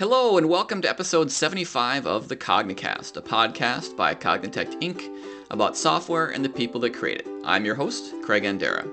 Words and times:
Hello, 0.00 0.38
and 0.38 0.48
welcome 0.48 0.80
to 0.80 0.88
episode 0.88 1.30
75 1.30 2.06
of 2.06 2.28
the 2.28 2.34
Cognicast, 2.34 3.18
a 3.18 3.20
podcast 3.20 3.98
by 3.98 4.14
Cognitect 4.14 4.80
Inc. 4.80 5.14
about 5.50 5.76
software 5.76 6.28
and 6.28 6.42
the 6.42 6.48
people 6.48 6.80
that 6.80 6.94
create 6.94 7.18
it. 7.18 7.26
I'm 7.44 7.66
your 7.66 7.74
host, 7.74 8.14
Craig 8.22 8.44
Andera. 8.44 8.88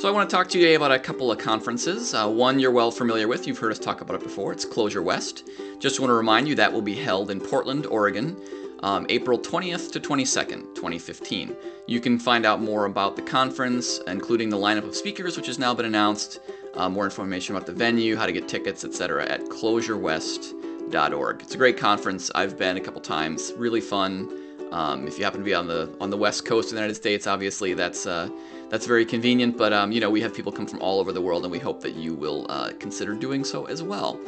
So, 0.00 0.08
I 0.08 0.10
want 0.10 0.28
to 0.28 0.34
talk 0.34 0.48
to 0.48 0.58
you 0.58 0.64
today 0.64 0.74
about 0.74 0.90
a 0.90 0.98
couple 0.98 1.30
of 1.30 1.38
conferences. 1.38 2.12
Uh, 2.12 2.28
one 2.28 2.58
you're 2.58 2.72
well 2.72 2.90
familiar 2.90 3.28
with, 3.28 3.46
you've 3.46 3.58
heard 3.58 3.70
us 3.70 3.78
talk 3.78 4.00
about 4.00 4.16
it 4.16 4.24
before. 4.24 4.50
It's 4.52 4.66
Clojure 4.66 5.04
West. 5.04 5.48
Just 5.78 6.00
want 6.00 6.10
to 6.10 6.14
remind 6.14 6.48
you 6.48 6.56
that 6.56 6.72
will 6.72 6.82
be 6.82 6.96
held 6.96 7.30
in 7.30 7.38
Portland, 7.38 7.86
Oregon, 7.86 8.36
um, 8.80 9.06
April 9.10 9.38
20th 9.38 9.92
to 9.92 10.00
22nd, 10.00 10.74
2015. 10.74 11.54
You 11.86 12.00
can 12.00 12.18
find 12.18 12.44
out 12.44 12.60
more 12.60 12.86
about 12.86 13.14
the 13.14 13.22
conference, 13.22 14.00
including 14.08 14.48
the 14.48 14.56
lineup 14.56 14.88
of 14.88 14.96
speakers, 14.96 15.36
which 15.36 15.46
has 15.46 15.60
now 15.60 15.72
been 15.72 15.86
announced, 15.86 16.40
uh, 16.74 16.88
more 16.88 17.04
information 17.04 17.54
about 17.54 17.66
the 17.66 17.72
venue, 17.72 18.16
how 18.16 18.26
to 18.26 18.32
get 18.32 18.48
tickets, 18.48 18.84
etc., 18.84 19.26
at 19.28 19.42
clojurewest.org. 19.44 21.42
It's 21.42 21.54
a 21.54 21.58
great 21.58 21.76
conference. 21.76 22.30
I've 22.34 22.58
been 22.58 22.76
a 22.76 22.80
couple 22.80 23.00
times. 23.00 23.52
Really 23.56 23.80
fun. 23.80 24.38
Um, 24.72 25.06
if 25.06 25.18
you 25.18 25.24
happen 25.24 25.40
to 25.40 25.44
be 25.44 25.54
on 25.54 25.66
the 25.66 25.94
on 26.00 26.08
the 26.08 26.16
west 26.16 26.46
coast 26.46 26.68
of 26.68 26.76
the 26.76 26.76
United 26.76 26.94
States, 26.94 27.26
obviously 27.26 27.74
that's 27.74 28.06
uh, 28.06 28.30
that's 28.70 28.86
very 28.86 29.04
convenient. 29.04 29.58
But 29.58 29.72
um, 29.74 29.92
you 29.92 30.00
know 30.00 30.08
we 30.08 30.22
have 30.22 30.34
people 30.34 30.50
come 30.50 30.66
from 30.66 30.80
all 30.80 30.98
over 30.98 31.12
the 31.12 31.20
world, 31.20 31.44
and 31.44 31.52
we 31.52 31.58
hope 31.58 31.82
that 31.82 31.94
you 31.94 32.14
will 32.14 32.46
uh, 32.48 32.72
consider 32.78 33.14
doing 33.14 33.44
so 33.44 33.66
as 33.66 33.82
well. 33.82 34.18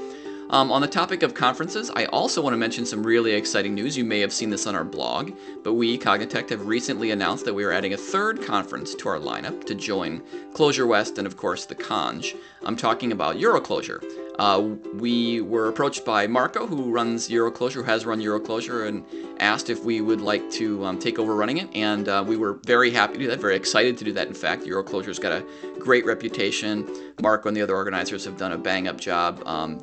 Um, 0.51 0.71
on 0.71 0.83
the 0.83 0.87
topic 0.87 1.23
of 1.23 1.33
conferences, 1.33 1.91
I 1.97 2.05
also 2.07 2.43
want 2.43 2.53
to 2.53 2.59
mention 2.59 2.85
some 2.85 3.03
really 3.03 3.33
exciting 3.33 3.75
news. 3.75 3.97
You 3.97 4.05
may 4.05 4.21
have 4.21 4.33
seen 4.33 4.51
this 4.51 4.67
on 4.67 4.75
our 4.75 4.85
blog, 4.85 5.33
but 5.63 5.73
we, 5.73 5.99
Cognitect, 5.99 6.51
have 6.51 6.67
recently 6.67 7.13
announced 7.13 7.47
that 7.47 7.55
we 7.55 7.65
are 7.65 7.73
adding 7.73 7.95
a 7.95 7.97
third 7.97 8.43
conference 8.43 8.95
to 8.97 9.09
our 9.09 9.19
lineup 9.19 9.65
to 9.65 9.75
join 9.75 10.21
Clojure 10.53 10.87
West 10.87 11.17
and, 11.17 11.27
of 11.27 11.37
course, 11.37 11.65
the 11.65 11.75
Conj. 11.75 12.37
I'm 12.63 12.77
talking 12.77 13.13
about 13.13 13.37
EuroClojure. 13.37 14.05
Uh, 14.39 14.75
we 14.95 15.41
were 15.41 15.69
approached 15.69 16.05
by 16.05 16.27
Marco, 16.27 16.67
who 16.67 16.91
runs 16.91 17.29
Euroclojure, 17.29 17.75
who 17.75 17.83
has 17.85 18.05
run 18.05 18.21
EuroClojure, 18.21 18.89
and 18.89 19.05
asked 19.41 19.71
if 19.71 19.85
we 19.85 20.01
would 20.01 20.21
like 20.21 20.51
to 20.51 20.85
um, 20.85 20.99
take 20.99 21.19
over 21.19 21.35
running 21.37 21.59
it. 21.59 21.75
And 21.75 22.09
uh, 22.09 22.23
we 22.27 22.37
were 22.37 22.55
very 22.65 22.91
happy 22.91 23.15
to 23.15 23.19
do 23.21 23.27
that, 23.29 23.41
very 23.41 23.57
excited 23.57 23.97
to 23.99 24.05
do 24.05 24.13
that. 24.13 24.29
In 24.29 24.35
fact, 24.35 24.65
EuroClojure's 24.65 25.19
got 25.19 25.33
a 25.33 25.45
great 25.79 26.05
reputation. 26.05 27.15
Marco 27.23 27.49
and 27.49 27.57
the 27.57 27.63
other 27.63 27.77
organizers 27.77 28.25
have 28.25 28.37
done 28.37 28.53
a 28.53 28.59
bang 28.59 28.89
up 28.89 29.01
job. 29.01 29.43
Um, 29.47 29.79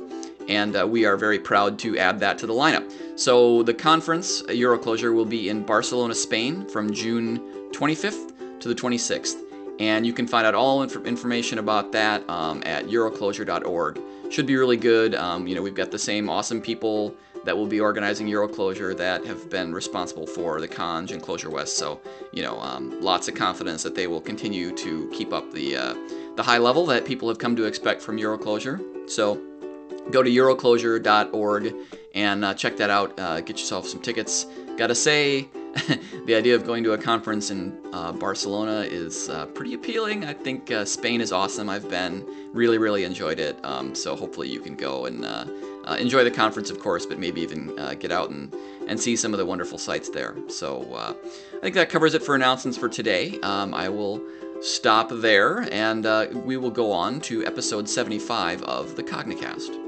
and 0.50 0.75
uh, 0.75 0.88
we 0.88 1.06
are 1.06 1.17
very 1.17 1.39
proud 1.39 1.78
to 1.80 1.97
add 1.97 2.20
that 2.20 2.38
to 2.39 2.47
the 2.47 2.53
lineup. 2.53 2.92
So 3.20 3.64
the 3.64 3.73
conference, 3.73 4.42
EuroClojure 4.44 5.14
will 5.14 5.25
be 5.25 5.50
in 5.50 5.64
Barcelona, 5.64 6.16
Spain 6.16 6.67
from 6.67 6.94
June 6.94 7.39
25th 7.72 8.59
to 8.59 8.67
the 8.67 8.75
26th. 8.75 9.36
And 9.80 10.06
you 10.06 10.14
can 10.14 10.28
find 10.28 10.45
out 10.45 10.53
all 10.53 10.83
inf- 10.83 11.06
information 11.06 11.58
about 11.58 11.92
that 11.94 12.28
um, 12.30 12.61
at 12.66 12.86
EuroClojure.org. 12.86 14.00
Should 14.30 14.45
be 14.45 14.56
really 14.56 14.78
good. 14.78 15.16
Um, 15.16 15.48
you 15.48 15.56
know, 15.56 15.61
we've 15.61 15.75
got 15.75 15.92
the 15.92 16.00
same 16.00 16.30
awesome 16.30 16.61
people 16.61 17.16
that 17.44 17.58
will 17.58 17.66
be 17.66 17.80
organizing 17.80 18.28
EuroClojure 18.28 18.95
that 18.98 19.26
have 19.26 19.50
been 19.50 19.73
responsible 19.73 20.28
for 20.28 20.61
the 20.61 20.67
Conj 20.67 21.11
and 21.11 21.22
Clojure 21.22 21.52
West. 21.52 21.78
So, 21.78 22.00
you 22.31 22.44
know, 22.44 22.59
um, 22.59 23.02
lots 23.02 23.28
of 23.28 23.36
confidence 23.36 23.83
that 23.83 23.95
they 23.95 24.08
will 24.08 24.22
continue 24.22 24.76
to 24.78 25.09
keep 25.11 25.33
up 25.33 25.52
the 25.52 25.76
uh, 25.76 25.95
the 26.36 26.44
high 26.44 26.59
level 26.59 26.86
that 26.86 27.05
people 27.05 27.28
have 27.28 27.39
come 27.39 27.55
to 27.55 27.66
expect 27.66 28.02
from 28.02 28.17
EuroClojure. 28.17 29.09
So, 29.09 29.42
go 30.10 30.24
to 30.24 30.30
euroclojure.org 30.30 31.74
and 32.14 32.44
uh, 32.44 32.54
check 32.54 32.78
that 32.78 32.90
out. 32.90 33.18
Uh, 33.20 33.42
get 33.42 33.60
yourself 33.60 33.88
some 33.88 34.02
tickets. 34.02 34.46
Gotta 34.78 34.96
say, 34.96 35.50
the 36.26 36.36
idea 36.36 36.56
of 36.56 36.66
going 36.66 36.84
to 36.84 36.94
a 36.94 36.98
conference 36.98 37.52
in 37.52 37.78
uh, 37.94 38.12
Barcelona 38.12 38.82
is 38.82 39.30
uh, 39.30 39.46
pretty 39.48 39.74
appealing. 39.74 40.26
I 40.26 40.34
think 40.34 40.72
uh, 40.72 40.84
Spain 40.86 41.22
is 41.22 41.32
awesome. 41.32 41.70
I've 41.70 41.90
been 41.90 42.26
really, 42.52 42.78
really 42.78 43.04
enjoyed 43.04 43.40
it. 43.40 43.64
Um, 43.64 43.96
so 43.96 44.16
hopefully 44.16 44.50
you 44.50 44.60
can 44.60 44.76
go 44.76 45.06
and 45.06 45.26
uh, 45.26 45.46
enjoy 45.98 46.24
the 46.24 46.32
conference, 46.32 46.70
of 46.70 46.80
course, 46.80 47.06
but 47.06 47.20
maybe 47.20 47.42
even 47.42 47.76
get 48.00 48.12
out 48.12 48.30
and, 48.30 48.54
and 48.88 49.00
see 49.00 49.16
some 49.16 49.34
of 49.34 49.40
the 49.40 49.46
wonderful 49.46 49.78
sites 49.78 50.10
there. 50.10 50.36
So 50.48 50.86
I 50.96 51.60
think 51.62 51.76
that 51.76 51.90
covers 51.90 52.14
it 52.14 52.24
for 52.24 52.36
announcements 52.36 52.78
for 52.78 52.90
today. 52.90 53.40
Um, 53.42 53.74
I 53.74 53.88
will 53.90 54.22
stop 54.61 55.10
there 55.11 55.67
and 55.72 56.06
we 56.45 56.58
will 56.58 56.72
go 56.72 56.92
on 56.92 57.22
to 57.22 57.45
episode 57.45 57.88
75 57.88 58.61
of 58.64 58.95
the 58.95 59.04
Cognicast. 59.04 59.80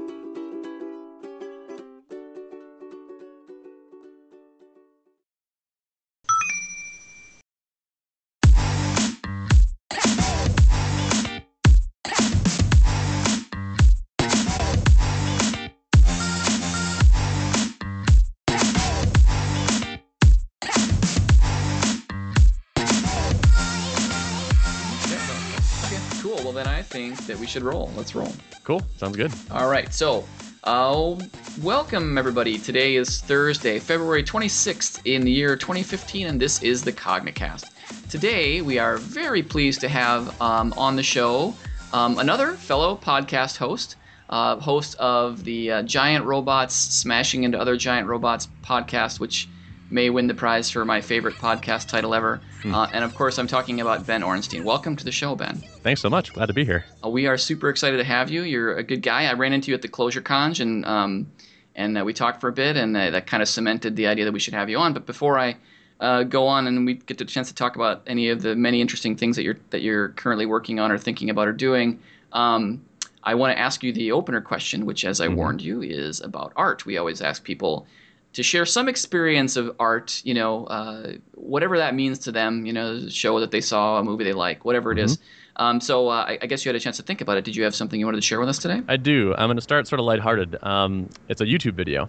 We 27.44 27.48
should 27.48 27.62
roll. 27.62 27.92
Let's 27.94 28.14
roll. 28.14 28.32
Cool. 28.62 28.82
Sounds 28.96 29.18
good. 29.18 29.30
All 29.50 29.68
right. 29.68 29.92
So, 29.92 30.24
uh, 30.62 31.14
welcome 31.60 32.16
everybody. 32.16 32.56
Today 32.56 32.96
is 32.96 33.20
Thursday, 33.20 33.78
February 33.78 34.24
26th 34.24 35.02
in 35.04 35.20
the 35.26 35.30
year 35.30 35.54
2015, 35.54 36.26
and 36.26 36.40
this 36.40 36.62
is 36.62 36.82
the 36.82 36.90
Cognicast. 36.90 37.70
Today, 38.08 38.62
we 38.62 38.78
are 38.78 38.96
very 38.96 39.42
pleased 39.42 39.82
to 39.82 39.90
have 39.90 40.40
um, 40.40 40.72
on 40.78 40.96
the 40.96 41.02
show 41.02 41.52
um, 41.92 42.18
another 42.18 42.54
fellow 42.54 42.96
podcast 42.96 43.58
host, 43.58 43.96
uh, 44.30 44.56
host 44.56 44.94
of 44.94 45.44
the 45.44 45.70
uh, 45.70 45.82
Giant 45.82 46.24
Robots 46.24 46.74
Smashing 46.74 47.44
into 47.44 47.60
Other 47.60 47.76
Giant 47.76 48.08
Robots 48.08 48.48
podcast, 48.62 49.20
which 49.20 49.50
may 49.94 50.10
win 50.10 50.26
the 50.26 50.34
prize 50.34 50.68
for 50.68 50.84
my 50.84 51.00
favorite 51.00 51.36
podcast 51.36 51.86
title 51.86 52.16
ever. 52.16 52.40
Hmm. 52.62 52.74
Uh, 52.74 52.88
and 52.92 53.04
of 53.04 53.14
course, 53.14 53.38
I'm 53.38 53.46
talking 53.46 53.80
about 53.80 54.04
Ben 54.04 54.22
Orenstein. 54.22 54.64
Welcome 54.64 54.96
to 54.96 55.04
the 55.04 55.12
show, 55.12 55.36
Ben. 55.36 55.62
Thanks 55.84 56.00
so 56.00 56.10
much. 56.10 56.32
Glad 56.32 56.46
to 56.46 56.52
be 56.52 56.64
here. 56.64 56.84
Uh, 57.02 57.08
we 57.08 57.28
are 57.28 57.38
super 57.38 57.68
excited 57.68 57.98
to 57.98 58.04
have 58.04 58.28
you. 58.28 58.42
You're 58.42 58.76
a 58.76 58.82
good 58.82 59.02
guy. 59.02 59.26
I 59.26 59.32
ran 59.34 59.52
into 59.52 59.70
you 59.70 59.74
at 59.76 59.82
the 59.82 59.88
Clojure 59.88 60.20
Conj, 60.20 60.58
and 60.58 60.84
um, 60.84 61.30
and 61.76 61.96
uh, 61.96 62.04
we 62.04 62.12
talked 62.12 62.40
for 62.40 62.48
a 62.48 62.52
bit, 62.52 62.76
and 62.76 62.96
uh, 62.96 63.10
that 63.10 63.28
kind 63.28 63.40
of 63.40 63.48
cemented 63.48 63.94
the 63.94 64.08
idea 64.08 64.24
that 64.24 64.32
we 64.32 64.40
should 64.40 64.54
have 64.54 64.68
you 64.68 64.78
on. 64.78 64.94
But 64.94 65.06
before 65.06 65.38
I 65.38 65.56
uh, 66.00 66.24
go 66.24 66.48
on 66.48 66.66
and 66.66 66.84
we 66.84 66.94
get 66.94 67.18
the 67.18 67.24
chance 67.24 67.46
to 67.48 67.54
talk 67.54 67.76
about 67.76 68.02
any 68.08 68.30
of 68.30 68.42
the 68.42 68.56
many 68.56 68.80
interesting 68.80 69.14
things 69.16 69.36
that 69.36 69.44
you're 69.44 69.58
that 69.70 69.82
you're 69.82 70.08
currently 70.08 70.44
working 70.44 70.80
on 70.80 70.90
or 70.90 70.98
thinking 70.98 71.30
about 71.30 71.46
or 71.46 71.52
doing. 71.52 72.00
Um, 72.32 72.84
I 73.22 73.36
want 73.36 73.56
to 73.56 73.58
ask 73.60 73.84
you 73.84 73.92
the 73.92 74.10
opener 74.10 74.40
question, 74.40 74.86
which, 74.86 75.04
as 75.04 75.20
I 75.20 75.28
mm-hmm. 75.28 75.36
warned 75.36 75.62
you, 75.62 75.82
is 75.82 76.20
about 76.20 76.52
art. 76.56 76.84
We 76.84 76.98
always 76.98 77.22
ask 77.22 77.44
people 77.44 77.86
to 78.34 78.42
share 78.42 78.66
some 78.66 78.88
experience 78.88 79.56
of 79.56 79.74
art, 79.78 80.20
you 80.24 80.34
know, 80.34 80.66
uh, 80.66 81.12
whatever 81.34 81.78
that 81.78 81.94
means 81.94 82.18
to 82.18 82.32
them, 82.32 82.66
you 82.66 82.72
know, 82.72 83.08
show 83.08 83.40
that 83.40 83.50
they 83.50 83.60
saw, 83.60 83.98
a 83.98 84.04
movie 84.04 84.24
they 84.24 84.32
like, 84.32 84.64
whatever 84.64 84.92
it 84.92 84.96
mm-hmm. 84.96 85.06
is. 85.06 85.18
Um, 85.56 85.80
so 85.80 86.08
uh, 86.08 86.26
I, 86.28 86.38
I, 86.42 86.46
guess 86.46 86.64
you 86.64 86.68
had 86.68 86.74
a 86.74 86.80
chance 86.80 86.96
to 86.96 87.04
think 87.04 87.20
about 87.20 87.36
it. 87.36 87.44
Did 87.44 87.54
you 87.54 87.62
have 87.62 87.76
something 87.76 88.00
you 88.00 88.06
wanted 88.06 88.20
to 88.20 88.26
share 88.26 88.40
with 88.40 88.48
us 88.48 88.58
today? 88.58 88.82
I 88.88 88.96
do. 88.96 89.34
I'm 89.38 89.46
going 89.46 89.56
to 89.56 89.62
start 89.62 89.86
sort 89.86 90.00
of 90.00 90.06
lighthearted. 90.06 90.60
Um, 90.64 91.08
it's 91.28 91.40
a 91.40 91.44
YouTube 91.44 91.74
video, 91.74 92.08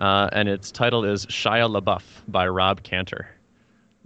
uh, 0.00 0.28
and 0.32 0.48
its 0.48 0.70
title 0.70 1.04
is 1.04 1.26
Shia 1.26 1.68
LaBeouf 1.68 2.02
by 2.28 2.46
Rob 2.46 2.84
Cantor. 2.84 3.28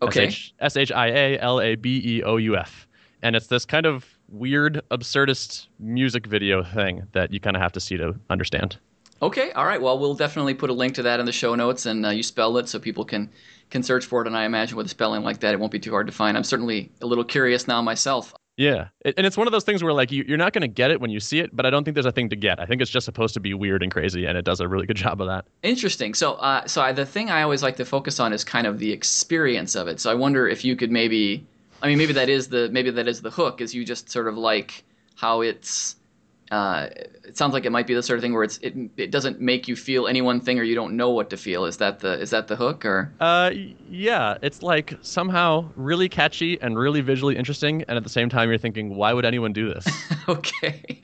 Okay. 0.00 0.34
S 0.60 0.76
H 0.76 0.90
I 0.90 1.08
A 1.08 1.38
L 1.38 1.60
A 1.60 1.74
B 1.74 2.00
E 2.02 2.22
O 2.22 2.38
U 2.38 2.56
F. 2.56 2.88
And 3.20 3.36
it's 3.36 3.48
this 3.48 3.66
kind 3.66 3.84
of 3.84 4.06
weird, 4.30 4.80
absurdist 4.90 5.66
music 5.80 6.26
video 6.26 6.62
thing 6.62 7.06
that 7.12 7.32
you 7.32 7.40
kind 7.40 7.56
of 7.56 7.62
have 7.62 7.72
to 7.72 7.80
see 7.80 7.96
to 7.98 8.14
understand. 8.30 8.78
Okay, 9.20 9.50
all 9.52 9.64
right. 9.64 9.80
Well, 9.80 9.98
we'll 9.98 10.14
definitely 10.14 10.54
put 10.54 10.70
a 10.70 10.72
link 10.72 10.94
to 10.94 11.02
that 11.02 11.18
in 11.18 11.26
the 11.26 11.32
show 11.32 11.54
notes, 11.54 11.86
and 11.86 12.06
uh, 12.06 12.10
you 12.10 12.22
spell 12.22 12.56
it 12.58 12.68
so 12.68 12.78
people 12.78 13.04
can 13.04 13.30
can 13.70 13.82
search 13.82 14.06
for 14.06 14.22
it. 14.22 14.26
And 14.26 14.36
I 14.36 14.44
imagine 14.44 14.76
with 14.76 14.86
a 14.86 14.90
spelling 14.90 15.22
like 15.22 15.40
that, 15.40 15.52
it 15.52 15.60
won't 15.60 15.72
be 15.72 15.78
too 15.78 15.90
hard 15.90 16.06
to 16.06 16.12
find. 16.12 16.36
I'm 16.36 16.44
certainly 16.44 16.90
a 17.02 17.06
little 17.06 17.24
curious 17.24 17.66
now 17.66 17.82
myself. 17.82 18.32
Yeah, 18.56 18.88
and 19.04 19.24
it's 19.24 19.36
one 19.36 19.46
of 19.46 19.52
those 19.52 19.62
things 19.62 19.84
where 19.84 19.92
like 19.92 20.10
you, 20.10 20.24
you're 20.26 20.36
not 20.36 20.52
going 20.52 20.62
to 20.62 20.68
get 20.68 20.90
it 20.90 21.00
when 21.00 21.10
you 21.10 21.20
see 21.20 21.38
it, 21.38 21.54
but 21.54 21.64
I 21.64 21.70
don't 21.70 21.84
think 21.84 21.94
there's 21.94 22.06
a 22.06 22.12
thing 22.12 22.28
to 22.30 22.36
get. 22.36 22.58
I 22.58 22.66
think 22.66 22.82
it's 22.82 22.90
just 22.90 23.04
supposed 23.04 23.34
to 23.34 23.40
be 23.40 23.54
weird 23.54 23.84
and 23.84 23.92
crazy, 23.92 24.24
and 24.26 24.36
it 24.36 24.44
does 24.44 24.60
a 24.60 24.66
really 24.66 24.84
good 24.84 24.96
job 24.96 25.20
of 25.20 25.28
that. 25.28 25.44
Interesting. 25.62 26.12
So, 26.12 26.32
uh, 26.34 26.66
so 26.66 26.82
I, 26.82 26.90
the 26.90 27.06
thing 27.06 27.30
I 27.30 27.42
always 27.42 27.62
like 27.62 27.76
to 27.76 27.84
focus 27.84 28.18
on 28.18 28.32
is 28.32 28.42
kind 28.42 28.66
of 28.66 28.80
the 28.80 28.90
experience 28.90 29.76
of 29.76 29.86
it. 29.86 30.00
So 30.00 30.10
I 30.10 30.14
wonder 30.14 30.48
if 30.48 30.64
you 30.64 30.74
could 30.74 30.90
maybe, 30.90 31.46
I 31.82 31.86
mean, 31.86 31.98
maybe 31.98 32.12
that 32.14 32.28
is 32.28 32.48
the 32.48 32.68
maybe 32.70 32.90
that 32.90 33.06
is 33.06 33.22
the 33.22 33.30
hook. 33.30 33.60
Is 33.60 33.76
you 33.76 33.84
just 33.84 34.10
sort 34.10 34.26
of 34.26 34.36
like 34.36 34.82
how 35.14 35.40
it's 35.40 35.94
uh, 36.50 36.88
it 37.24 37.36
sounds 37.36 37.52
like 37.52 37.66
it 37.66 37.70
might 37.70 37.86
be 37.86 37.94
the 37.94 38.02
sort 38.02 38.18
of 38.18 38.22
thing 38.22 38.32
where 38.32 38.42
it's 38.42 38.58
it, 38.58 38.74
it 38.96 39.10
doesn't 39.10 39.40
make 39.40 39.68
you 39.68 39.76
feel 39.76 40.06
any 40.06 40.22
one 40.22 40.40
thing 40.40 40.58
or 40.58 40.62
you 40.62 40.74
don't 40.74 40.96
know 40.96 41.10
what 41.10 41.28
to 41.30 41.36
feel. 41.36 41.64
Is 41.66 41.76
that 41.76 42.00
the 42.00 42.18
is 42.20 42.30
that 42.30 42.48
the 42.48 42.56
hook 42.56 42.84
or? 42.84 43.12
Uh, 43.20 43.50
yeah, 43.88 44.38
it's 44.40 44.62
like 44.62 44.96
somehow 45.02 45.68
really 45.76 46.08
catchy 46.08 46.60
and 46.60 46.78
really 46.78 47.02
visually 47.02 47.36
interesting, 47.36 47.84
and 47.86 47.96
at 47.96 48.02
the 48.02 48.10
same 48.10 48.28
time 48.28 48.48
you're 48.48 48.58
thinking, 48.58 48.96
why 48.96 49.12
would 49.12 49.24
anyone 49.26 49.52
do 49.52 49.72
this? 49.72 49.86
okay, 50.28 51.00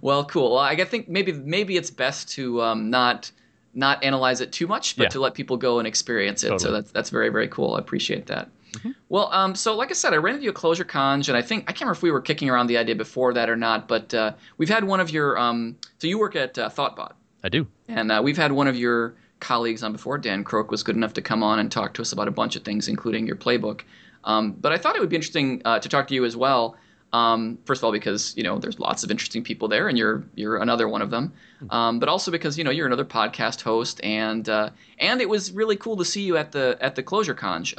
well, 0.00 0.24
cool. 0.24 0.54
Well, 0.54 0.60
I 0.60 0.76
think 0.84 1.08
maybe 1.08 1.32
maybe 1.32 1.76
it's 1.76 1.90
best 1.90 2.28
to 2.30 2.60
um, 2.62 2.90
not 2.90 3.30
not 3.74 4.02
analyze 4.02 4.40
it 4.40 4.50
too 4.50 4.66
much, 4.66 4.96
but 4.96 5.04
yeah. 5.04 5.08
to 5.10 5.20
let 5.20 5.34
people 5.34 5.56
go 5.56 5.78
and 5.78 5.86
experience 5.86 6.42
it. 6.42 6.48
Totally. 6.48 6.64
So 6.64 6.72
that's 6.72 6.90
that's 6.90 7.10
very 7.10 7.28
very 7.28 7.48
cool. 7.48 7.74
I 7.74 7.78
appreciate 7.78 8.26
that. 8.26 8.50
Mm-hmm. 8.72 8.90
Well, 9.08 9.32
um, 9.32 9.54
so 9.54 9.74
like 9.76 9.90
I 9.90 9.94
said, 9.94 10.12
I 10.12 10.16
ran 10.16 10.36
into 10.36 10.48
a 10.48 10.52
Clojure 10.52 10.84
Conj, 10.84 11.28
and 11.28 11.36
I 11.36 11.42
think 11.42 11.64
I 11.64 11.72
can't 11.72 11.82
remember 11.82 11.96
if 11.96 12.02
we 12.02 12.10
were 12.10 12.20
kicking 12.20 12.50
around 12.50 12.66
the 12.66 12.76
idea 12.76 12.94
before 12.94 13.32
that 13.34 13.48
or 13.48 13.56
not, 13.56 13.88
but 13.88 14.12
uh, 14.14 14.32
we've 14.56 14.68
had 14.68 14.84
one 14.84 15.00
of 15.00 15.10
your. 15.10 15.38
Um, 15.38 15.76
so 15.98 16.06
you 16.06 16.18
work 16.18 16.36
at 16.36 16.58
uh, 16.58 16.68
Thoughtbot. 16.68 17.12
I 17.42 17.48
do. 17.48 17.66
And 17.88 18.10
uh, 18.10 18.20
we've 18.22 18.36
had 18.36 18.52
one 18.52 18.66
of 18.66 18.76
your 18.76 19.14
colleagues 19.40 19.82
on 19.82 19.92
before. 19.92 20.18
Dan 20.18 20.44
Croak 20.44 20.70
was 20.70 20.82
good 20.82 20.96
enough 20.96 21.14
to 21.14 21.22
come 21.22 21.42
on 21.42 21.58
and 21.58 21.70
talk 21.70 21.94
to 21.94 22.02
us 22.02 22.12
about 22.12 22.28
a 22.28 22.32
bunch 22.32 22.56
of 22.56 22.64
things, 22.64 22.88
including 22.88 23.26
your 23.26 23.36
playbook. 23.36 23.82
Um, 24.24 24.52
but 24.52 24.72
I 24.72 24.78
thought 24.78 24.96
it 24.96 25.00
would 25.00 25.08
be 25.08 25.16
interesting 25.16 25.62
uh, 25.64 25.78
to 25.78 25.88
talk 25.88 26.08
to 26.08 26.14
you 26.14 26.24
as 26.24 26.36
well. 26.36 26.76
Um, 27.12 27.58
first 27.64 27.80
of 27.80 27.84
all, 27.84 27.92
because 27.92 28.36
you 28.36 28.42
know 28.42 28.58
there's 28.58 28.78
lots 28.78 29.02
of 29.02 29.10
interesting 29.10 29.42
people 29.42 29.68
there, 29.68 29.88
and 29.88 29.96
you're 29.96 30.24
you're 30.34 30.58
another 30.58 30.88
one 30.88 31.00
of 31.00 31.10
them. 31.10 31.32
Um, 31.70 31.98
but 31.98 32.08
also 32.08 32.30
because 32.30 32.58
you 32.58 32.64
know 32.64 32.70
you're 32.70 32.86
another 32.86 33.04
podcast 33.04 33.62
host, 33.62 34.02
and 34.04 34.46
uh, 34.48 34.70
and 34.98 35.20
it 35.20 35.28
was 35.28 35.52
really 35.52 35.76
cool 35.76 35.96
to 35.96 36.04
see 36.04 36.22
you 36.22 36.36
at 36.36 36.52
the 36.52 36.76
at 36.80 36.96
the 36.96 37.02
Clojure 37.02 37.34
Conj. 37.34 37.78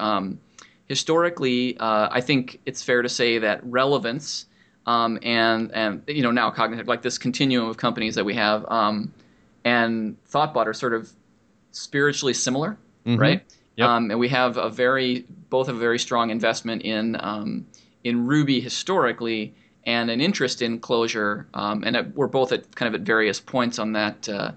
Historically, 0.99 1.77
uh, 1.77 2.09
I 2.11 2.19
think 2.19 2.59
it's 2.65 2.81
fair 2.81 3.03
to 3.03 3.09
say 3.09 3.37
that 3.37 3.61
relevance 3.63 4.47
um, 4.87 5.19
and 5.21 5.71
and 5.71 6.01
you 6.07 6.23
know 6.23 6.31
now 6.31 6.49
Cognitect 6.49 6.87
like 6.87 7.03
this 7.03 7.19
continuum 7.19 7.69
of 7.69 7.77
companies 7.77 8.15
that 8.15 8.25
we 8.25 8.33
have 8.33 8.65
um, 8.71 9.13
and 9.63 10.17
Thoughtbot 10.31 10.65
are 10.65 10.73
sort 10.73 10.95
of 10.95 11.11
spiritually 11.71 12.33
similar, 12.33 12.75
Mhm. 13.05 13.19
right? 13.19 13.43
Yep. 13.75 13.87
Um, 13.87 14.09
and 14.11 14.19
we 14.19 14.29
have 14.29 14.57
a 14.57 14.67
very 14.71 15.25
both 15.51 15.67
have 15.67 15.75
a 15.75 15.79
very 15.79 15.99
strong 15.99 16.31
investment 16.31 16.81
in 16.81 17.15
um, 17.19 17.67
in 18.03 18.25
Ruby 18.25 18.59
historically 18.59 19.53
and 19.85 20.09
an 20.09 20.19
interest 20.21 20.59
in 20.63 20.79
Clojure, 20.79 21.45
um, 21.53 21.83
and 21.83 21.95
at, 21.97 22.15
we're 22.15 22.27
both 22.27 22.51
at 22.51 22.75
kind 22.75 22.93
of 22.93 22.99
at 22.99 23.05
various 23.05 23.39
points 23.39 23.77
on 23.77 23.91
that. 23.93 24.27
Uh, 24.27 24.53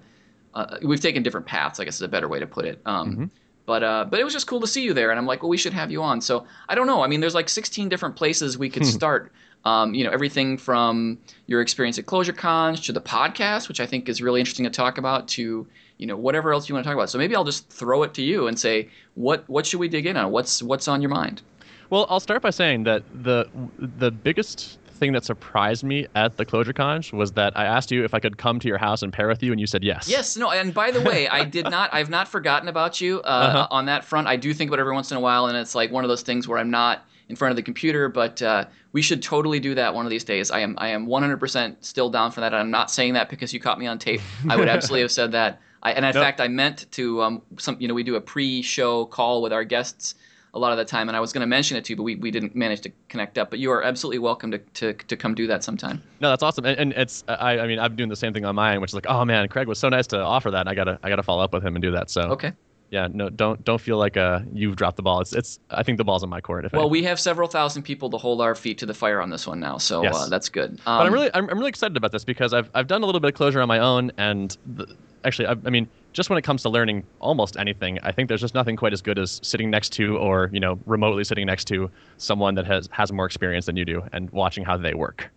uh, 0.55 0.77
we've 0.81 0.99
taken 0.99 1.21
different 1.21 1.45
paths, 1.45 1.79
I 1.79 1.85
guess 1.85 1.95
is 1.95 2.01
a 2.01 2.07
better 2.07 2.27
way 2.27 2.39
to 2.39 2.47
put 2.47 2.65
it. 2.65 2.81
Um, 2.87 3.15
Mhm. 3.15 3.29
But 3.65 3.83
uh, 3.83 4.05
but 4.09 4.19
it 4.19 4.23
was 4.23 4.33
just 4.33 4.47
cool 4.47 4.59
to 4.59 4.67
see 4.67 4.83
you 4.83 4.93
there, 4.93 5.09
and 5.09 5.17
I'm 5.19 5.25
like, 5.25 5.41
well, 5.41 5.49
we 5.49 5.57
should 5.57 5.73
have 5.73 5.89
you 5.89 6.03
on. 6.03 6.19
So 6.19 6.45
I 6.67 6.75
don't 6.75 6.87
know. 6.87 7.01
I 7.03 7.07
mean, 7.07 7.21
there's 7.21 7.35
like 7.35 7.47
16 7.47 7.87
different 7.89 8.15
places 8.15 8.57
we 8.57 8.69
could 8.69 8.85
start. 8.85 9.31
Um, 9.65 9.93
you 9.93 10.03
know, 10.03 10.11
everything 10.11 10.57
from 10.57 11.17
your 11.47 11.61
experience 11.61 11.97
at 11.97 12.05
Clojure 12.05 12.35
Conj 12.35 12.83
to 12.85 12.91
the 12.91 12.99
podcast, 12.99 13.69
which 13.69 13.79
I 13.79 13.85
think 13.85 14.09
is 14.09 14.21
really 14.21 14.41
interesting 14.41 14.65
to 14.65 14.69
talk 14.69 14.97
about, 14.97 15.29
to 15.29 15.65
you 15.97 16.07
know 16.07 16.17
whatever 16.17 16.51
else 16.51 16.67
you 16.67 16.75
want 16.75 16.83
to 16.83 16.89
talk 16.89 16.95
about. 16.97 17.09
So 17.09 17.17
maybe 17.17 17.35
I'll 17.35 17.45
just 17.45 17.69
throw 17.69 18.03
it 18.03 18.13
to 18.15 18.21
you 18.21 18.47
and 18.47 18.59
say, 18.59 18.89
what 19.15 19.47
what 19.47 19.65
should 19.65 19.79
we 19.79 19.87
dig 19.87 20.05
in 20.05 20.17
on? 20.17 20.31
What's 20.31 20.61
what's 20.61 20.89
on 20.89 21.01
your 21.01 21.11
mind? 21.11 21.41
Well, 21.89 22.05
I'll 22.09 22.19
start 22.19 22.41
by 22.41 22.49
saying 22.49 22.83
that 22.83 23.03
the 23.23 23.47
the 23.77 24.11
biggest 24.11 24.79
thing 24.93 25.13
that 25.13 25.25
surprised 25.25 25.83
me 25.83 26.07
at 26.15 26.37
the 26.37 26.45
Clojure 26.45 26.73
Conj 26.73 27.11
was 27.13 27.33
that 27.33 27.57
I 27.57 27.65
asked 27.65 27.91
you 27.91 28.03
if 28.03 28.13
I 28.13 28.19
could 28.19 28.37
come 28.37 28.59
to 28.59 28.67
your 28.67 28.77
house 28.77 29.01
and 29.01 29.11
pair 29.11 29.27
with 29.27 29.41
you, 29.43 29.51
and 29.51 29.59
you 29.59 29.67
said 29.67 29.83
yes. 29.83 30.07
Yes, 30.07 30.37
no, 30.37 30.51
and 30.51 30.73
by 30.73 30.91
the 30.91 31.01
way, 31.01 31.27
I 31.27 31.43
did 31.45 31.69
not. 31.69 31.93
I've 31.93 32.09
not 32.09 32.27
forgotten 32.27 32.67
about 32.69 33.01
you 33.01 33.19
uh, 33.21 33.27
Uh-huh. 33.27 33.67
on 33.71 33.85
that 33.87 34.03
front. 34.05 34.27
I 34.27 34.35
do 34.35 34.53
think 34.53 34.69
about 34.69 34.79
it 34.79 34.81
every 34.81 34.93
once 34.93 35.11
in 35.11 35.17
a 35.17 35.21
while, 35.21 35.47
and 35.47 35.57
it's 35.57 35.75
like 35.75 35.91
one 35.91 36.03
of 36.03 36.09
those 36.09 36.21
things 36.21 36.47
where 36.47 36.57
I'm 36.59 36.71
not 36.71 37.05
in 37.29 37.35
front 37.35 37.51
of 37.51 37.55
the 37.55 37.63
computer, 37.63 38.09
but 38.09 38.41
uh, 38.41 38.65
we 38.91 39.01
should 39.01 39.21
totally 39.23 39.59
do 39.59 39.73
that 39.75 39.95
one 39.95 40.05
of 40.05 40.09
these 40.09 40.23
days. 40.23 40.51
I 40.51 40.59
am 40.59 40.75
I 40.77 40.89
am 40.89 41.07
100% 41.07 41.77
still 41.81 42.09
down 42.09 42.31
for 42.31 42.41
that. 42.41 42.53
I'm 42.53 42.69
not 42.71 42.91
saying 42.91 43.13
that 43.13 43.29
because 43.29 43.53
you 43.53 43.59
caught 43.59 43.79
me 43.79 43.87
on 43.87 43.97
tape. 43.97 44.21
I 44.49 44.55
would 44.57 44.67
absolutely 44.67 45.01
have 45.01 45.11
said 45.11 45.31
that. 45.31 45.61
I, 45.81 45.91
and 45.93 46.05
in 46.05 46.11
Nope. 46.13 46.23
fact, 46.23 46.39
I 46.41 46.47
meant 46.49 46.85
to. 46.91 47.21
Um, 47.21 47.41
some 47.57 47.77
you 47.79 47.87
know, 47.87 47.93
we 47.93 48.03
do 48.03 48.15
a 48.15 48.21
pre-show 48.21 49.05
call 49.05 49.41
with 49.41 49.51
our 49.53 49.63
guests 49.63 50.15
a 50.53 50.59
lot 50.59 50.71
of 50.71 50.77
the 50.77 50.85
time, 50.85 51.09
and 51.09 51.15
I 51.17 51.19
was 51.19 51.33
going 51.33 51.41
to 51.41 51.47
mention 51.47 51.77
it 51.77 51.85
to 51.85 51.93
you, 51.93 51.97
but 51.97 52.03
we, 52.03 52.15
we 52.15 52.29
didn't 52.29 52.55
manage 52.55 52.81
to 52.81 52.91
connect 53.09 53.37
up. 53.37 53.49
But 53.49 53.59
you 53.59 53.71
are 53.71 53.83
absolutely 53.83 54.19
welcome 54.19 54.51
to, 54.51 54.59
to, 54.59 54.93
to 54.93 55.17
come 55.17 55.33
do 55.33 55.47
that 55.47 55.63
sometime. 55.63 56.01
No, 56.19 56.29
that's 56.29 56.43
awesome, 56.43 56.65
and, 56.65 56.79
and 56.79 56.93
it's 56.93 57.23
I, 57.27 57.59
I 57.59 57.67
mean 57.67 57.79
I'm 57.79 57.95
doing 57.95 58.09
the 58.09 58.15
same 58.15 58.33
thing 58.33 58.45
on 58.45 58.55
mine, 58.55 58.79
which 58.81 58.91
is 58.91 58.95
like, 58.95 59.07
oh 59.09 59.25
man, 59.25 59.47
Craig 59.47 59.67
was 59.67 59.79
so 59.79 59.89
nice 59.89 60.07
to 60.07 60.19
offer 60.21 60.51
that. 60.51 60.61
And 60.61 60.69
I 60.69 60.75
gotta 60.75 60.99
I 61.03 61.09
gotta 61.09 61.23
follow 61.23 61.43
up 61.43 61.53
with 61.53 61.63
him 61.65 61.75
and 61.75 61.81
do 61.81 61.91
that. 61.91 62.09
So 62.11 62.21
Okay. 62.31 62.53
yeah, 62.91 63.07
no, 63.11 63.29
don't 63.29 63.63
don't 63.63 63.81
feel 63.81 63.97
like 63.97 64.15
uh 64.15 64.41
you've 64.53 64.75
dropped 64.75 64.97
the 64.97 65.03
ball. 65.03 65.21
It's 65.21 65.33
it's 65.33 65.59
I 65.71 65.81
think 65.83 65.97
the 65.97 66.03
ball's 66.03 66.23
in 66.23 66.29
my 66.29 66.39
court. 66.39 66.65
If 66.65 66.73
Well, 66.73 66.83
anything. 66.83 66.91
we 66.91 67.03
have 67.03 67.19
several 67.19 67.47
thousand 67.47 67.81
people 67.83 68.09
to 68.11 68.17
hold 68.17 68.39
our 68.39 68.53
feet 68.53 68.77
to 68.77 68.85
the 68.85 68.93
fire 68.93 69.19
on 69.21 69.31
this 69.31 69.47
one 69.47 69.59
now, 69.59 69.77
so 69.79 70.03
Yes. 70.03 70.15
uh, 70.15 70.29
that's 70.29 70.49
good. 70.49 70.77
but 70.85 70.91
Um, 70.91 71.07
I'm 71.07 71.13
really 71.13 71.31
I'm, 71.33 71.49
I'm 71.49 71.57
really 71.57 71.69
excited 71.69 71.97
about 71.97 72.11
this 72.11 72.23
because 72.23 72.53
I've 72.53 72.69
I've 72.75 72.87
done 72.87 73.01
a 73.01 73.05
little 73.07 73.21
bit 73.21 73.33
of 73.33 73.39
Clojure 73.39 73.61
on 73.61 73.67
my 73.67 73.79
own, 73.79 74.11
and 74.19 74.55
the, 74.65 74.85
actually 75.23 75.47
I, 75.47 75.55
I 75.65 75.69
mean 75.71 75.89
just 76.13 76.29
when 76.29 76.37
it 76.37 76.43
comes 76.43 76.61
to 76.61 76.69
learning 76.69 77.03
almost 77.19 77.57
anything, 77.57 77.99
I 78.03 78.11
think 78.11 78.29
there's 78.29 78.41
just 78.41 78.53
nothing 78.53 78.75
quite 78.75 78.93
as 78.93 79.01
good 79.01 79.19
as 79.19 79.41
sitting 79.43 79.69
next 79.69 79.89
to 79.93 80.17
or 80.17 80.49
you 80.53 80.59
know 80.59 80.79
remotely 80.85 81.23
sitting 81.23 81.45
next 81.45 81.65
to 81.65 81.89
someone 82.17 82.55
that 82.55 82.65
has 82.65 82.87
has 82.91 83.11
more 83.11 83.25
experience 83.25 83.65
than 83.65 83.75
you 83.75 83.85
do 83.85 84.03
and 84.13 84.29
watching 84.29 84.63
how 84.63 84.77
they 84.77 84.93
work. 84.93 85.29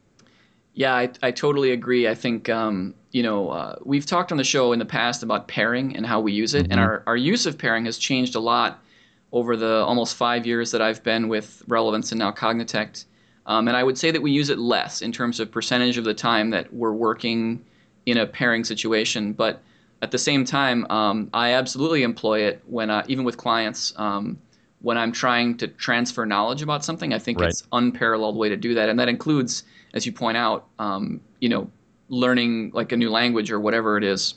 Yeah, 0.75 0.94
I, 0.94 1.11
I 1.23 1.31
totally 1.31 1.70
agree. 1.73 2.06
I 2.06 2.14
think 2.14 2.49
um, 2.50 2.94
you 3.11 3.23
know 3.23 3.49
uh, 3.50 3.76
we've 3.84 4.06
talked 4.06 4.31
on 4.31 4.38
the 4.38 4.44
show 4.44 4.73
in 4.73 4.78
the 4.78 4.84
past 4.84 5.23
about 5.23 5.49
pairing 5.49 5.96
and 5.96 6.06
how 6.06 6.20
we 6.20 6.32
use 6.32 6.55
it, 6.55 6.69
and 6.70 6.78
our, 6.78 7.02
our 7.06 7.17
use 7.17 7.46
of 7.46 7.58
pairing 7.58 7.87
has 7.87 7.99
changed 7.99 8.34
a 8.34 8.40
lot 8.40 8.82
over 9.32 9.56
the 9.56 9.82
almost 9.84 10.14
five 10.14 10.46
years 10.46 10.70
that 10.70 10.81
I've 10.81 11.02
been 11.02 11.28
with 11.28 11.62
Relevance 11.67 12.12
and 12.12 12.19
now 12.19 12.31
Cognitect. 12.31 13.06
Um, 13.46 13.69
and 13.69 13.76
I 13.76 13.84
would 13.84 13.96
say 13.96 14.11
that 14.11 14.23
we 14.23 14.32
use 14.32 14.50
it 14.50 14.58
less 14.58 15.02
in 15.02 15.12
terms 15.12 15.40
of 15.40 15.50
percentage 15.50 15.99
of 15.99 16.05
the 16.05 16.14
time 16.14 16.50
that 16.50 16.73
we're 16.73 16.93
working 16.93 17.64
in 18.05 18.19
a 18.19 18.26
pairing 18.26 18.64
situation. 18.64 19.32
But 19.32 19.62
at 20.03 20.11
the 20.11 20.19
same 20.19 20.45
time, 20.45 20.87
um, 20.91 21.31
I 21.33 21.53
absolutely 21.53 22.03
employ 22.03 22.41
it 22.41 22.63
when, 22.67 22.91
I, 22.91 23.05
even 23.09 23.25
with 23.25 23.37
clients, 23.37 23.95
um, 23.97 24.39
when 24.81 24.99
I'm 24.99 25.11
trying 25.11 25.57
to 25.59 25.69
transfer 25.69 26.27
knowledge 26.27 26.63
about 26.63 26.85
something. 26.85 27.15
I 27.15 27.19
think 27.19 27.41
Right. 27.41 27.49
it's 27.49 27.67
unparalleled 27.73 28.37
way 28.37 28.49
to 28.49 28.57
do 28.57 28.75
that, 28.75 28.89
and 28.89 28.99
that 28.99 29.09
includes, 29.09 29.65
as 29.95 30.05
you 30.05 30.13
point 30.13 30.37
out, 30.37 30.67
um, 30.79 31.21
you 31.41 31.49
know, 31.49 31.71
learning 32.09 32.71
like 32.75 32.93
a 32.93 32.97
new 32.97 33.11
language 33.11 33.51
or 33.51 33.59
whatever 33.59 33.97
it 33.97 34.05
is. 34.05 34.35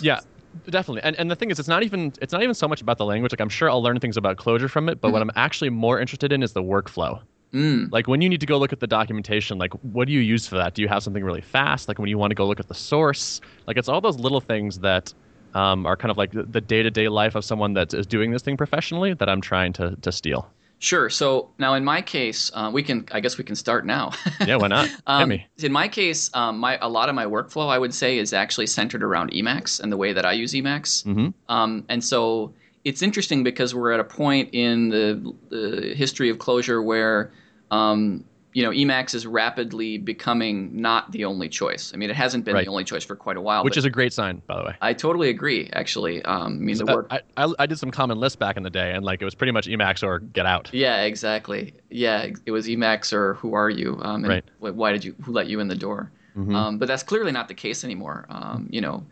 Yeah, 0.00 0.20
definitely. 0.68 1.02
And 1.02 1.14
and 1.16 1.30
the 1.30 1.36
thing 1.36 1.50
is, 1.50 1.58
it's 1.58 1.68
not 1.68 1.82
even 1.82 2.12
it's 2.20 2.32
not 2.32 2.42
even 2.42 2.54
so 2.54 2.66
much 2.66 2.80
about 2.80 2.98
the 2.98 3.04
language. 3.04 3.32
Like 3.32 3.40
I'm 3.40 3.48
sure 3.48 3.70
I'll 3.70 3.82
learn 3.82 4.00
things 4.00 4.16
about 4.16 4.38
Clojure 4.38 4.70
from 4.70 4.88
it, 4.88 5.00
but 5.00 5.12
what 5.12 5.22
I'm 5.22 5.30
actually 5.36 5.70
more 5.70 6.00
interested 6.00 6.32
in 6.32 6.42
is 6.42 6.52
the 6.52 6.62
workflow. 6.62 7.20
Mm, 7.54 7.88
Like 7.90 8.06
when 8.06 8.20
you 8.20 8.28
need 8.28 8.40
to 8.40 8.46
go 8.46 8.58
look 8.58 8.72
at 8.72 8.80
the 8.80 8.86
documentation, 8.86 9.58
like 9.58 9.72
what 9.82 10.06
do 10.06 10.12
you 10.12 10.20
use 10.20 10.46
for 10.46 10.56
that? 10.56 10.74
Do 10.74 10.82
you 10.82 10.88
have 10.88 11.02
something 11.02 11.24
really 11.24 11.40
fast? 11.40 11.88
Like 11.88 11.98
when 11.98 12.08
you 12.08 12.18
want 12.18 12.30
to 12.30 12.34
go 12.34 12.46
look 12.46 12.60
at 12.60 12.68
the 12.68 12.74
source, 12.74 13.40
like 13.66 13.76
it's 13.78 13.88
all 13.88 14.00
those 14.00 14.18
little 14.18 14.40
things 14.40 14.80
that 14.80 15.14
um, 15.54 15.86
are 15.86 15.96
kind 15.96 16.10
of 16.10 16.18
like 16.18 16.30
the 16.32 16.60
day 16.60 16.82
to 16.82 16.90
day 16.90 17.08
life 17.08 17.34
of 17.34 17.44
someone 17.44 17.72
that 17.74 17.94
is 17.94 18.06
doing 18.06 18.32
this 18.32 18.42
thing 18.42 18.56
professionally 18.56 19.14
that 19.14 19.28
I'm 19.28 19.40
trying 19.40 19.72
to 19.74 19.96
to 20.02 20.12
steal. 20.12 20.52
sure. 20.78 21.08
So 21.10 21.50
now, 21.58 21.74
in 21.74 21.84
my 21.84 22.02
case, 22.02 22.50
uh, 22.54 22.70
we 22.72 22.82
can. 22.82 23.06
I 23.12 23.20
guess 23.20 23.38
we 23.38 23.44
can 23.44 23.56
start 23.56 23.86
now. 23.86 24.12
Yeah, 24.46 24.56
why 24.56 24.68
not? 24.68 24.88
Um, 25.06 25.30
me. 25.30 25.46
in 25.58 25.72
my 25.72 25.88
case, 25.88 26.30
um, 26.34 26.58
my 26.58 26.78
a 26.80 26.88
lot 26.88 27.08
of 27.08 27.14
my 27.14 27.24
workflow, 27.24 27.68
I 27.68 27.78
would 27.78 27.94
say, 27.94 28.18
is 28.18 28.32
actually 28.32 28.66
centered 28.66 29.02
around 29.02 29.30
Emacs 29.32 29.80
and 29.80 29.90
the 29.90 29.96
way 29.96 30.12
that 30.12 30.24
I 30.26 30.32
use 30.32 30.52
Emacs. 30.52 31.02
hmm 31.04 31.28
Um, 31.48 31.84
and 31.88 32.04
so 32.04 32.54
it's 32.88 33.02
interesting 33.02 33.42
because 33.44 33.74
we're 33.74 33.92
at 33.92 34.00
a 34.00 34.04
point 34.04 34.48
in 34.52 34.88
the, 34.88 35.34
the 35.50 35.94
history 35.94 36.28
of 36.30 36.38
Clojure 36.38 36.82
where 36.84 37.30
um, 37.70 38.24
you 38.54 38.62
know 38.62 38.70
Emacs 38.70 39.14
is 39.14 39.26
rapidly 39.26 39.98
becoming 39.98 40.54
not 40.80 41.12
the 41.12 41.24
only 41.26 41.48
choice. 41.48 41.92
I 41.92 41.96
mean, 41.98 42.08
it 42.10 42.16
hasn't 42.16 42.44
been 42.46 42.54
Right. 42.54 42.64
the 42.64 42.70
only 42.70 42.84
choice 42.84 43.04
for 43.04 43.14
quite 43.14 43.36
a 43.36 43.40
while. 43.40 43.62
Which 43.62 43.76
is 43.76 43.84
a 43.84 43.90
great 43.90 44.12
sign, 44.12 44.40
by 44.46 44.56
the 44.58 44.64
way. 44.68 44.74
I 44.80 44.94
totally 44.94 45.28
agree. 45.28 45.68
Actually, 45.74 46.22
um, 46.24 46.46
I 46.46 46.48
mean 46.66 46.76
the 46.78 46.90
Uh, 46.90 46.94
work. 46.96 47.06
I, 47.10 47.20
I, 47.36 47.52
I 47.58 47.66
did 47.66 47.78
some 47.78 47.90
Common 47.90 48.18
Lisp 48.18 48.38
back 48.38 48.56
in 48.56 48.62
the 48.62 48.70
day, 48.70 48.92
and 48.94 49.04
like 49.04 49.20
it 49.20 49.26
was 49.26 49.34
pretty 49.34 49.52
much 49.52 49.66
Emacs 49.68 50.02
or 50.02 50.20
get 50.20 50.46
out. 50.46 50.70
Yeah, 50.72 51.02
exactly. 51.02 51.74
Yeah, 51.90 52.26
it 52.46 52.50
was 52.50 52.66
Emacs 52.68 53.12
or 53.12 53.34
who 53.34 53.54
are 53.54 53.70
you? 53.70 53.98
Um, 54.02 54.24
and 54.24 54.28
Right. 54.28 54.44
Why 54.60 54.92
did 54.92 55.04
you? 55.04 55.14
Who 55.24 55.32
let 55.32 55.46
you 55.48 55.60
in 55.60 55.68
the 55.68 55.76
door? 55.86 56.10
Mhm. 56.36 56.54
Um, 56.54 56.78
but 56.78 56.88
that's 56.88 57.02
clearly 57.02 57.32
not 57.32 57.48
the 57.48 57.54
case 57.66 57.84
anymore. 57.84 58.24
Um, 58.30 58.66
you 58.70 58.80
know, 58.80 59.04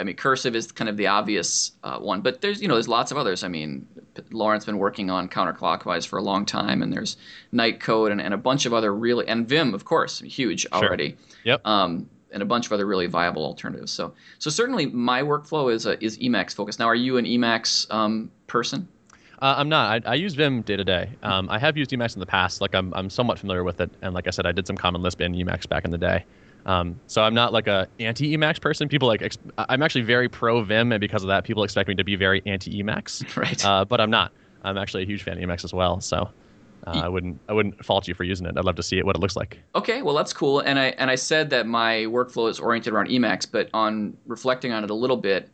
I 0.00 0.04
mean, 0.04 0.16
cursive 0.16 0.56
is 0.56 0.72
kind 0.72 0.88
of 0.88 0.96
the 0.96 1.06
obvious 1.06 1.72
uh, 1.84 1.98
one, 1.98 2.20
but 2.20 2.40
there's 2.40 2.60
you 2.60 2.68
know 2.68 2.74
there's 2.74 2.88
lots 2.88 3.10
of 3.10 3.18
others. 3.18 3.44
I 3.44 3.48
mean, 3.48 3.86
Laurent's 4.30 4.66
been 4.66 4.78
working 4.78 5.10
on 5.10 5.28
counterclockwise 5.28 6.06
for 6.06 6.18
a 6.18 6.22
long 6.22 6.46
time, 6.46 6.82
and 6.82 6.92
there's 6.92 7.16
Nightcode 7.52 8.10
and, 8.10 8.20
and 8.20 8.34
a 8.34 8.38
bunch 8.38 8.66
of 8.66 8.72
other 8.72 8.94
really 8.94 9.28
and 9.28 9.48
Vim, 9.48 9.74
of 9.74 9.84
course, 9.84 10.20
huge 10.20 10.66
already. 10.72 11.16
Yep. 11.44 11.66
Um, 11.66 12.08
and 12.32 12.42
a 12.42 12.46
bunch 12.46 12.66
of 12.66 12.72
other 12.72 12.86
really 12.86 13.06
viable 13.06 13.44
alternatives. 13.44 13.90
So, 13.90 14.14
so 14.38 14.50
certainly 14.50 14.86
my 14.86 15.20
workflow 15.20 15.72
is 15.72 15.86
uh, 15.86 15.96
is 16.00 16.16
Emacs 16.18 16.54
focused. 16.54 16.78
Now, 16.78 16.86
are 16.86 16.94
you 16.94 17.16
an 17.16 17.24
Emacs 17.24 17.92
um, 17.92 18.30
person? 18.46 18.88
Uh, 19.42 19.54
I'm 19.56 19.68
not. 19.68 20.06
I, 20.06 20.12
I 20.12 20.14
use 20.16 20.34
Vim 20.34 20.62
day 20.62 20.76
to 20.76 20.84
day. 20.84 21.10
Um, 21.22 21.48
I 21.50 21.58
have 21.58 21.76
used 21.76 21.90
Emacs 21.90 22.14
in 22.14 22.20
the 22.20 22.26
past. 22.26 22.60
Like 22.60 22.74
I'm, 22.74 22.92
I'm 22.94 23.08
somewhat 23.08 23.38
familiar 23.38 23.64
with 23.64 23.80
it. 23.80 23.90
And 24.02 24.12
like 24.12 24.26
I 24.26 24.30
said, 24.30 24.46
I 24.46 24.52
did 24.52 24.66
some 24.66 24.76
common 24.76 25.02
Lisp 25.02 25.20
in 25.20 25.32
Emacs 25.32 25.68
back 25.68 25.84
in 25.84 25.90
the 25.90 25.98
day. 25.98 26.24
Um, 26.66 27.00
so 27.06 27.22
I'm 27.22 27.34
not 27.34 27.52
like 27.52 27.66
a 27.66 27.88
anti 27.98 28.36
Emacs 28.36 28.60
person. 28.60 28.88
People 28.88 29.08
like 29.08 29.22
ex- 29.22 29.38
I'm 29.58 29.82
actually 29.82 30.02
very 30.02 30.28
pro 30.28 30.62
Vim, 30.62 30.92
and 30.92 31.00
because 31.00 31.22
of 31.22 31.28
that, 31.28 31.44
people 31.44 31.64
expect 31.64 31.88
me 31.88 31.94
to 31.94 32.04
be 32.04 32.16
very 32.16 32.42
anti 32.46 32.82
Emacs. 32.82 33.24
Right. 33.36 33.64
Uh, 33.64 33.84
but 33.84 34.00
I'm 34.00 34.10
not. 34.10 34.32
I'm 34.62 34.76
actually 34.76 35.04
a 35.04 35.06
huge 35.06 35.22
fan 35.22 35.42
of 35.42 35.48
Emacs 35.48 35.64
as 35.64 35.72
well. 35.72 36.00
So 36.00 36.28
uh, 36.86 36.90
I 36.90 37.08
wouldn't, 37.08 37.40
I 37.48 37.52
wouldn't 37.54 37.82
fault 37.84 38.06
you 38.08 38.14
for 38.14 38.24
using 38.24 38.46
it. 38.46 38.54
I'd 38.58 38.64
love 38.64 38.76
to 38.76 38.82
see 38.82 38.98
it, 38.98 39.06
what 39.06 39.16
it 39.16 39.20
looks 39.20 39.36
like. 39.36 39.58
Okay, 39.74 40.02
well 40.02 40.14
that's 40.14 40.32
cool. 40.32 40.60
And 40.60 40.78
I 40.78 40.86
and 40.98 41.10
I 41.10 41.14
said 41.14 41.50
that 41.50 41.66
my 41.66 42.04
workflow 42.08 42.48
is 42.50 42.60
oriented 42.60 42.92
around 42.92 43.08
Emacs, 43.08 43.46
but 43.50 43.70
on 43.72 44.16
reflecting 44.26 44.72
on 44.72 44.84
it 44.84 44.90
a 44.90 44.94
little 44.94 45.16
bit, 45.16 45.48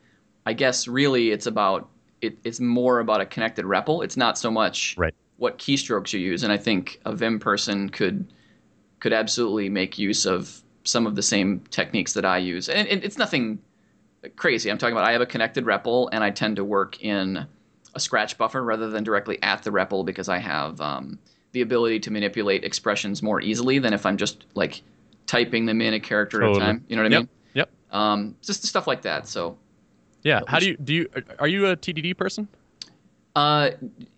I 0.45 0.53
guess 0.55 0.89
really 0.89 1.31
it's 1.31 1.47
about 1.47 1.89
it, 2.21 2.37
it's 2.45 2.61
more 2.61 2.99
about 3.01 3.21
a 3.21 3.27
connected 3.27 3.65
REPL. 3.65 4.03
It's 4.03 4.17
not 4.17 4.39
so 4.39 4.51
much 4.51 4.97
Right. 4.97 5.15
what 5.37 5.59
keystrokes 5.59 6.13
you 6.13 6.19
use. 6.21 6.43
And 6.43 6.53
I 6.53 6.57
think 6.57 7.01
a 7.05 7.15
Vim 7.15 7.39
person 7.39 7.89
could 7.91 8.33
could 9.01 9.13
absolutely 9.13 9.69
make 9.69 9.99
use 9.99 10.25
of 10.27 10.63
some 10.87 11.07
of 11.07 11.15
the 11.15 11.23
same 11.23 11.61
techniques 11.71 12.13
that 12.15 12.25
I 12.25 12.39
use. 12.39 12.69
And 12.69 12.89
it, 12.89 13.05
it's 13.05 13.19
nothing 13.19 13.59
crazy. 14.37 14.71
I'm 14.71 14.79
talking 14.79 14.95
about 14.97 15.05
I 15.05 15.13
have 15.13 15.21
a 15.21 15.27
connected 15.27 15.65
REPL, 15.65 16.09
and 16.13 16.25
I 16.25 16.31
tend 16.31 16.57
to 16.57 16.65
work 16.65 17.03
in 17.03 17.47
a 17.95 18.01
scratch 18.01 18.37
buffer 18.39 18.63
rather 18.63 18.89
than 18.91 19.05
directly 19.05 19.43
at 19.43 19.63
the 19.63 19.71
REPL 19.71 20.05
because 20.05 20.29
I 20.29 20.39
have 20.39 20.81
um, 20.81 21.19
the 21.53 21.61
ability 21.63 22.01
to 22.01 22.11
manipulate 22.11 22.65
expressions 22.65 23.23
more 23.23 23.41
easily 23.41 23.79
than 23.79 23.93
if 23.93 24.05
I'm 24.07 24.17
just 24.17 24.45
like 24.55 24.83
typing 25.27 25.67
them 25.67 25.81
in 25.81 25.95
a 25.95 26.01
character 26.01 26.43
at 26.43 26.57
a 26.57 26.59
time. 26.61 26.85
You 26.89 26.97
know 26.97 27.03
what 27.03 27.13
I 27.13 27.15
Yep. 27.15 27.21
mean? 27.21 27.29
Yep. 27.55 27.71
Um, 27.91 28.37
just 28.43 28.65
stuff 28.67 28.87
like 28.87 29.03
that. 29.03 29.27
So 29.27 29.57
Yeah. 30.23 30.41
How 30.47 30.59
do 30.59 30.67
you 30.69 30.77
do 30.77 30.95
you 30.95 31.09
are 31.39 31.49
you 31.49 31.67
a 31.67 31.77
TDD 31.77 32.17
person? 32.17 32.49
Uh, 33.35 33.73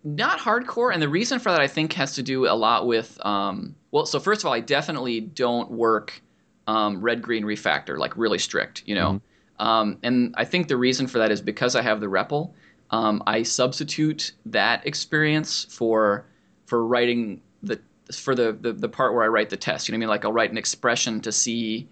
not 0.05 0.39
hardcore, 0.39 0.93
and 0.93 1.03
the 1.03 1.09
reason 1.09 1.41
for 1.41 1.51
that 1.51 1.61
I 1.61 1.67
think 1.67 1.93
has 1.95 2.15
to 2.15 2.23
do 2.23 2.47
a 2.47 2.55
lot 2.55 2.87
with 2.87 3.19
um, 3.27 3.75
well, 3.91 4.07
so 4.07 4.21
first 4.21 4.43
of 4.43 4.47
all, 4.47 4.53
I 4.53 4.61
definitely 4.61 5.21
don't 5.21 5.71
work 5.73 6.23
um, 6.69 7.01
red 7.01 7.21
green 7.23 7.43
refactor 7.43 7.99
like 7.99 8.17
really 8.17 8.39
strict, 8.39 8.85
you 8.87 8.95
know, 8.95 9.21
um, 9.59 9.99
and 10.03 10.35
I 10.37 10.45
think 10.45 10.69
the 10.69 10.77
reason 10.77 11.07
for 11.07 11.19
that 11.19 11.33
is 11.33 11.41
because 11.41 11.75
I 11.75 11.83
have 11.83 12.01
the 12.01 12.07
REPL. 12.07 12.53
Um, 12.91 13.23
I 13.27 13.43
substitute 13.43 14.33
that 14.47 14.87
experience 14.87 15.65
for 15.65 16.27
for 16.67 16.87
writing 16.87 17.41
the 17.63 17.81
for 18.13 18.35
the, 18.35 18.53
the 18.53 18.73
the 18.73 18.89
part 18.89 19.15
where 19.15 19.25
I 19.25 19.29
write 19.29 19.51
the 19.51 19.57
test. 19.57 19.89
You 19.89 19.93
know 19.93 19.97
what 19.97 19.99
I 19.99 20.01
mean? 20.01 20.09
Like 20.11 20.25
I'll 20.25 20.33
write 20.33 20.51
an 20.51 20.59
expression 20.59 21.21
to 21.23 21.33
see. 21.33 21.89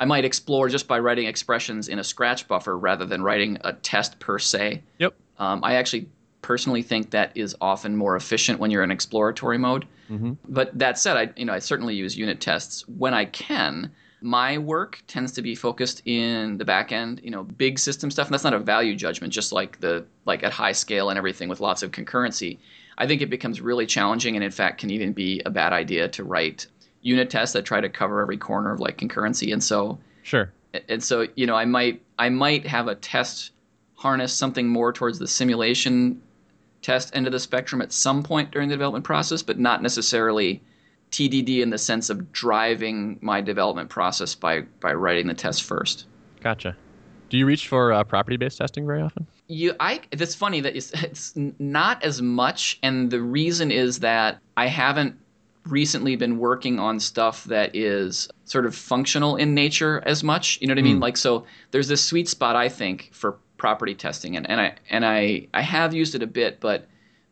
I 0.00 0.04
might 0.04 0.24
explore 0.24 0.68
just 0.68 0.86
by 0.86 0.98
writing 1.00 1.26
expressions 1.26 1.88
in 1.88 1.98
a 1.98 2.04
scratch 2.04 2.46
buffer 2.46 2.78
rather 2.78 3.04
than 3.04 3.22
writing 3.22 3.58
a 3.62 3.72
test 3.72 4.20
per 4.20 4.38
se. 4.38 4.82
Yep. 4.98 5.14
Um, 5.38 5.60
I 5.64 5.74
actually 5.74 6.08
personally 6.48 6.80
think 6.80 7.10
that 7.10 7.30
is 7.34 7.54
often 7.60 7.94
more 7.94 8.16
efficient 8.16 8.58
when 8.58 8.70
you're 8.70 8.82
in 8.82 8.90
exploratory 8.90 9.58
mode. 9.58 9.84
Mm-hmm. 10.10 10.32
But 10.48 10.76
that 10.78 10.98
said, 10.98 11.14
I 11.18 11.24
you 11.36 11.44
know 11.44 11.52
I 11.52 11.58
certainly 11.58 11.94
use 11.94 12.16
unit 12.16 12.40
tests 12.40 12.88
when 12.88 13.12
I 13.12 13.26
can. 13.26 13.92
My 14.22 14.56
work 14.56 15.02
tends 15.06 15.30
to 15.32 15.42
be 15.42 15.54
focused 15.54 16.00
in 16.06 16.56
the 16.56 16.64
back 16.64 16.90
end, 16.90 17.20
you 17.22 17.30
know, 17.30 17.44
big 17.44 17.78
system 17.78 18.10
stuff. 18.10 18.26
And 18.26 18.32
that's 18.34 18.44
not 18.44 18.54
a 18.54 18.58
value 18.58 18.96
judgment, 18.96 19.30
just 19.32 19.52
like 19.52 19.78
the 19.80 20.06
like 20.24 20.42
at 20.42 20.52
high 20.52 20.72
scale 20.72 21.10
and 21.10 21.18
everything 21.18 21.50
with 21.50 21.60
lots 21.60 21.82
of 21.82 21.90
concurrency. 21.90 22.56
I 22.96 23.06
think 23.06 23.20
it 23.20 23.28
becomes 23.30 23.60
really 23.60 23.86
challenging, 23.86 24.34
and 24.34 24.42
in 24.42 24.50
fact, 24.50 24.80
can 24.80 24.90
even 24.90 25.12
be 25.12 25.42
a 25.44 25.50
bad 25.50 25.72
idea 25.74 26.08
to 26.08 26.24
write 26.24 26.66
unit 27.02 27.28
tests 27.28 27.52
that 27.52 27.64
try 27.66 27.80
to 27.82 27.90
cover 27.90 28.22
every 28.22 28.38
corner 28.38 28.72
of 28.72 28.80
like 28.80 28.96
concurrency. 28.96 29.52
And 29.52 29.62
so 29.62 29.98
Sure. 30.22 30.50
and 30.88 31.02
so 31.02 31.26
you 31.36 31.46
know 31.46 31.54
i 31.54 31.64
might 31.64 32.00
i 32.18 32.28
might 32.28 32.66
have 32.66 32.88
a 32.88 32.94
test 32.94 33.52
harness 33.94 34.32
something 34.32 34.66
more 34.68 34.92
towards 34.92 35.18
the 35.18 35.26
simulation 35.26 36.20
test 36.82 37.14
end 37.14 37.26
of 37.26 37.32
the 37.32 37.40
spectrum 37.40 37.80
at 37.82 37.92
some 37.92 38.22
point 38.22 38.50
during 38.50 38.68
the 38.68 38.74
development 38.74 39.04
process 39.04 39.42
but 39.42 39.58
not 39.58 39.82
necessarily 39.82 40.62
tdd 41.10 41.60
in 41.60 41.70
the 41.70 41.78
sense 41.78 42.10
of 42.10 42.30
driving 42.32 43.18
my 43.20 43.40
development 43.40 43.88
process 43.88 44.34
by 44.34 44.60
by 44.80 44.92
writing 44.92 45.26
the 45.26 45.34
test 45.34 45.62
first 45.62 46.06
Gotcha. 46.40 46.76
Do 47.30 47.36
you 47.36 47.44
reach 47.46 47.66
for 47.68 47.92
uh, 47.92 48.04
property-based 48.04 48.58
testing 48.58 48.86
very 48.86 49.02
often? 49.02 49.26
you 49.48 49.74
i 49.80 50.00
it's 50.12 50.34
funny 50.34 50.60
that 50.60 50.76
it's, 50.80 50.92
it's 51.02 51.32
not 51.58 52.02
as 52.04 52.20
much 52.22 52.78
and 52.82 53.10
the 53.10 53.20
reason 53.20 53.70
is 53.70 54.00
that 54.00 54.38
i 54.56 54.66
haven't 54.66 55.16
recently 55.64 56.16
been 56.16 56.38
working 56.38 56.78
on 56.78 56.98
stuff 57.00 57.44
that 57.44 57.74
is 57.74 58.28
sort 58.44 58.64
of 58.66 58.74
functional 58.74 59.36
in 59.36 59.54
nature 59.54 60.02
as 60.06 60.22
much 60.22 60.58
you 60.60 60.66
know 60.66 60.72
what 60.72 60.78
i 60.78 60.82
mean 60.82 60.98
Mm. 60.98 61.02
like 61.02 61.16
so 61.16 61.44
there's 61.72 61.88
this 61.88 62.02
sweet 62.04 62.28
spot 62.28 62.56
i 62.56 62.68
think 62.68 63.08
for 63.12 63.36
property 63.58 63.94
testing 63.94 64.36
and, 64.36 64.48
and 64.48 64.60
i 64.60 64.74
and 64.88 65.04
i 65.04 65.46
i 65.52 65.60
have 65.60 65.92
used 65.92 66.14
it 66.14 66.22
a 66.22 66.26
bit 66.26 66.60
but 66.60 66.86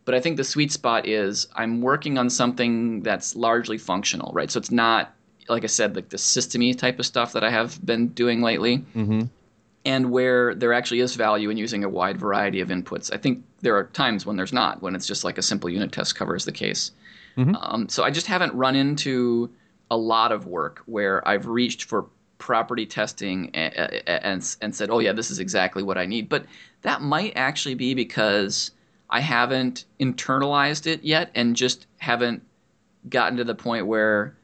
but 0.05 0.13
i 0.13 0.19
think 0.19 0.37
the 0.37 0.43
sweet 0.43 0.71
spot 0.71 1.07
is 1.07 1.47
i'm 1.55 1.81
working 1.81 2.17
on 2.17 2.29
something 2.29 3.01
that's 3.01 3.35
largely 3.35 3.77
functional 3.77 4.31
right 4.33 4.51
so 4.51 4.59
it's 4.59 4.69
not 4.71 5.13
like 5.49 5.63
i 5.63 5.67
said 5.67 5.95
like 5.95 6.09
the 6.09 6.17
systemy 6.17 6.77
type 6.77 6.99
of 6.99 7.05
stuff 7.05 7.33
that 7.33 7.43
i 7.43 7.49
have 7.49 7.83
been 7.85 8.09
doing 8.09 8.41
lately 8.41 8.79
Mm-hmm. 8.95 9.21
and 9.85 10.11
where 10.11 10.53
there 10.53 10.73
actually 10.73 10.99
is 10.99 11.15
value 11.15 11.49
in 11.49 11.57
using 11.57 11.83
a 11.85 11.89
wide 11.89 12.17
variety 12.19 12.59
of 12.59 12.67
inputs. 12.69 13.11
I 13.13 13.17
think 13.17 13.43
there 13.61 13.75
are 13.77 13.85
times 13.85 14.25
when 14.25 14.35
there's 14.35 14.51
not, 14.51 14.81
when 14.81 14.95
it's 14.95 15.07
just 15.07 15.23
like 15.23 15.37
a 15.37 15.41
simple 15.41 15.69
unit 15.69 15.93
test 15.93 16.15
covers 16.17 16.43
the 16.43 16.51
case. 16.51 16.91
Mhm. 17.37 17.55
Um, 17.61 17.87
so 17.87 18.03
I 18.03 18.11
just 18.11 18.27
haven't 18.27 18.53
run 18.53 18.75
into 18.75 19.49
a 19.89 19.95
lot 19.95 20.33
of 20.33 20.45
work 20.45 20.81
where 20.87 21.25
I've 21.25 21.47
reached 21.47 21.85
for 21.85 22.05
property 22.37 22.85
testing 22.85 23.49
and, 23.55 23.73
and, 24.07 24.55
and 24.61 24.75
said, 24.75 24.89
oh, 24.89 24.99
yeah, 24.99 25.13
this 25.13 25.31
is 25.31 25.39
exactly 25.39 25.83
what 25.83 25.97
I 25.97 26.05
need. 26.05 26.29
But 26.29 26.45
that 26.81 27.01
might 27.01 27.33
actually 27.35 27.75
be 27.75 27.93
because 27.93 28.71
I 29.09 29.19
haven't 29.21 29.85
internalized 29.99 30.87
it 30.87 31.03
yet 31.03 31.31
and 31.35 31.55
just 31.55 31.87
haven't 31.97 32.43
gotten 33.09 33.37
to 33.37 33.43
the 33.43 33.55
point 33.55 33.87
where 33.87 34.35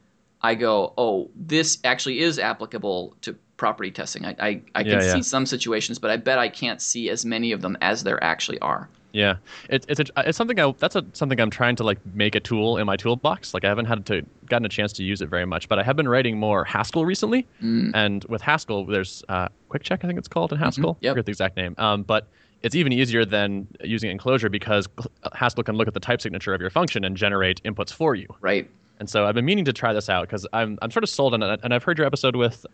I 0.42 0.54
go, 0.54 0.92
oh, 0.98 1.30
this 1.36 1.78
actually 1.84 2.20
is 2.20 2.38
applicable 2.38 3.16
to 3.22 3.34
property 3.56 3.90
testing. 3.90 4.26
I, 4.26 4.36
I, 4.38 4.62
I 4.74 4.82
can 4.82 4.92
Yeah, 4.92 5.02
yeah. 5.04 5.12
see 5.14 5.22
some 5.22 5.46
situations, 5.46 5.98
but 5.98 6.10
I 6.10 6.16
bet 6.16 6.38
I 6.38 6.48
can't 6.48 6.82
see 6.82 7.08
as 7.10 7.24
many 7.24 7.52
of 7.52 7.62
them 7.62 7.78
as 7.80 8.02
there 8.02 8.22
actually 8.22 8.58
are. 8.60 8.88
Yeah, 9.14 9.36
it's 9.70 9.86
it's 9.88 10.00
a, 10.00 10.28
it's 10.28 10.36
something 10.36 10.58
I 10.58 10.74
that's 10.76 10.96
a, 10.96 11.04
something 11.12 11.40
I'm 11.40 11.48
trying 11.48 11.76
to 11.76 11.84
like 11.84 11.98
make 12.14 12.34
a 12.34 12.40
tool 12.40 12.78
in 12.78 12.86
my 12.86 12.96
toolbox. 12.96 13.54
Like 13.54 13.64
I 13.64 13.68
haven't 13.68 13.84
had 13.86 14.04
to 14.06 14.26
gotten 14.46 14.66
a 14.66 14.68
chance 14.68 14.92
to 14.94 15.04
use 15.04 15.22
it 15.22 15.28
very 15.28 15.46
much, 15.46 15.68
but 15.68 15.78
I 15.78 15.84
have 15.84 15.94
been 15.94 16.08
writing 16.08 16.36
more 16.36 16.64
Haskell 16.64 17.06
recently. 17.06 17.46
Mm. 17.62 17.92
And 17.94 18.24
with 18.24 18.42
Haskell, 18.42 18.84
there's 18.86 19.22
uh, 19.28 19.48
QuickCheck, 19.70 20.04
I 20.04 20.08
think 20.08 20.18
it's 20.18 20.26
called 20.26 20.52
in 20.52 20.58
Haskell. 20.58 20.98
yep. 21.00 21.10
I 21.10 21.14
forget 21.14 21.26
the 21.26 21.30
exact 21.30 21.56
name. 21.56 21.76
Um, 21.78 22.02
but 22.02 22.26
it's 22.62 22.74
even 22.74 22.92
easier 22.92 23.24
than 23.24 23.68
using 23.84 24.10
in 24.10 24.18
Clojure 24.18 24.50
because 24.50 24.88
Haskell 25.32 25.62
can 25.62 25.76
look 25.76 25.86
at 25.86 25.94
the 25.94 26.00
type 26.00 26.20
signature 26.20 26.52
of 26.52 26.60
your 26.60 26.70
function 26.70 27.04
and 27.04 27.16
generate 27.16 27.62
inputs 27.62 27.92
for 27.92 28.16
you. 28.16 28.26
Right. 28.40 28.68
And 28.98 29.08
so 29.08 29.26
I've 29.26 29.34
been 29.36 29.44
meaning 29.44 29.64
to 29.66 29.72
try 29.72 29.92
this 29.92 30.08
out 30.08 30.26
because 30.26 30.44
I'm 30.52 30.76
I'm 30.82 30.90
sort 30.90 31.04
of 31.04 31.10
sold 31.10 31.34
on 31.34 31.42
it. 31.42 31.60
And 31.62 31.72
I've 31.72 31.84
heard 31.84 31.98
your 31.98 32.06
episode 32.06 32.34
with, 32.34 32.66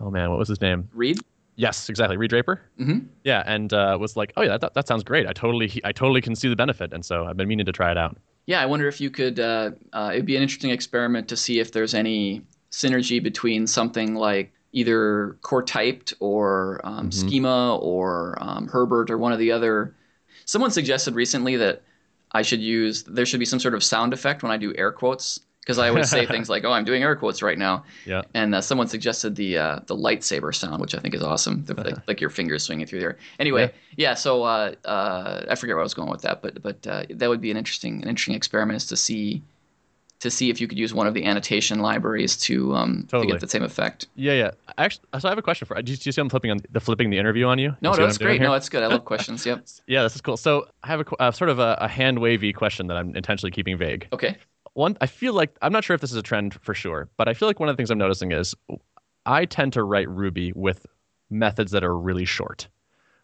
oh 0.00 0.10
man, 0.10 0.30
what 0.30 0.40
was 0.40 0.48
his 0.48 0.60
name? 0.60 0.88
Reid? 0.92 1.20
Yes, 1.56 1.88
exactly, 1.88 2.16
Reid 2.16 2.30
Draper. 2.30 2.60
Mhm. 2.80 3.06
Yeah, 3.22 3.42
and 3.46 3.72
uh, 3.72 3.96
was 4.00 4.16
like, 4.16 4.32
oh 4.36 4.42
yeah, 4.42 4.58
that, 4.58 4.74
that 4.74 4.88
sounds 4.88 5.04
great. 5.04 5.26
I 5.26 5.32
totally 5.32 5.80
I 5.84 5.92
totally 5.92 6.20
can 6.20 6.34
see 6.34 6.48
the 6.48 6.56
benefit, 6.56 6.92
and 6.92 7.04
so 7.04 7.26
I've 7.26 7.36
been 7.36 7.48
meaning 7.48 7.66
to 7.66 7.72
try 7.72 7.90
it 7.90 7.96
out. 7.98 8.16
Yeah, 8.46 8.60
I 8.60 8.66
wonder 8.66 8.88
if 8.88 9.00
you 9.00 9.10
could. 9.10 9.38
Uh, 9.40 9.70
uh, 9.92 10.10
it'd 10.12 10.26
be 10.26 10.36
an 10.36 10.42
interesting 10.42 10.70
experiment 10.70 11.28
to 11.28 11.36
see 11.36 11.60
if 11.60 11.72
there's 11.72 11.94
any 11.94 12.42
synergy 12.70 13.22
between 13.22 13.66
something 13.66 14.14
like 14.16 14.52
either 14.72 15.36
core.typed 15.42 16.12
or 16.18 16.80
um, 16.84 17.08
Mhm. 17.08 17.14
schema 17.14 17.76
or 17.76 18.36
um, 18.40 18.66
Herbert 18.66 19.08
or 19.10 19.16
one 19.18 19.32
of 19.32 19.38
the 19.38 19.52
other. 19.52 19.94
Someone 20.46 20.72
suggested 20.72 21.14
recently 21.14 21.56
that 21.56 21.82
I 22.32 22.42
should 22.42 22.60
use. 22.60 23.04
There 23.04 23.24
should 23.24 23.38
be 23.38 23.46
some 23.46 23.60
sort 23.60 23.74
of 23.74 23.84
sound 23.84 24.12
effect 24.12 24.42
when 24.42 24.50
I 24.50 24.56
do 24.56 24.74
air 24.76 24.90
quotes 24.90 25.38
because 25.64 25.78
I 25.78 25.88
always 25.88 26.10
say 26.10 26.26
things 26.34 26.50
like, 26.50 26.64
"Oh, 26.64 26.72
I'm 26.72 26.84
doing 26.84 27.02
air 27.02 27.16
quotes 27.16 27.42
right 27.42 27.56
now." 27.56 27.84
Yeah. 28.04 28.22
And 28.34 28.54
uh, 28.54 28.60
someone 28.60 28.86
suggested 28.86 29.34
the 29.36 29.58
uh, 29.58 29.80
the 29.86 29.96
lightsaber 29.96 30.54
sound, 30.54 30.80
which 30.80 30.94
I 30.94 30.98
think 30.98 31.14
is 31.14 31.22
awesome, 31.22 31.64
the, 31.64 31.74
like, 31.74 31.96
like 32.08 32.20
your 32.20 32.30
fingers 32.30 32.64
swinging 32.64 32.86
through 32.86 33.00
there. 33.00 33.16
Anyway, 33.38 33.72
yeah. 33.96 34.14
so 34.14 34.42
uh, 34.42 34.74
uh, 34.84 35.46
I 35.48 35.54
forget 35.54 35.74
where 35.74 35.80
I 35.80 35.84
was 35.84 35.94
going 35.94 36.10
with 36.10 36.22
that, 36.22 36.42
but 36.42 36.62
but 36.62 36.86
uh, 36.86 37.04
that 37.10 37.28
would 37.28 37.40
be 37.40 37.50
an 37.50 37.56
interesting 37.56 38.02
an 38.02 38.08
interesting 38.08 38.34
experiment 38.34 38.76
is 38.76 38.86
to 38.86 38.96
see 38.96 39.42
to 40.20 40.30
see 40.30 40.48
if 40.48 40.60
you 40.60 40.66
could 40.66 40.78
use 40.78 40.94
one 40.94 41.06
of 41.06 41.14
the 41.14 41.24
annotation 41.24 41.80
libraries 41.80 42.36
to 42.36 42.74
um, 42.74 43.06
to 43.08 43.24
get 43.26 43.40
the 43.40 43.48
same 43.48 43.62
effect. 43.62 44.06
Yeah, 44.16 44.32
yeah. 44.32 44.50
Actually, 44.78 45.04
so 45.18 45.28
I 45.28 45.30
have 45.30 45.38
a 45.38 45.42
question 45.42 45.66
for. 45.66 45.80
Do 45.80 45.92
you, 45.92 45.96
do 45.96 46.08
you 46.08 46.12
see 46.12 46.20
I'm 46.20 46.28
flipping 46.28 46.50
on 46.50 46.58
the 46.70 46.80
flipping 46.80 47.10
the 47.10 47.18
interview 47.18 47.46
on 47.46 47.58
you? 47.58 47.74
No, 47.80 47.92
no, 47.92 48.04
that's 48.04 48.18
great. 48.18 48.40
No, 48.40 48.52
that's 48.52 48.68
good. 48.68 48.82
I 48.82 48.86
love 48.88 49.04
questions. 49.12 49.46
Yep. 49.46 49.64
yeah, 49.86 50.02
this 50.02 50.14
is 50.14 50.20
cool. 50.20 50.36
So 50.36 50.66
I 50.82 50.88
have 50.88 51.00
a 51.00 51.22
uh, 51.22 51.30
sort 51.30 51.50
of 51.50 51.58
a, 51.58 51.78
a 51.80 51.88
hand 51.88 52.18
wavy 52.18 52.52
question 52.52 52.86
that 52.88 52.96
I'm 52.96 53.14
intentionally 53.16 53.50
keeping 53.50 53.78
vague. 53.78 54.08
Okay. 54.12 54.36
One, 54.74 54.96
I 55.00 55.06
feel 55.06 55.32
like 55.32 55.56
I'm 55.62 55.72
not 55.72 55.84
sure 55.84 55.94
if 55.94 56.00
this 56.00 56.10
is 56.10 56.16
a 56.16 56.22
trend 56.22 56.54
for 56.54 56.74
sure, 56.74 57.08
but 57.16 57.28
I 57.28 57.34
feel 57.34 57.48
like 57.48 57.60
one 57.60 57.68
of 57.68 57.74
the 57.74 57.76
things 57.76 57.90
I'm 57.90 57.98
noticing 57.98 58.32
is 58.32 58.54
I 59.24 59.44
tend 59.44 59.72
to 59.74 59.82
write 59.84 60.08
Ruby 60.08 60.52
with 60.54 60.86
methods 61.30 61.70
that 61.72 61.84
are 61.84 61.96
really 61.96 62.24
short. 62.24 62.68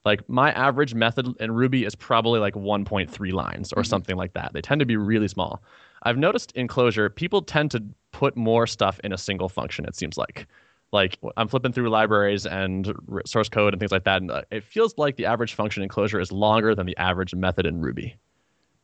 Like 0.05 0.27
my 0.29 0.53
average 0.53 0.95
method 0.95 1.29
in 1.41 1.53
Ruby 1.53 1.85
is 1.85 1.95
probably 1.95 2.41
like 2.41 2.55
1.3 2.55 3.33
lines 3.33 3.73
or 3.73 3.83
Mhm. 3.83 3.87
something 3.87 4.17
like 4.17 4.33
that. 4.33 4.53
They 4.55 4.63
tend 4.63 4.79
to 4.79 4.87
be 4.87 4.97
really 4.97 5.29
small. 5.29 5.63
I've 6.05 6.17
noticed 6.17 6.53
in 6.53 6.69
Clojure, 6.69 7.15
people 7.15 7.43
tend 7.43 7.71
to 7.73 7.85
put 8.13 8.37
more 8.37 8.67
stuff 8.67 8.99
in 9.05 9.13
a 9.13 9.19
single 9.19 9.49
function. 9.49 9.85
It 9.85 9.95
seems 9.95 10.17
like, 10.17 10.47
like 10.93 11.19
I'm 11.37 11.49
flipping 11.49 11.73
through 11.73 11.91
libraries 11.91 12.47
and 12.47 12.93
source 13.27 13.49
code 13.49 13.75
and 13.75 13.81
things 13.81 13.93
like 13.93 14.05
that, 14.05 14.23
and 14.23 14.31
uh, 14.31 14.43
it 14.51 14.65
feels 14.65 14.97
like 14.97 15.17
the 15.17 15.27
average 15.27 15.55
function 15.55 15.83
in 15.83 15.89
Clojure 15.89 16.21
is 16.23 16.33
longer 16.33 16.75
than 16.75 16.87
the 16.87 16.97
average 16.97 17.35
method 17.35 17.67
in 17.67 17.81
Ruby. 17.81 18.17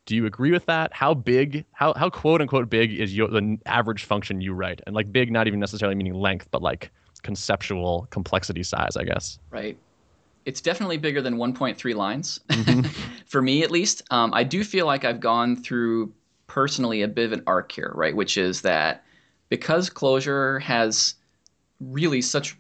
Do 0.07 0.15
you 0.15 0.25
agree 0.27 0.53
with 0.53 0.67
that? 0.67 0.93
How 0.93 1.15
big, 1.15 1.65
how 1.73 1.93
how 1.95 2.09
quote 2.09 2.41
unquote 2.41 2.71
big 2.71 2.93
is 2.93 3.15
your 3.15 3.29
the 3.29 3.59
average 3.67 4.05
function 4.05 4.41
you 4.41 4.53
write? 4.55 4.81
And 4.87 4.95
like 4.95 5.13
big, 5.13 5.31
not 5.31 5.47
even 5.49 5.61
necessarily 5.61 5.97
meaning 5.97 6.15
length, 6.15 6.49
but 6.53 6.63
like 6.63 6.91
conceptual 7.23 8.07
complexity 8.11 8.63
size, 8.63 8.97
I 8.97 9.03
guess. 9.05 9.39
Right. 9.51 9.77
It's 10.45 10.61
definitely 10.61 10.97
bigger 10.97 11.21
than 11.21 11.37
1.3 11.39 11.95
lines, 11.95 12.39
Mhm. 12.49 12.87
for 13.27 13.43
me 13.43 13.65
at 13.65 13.73
least. 13.73 14.03
Um, 14.13 14.33
I 14.33 14.45
do 14.45 14.63
feel 14.63 14.87
like 14.87 15.05
I've 15.05 15.19
gone 15.19 15.57
through 15.57 16.15
personally 16.47 17.03
a 17.03 17.09
bit 17.09 17.27
of 17.27 17.33
an 17.33 17.43
arc 17.49 17.73
here, 17.73 17.91
right? 17.97 18.15
Which 18.15 18.39
is 18.39 18.63
that 18.63 19.05
because 19.49 19.91
Clojure 19.91 20.63
has 20.63 21.15
really 21.81 22.23
such 22.23 22.57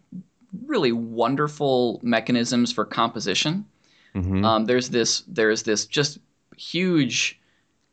really 0.66 0.90
wonderful 0.90 2.00
mechanisms 2.02 2.72
for 2.72 2.84
composition, 2.84 3.64
Mhm. 4.16 4.44
um, 4.44 4.64
there's 4.64 4.88
this 4.90 5.22
there's 5.28 5.62
this 5.62 5.86
just 5.86 6.18
huge 6.56 7.40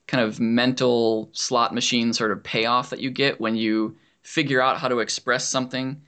kind 0.08 0.24
of 0.24 0.40
mental 0.40 1.30
slot 1.32 1.74
machine 1.74 2.14
sort 2.14 2.32
of 2.32 2.44
payoff 2.44 2.90
that 2.90 3.00
you 3.00 3.10
get 3.10 3.40
when 3.40 3.56
you 3.56 3.96
figure 4.22 4.62
out 4.62 4.78
how 4.78 4.88
to 4.88 5.00
express 5.00 5.48
something 5.48 6.02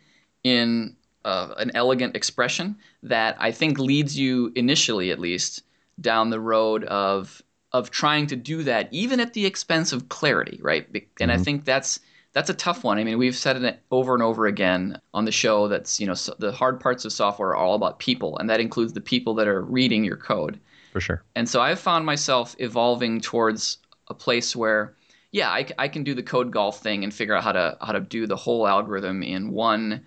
in 0.43 0.95
uh, 1.23 1.53
an 1.57 1.71
elegant 1.73 2.15
expression 2.15 2.75
that 3.03 3.35
I 3.39 3.51
think 3.51 3.79
leads 3.79 4.17
you 4.17 4.51
initially 4.55 5.11
at 5.11 5.19
least 5.19 5.63
down 5.99 6.29
the 6.29 6.39
road 6.39 6.83
of 6.85 7.41
of 7.71 7.89
trying 7.91 8.27
to 8.27 8.35
do 8.35 8.63
that 8.63 8.87
even 8.91 9.19
at 9.19 9.33
the 9.33 9.45
expense 9.45 9.91
of 9.91 10.07
clarity 10.07 10.59
right 10.61 10.87
and 11.19 11.31
I 11.31 11.37
Mhm. 11.37 11.43
think 11.43 11.65
that's 11.65 11.99
that's 12.33 12.49
a 12.49 12.53
tough 12.53 12.83
one. 12.83 12.97
I 12.97 13.05
mean, 13.05 13.17
we've 13.17 13.35
said 13.35 13.63
it 13.63 13.79
over 13.91 14.13
and 14.13 14.21
over 14.21 14.45
again 14.45 14.99
on 15.13 15.23
the 15.23 15.31
show. 15.31 15.69
That's 15.69 16.01
you 16.01 16.05
know 16.05 16.13
so 16.13 16.35
the 16.37 16.51
hard 16.51 16.81
parts 16.81 17.05
of 17.05 17.13
software 17.13 17.49
are 17.51 17.55
all 17.55 17.75
about 17.75 17.97
people, 17.99 18.37
and 18.37 18.49
that 18.49 18.59
includes 18.59 18.91
the 18.91 18.99
people 19.01 19.33
that 19.35 19.47
are 19.47 19.61
reading 19.61 20.03
your 20.03 20.17
code. 20.17 20.59
For 20.95 21.01
sure. 21.01 21.25
And 21.35 21.49
so 21.49 21.59
I've 21.59 21.81
found 21.81 22.05
myself 22.05 22.55
evolving 22.57 23.19
towards 23.19 23.79
a 24.07 24.13
place 24.13 24.55
where, 24.55 24.95
yeah, 25.33 25.49
I, 25.49 25.67
I 25.77 25.89
can 25.89 26.05
do 26.05 26.13
the 26.13 26.23
code 26.23 26.51
golf 26.51 26.79
thing 26.79 27.03
and 27.03 27.13
figure 27.13 27.35
out 27.35 27.43
how 27.43 27.51
to 27.51 27.77
how 27.81 27.91
to 27.91 27.99
do 27.99 28.25
the 28.25 28.37
whole 28.37 28.65
algorithm 28.65 29.21
in 29.21 29.51
one 29.51 30.05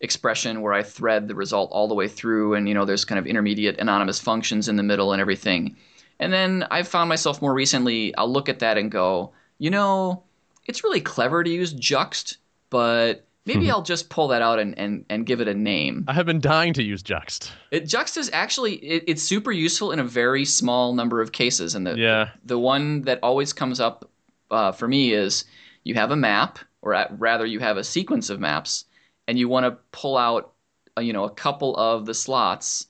expression 0.00 0.62
where 0.62 0.72
I 0.72 0.82
thread 0.82 1.28
the 1.28 1.34
result 1.34 1.70
all 1.72 1.88
the 1.88 1.94
way 1.94 2.08
through, 2.08 2.54
and 2.54 2.66
you 2.66 2.72
know 2.72 2.86
there's 2.86 3.04
kind 3.04 3.18
of 3.18 3.26
intermediate 3.26 3.78
anonymous 3.78 4.18
functions 4.18 4.66
in 4.66 4.76
the 4.76 4.82
middle 4.82 5.12
and 5.12 5.20
everything. 5.20 5.76
And 6.20 6.32
then 6.32 6.66
I've 6.70 6.88
found 6.88 7.10
myself 7.10 7.42
more 7.42 7.52
recently, 7.52 8.16
I'll 8.16 8.32
look 8.32 8.48
at 8.48 8.60
that 8.60 8.78
and 8.78 8.90
go, 8.90 9.34
you 9.58 9.68
know, 9.68 10.22
it's 10.64 10.82
really 10.82 11.02
clever 11.02 11.44
to 11.44 11.50
use 11.50 11.74
juxt, 11.74 12.38
but 12.70 13.26
maybe 13.46 13.66
Hmm. 13.66 13.70
I'll 13.72 13.82
just 13.82 14.08
pull 14.10 14.28
that 14.28 14.42
out 14.42 14.58
and, 14.58 14.78
and, 14.78 15.04
and 15.08 15.26
give 15.26 15.40
it 15.40 15.48
a 15.48 15.54
name. 15.54 16.04
I 16.08 16.12
have 16.12 16.26
been 16.26 16.40
dying 16.40 16.72
to 16.74 16.82
use 16.82 17.02
Juxt. 17.02 17.50
It, 17.70 17.84
juxt 17.84 18.16
is 18.16 18.30
actually 18.32 18.74
it, 18.76 19.04
it's 19.06 19.22
super 19.22 19.52
useful 19.52 19.92
in 19.92 19.98
a 19.98 20.04
very 20.04 20.44
small 20.44 20.94
number 20.94 21.20
of 21.20 21.32
cases, 21.32 21.74
and 21.74 21.86
the 21.86 21.96
Yeah. 21.96 22.30
the 22.44 22.58
one 22.58 23.02
that 23.02 23.18
always 23.22 23.52
comes 23.52 23.80
up 23.80 24.10
uh, 24.50 24.72
for 24.72 24.86
me 24.88 25.12
is 25.12 25.44
you 25.84 25.94
have 25.94 26.10
a 26.10 26.16
map, 26.16 26.58
or 26.82 26.94
at, 26.94 27.18
rather 27.18 27.46
you 27.46 27.60
have 27.60 27.76
a 27.76 27.84
sequence 27.84 28.30
of 28.30 28.40
maps, 28.40 28.84
and 29.28 29.38
you 29.38 29.48
want 29.48 29.64
to 29.66 29.72
pull 29.92 30.16
out 30.16 30.52
uh, 30.96 31.00
you 31.00 31.12
know 31.12 31.24
a 31.24 31.30
couple 31.30 31.76
of 31.76 32.06
the 32.06 32.14
slots. 32.14 32.86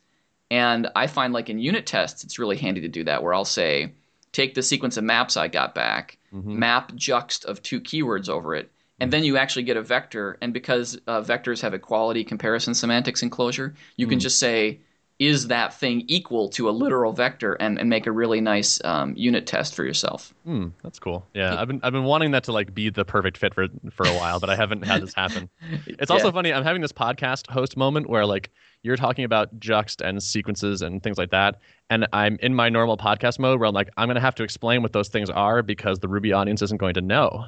And 0.52 0.88
I 0.97 1.07
find 1.07 1.33
like 1.33 1.49
in 1.49 1.61
unit 1.61 1.87
tests, 1.87 2.25
it's 2.25 2.38
really 2.40 2.57
handy 2.57 2.80
to 2.80 2.88
do 2.88 3.04
that, 3.04 3.23
where 3.23 3.33
I'll 3.33 3.45
say, 3.45 3.92
take 4.33 4.54
the 4.54 4.62
sequence 4.64 4.97
of 4.97 5.04
maps 5.04 5.37
I 5.37 5.47
got 5.47 5.76
back, 5.76 6.19
Mhm. 6.35 6.45
map 6.57 6.92
juxt 6.92 7.45
of 7.45 7.62
two 7.62 7.80
keywords 7.80 8.28
over 8.28 8.57
it, 8.57 8.69
and 9.00 9.12
then 9.12 9.25
you 9.25 9.37
actually 9.37 9.62
get 9.64 9.76
a 9.76 9.83
vector. 9.83 10.37
And 10.40 10.52
because 10.52 10.99
uh, 11.07 11.23
vectors 11.23 11.61
have 11.62 11.75
equality 11.75 12.25
comparison 12.25 12.75
semantics 12.75 13.23
in 13.23 13.30
Clojure, 13.30 13.75
you 13.97 14.07
can 14.07 14.19
just 14.21 14.38
say, 14.38 14.80
is 15.19 15.49
that 15.49 15.75
thing 15.75 16.04
equal 16.09 16.49
to 16.49 16.69
a 16.69 16.73
literal 16.73 17.12
vector, 17.12 17.52
and, 17.54 17.78
and 17.78 17.90
make 17.90 18.07
a 18.07 18.12
really 18.12 18.40
nice 18.40 18.83
um, 18.85 19.14
unit 19.16 19.47
test 19.47 19.75
for 19.75 19.85
yourself. 19.85 20.33
Hmm, 20.45 20.69
that's 20.83 20.99
cool. 20.99 21.26
Yeah, 21.35 21.61
I've 21.61 21.69
been 21.69 21.80
I've 21.83 21.92
been 21.92 22.04
wanting 22.04 22.30
that 22.30 22.45
to 22.45 22.52
like 22.52 22.73
be 22.73 22.88
the 22.88 23.04
perfect 23.04 23.37
fit 23.37 23.52
for 23.54 23.66
for 23.90 24.07
a 24.07 24.14
while, 24.14 24.40
but 24.40 24.49
I 24.49 24.57
haven't 24.57 24.83
had 24.83 25.02
this 25.02 25.12
happen. 25.12 25.50
It's 25.87 26.11
also 26.11 26.28
Yeah. 26.28 26.33
funny. 26.33 26.52
I'm 26.54 26.64
having 26.64 26.80
this 26.80 26.92
podcast 26.92 27.50
host 27.50 27.76
moment 27.76 28.09
where 28.09 28.25
like 28.25 28.50
you're 28.83 28.97
talking 28.97 29.26
about 29.26 29.61
juxt 29.61 30.00
and 30.00 30.23
sequences 30.23 30.80
and 30.80 31.02
things 31.02 31.19
like 31.19 31.30
that, 31.33 31.61
and 31.90 32.07
I'm 32.14 32.38
in 32.40 32.54
my 32.54 32.71
normal 32.71 32.97
podcast 32.97 33.38
mode 33.38 33.61
where 33.61 33.69
I'm 33.69 33.75
like 33.75 33.90
I'm 33.99 34.09
gonna 34.09 34.21
have 34.21 34.35
to 34.37 34.42
explain 34.42 34.80
what 34.80 34.95
those 34.95 35.09
things 35.09 35.28
are 35.28 35.62
because 35.62 35.99
the 35.99 36.09
Ruby 36.09 36.33
audience 36.33 36.62
isn't 36.62 36.78
going 36.78 36.95
to 36.95 37.02
know. 37.02 37.45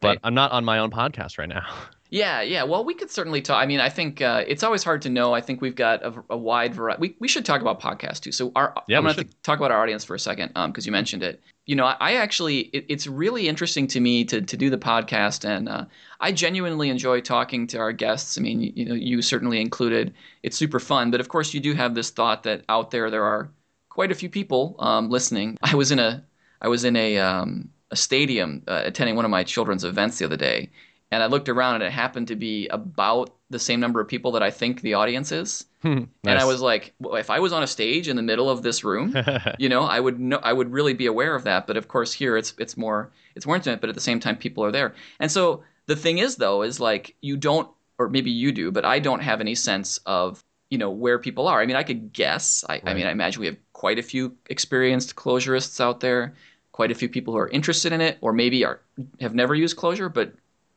But 0.00 0.08
Right. 0.08 0.18
I'm 0.24 0.34
not 0.34 0.52
on 0.52 0.64
my 0.64 0.78
own 0.78 0.90
podcast 0.90 1.38
right 1.38 1.48
now. 1.48 1.66
Yeah, 2.10 2.40
yeah. 2.40 2.62
Well, 2.62 2.84
we 2.84 2.94
could 2.94 3.10
certainly 3.10 3.42
talk. 3.42 3.60
I 3.60 3.66
mean, 3.66 3.80
I 3.80 3.88
think 3.88 4.22
uh, 4.22 4.44
it's 4.46 4.62
always 4.62 4.84
hard 4.84 5.02
to 5.02 5.10
know. 5.10 5.34
I 5.34 5.40
think 5.40 5.60
we've 5.60 5.74
got 5.74 6.04
a, 6.04 6.14
a 6.30 6.36
wide 6.36 6.72
variety. 6.72 7.00
We, 7.00 7.16
we 7.18 7.28
should 7.28 7.44
talk 7.44 7.60
about 7.60 7.80
podcasts 7.80 8.20
too. 8.20 8.30
So, 8.30 8.52
our, 8.54 8.74
Yeah, 8.86 8.98
I'm 8.98 9.04
going 9.04 9.16
to 9.16 9.24
talk 9.42 9.58
about 9.58 9.72
our 9.72 9.82
audience 9.82 10.04
for 10.04 10.14
a 10.14 10.18
second 10.18 10.52
because 10.54 10.86
you 10.86 10.92
mentioned 10.92 11.22
it. 11.24 11.40
You 11.64 11.74
know, 11.74 11.84
I, 11.84 11.96
I 11.98 12.12
actually, 12.14 12.58
it, 12.72 12.86
it's 12.88 13.08
really 13.08 13.48
interesting 13.48 13.88
to 13.88 14.00
me 14.00 14.24
to, 14.26 14.40
to 14.40 14.56
do 14.56 14.70
the 14.70 14.78
podcast, 14.78 15.44
and 15.44 15.68
uh, 15.68 15.84
I 16.20 16.30
genuinely 16.30 16.90
enjoy 16.90 17.20
talking 17.20 17.66
to 17.68 17.78
our 17.78 17.92
guests. 17.92 18.38
I 18.38 18.40
mean, 18.40 18.60
you, 18.60 18.72
you 18.76 18.84
know, 18.84 18.94
you 18.94 19.20
certainly 19.20 19.60
included. 19.60 20.14
It's 20.44 20.56
super 20.56 20.78
fun, 20.78 21.10
but 21.10 21.18
of 21.18 21.28
course, 21.28 21.52
you 21.54 21.60
do 21.60 21.74
have 21.74 21.96
this 21.96 22.10
thought 22.10 22.44
that 22.44 22.62
out 22.68 22.92
there 22.92 23.10
there 23.10 23.24
are 23.24 23.50
quite 23.88 24.12
a 24.12 24.14
few 24.14 24.28
people 24.28 24.76
um, 24.78 25.10
listening. 25.10 25.58
I 25.60 25.74
was 25.74 25.90
in 25.90 25.98
a, 25.98 26.24
I 26.62 26.68
was 26.68 26.84
in 26.84 26.94
a, 26.94 27.18
um, 27.18 27.70
a 27.90 27.96
stadium 27.96 28.62
uh, 28.66 28.82
attending 28.84 29.16
one 29.16 29.24
of 29.24 29.30
my 29.30 29.44
children's 29.44 29.84
events 29.84 30.18
the 30.18 30.24
other 30.24 30.36
day, 30.36 30.70
and 31.10 31.22
I 31.22 31.26
looked 31.26 31.48
around 31.48 31.76
and 31.76 31.84
it 31.84 31.92
happened 31.92 32.28
to 32.28 32.36
be 32.36 32.68
about 32.68 33.30
the 33.48 33.58
same 33.58 33.78
number 33.78 34.00
of 34.00 34.08
people 34.08 34.32
that 34.32 34.42
I 34.42 34.50
think 34.50 34.80
the 34.80 34.94
audience 34.94 35.30
is. 35.32 35.66
And 35.84 36.10
I 36.24 36.44
was 36.44 36.60
like, 36.60 36.94
well, 36.98 37.14
if 37.14 37.30
I 37.30 37.38
was 37.38 37.52
on 37.52 37.62
a 37.62 37.66
stage 37.66 38.08
in 38.08 38.16
the 38.16 38.22
middle 38.22 38.50
of 38.50 38.62
this 38.62 38.82
room, 38.82 39.14
you 39.58 39.68
know, 39.68 39.82
I 39.84 40.00
would 40.00 40.18
know, 40.18 40.40
I 40.42 40.52
would 40.52 40.72
really 40.72 40.94
be 40.94 41.06
aware 41.06 41.36
of 41.36 41.44
that. 41.44 41.68
But 41.68 41.76
of 41.76 41.86
course, 41.86 42.12
here 42.12 42.36
it's 42.36 42.54
it's 42.58 42.76
more 42.76 43.12
it's 43.36 43.46
more 43.46 43.54
intimate. 43.54 43.80
But 43.80 43.90
at 43.90 43.94
the 43.94 44.00
same 44.00 44.18
time, 44.18 44.36
people 44.36 44.64
are 44.64 44.72
there. 44.72 44.94
And 45.20 45.30
so 45.30 45.62
the 45.86 45.94
thing 45.94 46.18
is, 46.18 46.36
though, 46.36 46.62
is 46.62 46.80
like 46.80 47.14
you 47.20 47.36
don't, 47.36 47.68
or 47.98 48.08
maybe 48.08 48.32
you 48.32 48.50
do, 48.50 48.72
but 48.72 48.84
I 48.84 48.98
don't 48.98 49.20
have 49.20 49.40
any 49.40 49.54
sense 49.54 50.00
of 50.06 50.42
you 50.70 50.78
know 50.78 50.90
where 50.90 51.20
people 51.20 51.46
are. 51.46 51.60
I 51.60 51.66
mean, 51.66 51.76
I 51.76 51.84
could 51.84 52.12
guess. 52.12 52.64
I, 52.68 52.80
I 52.84 52.94
mean, 52.94 53.06
I 53.06 53.12
imagine 53.12 53.40
we 53.40 53.46
have 53.46 53.58
quite 53.72 54.00
a 54.00 54.02
few 54.02 54.34
experienced 54.50 55.14
Clojurists 55.14 55.80
out 55.80 56.00
there, 56.00 56.34
quite 56.76 56.90
a 56.90 56.94
few 56.94 57.08
people 57.08 57.32
who 57.32 57.38
are 57.38 57.48
interested 57.48 57.90
in 57.90 58.02
it, 58.02 58.18
or 58.20 58.34
maybe 58.34 58.62
are 58.64 58.80
have 59.20 59.34
never 59.34 59.54
used 59.54 59.76
Clojure 59.78 60.12
but 60.12 60.32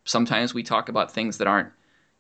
sometimes 0.06 0.54
we 0.54 0.64
talk 0.64 0.88
about 0.88 1.12
things 1.12 1.38
that 1.38 1.48
aren't 1.48 1.70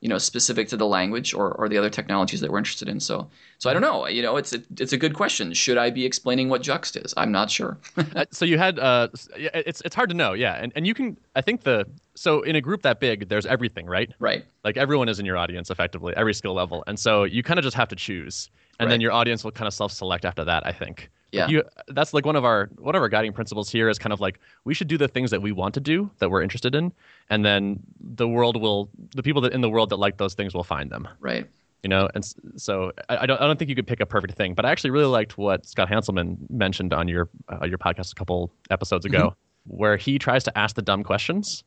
you 0.02 0.10
know 0.10 0.18
specific 0.18 0.68
to 0.70 0.78
the 0.78 0.86
language 0.86 1.34
or, 1.34 1.52
or 1.54 1.68
the 1.68 1.78
other 1.78 1.89
technologies 1.89 2.42
that 2.42 2.52
we're 2.52 2.58
interested 2.58 2.89
in. 2.89 3.00
So 3.00 3.30
so 3.58 3.70
i 3.70 3.74
don't 3.74 3.82
know. 3.82 4.08
You 4.08 4.22
know 4.22 4.36
it's 4.38 4.54
a, 4.54 4.60
it's 4.78 4.94
a 4.94 4.98
good 4.98 5.13
question. 5.13 5.54
Should 5.54 5.78
i 5.78 5.89
be 5.89 6.06
explaining 6.06 6.50
what 6.50 6.62
juxt 6.62 7.04
is? 7.04 7.13
I'm 7.18 7.32
not 7.32 7.50
sure. 7.50 7.78
Uh, 8.15 8.26
so 8.32 8.44
you 8.44 8.58
had 8.58 8.80
uh 8.80 9.08
it's 9.38 9.82
it's 9.82 9.96
hard 9.96 10.10
to 10.10 10.15
know. 10.15 10.34
Yeah. 10.34 10.56
And, 10.62 10.74
and 10.76 10.88
you 10.88 10.94
can 10.94 11.18
i 11.36 11.42
think 11.42 11.63
the 11.63 11.86
so 12.15 12.42
in 12.42 12.56
a 12.56 12.62
group 12.62 12.82
that 12.82 13.00
big 13.00 13.30
there's 13.30 13.46
everything 13.46 13.86
right? 13.86 14.12
Right. 14.20 14.44
Like 14.63 14.78
everyone 14.78 15.10
is 15.10 15.20
in 15.20 15.26
your 15.26 15.38
audience 15.38 15.70
effectively 15.70 16.13
every 16.15 16.34
skill 16.34 16.54
level. 16.54 16.84
And 16.88 16.98
so 17.00 17.24
you 17.24 17.44
kind 17.44 17.60
of 17.60 17.63
just 17.63 17.78
have 17.78 17.89
to 17.89 17.96
choose. 17.96 18.50
And 18.82 18.89
then 18.89 19.02
your 19.02 19.12
audience 19.12 19.44
will 19.44 19.52
kind 19.52 19.68
of 19.68 19.74
self-select 19.74 20.24
after 20.24 20.46
that 20.46 20.65
i 20.65 20.72
think 20.72 21.10
Yeah. 21.32 21.48
you 21.48 21.63
that's 21.89 22.13
like 22.13 22.26
one 22.26 22.36
of 22.36 22.44
our 22.44 22.70
one 22.78 22.96
of 22.96 23.02
our 23.02 23.10
guiding 23.10 23.34
principles 23.34 23.70
here 23.70 23.89
is 23.89 24.00
kind 24.00 24.13
of 24.13 24.20
like 24.20 24.39
we 24.63 24.74
should 24.74 24.88
do 24.88 24.98
the 24.98 25.08
things 25.08 25.32
that 25.32 25.42
we 25.42 25.52
want 25.52 25.74
to 25.76 25.80
do 25.80 26.10
that 26.20 26.30
we're 26.32 26.42
interested 26.42 26.74
in 26.74 26.92
and 27.30 27.46
then 27.46 27.80
the 28.00 28.28
world 28.28 28.60
will 28.60 28.89
the 29.15 29.24
people 29.24 29.42
that 29.42 29.54
in 29.54 29.62
the 29.62 29.70
world 29.70 29.89
that 29.89 29.98
like 29.98 30.18
those 30.18 30.34
things 30.34 30.54
will 30.54 30.63
find 30.63 30.89
them. 30.89 31.08
Right. 31.20 31.48
You 31.84 31.89
know 31.89 32.10
and 32.15 32.26
so 32.56 32.92
I, 33.10 33.18
I 33.18 33.26
don't 33.26 33.39
I 33.39 33.48
don't 33.48 33.58
think 33.58 33.70
you 33.70 33.76
could 33.76 33.88
pick 33.88 34.00
a 34.00 34.06
perfect 34.06 34.34
thing 34.36 34.54
but 34.54 34.65
I 34.65 34.72
actually 34.72 34.89
really 34.89 35.06
liked 35.06 35.38
what 35.38 35.65
Scott 35.65 35.89
Hanselman 35.89 36.38
mentioned 36.50 36.94
on 36.94 37.08
your 37.08 37.30
uh, 37.50 37.65
your 37.65 37.78
podcast 37.78 38.12
a 38.12 38.15
couple 38.15 38.52
episodes 38.70 39.06
ago 39.06 39.36
where 39.68 39.98
he 39.98 40.18
tries 40.18 40.44
to 40.46 40.58
ask 40.58 40.76
the 40.76 40.82
dumb 40.82 41.04
questions 41.04 41.63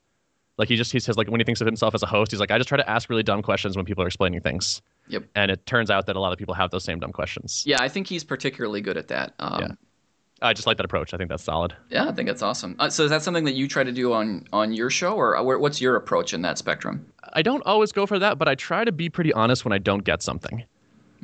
like 0.63 0.69
he 0.69 0.77
just 0.77 0.93
he 0.93 1.01
says 1.01 1.17
like 1.17 1.29
when 1.29 1.41
he 1.41 1.45
thinks 1.45 1.61
of 1.61 1.67
himself 1.67 1.95
as 1.95 2.03
a 2.03 2.07
host 2.07 2.31
he's 2.31 2.41
like 2.41 2.51
I 2.53 2.59
just 2.59 2.69
try 2.69 2.79
to 2.79 2.89
ask 2.89 3.11
really 3.11 3.23
dumb 3.25 3.43
questions 3.43 3.77
when 3.77 3.85
people 3.85 4.03
are 4.05 4.07
explaining 4.07 4.41
things. 4.41 4.81
Yep. 5.09 5.25
and 5.35 5.51
it 5.51 5.67
turns 5.67 5.91
out 5.91 6.07
that 6.07 6.15
a 6.17 6.21
lot 6.21 6.33
of 6.33 6.39
people 6.39 6.55
have 6.55 6.71
those 6.71 6.85
same 6.85 6.99
dumb 7.01 7.13
questions. 7.13 7.65
Yeah 7.67 7.81
i 7.81 7.89
think 7.89 8.07
he's 8.07 8.25
particularly 8.25 8.81
good 8.81 8.97
at 8.97 9.09
that 9.09 9.35
um, 9.41 9.61
Yeah. 9.61 9.69
I 10.45 10.53
just 10.55 10.67
like 10.67 10.77
that 10.79 10.85
approach. 10.85 11.15
I 11.15 11.17
think 11.19 11.31
that's 11.31 11.45
solid. 11.45 11.75
Yeah 11.91 12.09
i 12.09 12.13
think 12.13 12.27
that's 12.29 12.43
awesome. 12.43 12.77
Uh, 12.79 12.89
so 12.91 13.05
is 13.05 13.11
that 13.11 13.23
something 13.23 13.45
that 13.45 13.55
you 13.55 13.67
try 13.69 13.85
to 13.85 13.93
do 13.93 14.13
on 14.13 14.47
on 14.53 14.73
your 14.73 14.91
show 14.91 15.13
or 15.15 15.37
uh, 15.37 15.43
what's 15.43 15.81
your 15.81 15.97
approach 15.97 16.33
in 16.35 16.43
that 16.43 16.57
spectrum? 16.59 17.07
I 17.33 17.43
don't 17.43 17.65
always 17.67 17.93
go 17.93 18.07
for 18.07 18.19
that, 18.19 18.39
but 18.39 18.49
I 18.49 18.55
try 18.55 18.85
to 18.85 18.93
be 18.93 19.09
pretty 19.09 19.33
honest 19.33 19.65
when 19.65 19.73
I 19.73 19.79
don't 19.79 20.05
get 20.05 20.23
something. 20.23 20.65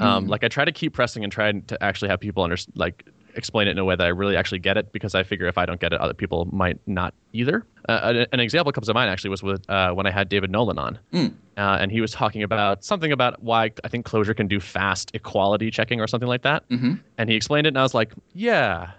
Um, 0.00 0.26
Like 0.28 0.44
I 0.44 0.48
try 0.48 0.64
to 0.64 0.72
keep 0.72 0.92
pressing 0.94 1.24
and 1.24 1.32
try 1.32 1.50
to 1.52 1.82
actually 1.82 2.08
have 2.10 2.20
people 2.20 2.42
under 2.44 2.56
like 2.76 3.04
explain 3.38 3.68
it 3.68 3.72
in 3.72 3.78
a 3.78 3.84
way 3.84 3.96
that 3.96 4.04
I 4.04 4.10
really 4.10 4.36
actually 4.36 4.58
get 4.58 4.76
it 4.76 4.92
because 4.92 5.14
I 5.14 5.22
figure 5.22 5.46
if 5.46 5.56
I 5.56 5.64
don't 5.64 5.80
get 5.80 5.92
it, 5.92 6.00
other 6.00 6.12
people 6.12 6.46
might 6.52 6.78
not 6.86 7.14
either. 7.32 7.64
Uh, 7.88 8.00
an, 8.02 8.26
an 8.32 8.40
example 8.40 8.72
comes 8.72 8.88
to 8.88 8.94
mind 8.94 9.10
actually 9.10 9.30
was 9.30 9.42
with 9.42 9.68
uh, 9.70 9.92
when 9.92 10.06
I 10.06 10.10
had 10.10 10.28
David 10.28 10.50
Nolen 10.50 10.78
on, 10.78 10.98
uh, 11.56 11.78
and 11.80 11.90
he 11.90 12.00
was 12.00 12.12
talking 12.12 12.42
about 12.42 12.84
something 12.84 13.12
about 13.12 13.42
why 13.42 13.70
I 13.84 13.88
think 13.88 14.06
Clojure 14.06 14.36
can 14.36 14.48
do 14.48 14.60
fast 14.60 15.10
equality 15.14 15.70
checking 15.70 16.00
or 16.00 16.06
something 16.06 16.28
like 16.28 16.42
that, 16.42 16.68
mm-hmm. 16.68 16.94
and 17.16 17.30
he 17.30 17.36
explained 17.36 17.66
it, 17.66 17.70
and 17.70 17.78
I 17.78 17.82
was 17.82 17.94
like, 17.94 18.12
yeah, 18.34 18.90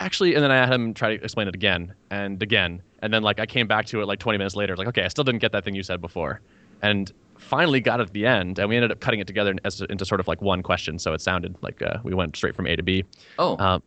actually 0.00 0.34
and 0.34 0.42
then 0.42 0.50
i 0.50 0.56
had 0.56 0.72
him 0.72 0.94
try 0.94 1.14
to 1.14 1.22
explain 1.22 1.46
it 1.46 1.54
again 1.54 1.94
and 2.10 2.42
again. 2.42 2.82
And 3.02 3.12
then 3.12 3.22
like 3.22 3.38
i 3.38 3.46
came 3.46 3.66
back 3.66 3.86
to 3.86 4.00
it 4.00 4.06
like 4.06 4.18
20 4.18 4.38
minutes 4.38 4.56
later 4.56 4.74
like 4.76 4.88
okay 4.88 5.04
i 5.04 5.08
still 5.08 5.24
didn't 5.24 5.40
get 5.40 5.52
that 5.52 5.64
thing 5.64 5.74
you 5.74 5.82
said 5.82 6.00
before. 6.00 6.40
And 6.82 7.12
finally 7.40 7.80
got 7.80 8.00
it 8.00 8.04
at 8.04 8.12
the 8.12 8.26
end 8.26 8.58
and 8.58 8.68
we 8.68 8.76
ended 8.76 8.92
up 8.92 9.00
cutting 9.00 9.20
it 9.20 9.26
together 9.26 9.54
as, 9.64 9.80
into 9.82 10.04
sort 10.04 10.20
of 10.20 10.28
like 10.28 10.40
one 10.42 10.62
question 10.62 10.98
so 10.98 11.12
it 11.12 11.20
sounded 11.20 11.56
like 11.62 11.80
uh, 11.82 11.98
we 12.04 12.14
went 12.14 12.36
straight 12.36 12.54
from 12.54 12.66
a 12.66 12.76
to 12.76 12.82
b 12.82 13.04
oh 13.38 13.56
uh, 13.56 13.78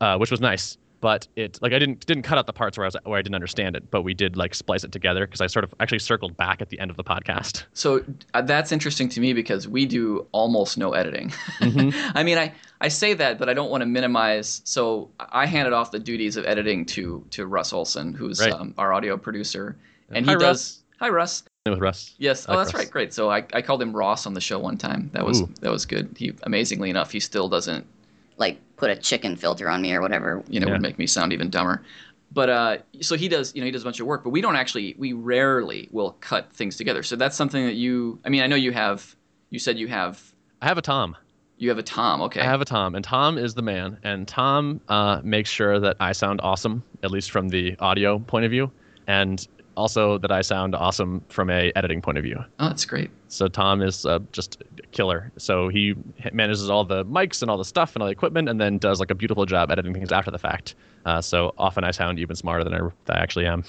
uh, 0.00 0.16
which 0.18 0.30
was 0.30 0.40
nice 0.40 0.76
but 1.00 1.26
it 1.34 1.58
like 1.62 1.72
i 1.72 1.78
didn't 1.78 2.04
didn't 2.06 2.22
cut 2.22 2.36
out 2.36 2.46
the 2.46 2.52
parts 2.52 2.76
where 2.76 2.84
i 2.84 2.88
was 2.88 2.96
where 3.04 3.18
i 3.18 3.22
didn't 3.22 3.34
understand 3.34 3.74
it 3.74 3.90
but 3.90 4.02
we 4.02 4.12
did 4.12 4.36
like 4.36 4.54
splice 4.54 4.84
it 4.84 4.92
together 4.92 5.26
because 5.26 5.40
i 5.40 5.46
sort 5.46 5.64
of 5.64 5.74
actually 5.80 5.98
circled 5.98 6.36
back 6.36 6.60
at 6.60 6.68
the 6.68 6.78
end 6.78 6.90
of 6.90 6.96
the 6.96 7.04
podcast 7.04 7.64
So 7.72 8.04
uh, 8.34 8.42
that's 8.42 8.70
interesting 8.70 9.08
to 9.10 9.20
me 9.20 9.32
because 9.32 9.66
we 9.66 9.86
do 9.86 10.26
almost 10.32 10.76
no 10.76 10.92
editing. 10.92 11.32
I 11.60 12.22
mean, 12.22 12.36
I, 12.36 12.52
I 12.80 12.88
say 12.88 13.14
that, 13.14 13.38
but 13.38 13.48
I 13.48 13.54
don't 13.54 13.70
want 13.70 13.80
to 13.82 13.86
minimize. 13.86 14.60
So 14.64 15.10
I 15.18 15.46
handed 15.46 15.72
off 15.72 15.90
the 15.90 15.98
duties 15.98 16.36
of 16.36 16.44
editing 16.44 16.84
to 16.86 17.24
to 17.30 17.46
Russ 17.46 17.72
Olsen, 17.72 18.12
who's 18.12 18.40
Right. 18.40 18.52
um, 18.52 18.74
our 18.76 18.92
audio 18.92 19.16
producer, 19.16 19.76
and 20.10 20.26
Hi, 20.26 20.32
he 20.32 20.38
does. 20.38 20.42
Russ. 20.42 20.82
Hi, 21.00 21.08
Russ. 21.08 21.42
With 21.68 21.78
russ 21.78 22.14
Yes. 22.18 22.48
I 22.48 22.54
Oh, 22.54 22.56
that's 22.56 22.72
Russ. 22.72 22.84
right. 22.84 22.90
Great. 22.90 23.12
So 23.12 23.30
I, 23.30 23.44
I 23.52 23.60
called 23.60 23.82
him 23.82 23.94
Ross 23.94 24.26
on 24.26 24.32
the 24.32 24.40
show 24.40 24.58
one 24.58 24.78
time. 24.78 25.10
That 25.12 25.26
was 25.26 25.42
Ooh. 25.42 25.50
that 25.60 25.70
was 25.70 25.84
good. 25.84 26.14
He 26.16 26.32
amazingly 26.44 26.88
enough, 26.88 27.10
he 27.10 27.20
still 27.20 27.50
doesn't 27.50 27.86
like 28.38 28.58
put 28.76 28.88
a 28.88 28.96
chicken 28.96 29.36
filter 29.36 29.68
on 29.68 29.82
me 29.82 29.92
or 29.92 30.00
whatever. 30.00 30.42
you 30.48 30.58
know 30.58 30.68
Yeah. 30.68 30.72
would 30.74 30.82
make 30.82 30.98
me 30.98 31.06
sound 31.06 31.34
even 31.34 31.50
dumber. 31.50 31.82
But 32.32 32.48
uh, 32.48 32.76
so 33.02 33.14
he 33.14 33.28
does, 33.28 33.54
you 33.54 33.60
know, 33.60 33.66
he 33.66 33.72
does 33.72 33.82
a 33.82 33.84
bunch 33.84 34.00
of 34.00 34.06
work, 34.06 34.24
but 34.24 34.30
we 34.30 34.40
don't 34.40 34.54
actually, 34.56 34.94
we 34.96 35.12
rarely 35.12 35.88
will 35.90 36.12
cut 36.20 36.50
things 36.52 36.76
together. 36.76 37.02
So 37.02 37.16
that's 37.16 37.36
something 37.36 37.66
that 37.66 37.74
you, 37.74 38.20
I 38.24 38.28
mean, 38.28 38.40
I 38.42 38.46
know 38.46 38.54
you 38.56 38.70
have, 38.70 39.16
you 39.50 39.58
said 39.58 39.78
you 39.78 39.88
have, 39.88 40.32
i 40.62 40.66
have 40.68 40.78
a 40.78 40.82
tom 40.82 41.16
you 41.58 41.68
have 41.68 41.76
a 41.76 41.82
Tom, 41.82 42.22
okay? 42.22 42.40
I 42.40 42.44
have 42.44 42.62
a 42.62 42.64
Tom, 42.64 42.94
and 42.94 43.04
Tom 43.04 43.36
is 43.36 43.52
the 43.52 43.60
man. 43.60 43.98
And 44.02 44.26
Tom 44.26 44.80
uh, 44.88 45.20
makes 45.22 45.50
sure 45.50 45.78
that 45.78 45.98
I 46.00 46.12
sound 46.12 46.40
awesome, 46.42 46.82
at 47.02 47.10
least 47.10 47.30
from 47.30 47.50
the 47.50 47.76
audio 47.80 48.18
point 48.18 48.46
of 48.46 48.50
view. 48.50 48.70
And 49.06 49.46
also 49.80 50.18
that 50.18 50.30
I 50.30 50.42
sound 50.42 50.74
awesome 50.74 51.24
from 51.28 51.50
a 51.50 51.72
editing 51.74 52.02
point 52.02 52.18
of 52.18 52.24
view. 52.24 52.36
Oh, 52.58 52.68
that's 52.68 52.84
great. 52.84 53.10
So 53.28 53.48
Tom 53.48 53.82
is 53.82 54.04
uh, 54.04 54.18
just 54.32 54.62
a 54.78 54.86
killer. 54.88 55.32
So 55.38 55.68
he 55.68 55.94
manages 56.32 56.68
all 56.68 56.84
the 56.84 57.04
mics 57.06 57.42
and 57.42 57.50
all 57.50 57.56
the 57.56 57.64
stuff 57.64 57.96
and 57.96 58.02
all 58.02 58.06
the 58.06 58.12
equipment, 58.12 58.48
and 58.48 58.60
then 58.60 58.78
does 58.78 59.00
like 59.00 59.10
a 59.10 59.14
beautiful 59.14 59.46
job 59.46 59.70
editing 59.70 59.94
things 59.94 60.12
after 60.12 60.30
the 60.30 60.38
fact. 60.38 60.74
Uh, 61.06 61.20
so 61.20 61.54
often 61.56 61.82
I 61.82 61.90
sound 61.90 62.18
even 62.18 62.36
smarter 62.36 62.62
than 62.62 62.74
I, 62.74 62.78
than 62.78 63.16
I 63.16 63.20
actually 63.20 63.46
am. 63.46 63.64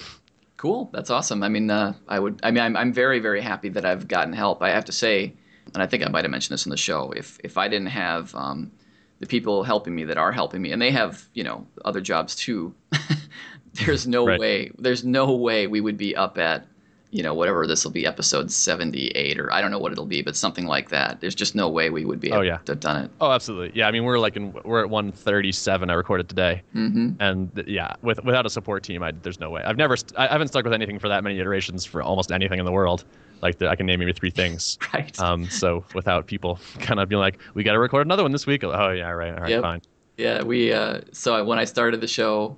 Cool. 0.58 0.90
That's 0.94 1.10
awesome. 1.10 1.42
I 1.42 1.50
mean, 1.50 1.72
uh, 1.72 1.94
I 2.08 2.20
would. 2.20 2.40
I 2.44 2.52
mean, 2.52 2.62
I'm, 2.64 2.78
I'm 2.78 2.94
very, 2.94 3.20
very 3.20 3.42
happy 3.42 3.70
that 3.70 3.84
I've 3.84 4.08
gotten 4.08 4.34
help. 4.34 4.62
I 4.62 4.70
have 4.70 4.86
to 4.86 4.92
say, 4.92 5.34
and 5.74 5.82
I 5.82 5.88
think 5.88 6.06
I 6.06 6.10
might 6.10 6.24
have 6.24 6.30
mentioned 6.30 6.54
this 6.54 6.68
in 6.68 6.70
the 6.70 6.78
show. 6.78 7.12
If 7.12 7.40
if 7.44 7.58
I 7.58 7.68
didn't 7.68 7.88
have 7.88 8.36
um, 8.36 8.72
the 9.20 9.26
people 9.26 9.64
helping 9.64 9.96
me 9.96 10.04
that 10.04 10.18
are 10.18 10.32
helping 10.32 10.62
me, 10.62 10.72
and 10.72 10.80
they 10.80 10.92
have 10.92 11.28
you 11.34 11.44
know 11.44 11.66
other 11.84 12.00
jobs 12.00 12.36
too, 12.36 12.76
there's 13.86 14.08
no 14.08 14.26
Right. 14.26 14.40
way. 14.40 14.72
There's 14.78 15.04
no 15.04 15.32
way 15.34 15.68
we 15.68 15.82
would 15.82 15.98
be 15.98 16.16
up 16.16 16.38
at 16.38 16.66
you 17.14 17.22
know 17.22 17.34
whatever 17.34 17.68
this 17.68 17.84
will 17.84 17.92
be 17.92 18.06
episode 18.06 18.50
78 18.50 19.38
or 19.38 19.52
I 19.52 19.60
don't 19.60 19.70
know 19.70 19.80
what 19.80 19.92
it'll 19.92 20.06
be, 20.06 20.22
but 20.22 20.34
something 20.38 20.66
like 20.66 20.88
that. 20.90 21.20
There's 21.20 21.36
just 21.36 21.56
no 21.56 21.68
way 21.68 21.90
we 21.90 22.06
would 22.06 22.22
be 22.22 22.32
Oh, 22.32 22.36
able 22.36 22.46
yeah. 22.46 22.58
to 22.60 22.72
have 22.72 22.80
done 22.80 23.04
it. 23.04 23.12
Oh, 23.20 23.32
absolutely. 23.32 23.78
Yeah, 23.78 23.88
I 23.90 23.92
mean 23.92 24.06
we're 24.06 24.18
like 24.18 24.38
in 24.38 24.54
we're 24.64 24.82
at 24.82 24.90
137. 24.90 25.90
I 25.90 25.94
recorded 25.94 26.30
today, 26.30 26.62
hmm 26.72 27.10
and 27.20 27.54
th- 27.54 27.68
yeah, 27.68 27.94
with 28.02 28.24
without 28.24 28.46
a 28.46 28.50
support 28.50 28.84
team, 28.84 29.04
I, 29.04 29.12
there's 29.12 29.42
no 29.42 29.50
way. 29.50 29.62
I've 29.64 29.76
never 29.78 29.98
st- 29.98 30.18
I 30.18 30.28
I 30.28 30.32
haven't 30.32 30.48
stuck 30.48 30.64
with 30.64 30.74
anything 30.74 31.00
for 31.00 31.10
that 31.10 31.22
many 31.24 31.38
iterations 31.40 31.84
for 31.86 32.02
almost 32.02 32.32
anything 32.32 32.60
in 32.60 32.66
the 32.66 32.72
world. 32.72 33.04
Like 33.42 33.58
the, 33.58 33.68
I 33.70 33.76
can 33.76 33.88
name 33.88 34.00
maybe 34.00 34.14
three 34.14 34.30
things. 34.32 34.78
Right. 34.94 35.20
Um, 35.20 35.50
so 35.50 35.84
without 35.94 36.28
people 36.28 36.60
kind 36.80 37.00
of 37.00 37.10
being 37.10 37.20
like, 37.20 37.40
we 37.56 37.64
got 37.64 37.74
to 37.74 37.80
record 37.80 38.06
another 38.08 38.24
one 38.24 38.32
this 38.32 38.46
week. 38.48 38.64
Oh 38.64 38.92
yeah, 38.92 39.10
right, 39.10 39.34
all 39.34 39.42
right, 39.42 39.50
Yep. 39.50 39.62
fine. 39.62 39.82
Yeah, 40.18 40.44
we. 40.44 40.72
Uh, 40.72 41.02
so 41.12 41.44
when 41.44 41.60
I 41.60 41.66
started 41.66 42.00
the 42.00 42.08
show, 42.08 42.56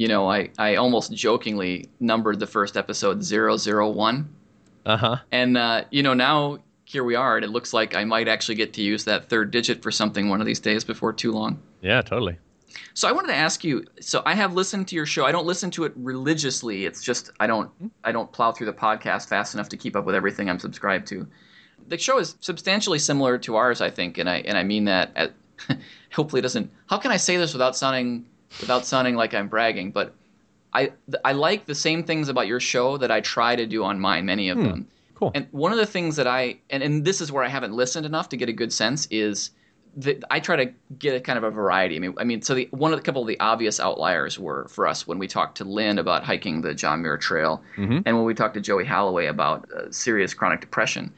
you 0.00 0.08
know, 0.08 0.30
I, 0.30 0.48
I 0.56 0.76
almost 0.76 1.12
jokingly 1.12 1.90
numbered 2.00 2.38
the 2.40 2.46
first 2.46 2.78
episode 2.78 3.22
001. 3.22 4.34
Uh 4.86 4.96
huh. 4.96 5.16
And, 5.30 5.58
uh, 5.58 5.84
you 5.90 6.02
know, 6.02 6.14
now 6.14 6.60
here 6.86 7.04
we 7.04 7.16
are, 7.16 7.36
and 7.36 7.44
it 7.44 7.50
looks 7.50 7.74
like 7.74 7.94
I 7.94 8.04
might 8.04 8.26
actually 8.26 8.54
get 8.54 8.72
to 8.72 8.80
use 8.80 9.04
that 9.04 9.28
third 9.28 9.50
digit 9.50 9.82
for 9.82 9.90
something 9.90 10.30
one 10.30 10.40
of 10.40 10.46
these 10.46 10.58
days 10.58 10.84
before 10.84 11.12
too 11.12 11.32
long. 11.32 11.60
Yeah, 11.82 12.00
totally. 12.00 12.38
So 12.94 13.10
I 13.10 13.12
wanted 13.12 13.28
to 13.28 13.34
ask 13.34 13.62
you. 13.62 13.84
So 14.00 14.22
I 14.24 14.34
have 14.34 14.54
listened 14.54 14.88
to 14.88 14.96
your 14.96 15.04
show. 15.04 15.26
I 15.26 15.32
don't 15.32 15.44
listen 15.44 15.70
to 15.72 15.84
it 15.84 15.92
religiously. 15.96 16.86
It's 16.86 17.02
just 17.02 17.30
I 17.38 17.46
don't 17.46 17.70
I 18.02 18.10
don't 18.10 18.32
plow 18.32 18.52
through 18.52 18.68
the 18.68 18.72
podcast 18.72 19.28
fast 19.28 19.52
enough 19.52 19.68
to 19.68 19.76
keep 19.76 19.96
up 19.96 20.06
with 20.06 20.14
everything 20.14 20.48
I'm 20.48 20.58
subscribed 20.58 21.08
to. 21.08 21.26
The 21.88 21.98
show 21.98 22.18
is 22.18 22.36
substantially 22.40 22.98
similar 22.98 23.36
to 23.36 23.56
ours, 23.56 23.82
I 23.82 23.90
think, 23.90 24.16
and 24.16 24.30
I 24.30 24.36
and 24.36 24.56
I 24.56 24.62
mean 24.62 24.86
that. 24.86 25.10
At, 25.14 25.32
hopefully, 26.14 26.38
it 26.38 26.42
doesn't. 26.42 26.70
How 26.86 26.96
can 26.96 27.10
I 27.10 27.18
say 27.18 27.36
this 27.36 27.52
without 27.52 27.76
sounding 27.76 28.24
without 28.60 28.84
sounding 28.86 29.14
like 29.16 29.34
I'm 29.34 29.48
bragging? 29.48 29.90
But 29.92 30.14
I 30.72 30.92
I 31.24 31.32
like 31.32 31.66
the 31.66 31.74
same 31.74 32.02
things 32.04 32.28
about 32.28 32.46
your 32.46 32.60
show 32.60 32.96
that 32.96 33.10
I 33.10 33.20
try 33.20 33.56
to 33.56 33.66
do 33.66 33.84
on 33.84 34.00
mine. 34.00 34.24
Many 34.26 34.48
of 34.48 34.58
them. 34.58 34.86
Cool. 35.14 35.32
And 35.34 35.46
one 35.50 35.70
of 35.72 35.78
the 35.78 35.86
things 35.86 36.16
that 36.16 36.26
I 36.26 36.58
and, 36.70 36.82
and 36.82 37.04
this 37.04 37.20
is 37.20 37.30
where 37.30 37.44
I 37.44 37.48
haven't 37.48 37.72
listened 37.74 38.06
enough 38.06 38.28
to 38.30 38.36
get 38.36 38.48
a 38.48 38.52
good 38.52 38.72
sense 38.72 39.06
is 39.10 39.50
that 39.96 40.22
I 40.30 40.38
try 40.38 40.54
to 40.54 40.72
get 41.00 41.16
a 41.16 41.20
kind 41.20 41.36
of 41.36 41.42
a 41.42 41.50
variety. 41.50 41.96
I 41.96 41.98
mean, 41.98 42.14
I 42.16 42.22
mean, 42.22 42.42
so 42.42 42.54
the 42.54 42.68
one 42.70 42.92
of 42.92 42.98
the 42.98 43.02
couple 43.02 43.22
of 43.22 43.28
the 43.28 43.38
obvious 43.40 43.80
outliers 43.80 44.38
were 44.38 44.68
for 44.68 44.86
us 44.86 45.06
when 45.06 45.18
we 45.18 45.26
talked 45.26 45.56
to 45.58 45.64
Lynn 45.64 45.98
about 45.98 46.22
hiking 46.22 46.60
the 46.62 46.74
John 46.74 47.02
Muir 47.02 47.18
Trail, 47.18 47.60
Mhm. 47.76 48.04
and 48.06 48.16
when 48.16 48.24
we 48.24 48.32
talked 48.32 48.54
to 48.54 48.60
Joey 48.60 48.84
Holloway 48.84 49.26
about 49.26 49.68
uh, 49.72 49.90
serious 49.90 50.32
chronic 50.32 50.60
depression. 50.60 51.12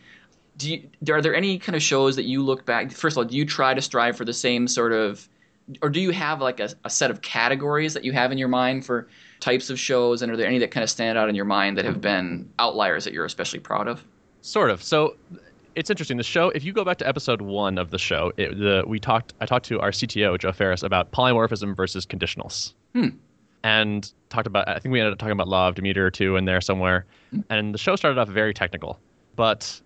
Do 0.56 0.70
you, 0.70 0.88
are 1.12 1.20
there 1.20 1.34
any 1.34 1.58
kind 1.58 1.76
of 1.76 1.82
shows 1.82 2.16
that 2.16 2.24
you 2.24 2.42
look 2.42 2.64
back? 2.64 2.90
First 2.92 3.14
of 3.14 3.18
all, 3.18 3.24
do 3.24 3.36
you 3.36 3.44
try 3.44 3.74
to 3.74 3.80
strive 3.82 4.16
for 4.16 4.24
the 4.24 4.32
same 4.34 4.66
sort 4.68 4.92
of, 4.92 5.28
or 5.80 5.88
do 5.90 6.00
you 6.00 6.10
have 6.10 6.40
like 6.40 6.60
a, 6.60 6.70
a 6.84 6.90
set 6.90 7.10
of 7.10 7.22
categories 7.22 7.94
that 7.94 8.04
you 8.04 8.12
have 8.12 8.32
in 8.32 8.38
your 8.38 8.48
mind 8.48 8.84
for 8.84 9.08
types 9.40 9.70
of 9.70 9.78
shows? 9.78 10.22
And 10.22 10.30
are 10.32 10.36
there 10.36 10.46
any 10.46 10.58
that 10.58 10.70
kind 10.70 10.84
of 10.84 10.90
stand 10.90 11.16
out 11.18 11.28
in 11.28 11.34
your 11.34 11.44
mind 11.44 11.78
that 11.78 11.84
have 11.84 12.00
been 12.00 12.50
outliers 12.58 13.04
that 13.04 13.12
you're 13.12 13.24
especially 13.24 13.60
proud 13.60 13.88
of? 13.88 14.04
Sort 14.40 14.70
of. 14.70 14.82
So 14.82 15.16
it's 15.74 15.88
interesting. 15.88 16.16
The 16.16 16.22
show, 16.24 16.50
if 16.50 16.64
you 16.64 16.72
go 16.72 16.84
back 16.84 16.98
to 16.98 17.08
episode 17.08 17.40
one 17.42 17.78
of 17.78 17.90
the 17.90 17.98
show, 17.98 18.32
it, 18.36 18.58
the 18.58 18.84
we 18.86 18.98
talked. 18.98 19.32
I 19.40 19.46
talked 19.46 19.64
to 19.66 19.80
our 19.80 19.90
CTO 19.90 20.38
Joe 20.38 20.52
Ferris 20.52 20.82
about 20.82 21.12
polymorphism 21.12 21.76
versus 21.76 22.04
conditionals, 22.04 22.74
Hmm. 22.94 23.08
and 23.62 24.12
talked 24.28 24.46
about. 24.46 24.68
I 24.68 24.78
think 24.78 24.92
we 24.92 25.00
ended 25.00 25.12
up 25.12 25.18
talking 25.18 25.32
about 25.32 25.48
law 25.48 25.68
of 25.68 25.74
Demeter 25.76 26.10
too 26.10 26.36
in 26.36 26.44
there 26.44 26.60
somewhere. 26.60 27.06
And 27.48 27.72
the 27.72 27.78
show 27.78 27.96
started 27.96 28.20
off 28.20 28.28
very 28.28 28.52
technical, 28.52 28.98
but 29.36 29.80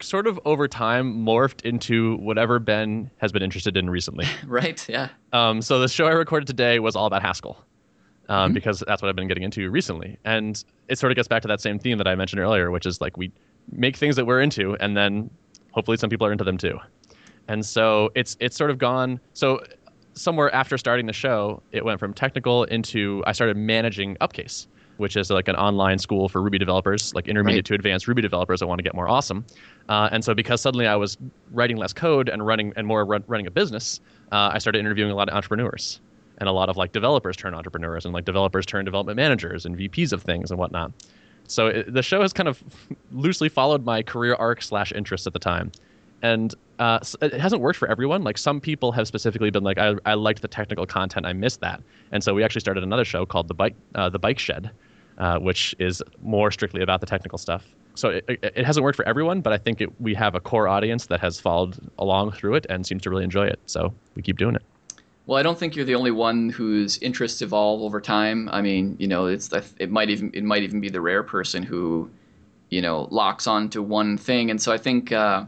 sort 0.00 0.26
of 0.26 0.38
over 0.44 0.68
time 0.68 1.24
morphed 1.24 1.64
into 1.64 2.16
whatever 2.16 2.58
Ben 2.58 3.10
has 3.18 3.32
been 3.32 3.42
interested 3.42 3.76
in 3.76 3.90
recently. 3.90 4.26
Right? 4.46 4.86
Yeah. 4.88 5.08
Um, 5.32 5.60
so 5.62 5.80
the 5.80 5.88
show 5.88 6.06
I 6.06 6.12
recorded 6.12 6.46
today 6.46 6.78
was 6.78 6.94
all 6.94 7.06
about 7.06 7.22
Haskell, 7.22 7.62
um, 8.28 8.52
because 8.52 8.82
that's 8.86 9.02
what 9.02 9.08
I've 9.08 9.16
been 9.16 9.28
getting 9.28 9.42
into 9.42 9.70
recently, 9.70 10.18
and 10.24 10.62
it 10.88 10.98
sort 10.98 11.10
of 11.12 11.16
gets 11.16 11.28
back 11.28 11.42
to 11.42 11.48
that 11.48 11.60
same 11.60 11.78
theme 11.78 11.98
that 11.98 12.06
I 12.06 12.14
mentioned 12.14 12.40
earlier, 12.40 12.70
which 12.70 12.86
is 12.86 13.00
like 13.00 13.16
we 13.16 13.32
make 13.72 13.96
things 13.96 14.16
that 14.16 14.26
we're 14.26 14.40
into, 14.40 14.76
and 14.76 14.96
then 14.96 15.30
hopefully 15.72 15.96
some 15.96 16.10
people 16.10 16.26
are 16.26 16.32
into 16.32 16.44
them 16.44 16.58
too. 16.58 16.78
And 17.48 17.64
so 17.64 18.10
it's 18.14 18.36
it's 18.40 18.56
sort 18.56 18.70
of 18.70 18.78
gone. 18.78 19.20
So 19.34 19.60
somewhere 20.14 20.52
after 20.54 20.78
starting 20.78 21.06
the 21.06 21.12
show, 21.12 21.62
it 21.72 21.84
went 21.84 22.00
from 22.00 22.14
technical 22.14 22.64
into 22.64 23.22
I 23.26 23.32
started 23.32 23.56
managing 23.56 24.16
Upcase, 24.20 24.66
which 24.98 25.16
is 25.16 25.30
like 25.30 25.48
an 25.48 25.56
online 25.56 25.98
school 25.98 26.28
for 26.28 26.42
Ruby 26.42 26.58
developers, 26.58 27.14
like 27.14 27.28
intermediate 27.28 27.64
Right. 27.64 27.64
to 27.66 27.74
advanced 27.74 28.08
Ruby 28.08 28.22
developers 28.22 28.60
that 28.60 28.66
want 28.66 28.78
to 28.78 28.82
get 28.82 28.94
more 28.94 29.08
awesome. 29.08 29.44
Uh, 29.88 30.08
and 30.12 30.24
so 30.24 30.34
because 30.34 30.60
suddenly 30.60 30.86
I 30.86 30.96
was 30.96 31.16
writing 31.50 31.76
less 31.76 31.92
code 31.92 32.28
and 32.28 32.46
running 32.46 32.72
and 32.76 32.86
more 32.86 33.04
run, 33.04 33.24
running 33.26 33.46
a 33.46 33.50
business, 33.50 34.00
uh, 34.32 34.50
I 34.52 34.58
started 34.58 34.78
interviewing 34.80 35.10
a 35.10 35.14
lot 35.14 35.28
of 35.28 35.34
entrepreneurs 35.34 36.00
and 36.38 36.48
a 36.48 36.52
lot 36.52 36.68
of 36.68 36.76
like 36.76 36.92
developers 36.92 37.36
turn 37.36 37.54
entrepreneurs 37.54 38.04
and 38.04 38.12
like 38.12 38.24
developers 38.24 38.66
turn 38.66 38.84
development 38.84 39.16
managers 39.16 39.64
and 39.66 39.76
VPs 39.76 40.12
of 40.12 40.22
things 40.22 40.50
and 40.50 40.58
whatnot. 40.58 40.92
So 41.48 41.68
it, 41.68 41.92
the 41.92 42.02
show 42.02 42.22
has 42.22 42.32
kind 42.32 42.48
of 42.48 42.62
loosely 43.12 43.48
followed 43.48 43.84
my 43.84 44.02
career 44.02 44.34
arc 44.34 44.62
slash 44.62 44.92
interests 44.92 45.26
at 45.26 45.32
the 45.32 45.38
time, 45.38 45.70
and 46.22 46.54
uh, 46.78 46.98
it 47.22 47.32
hasn't 47.34 47.62
worked 47.62 47.78
for 47.78 47.88
everyone. 47.88 48.22
Like 48.24 48.36
some 48.36 48.60
people 48.60 48.90
have 48.92 49.06
specifically 49.06 49.50
been 49.50 49.62
like, 49.62 49.78
I, 49.78 49.94
I 50.04 50.14
liked 50.14 50.42
the 50.42 50.48
technical 50.48 50.86
content, 50.86 51.24
I 51.24 51.32
missed 51.32 51.60
that, 51.60 51.80
and 52.10 52.22
so 52.24 52.34
we 52.34 52.42
actually 52.42 52.60
started 52.62 52.82
another 52.82 53.04
show 53.04 53.24
called 53.24 53.46
the 53.48 53.54
bike 53.54 53.76
uh, 53.94 54.08
the 54.08 54.18
Bike 54.18 54.38
Shed, 54.40 54.72
uh, 55.18 55.38
which 55.38 55.74
is 55.78 56.02
more 56.22 56.50
strictly 56.50 56.82
about 56.82 57.00
the 57.00 57.06
technical 57.06 57.38
stuff. 57.38 57.64
So 57.94 58.10
it, 58.10 58.24
it, 58.28 58.66
hasn't 58.66 58.84
worked 58.84 58.96
for 58.96 59.08
everyone, 59.08 59.40
but 59.40 59.54
I 59.54 59.58
think 59.58 59.80
it, 59.80 60.00
we 60.00 60.12
have 60.14 60.34
a 60.34 60.40
core 60.40 60.68
audience 60.68 61.06
that 61.06 61.18
has 61.20 61.40
followed 61.40 61.78
along 61.98 62.32
through 62.32 62.56
it 62.56 62.66
and 62.68 62.86
seems 62.86 63.02
to 63.02 63.10
really 63.10 63.24
enjoy 63.24 63.46
it. 63.46 63.58
So 63.64 63.94
we 64.14 64.20
keep 64.20 64.36
doing 64.36 64.54
it. 64.54 64.62
Well, 65.24 65.38
I 65.38 65.42
don't 65.42 65.58
think 65.58 65.74
you're 65.74 65.86
the 65.86 65.94
only 65.94 66.10
one 66.10 66.50
whose 66.50 66.98
interests 66.98 67.40
evolve 67.42 67.82
over 67.82 68.00
time. 68.00 68.48
I 68.52 68.60
mean, 68.60 68.96
you 68.98 69.08
know, 69.08 69.26
it's 69.26 69.50
it 69.78 69.90
might 69.90 70.10
even 70.10 70.30
it 70.34 70.44
might 70.44 70.62
even 70.62 70.80
be 70.80 70.88
the 70.88 71.00
rare 71.00 71.22
person 71.22 71.62
who, 71.62 72.08
you 72.68 72.80
know, 72.80 73.08
locks 73.10 73.46
on 73.46 73.70
to 73.70 73.82
one 73.82 74.18
thing. 74.18 74.50
And 74.50 74.60
so 74.60 74.72
I 74.72 74.78
think 74.78 75.10
uh, 75.10 75.46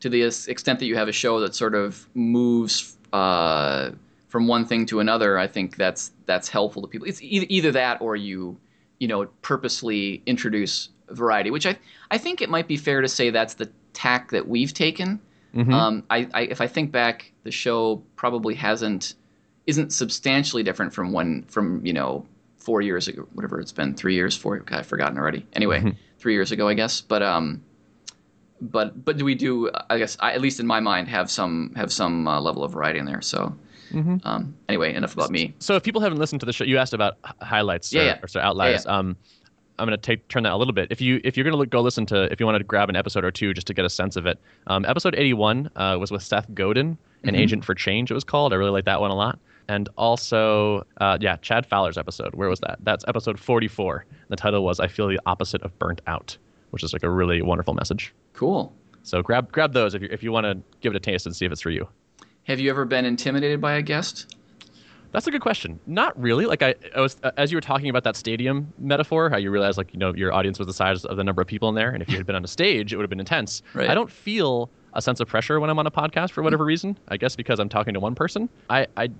to 0.00 0.08
the 0.08 0.22
extent 0.22 0.80
that 0.80 0.86
you 0.86 0.96
have 0.96 1.08
a 1.08 1.12
show 1.12 1.38
that 1.40 1.54
sort 1.54 1.76
of 1.76 2.08
moves 2.14 2.96
uh, 3.12 3.90
from 4.28 4.48
one 4.48 4.64
thing 4.64 4.86
to 4.86 4.98
another, 4.98 5.38
I 5.38 5.46
think 5.46 5.76
that's 5.76 6.10
that's 6.26 6.48
helpful 6.48 6.82
to 6.82 6.88
people. 6.88 7.06
It's 7.06 7.22
either, 7.22 7.46
either 7.48 7.70
that 7.72 8.00
or 8.00 8.16
you, 8.16 8.58
you 9.02 9.08
know, 9.08 9.26
purposely 9.42 10.22
introduce 10.26 10.88
variety, 11.10 11.50
which 11.50 11.66
I 11.66 11.76
I 12.12 12.18
think 12.18 12.40
it 12.40 12.48
might 12.48 12.68
be 12.68 12.76
fair 12.76 13.00
to 13.00 13.08
say 13.08 13.30
that's 13.30 13.54
the 13.54 13.68
tack 13.94 14.30
that 14.30 14.46
we've 14.46 14.72
taken. 14.72 15.20
Mhm. 15.54 15.72
Um, 15.72 16.04
I, 16.08 16.28
I 16.32 16.42
if 16.42 16.60
I 16.60 16.68
think 16.68 16.92
back, 16.92 17.32
the 17.42 17.50
show 17.50 18.00
probably 18.14 18.54
hasn't 18.54 19.14
isn't 19.66 19.92
substantially 19.92 20.62
different 20.62 20.94
from 20.94 21.10
one 21.10 21.42
from 21.48 21.84
you 21.84 21.92
know 21.92 22.24
four 22.58 22.80
years 22.80 23.08
ago, 23.08 23.26
whatever 23.34 23.58
it's 23.58 23.72
been, 23.72 23.92
three 23.94 24.14
years, 24.14 24.36
four. 24.36 24.56
God, 24.60 24.78
I've 24.78 24.86
forgotten 24.86 25.18
already. 25.18 25.44
Anyway, 25.52 25.80
Mhm. 25.80 25.96
three 26.20 26.34
years 26.34 26.52
ago, 26.52 26.68
I 26.68 26.74
guess. 26.74 27.00
But 27.00 27.22
um, 27.24 27.60
but 28.60 29.04
but 29.04 29.16
do 29.16 29.24
we 29.24 29.34
do? 29.34 29.68
I 29.90 29.98
guess 29.98 30.16
I, 30.20 30.32
at 30.32 30.40
least 30.40 30.60
in 30.60 30.66
my 30.68 30.78
mind 30.78 31.08
have 31.08 31.28
some 31.28 31.72
have 31.74 31.90
some 31.92 32.28
uh, 32.28 32.40
level 32.40 32.62
of 32.62 32.72
variety 32.72 33.00
in 33.00 33.06
there. 33.06 33.20
So 33.20 33.52
Mhm. 33.92 34.20
um, 34.24 34.54
anyway, 34.68 34.94
enough 34.94 35.14
about 35.14 35.30
me. 35.30 35.54
So 35.58 35.76
if 35.76 35.82
people 35.82 36.00
haven't 36.00 36.18
listened 36.18 36.40
to 36.40 36.46
the 36.46 36.52
show, 36.52 36.64
you 36.64 36.78
asked 36.78 36.94
about 36.94 37.18
highlights 37.40 37.92
Yeah, 37.92 38.00
or, 38.00 38.04
yeah. 38.06 38.18
or 38.22 38.28
sort 38.28 38.44
of 38.44 38.48
outliers. 38.50 38.86
Um, 38.86 39.16
I'm 39.78 39.86
going 39.88 39.98
to 39.98 40.02
take 40.02 40.28
turn 40.28 40.42
that 40.44 40.52
a 40.52 40.56
little 40.56 40.74
bit. 40.74 40.88
If 40.90 41.00
you 41.00 41.20
if 41.24 41.36
you're 41.36 41.44
going 41.48 41.58
to 41.58 41.66
go 41.66 41.80
listen 41.80 42.06
to 42.06 42.30
if 42.32 42.38
you 42.40 42.46
want 42.46 42.58
to 42.58 42.64
grab 42.64 42.88
an 42.88 42.96
episode 42.96 43.24
or 43.24 43.30
two 43.30 43.52
just 43.54 43.66
to 43.68 43.74
get 43.74 43.84
a 43.84 43.90
sense 43.90 44.16
of 44.16 44.26
it, 44.26 44.38
um, 44.66 44.84
episode 44.84 45.14
81 45.16 45.70
uh, 45.76 45.96
was 45.98 46.10
with 46.10 46.22
Seth 46.22 46.46
Godin, 46.54 46.96
an 47.24 47.34
Mhm. 47.34 47.38
agent 47.38 47.64
for 47.64 47.74
change. 47.74 48.10
It 48.10 48.14
was 48.14 48.24
called. 48.24 48.52
I 48.52 48.56
really 48.56 48.70
like 48.70 48.84
that 48.84 49.00
one 49.00 49.10
a 49.10 49.14
lot. 49.16 49.38
And 49.68 49.88
also, 49.96 50.84
uh, 51.00 51.18
yeah, 51.20 51.36
Chad 51.36 51.64
Fowler's 51.66 51.96
episode. 51.96 52.34
Where 52.34 52.48
was 52.48 52.60
that? 52.60 52.78
That's 52.82 53.04
episode 53.08 53.38
44. 53.40 54.04
The 54.28 54.36
title 54.36 54.62
was 54.64 54.78
"I 54.80 54.88
Feel 54.88 55.08
the 55.08 55.20
Opposite 55.26 55.62
of 55.62 55.76
Burnt 55.78 56.00
Out," 56.06 56.36
which 56.70 56.82
is 56.82 56.92
like 56.92 57.02
a 57.02 57.10
really 57.10 57.42
wonderful 57.42 57.72
message. 57.74 58.12
Cool. 58.34 58.72
So 59.04 59.22
grab 59.22 59.50
grab 59.52 59.72
those 59.72 59.94
if 59.94 60.02
you 60.02 60.08
if 60.12 60.22
you 60.22 60.30
want 60.32 60.44
to 60.44 60.58
give 60.80 60.92
it 60.92 60.96
a 60.96 61.00
taste 61.00 61.26
and 61.26 61.34
see 61.34 61.44
if 61.46 61.50
it's 61.52 61.60
for 61.60 61.70
you. 61.70 61.88
Have 62.44 62.60
you 62.60 62.70
ever 62.70 62.84
been 62.84 63.04
intimidated 63.04 63.60
by 63.60 63.74
a 63.74 63.82
guest? 63.82 64.36
That's 65.12 65.26
a 65.26 65.30
good 65.30 65.42
question. 65.42 65.78
Not 65.86 66.18
really. 66.20 66.46
Like 66.46 66.62
I, 66.62 66.74
I 66.96 67.00
was 67.00 67.16
as 67.36 67.52
you 67.52 67.56
were 67.56 67.60
talking 67.62 67.90
about 67.90 68.02
that 68.04 68.16
stadium 68.16 68.72
metaphor, 68.78 69.28
how 69.28 69.36
you 69.36 69.50
realized 69.50 69.76
like 69.76 69.92
you 69.92 69.98
know 69.98 70.14
your 70.14 70.32
audience 70.32 70.58
was 70.58 70.66
the 70.66 70.72
size 70.72 71.04
of 71.04 71.16
the 71.18 71.24
number 71.24 71.42
of 71.42 71.48
people 71.48 71.68
in 71.68 71.74
there, 71.74 71.90
and 71.90 72.02
if 72.02 72.08
you 72.08 72.16
had 72.16 72.26
been 72.26 72.34
on 72.36 72.44
a 72.44 72.48
stage, 72.48 72.92
it 72.92 72.96
would 72.96 73.02
have 73.02 73.10
been 73.10 73.20
intense. 73.20 73.62
Right. 73.74 73.90
I 73.90 73.94
don't 73.94 74.10
feel 74.10 74.70
a 74.94 75.02
sense 75.02 75.20
of 75.20 75.28
pressure 75.28 75.60
when 75.60 75.68
I'm 75.70 75.78
on 75.78 75.86
a 75.86 75.90
podcast 75.90 76.30
for 76.30 76.42
whatever 76.42 76.64
reason. 76.64 76.98
I 77.08 77.16
guess 77.18 77.36
because 77.36 77.58
I'm 77.58 77.68
talking 77.68 77.92
to 77.94 78.00
one 78.00 78.14
person. 78.14 78.48
I, 78.70 78.86
I 78.96 79.10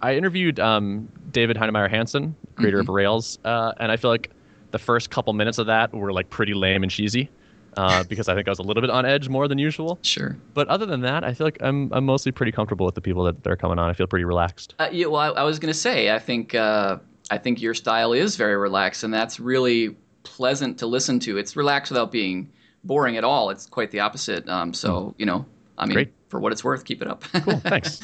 I 0.00 0.14
interviewed 0.14 0.60
um, 0.60 1.08
David 1.32 1.56
Heinemeier 1.56 1.90
Hansson, 1.90 2.36
creator 2.54 2.78
Mm-hmm. 2.78 2.88
of 2.90 2.94
Rails, 2.94 3.38
uh, 3.44 3.72
and 3.80 3.90
I 3.90 3.96
feel 3.96 4.10
like 4.10 4.30
the 4.70 4.78
first 4.78 5.10
couple 5.10 5.32
minutes 5.32 5.58
of 5.58 5.66
that 5.66 5.92
were 5.92 6.12
like 6.12 6.30
pretty 6.30 6.54
lame 6.54 6.82
and 6.84 6.92
cheesy 6.92 7.28
uh, 7.76 8.04
because 8.04 8.28
I 8.28 8.34
think 8.34 8.48
I 8.48 8.50
was 8.50 8.58
a 8.58 8.62
little 8.62 8.80
bit 8.80 8.90
on 8.90 9.04
edge 9.06 9.28
more 9.28 9.46
than 9.48 9.58
usual. 9.58 9.98
Sure. 10.02 10.36
But 10.54 10.68
other 10.68 10.86
than 10.86 11.00
that, 11.02 11.24
I 11.24 11.34
feel 11.34 11.46
like 11.46 11.58
I'm 11.60 11.92
I'm 11.92 12.04
mostly 12.04 12.32
pretty 12.32 12.52
comfortable 12.52 12.86
with 12.86 12.94
the 12.94 13.00
people 13.00 13.24
that, 13.24 13.42
that 13.44 13.50
are 13.50 13.56
coming 13.56 13.78
on. 13.78 13.88
I 13.88 13.92
feel 13.92 14.06
pretty 14.06 14.24
relaxed. 14.24 14.74
Uh, 14.78 14.88
yeah, 14.90 15.06
well, 15.06 15.20
I, 15.20 15.28
I 15.28 15.42
was 15.44 15.58
going 15.58 15.72
to 15.72 15.78
say, 15.78 16.10
I 16.14 16.18
think 16.18 16.54
uh, 16.54 16.98
I 17.30 17.38
think 17.38 17.60
your 17.60 17.74
style 17.74 18.12
is 18.12 18.36
very 18.36 18.56
relaxed, 18.56 19.04
and 19.04 19.12
that's 19.12 19.38
really 19.38 19.96
pleasant 20.22 20.78
to 20.78 20.86
listen 20.86 21.18
to. 21.20 21.38
It's 21.38 21.56
relaxed 21.56 21.90
without 21.90 22.10
being 22.12 22.50
boring 22.84 23.16
at 23.16 23.24
all. 23.24 23.50
It's 23.50 23.66
quite 23.66 23.90
the 23.90 24.00
opposite. 24.00 24.48
Um, 24.48 24.72
so 24.74 25.14
you 25.18 25.26
know, 25.26 25.44
I 25.76 25.86
mean, 25.86 25.94
Great. 25.94 26.12
for 26.28 26.40
what 26.40 26.52
it's 26.52 26.64
worth, 26.64 26.84
keep 26.84 27.02
it 27.02 27.08
up. 27.08 27.22
Cool, 27.32 27.56
thanks. 27.60 28.00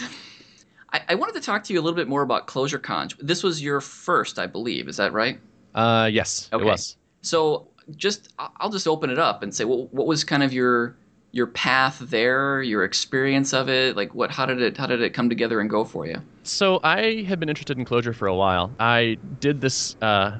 I, 0.92 1.02
I 1.08 1.14
wanted 1.16 1.34
to 1.34 1.40
talk 1.40 1.64
to 1.64 1.72
you 1.72 1.80
a 1.80 1.82
little 1.82 1.96
bit 1.96 2.06
more 2.06 2.22
about 2.22 2.46
Clojure 2.46 2.78
Conj. 2.78 3.16
This 3.18 3.42
was 3.42 3.60
your 3.62 3.80
first, 3.80 4.38
I 4.38 4.46
believe. 4.46 4.86
Is 4.88 4.96
that 4.98 5.12
right? 5.12 5.40
Uh, 5.74 6.08
yes, 6.12 6.48
Okay. 6.52 6.62
it 6.62 6.66
was. 6.66 6.96
So 7.22 7.66
just 7.96 8.32
I'll 8.38 8.70
just 8.70 8.86
open 8.86 9.10
it 9.10 9.18
up 9.18 9.42
and 9.42 9.54
say, 9.54 9.64
well, 9.64 9.88
what 9.90 10.06
was 10.06 10.24
kind 10.24 10.42
of 10.42 10.52
your 10.52 10.96
your 11.32 11.46
path 11.48 11.98
there, 11.98 12.62
your 12.62 12.84
experience 12.84 13.52
of 13.52 13.68
it? 13.68 13.96
Like, 13.96 14.14
what? 14.14 14.30
How 14.30 14.46
did 14.46 14.62
it? 14.62 14.76
How 14.76 14.86
did 14.86 15.02
it 15.02 15.10
come 15.14 15.28
together 15.28 15.60
and 15.60 15.68
go 15.68 15.84
for 15.84 16.06
you? 16.06 16.20
So 16.42 16.80
I 16.82 17.22
had 17.22 17.40
been 17.40 17.48
interested 17.48 17.78
in 17.78 17.84
Clojure 17.84 18.14
for 18.14 18.26
a 18.26 18.34
while. 18.34 18.70
I 18.78 19.16
did 19.40 19.60
this 19.60 19.96
uh, 20.00 20.38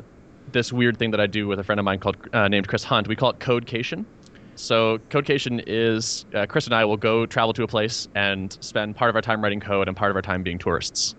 this 0.53 0.73
weird 0.73 0.99
thing 0.99 1.11
that 1.11 1.21
I 1.21 1.27
do 1.27 1.47
with 1.47 1.59
a 1.59 1.65
friend 1.65 1.79
of 1.79 1.85
mine 1.85 1.99
called 1.99 2.17
uh, 2.33 2.49
named 2.49 2.69
Chris 2.69 2.85
Hunt. 2.85 3.09
We 3.09 3.17
call 3.17 3.31
it 3.31 3.39
Codecation. 3.39 4.05
So 4.57 4.99
Codecation 5.11 5.63
is 5.67 6.27
uh, 6.35 6.47
Chris 6.47 6.67
and 6.67 6.75
I 6.75 6.85
will 6.85 6.97
go 6.97 7.27
travel 7.27 7.53
to 7.55 7.65
a 7.65 7.67
place 7.67 8.07
and 8.15 8.57
spend 8.61 8.95
part 8.95 9.09
of 9.09 9.17
our 9.17 9.23
time 9.23 9.43
writing 9.43 9.61
code 9.61 9.89
and 9.89 9.97
part 9.97 10.11
of 10.11 10.17
our 10.17 10.23
time 10.23 10.43
being 10.43 10.59
tourists. 10.59 11.15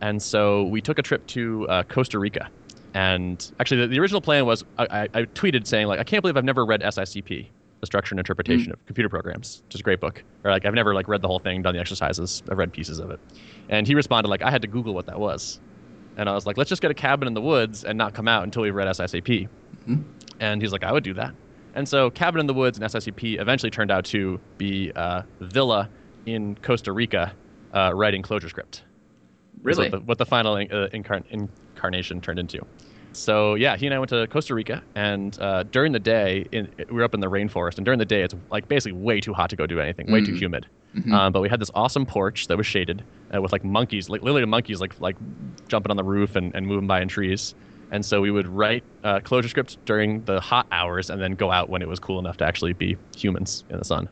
And 0.00 0.20
so 0.20 0.64
we 0.64 0.80
took 0.80 0.98
a 0.98 1.02
trip 1.02 1.24
to 1.28 1.68
uh, 1.68 1.82
Costa 1.84 2.18
Rica. 2.18 2.50
And 2.94 3.52
actually, 3.58 3.82
the, 3.82 3.86
the 3.88 4.00
original 4.00 4.20
plan 4.20 4.44
was 4.46 4.64
I, 4.78 4.86
I, 4.90 5.02
I 5.14 5.22
tweeted 5.24 5.66
saying 5.66 5.86
like 5.86 5.98
I 5.98 6.04
can't 6.04 6.22
believe 6.22 6.36
I've 6.36 6.44
never 6.44 6.64
read 6.66 6.82
SICP, 6.82 7.46
the 7.80 7.86
Structure 7.86 8.12
and 8.14 8.20
Interpretation 8.20 8.70
of 8.72 8.84
Computer 8.86 9.08
Programs, 9.08 9.62
which 9.66 9.74
is 9.76 9.80
a 9.80 9.84
great 9.84 10.00
book. 10.00 10.22
Or 10.44 10.50
like 10.50 10.66
I've 10.66 10.74
never 10.74 10.94
like 10.94 11.08
read 11.08 11.22
the 11.22 11.28
whole 11.28 11.38
thing, 11.38 11.62
done 11.62 11.74
the 11.74 11.80
exercises. 11.80 12.42
I've 12.50 12.58
read 12.58 12.72
pieces 12.72 12.98
of 12.98 13.10
it. 13.10 13.20
And 13.68 13.86
he 13.86 13.94
responded 13.94 14.28
like 14.28 14.42
I 14.42 14.50
had 14.50 14.62
to 14.62 14.68
Google 14.68 14.94
what 14.94 15.06
that 15.06 15.18
was. 15.18 15.60
And 16.18 16.28
I 16.28 16.34
was 16.34 16.44
like, 16.46 16.58
let's 16.58 16.68
just 16.68 16.82
get 16.82 16.90
a 16.90 16.94
cabin 16.94 17.26
in 17.26 17.32
the 17.34 17.40
woods 17.40 17.84
and 17.84 17.96
not 17.96 18.12
come 18.12 18.28
out 18.28 18.42
until 18.44 18.62
we 18.62 18.70
read 18.70 18.86
SICP. 18.88 19.48
Mhm. 19.88 20.04
And 20.40 20.60
he's 20.60 20.72
like, 20.72 20.84
I 20.84 20.92
would 20.92 21.04
do 21.04 21.14
that. 21.14 21.34
And 21.74 21.88
so 21.88 22.10
Cabin 22.10 22.40
in 22.40 22.46
the 22.46 22.52
Woods 22.52 22.78
and 22.78 22.86
SICP 22.86 23.40
eventually 23.40 23.70
turned 23.70 23.90
out 23.90 24.04
to 24.06 24.38
be 24.58 24.92
uh, 24.94 25.22
Villa 25.40 25.88
in 26.26 26.54
Costa 26.56 26.92
Rica 26.92 27.32
uh, 27.72 27.92
writing 27.94 28.22
ClojureScript. 28.22 28.82
Really? 29.62 29.88
What 29.88 29.90
the, 29.92 30.04
what 30.04 30.18
the 30.18 30.26
final 30.26 30.56
in, 30.56 30.70
uh, 30.70 30.88
incarn- 30.92 31.48
incarnation 31.82 32.20
turned 32.20 32.38
into. 32.38 32.60
So 33.14 33.54
yeah, 33.56 33.76
he 33.76 33.86
and 33.86 33.94
I 33.94 33.98
went 33.98 34.08
to 34.10 34.26
Costa 34.28 34.54
Rica, 34.54 34.82
and 34.94 35.38
uh, 35.38 35.64
during 35.64 35.92
the 35.92 35.98
day, 36.00 36.46
in, 36.52 36.70
we 36.88 36.96
were 36.96 37.04
up 37.04 37.12
in 37.12 37.20
the 37.20 37.26
rainforest, 37.26 37.76
and 37.76 37.84
during 37.84 37.98
the 37.98 38.06
day, 38.06 38.22
it's 38.22 38.34
like 38.50 38.68
basically 38.68 38.92
way 38.92 39.20
too 39.20 39.34
hot 39.34 39.50
to 39.50 39.56
go 39.56 39.66
do 39.66 39.80
anything, 39.80 40.10
way 40.10 40.22
too 40.24 40.32
Mhm. 40.32 40.38
humid. 40.38 40.66
Mhm. 40.96 41.12
Um, 41.12 41.32
but 41.32 41.40
we 41.42 41.48
had 41.50 41.60
this 41.60 41.70
awesome 41.74 42.06
porch 42.06 42.46
that 42.46 42.56
was 42.56 42.66
shaded 42.66 43.04
uh, 43.34 43.42
with 43.42 43.52
like 43.52 43.64
monkeys, 43.64 44.08
like 44.08 44.22
literally 44.22 44.46
monkeys, 44.46 44.80
like 44.80 44.98
like 45.00 45.16
jumping 45.68 45.90
on 45.90 45.96
the 45.98 46.04
roof 46.04 46.36
and, 46.36 46.54
and 46.54 46.66
moving 46.66 46.86
by 46.86 47.02
in 47.02 47.08
trees. 47.08 47.54
And 47.90 48.02
so 48.04 48.22
we 48.22 48.30
would 48.30 48.48
write 48.48 48.84
uh, 49.04 49.20
Clojure 49.20 49.48
scripts 49.50 49.76
during 49.84 50.24
the 50.24 50.40
hot 50.40 50.66
hours, 50.70 51.10
and 51.10 51.20
then 51.20 51.32
go 51.32 51.50
out 51.50 51.68
when 51.68 51.82
it 51.82 51.88
was 51.88 51.98
cool 51.98 52.18
enough 52.18 52.38
to 52.38 52.46
actually 52.46 52.72
be 52.72 52.96
humans 53.14 53.64
in 53.68 53.76
the 53.78 53.84
sun. 53.84 54.08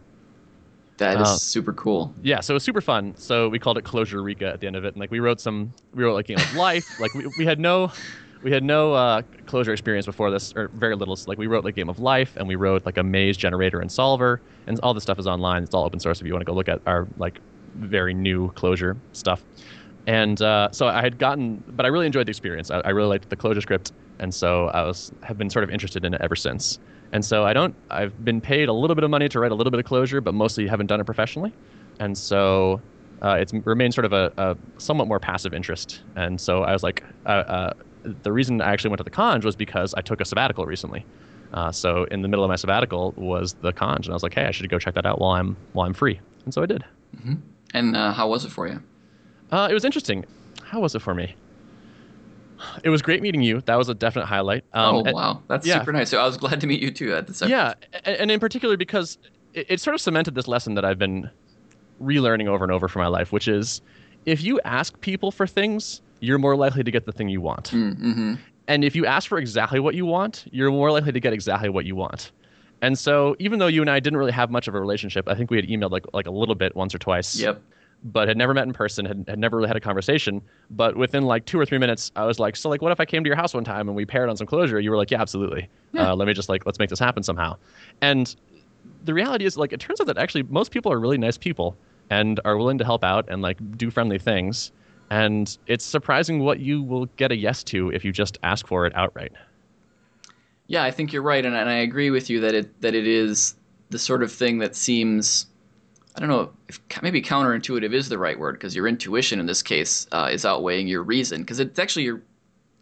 That 1.00 1.20
is 1.20 1.28
Uh, 1.28 1.36
super 1.36 1.72
cool. 1.72 2.14
Yeah, 2.22 2.40
so 2.40 2.52
it 2.52 2.56
was 2.56 2.62
super 2.62 2.80
fun. 2.82 3.14
So 3.16 3.48
we 3.48 3.58
called 3.58 3.78
it 3.78 3.84
Clojure 3.84 4.22
Rica 4.22 4.46
at 4.46 4.60
the 4.60 4.66
end 4.66 4.76
of 4.76 4.84
it, 4.84 4.88
and 4.94 4.98
like 5.00 5.10
we 5.10 5.18
wrote 5.18 5.40
some, 5.40 5.72
we 5.94 6.04
wrote 6.04 6.14
like 6.14 6.28
you 6.28 6.36
know 6.36 6.44
Life. 6.56 7.00
like 7.00 7.14
we, 7.14 7.26
we 7.26 7.46
had 7.46 7.58
no, 7.58 7.90
we 8.42 8.52
had 8.52 8.62
no 8.62 8.92
uh, 8.92 9.22
Clojure 9.46 9.72
experience 9.72 10.06
before 10.06 10.30
this, 10.30 10.52
or 10.54 10.68
very 10.74 10.94
little. 10.94 11.16
So, 11.16 11.30
like 11.30 11.38
we 11.38 11.46
wrote 11.46 11.64
like 11.64 11.74
Game 11.74 11.88
of 11.88 11.98
Life, 11.98 12.36
and 12.36 12.46
we 12.46 12.54
wrote 12.54 12.84
like 12.86 12.98
a 12.98 13.02
maze 13.02 13.36
generator 13.36 13.80
and 13.80 13.90
solver, 13.90 14.40
and 14.66 14.78
all 14.80 14.94
this 14.94 15.02
stuff 15.02 15.18
is 15.18 15.26
online. 15.26 15.62
It's 15.62 15.74
all 15.74 15.84
open 15.84 16.00
source 16.00 16.20
if 16.20 16.26
you 16.26 16.32
want 16.34 16.42
to 16.42 16.46
go 16.46 16.52
look 16.54 16.68
at 16.68 16.80
our 16.86 17.08
like 17.16 17.40
very 17.76 18.12
new 18.14 18.52
Clojure 18.52 18.96
stuff. 19.12 19.42
And 20.06 20.40
uh, 20.42 20.70
so 20.72 20.86
I 20.86 21.00
had 21.00 21.18
gotten, 21.18 21.62
but 21.68 21.86
I 21.86 21.88
really 21.88 22.06
enjoyed 22.06 22.26
the 22.26 22.30
experience. 22.30 22.70
I, 22.70 22.80
I 22.80 22.90
really 22.90 23.08
liked 23.08 23.30
the 23.30 23.36
ClojureScript, 23.36 23.92
and 24.18 24.34
so 24.34 24.66
I 24.68 24.82
was 24.82 25.12
have 25.22 25.38
been 25.38 25.50
sort 25.50 25.62
of 25.62 25.70
interested 25.70 26.04
in 26.04 26.14
it 26.14 26.20
ever 26.20 26.36
since. 26.36 26.78
And 27.12 27.24
so 27.24 27.44
I 27.44 27.52
don't, 27.52 27.74
I've 27.90 28.24
been 28.24 28.40
paid 28.40 28.68
a 28.68 28.72
little 28.72 28.94
bit 28.94 29.04
of 29.04 29.10
money 29.10 29.28
to 29.28 29.40
write 29.40 29.52
a 29.52 29.54
little 29.54 29.70
bit 29.70 29.80
of 29.80 29.86
Clojure, 29.86 30.22
but 30.22 30.34
mostly 30.34 30.66
haven't 30.66 30.86
done 30.86 31.00
it 31.00 31.04
professionally. 31.04 31.52
And 31.98 32.16
so 32.16 32.80
uh, 33.22 33.36
it's 33.40 33.52
remained 33.52 33.94
sort 33.94 34.04
of 34.04 34.12
a, 34.12 34.32
a 34.36 34.56
somewhat 34.78 35.08
more 35.08 35.18
passive 35.18 35.52
interest. 35.52 36.02
And 36.16 36.40
so 36.40 36.62
I 36.62 36.72
was 36.72 36.82
like, 36.82 37.02
uh, 37.26 37.28
uh, 37.28 37.72
the 38.22 38.32
reason 38.32 38.60
I 38.60 38.72
actually 38.72 38.90
went 38.90 38.98
to 38.98 39.04
the 39.04 39.10
conj 39.10 39.44
was 39.44 39.56
because 39.56 39.92
I 39.94 40.00
took 40.00 40.20
a 40.20 40.24
sabbatical 40.24 40.66
recently. 40.66 41.04
Uh, 41.52 41.72
so 41.72 42.04
in 42.04 42.22
the 42.22 42.28
middle 42.28 42.44
of 42.44 42.48
my 42.48 42.56
sabbatical 42.56 43.12
was 43.16 43.54
the 43.54 43.72
conj, 43.72 44.04
and 44.04 44.10
I 44.10 44.12
was 44.12 44.22
like, 44.22 44.34
hey, 44.34 44.44
I 44.44 44.52
should 44.52 44.68
go 44.70 44.78
check 44.78 44.94
that 44.94 45.04
out 45.04 45.20
while 45.20 45.32
I'm 45.32 45.56
while 45.72 45.86
I'm 45.86 45.94
free. 45.94 46.20
And 46.44 46.54
so 46.54 46.62
I 46.62 46.66
did. 46.66 46.84
And 47.74 47.96
uh, 47.96 48.12
how 48.12 48.28
was 48.28 48.44
it 48.44 48.50
for 48.50 48.68
you? 48.68 48.80
Uh, 49.50 49.66
it 49.68 49.74
was 49.74 49.84
interesting. 49.84 50.24
How 50.62 50.80
was 50.80 50.94
it 50.94 51.00
for 51.00 51.14
me? 51.14 51.34
It 52.84 52.90
was 52.90 53.02
great 53.02 53.22
meeting 53.22 53.42
you. 53.42 53.60
That 53.62 53.76
was 53.76 53.88
a 53.88 53.94
definite 53.94 54.26
highlight. 54.26 54.64
Um, 54.72 54.96
oh 54.96 55.12
wow, 55.12 55.42
that's 55.48 55.66
yeah. 55.66 55.78
super 55.78 55.92
nice. 55.92 56.10
So 56.10 56.18
I 56.18 56.26
was 56.26 56.36
glad 56.36 56.60
to 56.60 56.66
meet 56.66 56.80
you 56.80 56.90
too 56.90 57.14
at 57.14 57.26
the 57.26 57.34
second. 57.34 57.50
Yeah, 57.50 57.74
and 58.04 58.30
in 58.30 58.40
particular 58.40 58.76
because 58.76 59.18
it, 59.54 59.66
it 59.68 59.80
sort 59.80 59.94
of 59.94 60.00
cemented 60.00 60.34
this 60.34 60.48
lesson 60.48 60.74
that 60.74 60.84
I've 60.84 60.98
been 60.98 61.30
relearning 62.02 62.46
over 62.46 62.64
and 62.64 62.72
over 62.72 62.88
for 62.88 62.98
my 62.98 63.06
life, 63.06 63.32
which 63.32 63.48
is 63.48 63.80
if 64.26 64.42
you 64.42 64.60
ask 64.64 64.98
people 65.00 65.30
for 65.30 65.46
things, 65.46 66.00
you're 66.20 66.38
more 66.38 66.56
likely 66.56 66.82
to 66.82 66.90
get 66.90 67.06
the 67.06 67.12
thing 67.12 67.28
you 67.28 67.40
want. 67.40 67.70
Mm-hmm. 67.70 68.34
And 68.68 68.84
if 68.84 68.94
you 68.94 69.06
ask 69.06 69.28
for 69.28 69.38
exactly 69.38 69.80
what 69.80 69.94
you 69.94 70.06
want, 70.06 70.44
you're 70.52 70.70
more 70.70 70.90
likely 70.92 71.12
to 71.12 71.20
get 71.20 71.32
exactly 71.32 71.68
what 71.68 71.84
you 71.84 71.96
want. 71.96 72.30
And 72.82 72.98
so, 72.98 73.36
even 73.38 73.58
though 73.58 73.66
you 73.66 73.82
and 73.82 73.90
I 73.90 74.00
didn't 74.00 74.18
really 74.18 74.32
have 74.32 74.50
much 74.50 74.68
of 74.68 74.74
a 74.74 74.80
relationship, 74.80 75.28
I 75.28 75.34
think 75.34 75.50
we 75.50 75.56
had 75.56 75.66
emailed 75.66 75.90
like 75.90 76.06
like 76.12 76.26
a 76.26 76.30
little 76.30 76.54
bit 76.54 76.74
once 76.74 76.94
or 76.94 76.98
twice. 76.98 77.38
Yep. 77.38 77.62
But 78.02 78.28
had 78.28 78.38
never 78.38 78.54
met 78.54 78.66
in 78.66 78.72
person, 78.72 79.04
had, 79.04 79.24
had 79.28 79.38
never 79.38 79.58
really 79.58 79.68
had 79.68 79.76
a 79.76 79.80
conversation. 79.80 80.40
But 80.70 80.96
within 80.96 81.24
like 81.24 81.44
two 81.44 81.60
or 81.60 81.66
three 81.66 81.76
minutes, 81.76 82.10
I 82.16 82.24
was 82.24 82.38
like, 82.38 82.56
"So, 82.56 82.70
like, 82.70 82.80
what 82.80 82.92
if 82.92 83.00
I 83.00 83.04
came 83.04 83.22
to 83.24 83.28
your 83.28 83.36
house 83.36 83.52
one 83.52 83.64
time 83.64 83.88
and 83.88 83.96
we 83.96 84.06
paired 84.06 84.30
on 84.30 84.36
some 84.36 84.46
Clojure?" 84.46 84.82
You 84.82 84.90
were 84.90 84.96
like, 84.96 85.10
"Yeah, 85.10 85.20
absolutely. 85.20 85.68
Yeah. 85.92 86.12
Uh, 86.12 86.16
let 86.16 86.26
me 86.26 86.32
just 86.32 86.48
like 86.48 86.64
let's 86.64 86.78
make 86.78 86.88
this 86.88 86.98
happen 86.98 87.22
somehow." 87.22 87.56
And 88.00 88.34
the 89.04 89.12
reality 89.12 89.44
is, 89.44 89.56
like, 89.58 89.72
it 89.72 89.80
turns 89.80 90.00
out 90.00 90.06
that 90.06 90.16
actually 90.16 90.44
most 90.44 90.70
people 90.70 90.90
are 90.90 90.98
really 90.98 91.18
nice 91.18 91.36
people 91.36 91.76
and 92.08 92.40
are 92.44 92.56
willing 92.56 92.78
to 92.78 92.84
help 92.84 93.04
out 93.04 93.28
and 93.28 93.42
like 93.42 93.58
do 93.76 93.90
friendly 93.90 94.18
things. 94.18 94.72
And 95.10 95.56
it's 95.66 95.84
surprising 95.84 96.40
what 96.40 96.60
you 96.60 96.82
will 96.82 97.06
get 97.16 97.32
a 97.32 97.36
yes 97.36 97.64
to 97.64 97.90
if 97.90 98.04
you 98.04 98.12
just 98.12 98.38
ask 98.42 98.66
for 98.66 98.86
it 98.86 98.94
outright. 98.96 99.32
Yeah, 100.68 100.84
I 100.84 100.92
think 100.92 101.12
you're 101.12 101.22
right, 101.22 101.44
and, 101.44 101.56
and 101.56 101.68
I 101.68 101.78
agree 101.78 102.10
with 102.10 102.30
you 102.30 102.40
that 102.40 102.54
it 102.54 102.80
that 102.80 102.94
it 102.94 103.06
is 103.06 103.56
the 103.90 103.98
sort 103.98 104.22
of 104.22 104.30
thing 104.30 104.58
that 104.58 104.76
seems, 104.76 105.46
I 106.20 106.26
don't 106.26 106.28
know, 106.36 106.52
if 106.68 106.78
maybe 107.02 107.22
counterintuitive 107.22 107.94
is 107.94 108.10
the 108.10 108.18
right 108.18 108.38
word 108.38 108.52
because 108.52 108.76
your 108.76 108.86
intuition 108.86 109.40
in 109.40 109.46
this 109.46 109.62
case 109.62 110.06
uh, 110.12 110.28
is 110.30 110.44
outweighing 110.44 110.86
your 110.86 111.02
reason 111.02 111.40
because 111.40 111.60
it's 111.60 111.78
actually 111.78 112.02
your, 112.04 112.20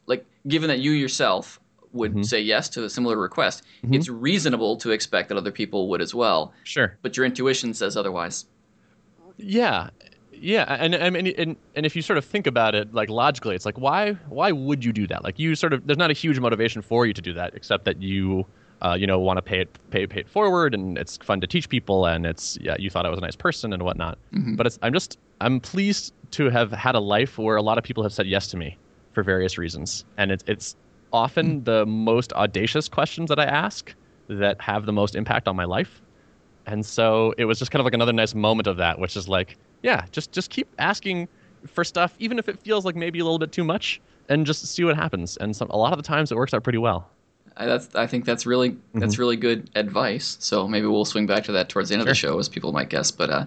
like, 0.06 0.26
given 0.48 0.66
that 0.68 0.80
you 0.80 0.90
yourself 0.90 1.60
would 1.92 2.14
Mhm. 2.14 2.26
say 2.26 2.40
yes 2.40 2.68
to 2.70 2.82
a 2.82 2.90
similar 2.90 3.16
request, 3.16 3.62
Mhm. 3.84 3.94
it's 3.94 4.08
reasonable 4.08 4.76
to 4.78 4.90
expect 4.90 5.28
that 5.28 5.38
other 5.38 5.52
people 5.52 5.88
would 5.88 6.02
as 6.02 6.12
well, 6.16 6.52
Sure. 6.64 6.98
but 7.02 7.16
your 7.16 7.24
intuition 7.24 7.72
says 7.74 7.96
otherwise. 7.96 8.44
Yeah, 9.36 9.90
yeah, 10.32 10.64
and 10.80 10.96
I 10.96 11.08
mean, 11.10 11.28
and, 11.38 11.54
and 11.76 11.86
if 11.86 11.94
you 11.94 12.02
sort 12.02 12.18
of 12.18 12.24
think 12.24 12.48
about 12.48 12.74
it, 12.74 12.92
like 12.92 13.08
logically, 13.08 13.54
it's 13.54 13.64
like 13.64 13.78
why 13.78 14.14
why 14.28 14.50
would 14.50 14.84
you 14.84 14.92
do 14.92 15.06
that? 15.06 15.22
Like 15.22 15.38
you 15.38 15.54
sort 15.54 15.72
of 15.72 15.86
there's 15.86 15.96
not 15.98 16.10
a 16.10 16.14
huge 16.14 16.40
motivation 16.40 16.82
for 16.82 17.06
you 17.06 17.12
to 17.12 17.22
do 17.22 17.32
that, 17.34 17.54
except 17.54 17.84
that 17.84 18.02
you 18.02 18.46
uh, 18.82 18.96
you 18.98 19.06
know 19.06 19.18
want 19.18 19.36
to 19.38 19.42
pay 19.42 19.60
it 19.60 19.78
pay 19.90 20.06
pay 20.06 20.20
it 20.20 20.28
forward, 20.28 20.74
and 20.74 20.98
it's 20.98 21.16
fun 21.18 21.40
to 21.40 21.46
teach 21.46 21.68
people, 21.68 22.06
and 22.06 22.26
it's 22.26 22.58
yeah 22.60 22.76
you 22.78 22.90
thought 22.90 23.06
I 23.06 23.10
was 23.10 23.18
a 23.18 23.22
nice 23.22 23.36
person 23.36 23.72
and 23.72 23.82
whatnot. 23.82 24.18
Mhm. 24.34 24.56
But 24.56 24.66
it's 24.66 24.78
I'm 24.82 24.92
just 24.92 25.18
I'm 25.40 25.60
pleased 25.60 26.12
to 26.32 26.50
have 26.50 26.72
had 26.72 26.94
a 26.94 27.00
life 27.00 27.38
where 27.38 27.56
a 27.56 27.62
lot 27.62 27.78
of 27.78 27.84
people 27.84 28.02
have 28.02 28.12
said 28.12 28.26
yes 28.26 28.48
to 28.48 28.56
me 28.56 28.76
for 29.12 29.22
various 29.22 29.58
reasons, 29.58 30.04
and 30.16 30.30
it's 30.30 30.44
it's 30.46 30.76
often 31.12 31.64
the 31.64 31.86
most 31.86 32.32
audacious 32.34 32.88
questions 32.88 33.28
that 33.30 33.38
I 33.38 33.44
ask 33.44 33.94
that 34.28 34.60
have 34.60 34.84
the 34.84 34.92
most 34.92 35.14
impact 35.14 35.48
on 35.48 35.56
my 35.56 35.64
life. 35.64 36.02
And 36.66 36.84
so 36.84 37.32
it 37.38 37.46
was 37.46 37.58
just 37.58 37.70
kind 37.70 37.80
of 37.80 37.86
like 37.86 37.94
another 37.94 38.12
nice 38.12 38.34
moment 38.34 38.66
of 38.66 38.76
that, 38.76 38.98
which 38.98 39.16
is 39.16 39.26
like, 39.26 39.56
yeah, 39.82 40.04
just 40.12 40.32
just 40.32 40.50
keep 40.50 40.68
asking 40.78 41.26
for 41.66 41.82
stuff, 41.82 42.14
even 42.18 42.38
if 42.38 42.48
it 42.48 42.58
feels 42.60 42.84
like 42.84 42.94
maybe 42.94 43.18
a 43.20 43.24
little 43.24 43.38
bit 43.38 43.52
too 43.52 43.64
much, 43.64 44.00
and 44.28 44.44
just 44.44 44.66
see 44.66 44.84
what 44.84 44.94
happens. 44.96 45.38
And 45.38 45.56
some, 45.56 45.70
a 45.70 45.78
lot 45.78 45.92
of 45.92 45.98
the 45.98 46.02
times 46.02 46.30
it 46.30 46.36
works 46.36 46.52
out 46.52 46.62
pretty 46.62 46.78
well. 46.78 47.10
I, 47.58 47.66
that's 47.66 47.94
I 47.94 48.06
think 48.06 48.24
that's 48.24 48.46
really 48.46 48.70
Mm-hmm. 48.70 49.00
that's 49.00 49.18
really 49.18 49.36
good 49.36 49.68
advice. 49.74 50.36
So 50.40 50.66
maybe 50.68 50.86
we'll 50.86 51.04
swing 51.04 51.26
back 51.26 51.44
to 51.44 51.52
that 51.52 51.68
towards 51.68 51.88
the 51.90 51.94
end 51.94 52.02
of 52.02 52.08
the 52.08 52.14
show, 52.14 52.38
as 52.38 52.48
people 52.48 52.72
might 52.72 52.88
guess. 52.88 53.10
But 53.10 53.30
uh, 53.30 53.46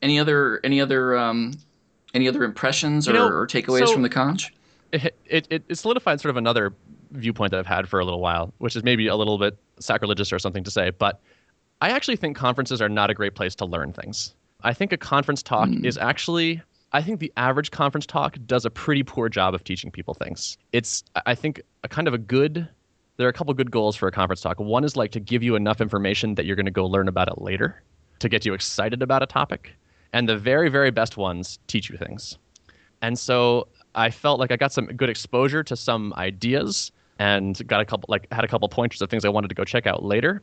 any 0.00 0.18
other 0.18 0.60
any 0.64 0.80
other 0.80 1.16
um, 1.18 1.52
any 2.14 2.28
other 2.28 2.44
impressions 2.44 3.08
or, 3.08 3.12
know, 3.14 3.26
or 3.28 3.46
takeaways 3.46 3.86
so- 3.86 3.92
from 3.92 4.02
the 4.02 4.10
conj? 4.10 4.50
It, 4.92 5.14
it, 5.24 5.46
it, 5.50 5.62
it 5.70 5.76
solidified 5.78 6.20
sort 6.20 6.30
of 6.30 6.36
another 6.36 6.74
viewpoint 7.12 7.50
that 7.52 7.58
I've 7.60 7.66
had 7.66 7.88
for 7.88 7.98
a 7.98 8.04
little 8.04 8.20
while, 8.20 8.52
which 8.58 8.76
is 8.76 8.84
maybe 8.84 9.06
a 9.06 9.16
little 9.16 9.38
bit 9.38 9.56
sacrilegious 9.80 10.30
or 10.34 10.38
something 10.38 10.62
to 10.64 10.70
say, 10.70 10.90
but 10.90 11.18
I 11.80 11.88
actually 11.88 12.16
think 12.16 12.36
conferences 12.36 12.82
are 12.82 12.90
not 12.90 13.08
a 13.08 13.14
great 13.14 13.34
place 13.34 13.54
to 13.56 13.64
learn 13.64 13.94
things. 13.94 14.34
I 14.62 14.74
think 14.74 14.92
a 14.92 14.98
conference 14.98 15.42
talk 15.42 15.68
Mm. 15.70 15.86
is 15.86 15.96
actually 15.96 16.60
I 16.92 17.00
think 17.02 17.20
the 17.20 17.32
average 17.38 17.70
conference 17.70 18.04
talk 18.04 18.36
does 18.44 18.66
a 18.66 18.70
pretty 18.70 19.02
poor 19.02 19.30
job 19.30 19.54
of 19.54 19.64
teaching 19.64 19.90
people 19.90 20.12
things. 20.12 20.58
It's, 20.72 21.02
I 21.24 21.34
think, 21.34 21.62
a 21.84 21.88
kind 21.88 22.06
of 22.06 22.12
a 22.12 22.18
good. 22.18 22.68
There 23.22 23.28
are 23.28 23.30
a 23.30 23.32
couple 23.32 23.54
good 23.54 23.70
goals 23.70 23.94
for 23.94 24.08
a 24.08 24.10
conference 24.10 24.40
talk. 24.40 24.58
One 24.58 24.82
is 24.82 24.96
like 24.96 25.12
to 25.12 25.20
give 25.20 25.44
you 25.44 25.54
enough 25.54 25.80
information 25.80 26.34
that 26.34 26.44
you're 26.44 26.56
going 26.56 26.66
to 26.66 26.72
go 26.72 26.84
learn 26.84 27.06
about 27.06 27.28
it 27.28 27.40
later, 27.40 27.80
to 28.18 28.28
get 28.28 28.44
you 28.44 28.52
excited 28.52 29.00
about 29.00 29.22
a 29.22 29.26
topic, 29.26 29.76
and 30.12 30.28
the 30.28 30.36
very, 30.36 30.68
very 30.68 30.90
best 30.90 31.16
ones 31.16 31.60
teach 31.68 31.88
you 31.88 31.96
things. 31.96 32.36
And 33.00 33.16
so 33.16 33.68
I 33.94 34.10
felt 34.10 34.40
like 34.40 34.50
I 34.50 34.56
got 34.56 34.72
some 34.72 34.86
good 34.86 35.08
exposure 35.08 35.62
to 35.62 35.76
some 35.76 36.12
ideas 36.16 36.90
and 37.20 37.64
got 37.68 37.80
a 37.80 37.84
couple 37.84 38.06
like 38.08 38.26
had 38.32 38.42
a 38.42 38.48
couple 38.48 38.68
pointers 38.68 39.00
of 39.00 39.08
things 39.08 39.24
I 39.24 39.28
wanted 39.28 39.46
to 39.50 39.54
go 39.54 39.62
check 39.62 39.86
out 39.86 40.02
later. 40.02 40.42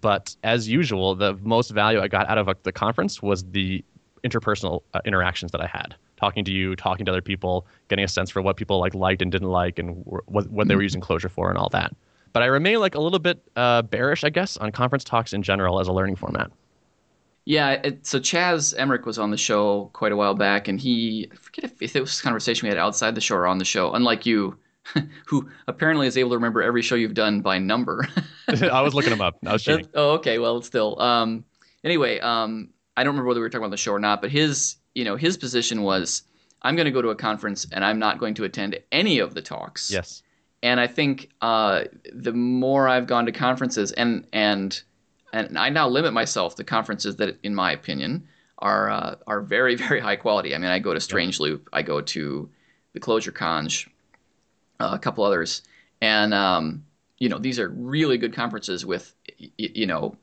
But 0.00 0.34
as 0.44 0.66
usual, 0.66 1.14
the 1.14 1.34
most 1.42 1.72
value 1.72 2.00
I 2.00 2.08
got 2.08 2.26
out 2.30 2.38
of 2.38 2.48
the 2.62 2.72
conference 2.72 3.20
was 3.20 3.44
the 3.50 3.84
interpersonal 4.24 4.80
uh, 4.94 5.00
interactions 5.04 5.52
that 5.52 5.60
I 5.60 5.66
had, 5.66 5.94
talking 6.16 6.42
to 6.46 6.50
you, 6.50 6.74
talking 6.74 7.04
to 7.04 7.12
other 7.12 7.20
people, 7.20 7.66
getting 7.88 8.06
a 8.06 8.08
sense 8.08 8.30
for 8.30 8.40
what 8.40 8.56
people 8.56 8.80
like 8.80 8.94
liked 8.94 9.20
and 9.20 9.30
didn't 9.30 9.50
like, 9.50 9.78
and 9.78 10.02
what 10.06 10.48
what 10.48 10.68
they 10.68 10.74
were 10.74 10.82
using 10.82 11.02
Clojure 11.02 11.30
for, 11.30 11.50
and 11.50 11.58
all 11.58 11.68
that. 11.68 11.94
But 12.34 12.42
I 12.42 12.46
remain 12.46 12.80
like 12.80 12.96
a 12.96 13.00
little 13.00 13.20
bit 13.20 13.40
uh, 13.56 13.82
bearish, 13.82 14.24
I 14.24 14.28
guess, 14.28 14.58
on 14.58 14.72
conference 14.72 15.04
talks 15.04 15.32
in 15.32 15.42
general 15.42 15.80
as 15.80 15.88
a 15.88 15.92
learning 15.92 16.16
format. 16.16 16.50
Yeah, 17.46 17.70
it, 17.70 18.06
so 18.06 18.18
Chas 18.18 18.74
Emerick 18.74 19.06
was 19.06 19.18
on 19.18 19.30
the 19.30 19.36
show 19.36 19.90
quite 19.92 20.12
a 20.12 20.16
while 20.16 20.34
back, 20.34 20.66
and 20.66 20.80
he 20.80 21.28
I 21.32 21.36
forget 21.36 21.64
if, 21.64 21.80
if 21.80 21.96
it 21.96 22.00
was 22.00 22.18
a 22.18 22.22
conversation 22.22 22.66
we 22.66 22.70
had 22.70 22.78
outside 22.78 23.14
the 23.14 23.20
show 23.20 23.36
or 23.36 23.46
on 23.46 23.58
the 23.58 23.64
show. 23.64 23.92
Unlike 23.92 24.26
you, 24.26 24.58
who 25.26 25.48
apparently 25.68 26.06
is 26.06 26.18
able 26.18 26.30
to 26.30 26.36
remember 26.36 26.60
every 26.60 26.82
show 26.82 26.96
you've 26.96 27.14
done 27.14 27.40
by 27.40 27.58
number. 27.58 28.08
I 28.48 28.82
was 28.82 28.94
looking 28.94 29.10
them 29.10 29.20
up. 29.20 29.38
I 29.46 29.52
was 29.52 29.62
cheating. 29.64 29.88
oh, 29.94 30.10
okay. 30.14 30.38
Well, 30.38 30.60
still. 30.62 31.00
Um, 31.00 31.44
anyway, 31.84 32.18
um, 32.18 32.70
I 32.96 33.04
don't 33.04 33.12
remember 33.12 33.28
whether 33.28 33.40
we 33.40 33.44
were 33.44 33.50
talking 33.50 33.64
about 33.64 33.70
the 33.70 33.76
show 33.76 33.92
or 33.92 34.00
not, 34.00 34.20
but 34.20 34.30
his, 34.30 34.76
you 34.94 35.04
know, 35.04 35.16
his 35.16 35.36
position 35.36 35.82
was, 35.82 36.22
I'm 36.62 36.74
going 36.76 36.86
to 36.86 36.90
go 36.90 37.02
to 37.02 37.10
a 37.10 37.16
conference 37.16 37.66
and 37.72 37.84
I'm 37.84 37.98
not 37.98 38.18
going 38.18 38.34
to 38.34 38.44
attend 38.44 38.78
any 38.90 39.18
of 39.20 39.34
the 39.34 39.42
talks. 39.42 39.90
Yes. 39.90 40.22
And 40.64 40.80
I 40.80 40.86
think 40.86 41.28
uh, 41.42 41.84
the 42.10 42.32
more 42.32 42.88
I've 42.88 43.06
gone 43.06 43.26
to 43.26 43.32
conferences, 43.32 43.92
and 43.92 44.26
and 44.32 44.82
and 45.30 45.58
I 45.58 45.68
now 45.68 45.88
limit 45.88 46.14
myself 46.14 46.54
to 46.56 46.64
conferences 46.64 47.16
that, 47.16 47.36
in 47.42 47.54
my 47.54 47.70
opinion, 47.70 48.26
are 48.60 48.88
uh, 48.88 49.16
are 49.26 49.42
very 49.42 49.74
very 49.86 50.00
high 50.00 50.16
quality. 50.16 50.54
I 50.54 50.58
mean, 50.58 50.70
I 50.70 50.78
go 50.78 50.94
to 50.94 51.00
Strange 51.00 51.38
Loop, 51.38 51.68
I 51.74 51.82
go 51.82 52.00
to 52.00 52.48
the 52.94 53.00
Clojure 53.00 53.30
Conj, 53.30 53.86
uh, 54.80 54.92
a 54.94 54.98
couple 54.98 55.22
others, 55.22 55.60
and 56.00 56.32
um, 56.32 56.86
you 57.18 57.28
know 57.28 57.38
these 57.38 57.58
are 57.58 57.68
really 57.68 58.16
good 58.16 58.32
conferences 58.32 58.86
with 58.86 59.14
you 59.58 59.84
know 59.84 60.16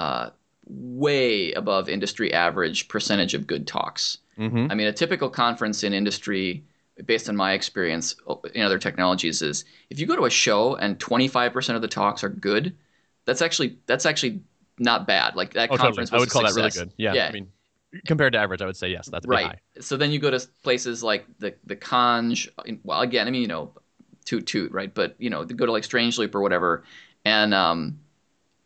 uh, 0.00 0.30
way 0.66 1.52
above 1.52 1.88
industry 1.88 2.34
average 2.34 2.88
percentage 2.88 3.32
of 3.32 3.46
good 3.46 3.68
talks. 3.68 4.18
Mm-hmm. 4.36 4.72
I 4.72 4.74
mean, 4.74 4.88
a 4.88 4.92
typical 4.92 5.30
conference 5.30 5.84
in 5.84 5.92
industry, 5.92 6.64
based 7.04 7.28
on 7.28 7.36
my 7.36 7.52
experience 7.52 8.16
in 8.54 8.62
other 8.62 8.78
technologies, 8.78 9.42
is 9.42 9.64
if 9.90 9.98
you 9.98 10.06
go 10.06 10.16
to 10.16 10.24
a 10.24 10.30
show 10.30 10.74
and 10.76 10.98
25% 10.98 11.74
of 11.74 11.82
the 11.82 11.88
talks 11.88 12.24
are 12.24 12.28
good, 12.28 12.76
that's 13.24 13.42
actually 13.42 13.78
that's 13.86 14.06
actually 14.06 14.40
not 14.78 15.06
bad. 15.06 15.36
Like 15.36 15.54
that 15.54 15.70
oh, 15.70 15.76
conference, 15.76 16.10
totally. 16.10 16.18
I 16.18 16.20
would 16.20 16.30
call 16.30 16.42
success. 16.42 16.54
that 16.54 16.80
really 16.80 16.90
good. 16.90 16.94
Yeah, 16.96 17.14
yeah. 17.14 17.28
I 17.28 17.32
mean, 17.32 17.48
compared 18.06 18.32
to 18.34 18.38
average, 18.38 18.62
I 18.62 18.66
would 18.66 18.76
say 18.76 18.88
yes, 18.88 19.08
that's 19.08 19.26
right. 19.26 19.46
high. 19.46 19.60
So 19.80 19.96
then 19.96 20.10
you 20.10 20.18
go 20.18 20.30
to 20.30 20.46
places 20.62 21.02
like 21.02 21.26
the 21.38 21.54
the 21.64 21.76
Conj. 21.76 22.48
Well, 22.84 23.00
again, 23.00 23.26
I 23.26 23.30
mean, 23.30 23.42
you 23.42 23.48
know, 23.48 23.72
toot 24.24 24.46
toot, 24.46 24.72
right? 24.72 24.92
But 24.92 25.14
you 25.18 25.30
know, 25.30 25.44
go 25.44 25.66
to 25.66 25.72
like 25.72 25.84
Strange 25.84 26.18
Loop 26.18 26.34
or 26.34 26.40
whatever, 26.40 26.84
and 27.24 27.54
um, 27.54 27.98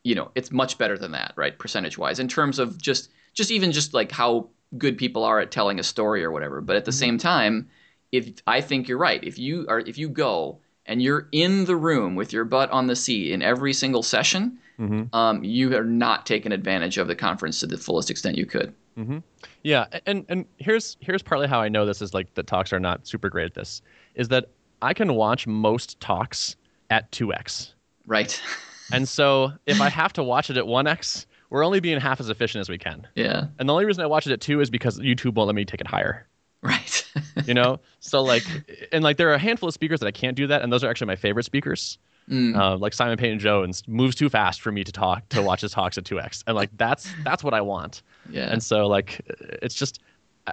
you 0.02 0.14
know, 0.14 0.30
it's 0.34 0.50
much 0.50 0.78
better 0.78 0.98
than 0.98 1.12
that, 1.12 1.32
right? 1.36 1.58
Percentage 1.58 1.98
wise, 1.98 2.18
in 2.18 2.28
terms 2.28 2.58
of 2.58 2.80
just 2.80 3.10
just 3.34 3.50
even 3.50 3.72
just 3.72 3.94
like 3.94 4.12
how 4.12 4.48
good 4.78 4.96
people 4.96 5.24
are 5.24 5.38
at 5.38 5.50
telling 5.50 5.78
a 5.78 5.82
story 5.82 6.24
or 6.24 6.30
whatever. 6.30 6.60
But 6.60 6.76
at 6.76 6.84
the 6.84 6.90
mm-hmm. 6.90 6.98
same 6.98 7.18
time, 7.18 7.68
if 8.12 8.30
I 8.46 8.60
think 8.60 8.88
you're 8.88 8.98
right, 8.98 9.22
if 9.24 9.38
you 9.38 9.66
are 9.68 9.80
if 9.80 9.98
you 9.98 10.08
go 10.08 10.58
and 10.86 11.02
you're 11.02 11.28
in 11.32 11.64
the 11.64 11.76
room 11.76 12.14
with 12.14 12.32
your 12.32 12.44
butt 12.44 12.70
on 12.70 12.86
the 12.86 12.96
seat 12.96 13.32
in 13.32 13.42
every 13.42 13.72
single 13.72 14.02
session, 14.02 14.58
mm-hmm. 14.78 15.14
um, 15.14 15.42
you 15.42 15.76
are 15.76 15.84
not 15.84 16.26
taking 16.26 16.52
advantage 16.52 16.98
of 16.98 17.08
the 17.08 17.14
conference 17.16 17.60
to 17.60 17.66
the 17.66 17.78
fullest 17.78 18.10
extent 18.10 18.36
you 18.36 18.46
could. 18.46 18.74
Mm-hmm. 18.98 19.18
Yeah, 19.62 19.86
and 20.06 20.26
and 20.28 20.44
here's 20.58 20.98
here's 21.00 21.22
partly 21.22 21.48
how 21.48 21.60
I 21.60 21.68
know 21.68 21.86
this 21.86 22.02
is 22.02 22.12
like 22.12 22.34
the 22.34 22.42
talks 22.42 22.72
are 22.72 22.80
not 22.80 23.06
super 23.06 23.30
great 23.30 23.46
at 23.46 23.54
this 23.54 23.80
is 24.14 24.28
that 24.28 24.50
I 24.82 24.92
can 24.92 25.14
watch 25.14 25.46
most 25.46 25.98
talks 26.00 26.56
at 26.90 27.10
two 27.12 27.32
x. 27.32 27.74
Right. 28.06 28.40
and 28.92 29.08
so 29.08 29.52
if 29.66 29.80
I 29.80 29.88
have 29.88 30.12
to 30.14 30.22
watch 30.22 30.50
it 30.50 30.58
at 30.58 30.66
one 30.66 30.86
x, 30.86 31.26
we're 31.48 31.64
only 31.64 31.80
being 31.80 31.98
half 32.00 32.20
as 32.20 32.28
efficient 32.28 32.60
as 32.60 32.68
we 32.68 32.76
can. 32.76 33.06
Yeah. 33.14 33.46
And 33.58 33.68
the 33.68 33.72
only 33.72 33.86
reason 33.86 34.02
I 34.02 34.06
watch 34.06 34.26
it 34.26 34.32
at 34.32 34.40
two 34.40 34.60
is 34.60 34.68
because 34.68 34.98
YouTube 34.98 35.34
won't 35.34 35.46
let 35.46 35.54
me 35.54 35.64
take 35.64 35.80
it 35.80 35.86
higher. 35.86 36.26
Right. 36.62 37.04
you 37.46 37.54
know, 37.54 37.80
so 38.00 38.22
like, 38.22 38.44
and 38.92 39.02
like 39.02 39.16
there 39.16 39.30
are 39.30 39.34
a 39.34 39.38
handful 39.38 39.68
of 39.68 39.74
speakers 39.74 40.00
that 40.00 40.06
I 40.06 40.12
can't 40.12 40.36
do 40.36 40.46
that, 40.46 40.62
and 40.62 40.72
those 40.72 40.84
are 40.84 40.90
actually 40.90 41.08
my 41.08 41.16
favorite 41.16 41.44
speakers. 41.44 41.98
Mm. 42.30 42.56
Uh, 42.56 42.76
like 42.76 42.92
Simon 42.92 43.16
Peyton 43.16 43.40
Jones 43.40 43.82
moves 43.88 44.14
too 44.14 44.28
fast 44.28 44.60
for 44.60 44.70
me 44.70 44.84
to 44.84 44.92
talk 44.92 45.28
to 45.30 45.42
watch 45.42 45.62
his 45.62 45.72
talks 45.72 45.98
at 45.98 46.04
2x, 46.04 46.44
and 46.46 46.54
like 46.54 46.70
that's 46.76 47.12
that's 47.24 47.42
what 47.42 47.52
I 47.52 47.60
want. 47.60 48.02
Yeah. 48.30 48.50
And 48.50 48.62
so 48.62 48.86
like 48.86 49.20
it's 49.60 49.74
just 49.74 50.00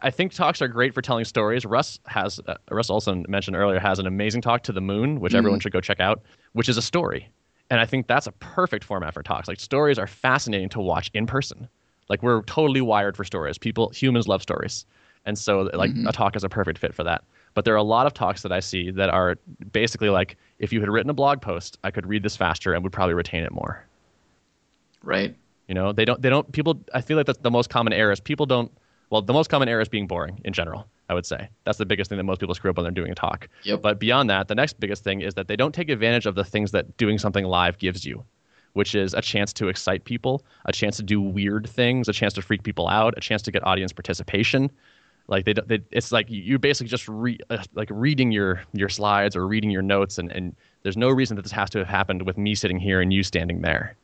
I 0.01 0.09
think 0.09 0.33
talks 0.33 0.61
are 0.61 0.67
great 0.67 0.93
for 0.93 1.01
telling 1.01 1.25
stories. 1.25 1.65
Russ 1.65 1.99
has 2.05 2.39
uh, 2.47 2.55
Russ 2.71 2.89
Olsen 2.89 3.25
mentioned 3.27 3.55
earlier 3.55 3.79
has 3.79 3.99
an 3.99 4.07
amazing 4.07 4.41
talk 4.41 4.63
to 4.63 4.71
the 4.71 4.81
moon, 4.81 5.19
which 5.19 5.33
mm. 5.33 5.37
everyone 5.37 5.59
should 5.59 5.71
go 5.71 5.81
check 5.81 5.99
out, 5.99 6.23
which 6.53 6.69
is 6.69 6.77
a 6.77 6.81
story. 6.81 7.29
And 7.69 7.79
I 7.79 7.85
think 7.85 8.07
that's 8.07 8.25
a 8.25 8.31
perfect 8.33 8.83
format 8.83 9.13
for 9.13 9.21
talks. 9.21 9.47
Like 9.47 9.59
stories 9.59 9.99
are 9.99 10.07
fascinating 10.07 10.69
to 10.69 10.79
watch 10.79 11.11
in 11.13 11.27
person. 11.27 11.69
Like 12.09 12.23
we're 12.23 12.41
totally 12.43 12.81
wired 12.81 13.15
for 13.15 13.23
stories. 13.23 13.57
People 13.57 13.89
humans 13.89 14.27
love 14.27 14.41
stories. 14.41 14.85
And 15.25 15.37
so 15.37 15.69
like 15.73 15.91
mm-hmm. 15.91 16.07
a 16.07 16.11
talk 16.11 16.35
is 16.35 16.43
a 16.43 16.49
perfect 16.49 16.79
fit 16.79 16.93
for 16.93 17.03
that. 17.03 17.23
But 17.53 17.65
there 17.65 17.73
are 17.73 17.77
a 17.77 17.83
lot 17.83 18.05
of 18.05 18.13
talks 18.13 18.41
that 18.43 18.51
I 18.51 18.59
see 18.59 18.91
that 18.91 19.09
are 19.09 19.37
basically 19.71 20.09
like 20.09 20.37
if 20.59 20.71
you 20.71 20.79
had 20.79 20.89
written 20.89 21.09
a 21.09 21.13
blog 21.13 21.41
post, 21.41 21.77
I 21.83 21.91
could 21.91 22.05
read 22.05 22.23
this 22.23 22.35
faster 22.35 22.73
and 22.73 22.83
would 22.83 22.93
probably 22.93 23.15
retain 23.15 23.43
it 23.43 23.51
more. 23.51 23.85
Right. 25.03 25.35
You 25.67 25.75
know, 25.75 25.91
they 25.91 26.05
don't 26.05 26.21
they 26.21 26.29
don't 26.29 26.51
people 26.51 26.79
I 26.93 27.01
feel 27.01 27.17
like 27.17 27.25
that's 27.25 27.39
the 27.39 27.51
most 27.51 27.69
common 27.69 27.93
error 27.93 28.11
is 28.11 28.19
people 28.19 28.45
don't 28.45 28.71
well, 29.09 29.21
the 29.21 29.33
most 29.33 29.49
common 29.49 29.67
error 29.67 29.81
is 29.81 29.89
being 29.89 30.07
boring 30.07 30.39
in 30.45 30.53
general, 30.53 30.87
I 31.09 31.13
would 31.13 31.25
say. 31.25 31.49
That's 31.65 31.77
the 31.77 31.85
biggest 31.85 32.09
thing 32.09 32.17
that 32.17 32.23
most 32.23 32.39
people 32.39 32.53
screw 32.53 32.69
up 32.69 32.77
when 32.77 32.83
they're 32.83 32.91
doing 32.91 33.11
a 33.11 33.15
talk. 33.15 33.49
Yep. 33.63 33.81
But 33.81 33.99
beyond 33.99 34.29
that, 34.29 34.47
the 34.47 34.55
next 34.55 34.79
biggest 34.79 35.03
thing 35.03 35.21
is 35.21 35.33
that 35.33 35.47
they 35.47 35.55
don't 35.55 35.73
take 35.73 35.89
advantage 35.89 36.25
of 36.25 36.35
the 36.35 36.43
things 36.43 36.71
that 36.71 36.95
doing 36.97 37.17
something 37.17 37.45
live 37.45 37.79
gives 37.79 38.05
you, 38.05 38.23
which 38.73 38.93
is 38.93 39.15
a 39.15 39.21
chance 39.21 39.51
to 39.53 39.67
excite 39.67 40.05
people, 40.05 40.45
a 40.65 40.71
chance 40.71 40.97
to 40.97 41.03
do 41.03 41.19
weird 41.19 41.67
things, 41.67 42.07
a 42.07 42.13
chance 42.13 42.33
to 42.33 42.41
freak 42.41 42.61
people 42.61 42.87
out, 42.87 43.17
a 43.17 43.21
chance 43.21 43.41
to 43.43 43.51
get 43.51 43.65
audience 43.65 43.91
participation. 43.91 44.69
Like 45.29 45.45
they, 45.45 45.53
they 45.53 45.79
it's 45.91 46.11
like 46.11 46.25
you're 46.27 46.57
basically 46.57 46.89
just 46.89 47.07
re, 47.07 47.37
uh, 47.51 47.63
like 47.75 47.87
reading 47.91 48.31
your 48.31 48.63
your 48.73 48.89
slides 48.89 49.35
or 49.35 49.47
reading 49.47 49.69
your 49.69 49.83
notes, 49.83 50.17
and, 50.17 50.31
and 50.31 50.55
there's 50.81 50.97
no 50.97 51.09
reason 51.09 51.35
that 51.35 51.43
this 51.43 51.51
has 51.51 51.69
to 51.69 51.77
have 51.77 51.87
happened 51.87 52.23
with 52.23 52.37
me 52.37 52.55
sitting 52.55 52.79
here 52.79 52.99
and 52.99 53.13
you 53.13 53.21
standing 53.21 53.61
there. 53.61 53.95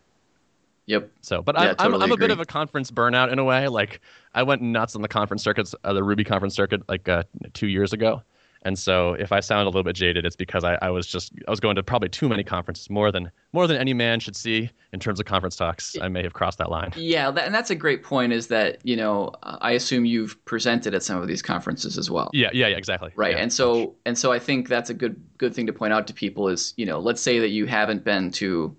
Yep. 0.86 1.10
So, 1.22 1.42
but 1.42 1.56
yeah, 1.56 1.72
I, 1.72 1.74
totally 1.74 2.04
I'm 2.04 2.12
a 2.12 2.18
bit 2.18 2.30
of 2.30 2.40
a 2.40 2.46
conference 2.46 2.92
burnout 2.92 3.32
in 3.32 3.40
a 3.40 3.44
way. 3.44 3.68
Like 3.68 4.02
I 4.36 4.44
went 4.44 4.62
nuts 4.62 4.96
on 4.96 5.02
the 5.02 5.08
conference 5.08 5.42
circuits, 5.42 5.74
uh, 5.84 5.94
the 5.94 6.04
Ruby 6.04 6.24
conference 6.24 6.54
circuit, 6.54 6.88
like 6.88 7.10
uh, 7.10 7.24
two 7.54 7.68
years 7.68 7.92
ago. 7.92 8.22
And 8.66 8.80
so, 8.80 9.14
if 9.14 9.32
I 9.32 9.42
sound 9.42 9.62
a 9.62 9.70
little 9.70 9.84
bit 9.84 9.96
jaded, 9.96 10.26
it's 10.26 10.36
because 10.36 10.64
I, 10.64 10.80
I 10.82 10.90
was 10.90 11.06
just 11.06 11.32
I 11.48 11.52
was 11.52 11.60
going 11.60 11.76
to 11.76 11.84
probably 11.84 12.10
too 12.10 12.28
many 12.28 12.44
conferences, 12.44 12.90
more 12.90 13.12
than 13.12 13.32
more 13.54 13.68
than 13.68 13.78
any 13.78 13.94
man 13.94 14.20
should 14.20 14.36
see 14.36 14.72
in 14.92 15.00
terms 15.00 15.20
of 15.20 15.28
conference 15.28 15.56
talks. 15.56 15.96
I 16.02 16.08
may 16.08 16.24
have 16.24 16.34
crossed 16.34 16.58
that 16.58 16.72
line. 16.72 16.92
Yeah, 16.96 17.30
that, 17.30 17.46
and 17.46 17.54
that's 17.54 17.70
a 17.70 17.76
great 17.76 18.02
point. 18.02 18.34
Is 18.34 18.48
that 18.48 18.80
you 18.84 18.96
know 18.96 19.32
I 19.44 19.74
assume 19.74 20.04
you've 20.06 20.44
presented 20.46 20.96
at 20.96 21.04
some 21.04 21.22
of 21.22 21.28
these 21.28 21.44
conferences 21.44 21.96
as 21.96 22.10
well. 22.10 22.32
Yeah, 22.34 22.50
yeah, 22.54 22.68
yeah 22.68 22.78
exactly. 22.78 23.12
Right, 23.16 23.36
yeah, 23.36 23.44
and 23.44 23.54
so 23.54 23.94
and 24.08 24.18
so 24.18 24.32
I 24.32 24.40
think 24.40 24.68
that's 24.68 24.90
a 24.90 24.96
good 24.96 25.22
good 25.38 25.54
thing 25.54 25.68
to 25.68 25.74
point 25.74 25.94
out 25.94 26.08
to 26.08 26.14
people 26.14 26.48
is 26.48 26.74
you 26.76 26.88
know 26.88 27.00
let's 27.00 27.22
say 27.22 27.38
that 27.38 27.50
you 27.50 27.68
haven't 27.68 28.04
been 28.04 28.32
to 28.32 28.76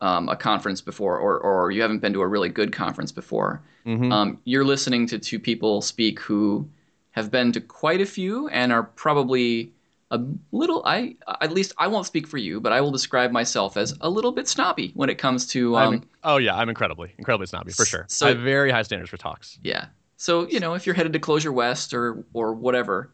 um, 0.00 0.28
a 0.28 0.34
conference 0.34 0.80
before, 0.80 1.18
or 1.18 1.38
or 1.38 1.70
you 1.70 1.82
haven't 1.82 2.00
been 2.00 2.12
to 2.14 2.20
a 2.20 2.26
really 2.26 2.48
good 2.48 2.72
conference 2.72 3.12
before, 3.12 3.62
mm-hmm. 3.86 4.10
um, 4.10 4.38
you're 4.42 4.64
listening 4.64 5.06
to 5.06 5.20
two 5.20 5.38
people 5.38 5.82
speak 5.82 6.18
who 6.18 6.68
have 7.12 7.30
been 7.30 7.52
to 7.52 7.60
quite 7.60 8.00
a 8.00 8.06
few 8.06 8.48
and 8.48 8.72
are 8.72 8.84
probably 8.84 9.72
a 10.10 10.20
little. 10.52 10.82
I 10.84 11.16
at 11.40 11.52
least 11.52 11.72
I 11.78 11.86
won't 11.86 12.06
speak 12.06 12.26
for 12.26 12.38
you, 12.38 12.60
but 12.60 12.72
I 12.72 12.80
will 12.80 12.90
describe 12.90 13.30
myself 13.30 13.76
as 13.76 13.96
a 14.00 14.10
little 14.10 14.32
bit 14.32 14.48
snobby 14.48 14.92
when 14.94 15.08
it 15.10 15.18
comes 15.18 15.46
to. 15.48 15.76
Um, 15.76 16.08
oh 16.24 16.36
yeah, 16.36 16.56
I'm 16.56 16.68
incredibly 16.68 17.14
incredibly 17.18 17.46
snobby 17.46 17.72
for 17.72 17.84
sure. 17.84 18.06
So 18.08 18.26
I 18.26 18.30
have 18.30 18.40
very 18.40 18.70
high 18.70 18.82
standards 18.82 19.10
for 19.10 19.16
talks. 19.16 19.58
Yeah. 19.62 19.86
So 20.16 20.48
you 20.48 20.60
know, 20.60 20.74
if 20.74 20.86
you're 20.86 20.94
headed 20.94 21.12
to 21.12 21.20
Clojure 21.20 21.52
West 21.54 21.94
or 21.94 22.24
or 22.32 22.54
whatever, 22.54 23.12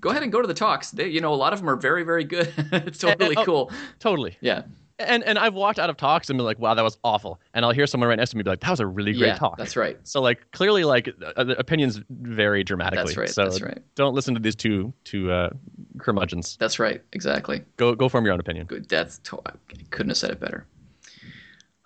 go 0.00 0.10
ahead 0.10 0.22
and 0.22 0.30
go 0.30 0.40
to 0.40 0.48
the 0.48 0.54
talks. 0.54 0.90
They, 0.90 1.08
you 1.08 1.20
know, 1.20 1.34
a 1.34 1.36
lot 1.36 1.52
of 1.52 1.60
them 1.60 1.68
are 1.68 1.76
very, 1.76 2.04
very 2.04 2.24
good. 2.24 2.52
it's 2.72 2.98
totally 2.98 3.30
and, 3.30 3.30
and, 3.38 3.38
oh, 3.38 3.44
cool. 3.44 3.72
Totally. 3.98 4.36
Yeah 4.40 4.62
and 4.98 5.24
and 5.24 5.38
I've 5.38 5.54
walked 5.54 5.78
out 5.78 5.90
of 5.90 5.96
talks 5.96 6.30
and 6.30 6.36
been 6.36 6.44
like, 6.44 6.58
wow, 6.58 6.74
that 6.74 6.82
was 6.82 6.98
awful. 7.04 7.40
And 7.54 7.64
I'll 7.64 7.72
hear 7.72 7.86
someone 7.86 8.08
right 8.08 8.16
next 8.16 8.30
to 8.30 8.36
me 8.36 8.42
be 8.42 8.50
like, 8.50 8.60
that 8.60 8.70
was 8.70 8.80
a 8.80 8.86
really 8.86 9.12
great 9.12 9.28
yeah, 9.28 9.34
talk. 9.36 9.58
That's 9.58 9.76
right. 9.76 9.98
So 10.04 10.20
like 10.20 10.50
clearly 10.52 10.84
like 10.84 11.08
uh, 11.36 11.44
the 11.44 11.58
opinions 11.58 12.00
vary 12.08 12.64
dramatically. 12.64 13.04
That's 13.04 13.16
right. 13.16 13.28
So 13.28 13.44
that's 13.44 13.60
right. 13.60 13.78
Don't 13.94 14.14
listen 14.14 14.34
to 14.34 14.40
these 14.40 14.56
two 14.56 14.92
two 15.04 15.30
uh, 15.30 15.50
curmudgeons. 15.98 16.56
That's 16.58 16.78
right. 16.78 17.02
Exactly. 17.12 17.62
Go 17.76 17.94
go 17.94 18.08
form 18.08 18.24
your 18.24 18.34
own 18.34 18.40
opinion. 18.40 18.66
Good. 18.66 18.88
That's 18.88 19.18
to- 19.18 19.40
I 19.46 19.52
couldn't 19.90 20.10
have 20.10 20.18
said 20.18 20.30
it 20.30 20.40
better. 20.40 20.66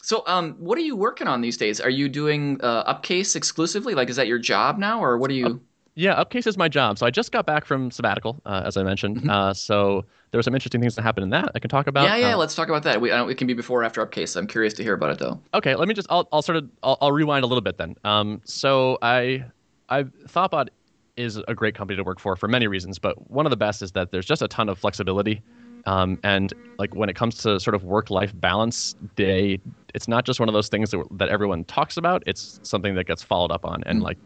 so 0.02 0.24
um, 0.28 0.54
what 0.54 0.78
are 0.78 0.82
you 0.82 0.96
working 0.96 1.28
on 1.28 1.42
these 1.42 1.58
days? 1.58 1.82
Are 1.82 1.90
you 1.90 2.10
doing 2.10 2.62
uh, 2.62 2.84
Upcase 2.88 3.36
exclusively? 3.36 3.94
Like, 3.94 4.10
is 4.10 4.16
that 4.16 4.28
your 4.28 4.40
job 4.40 4.78
now, 4.78 5.04
or 5.04 5.18
what 5.18 5.30
are 5.30 5.36
you? 5.36 5.62
Yeah, 6.00 6.24
Upcase 6.24 6.46
is 6.46 6.58
my 6.58 6.68
job. 6.70 7.00
So 7.00 7.08
I 7.08 7.10
just 7.10 7.32
got 7.32 7.48
back 7.48 7.66
from 7.66 7.90
sabbatical, 7.90 8.40
uh, 8.46 8.62
as 8.64 8.78
I 8.78 8.84
mentioned. 8.84 9.18
Mhm. 9.24 9.30
Uh, 9.32 9.52
so 9.52 10.06
there 10.30 10.38
were 10.38 10.44
some 10.44 10.54
interesting 10.54 10.80
things 10.80 10.94
that 10.96 11.02
happened 11.02 11.24
in 11.24 11.30
that 11.32 11.50
I 11.56 11.60
can 11.60 11.70
talk 11.70 11.88
about. 11.88 12.04
yeah, 12.06 12.16
yeah. 12.18 12.36
Uh, 12.36 12.38
let's 12.38 12.54
talk 12.54 12.70
about 12.70 12.84
that. 12.84 13.02
We, 13.02 13.12
it 13.12 13.36
can 13.40 13.48
be 13.48 13.56
before 13.56 13.82
or 13.82 13.84
after 13.84 14.06
upcase. 14.06 14.36
I'm 14.36 14.46
curious 14.46 14.76
to 14.76 14.84
hear 14.84 14.94
about 14.94 15.10
it 15.10 15.18
though. 15.18 15.42
Okay, 15.56 15.74
let 15.74 15.88
me 15.88 15.96
just 15.96 16.08
I'll, 16.12 16.28
I'll 16.32 16.44
sort 16.44 16.58
of 16.58 16.70
I'll, 16.84 17.00
I'll 17.02 17.12
rewind 17.12 17.44
a 17.44 17.48
little 17.48 17.64
bit 17.64 17.78
then. 17.80 17.96
Um, 18.04 18.42
so 18.46 19.00
I 19.02 19.44
I 19.90 20.04
Thoughtbot 20.04 20.68
is 21.16 21.38
a 21.48 21.56
great 21.56 21.74
company 21.74 21.98
to 21.98 22.04
work 22.04 22.20
for 22.20 22.36
for 22.36 22.48
many 22.48 22.68
reasons, 22.68 23.00
but 23.00 23.32
one 23.32 23.48
of 23.48 23.50
the 23.50 23.58
best 23.58 23.82
is 23.82 23.94
that 23.94 24.12
there's 24.12 24.28
just 24.28 24.44
a 24.44 24.48
ton 24.48 24.70
of 24.70 24.78
flexibility. 24.78 25.42
Um, 25.88 26.20
and 26.24 26.54
like 26.78 26.94
when 26.94 27.10
it 27.10 27.16
comes 27.16 27.38
to 27.40 27.60
sort 27.60 27.74
of 27.74 27.86
work-life 27.86 28.34
balance, 28.40 28.96
they 29.16 29.58
it's 29.96 30.08
not 30.08 30.26
just 30.26 30.40
one 30.40 30.48
of 30.48 30.54
those 30.54 30.68
things 30.68 30.92
that, 30.92 31.04
that 31.14 31.30
everyone 31.30 31.64
talks 31.64 31.98
about. 31.98 32.22
It's 32.28 32.60
something 32.62 32.94
that 32.96 33.08
gets 33.08 33.24
followed 33.24 33.52
up 33.52 33.66
on, 33.66 33.82
and 33.88 34.02
Mm. 34.02 34.04
like 34.04 34.18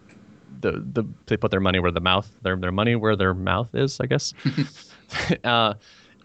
the 0.61 0.83
the 0.93 1.03
they 1.27 1.37
put 1.37 1.51
their 1.51 1.59
money 1.59 1.79
where 1.79 1.91
the 1.91 1.99
mouth 1.99 2.29
their 2.41 2.55
their 2.55 2.71
money 2.71 2.95
where 2.95 3.15
their 3.15 3.33
mouth 3.33 3.73
is, 3.73 3.99
I 3.99 4.05
guess. 4.05 4.33
uh, 5.43 5.73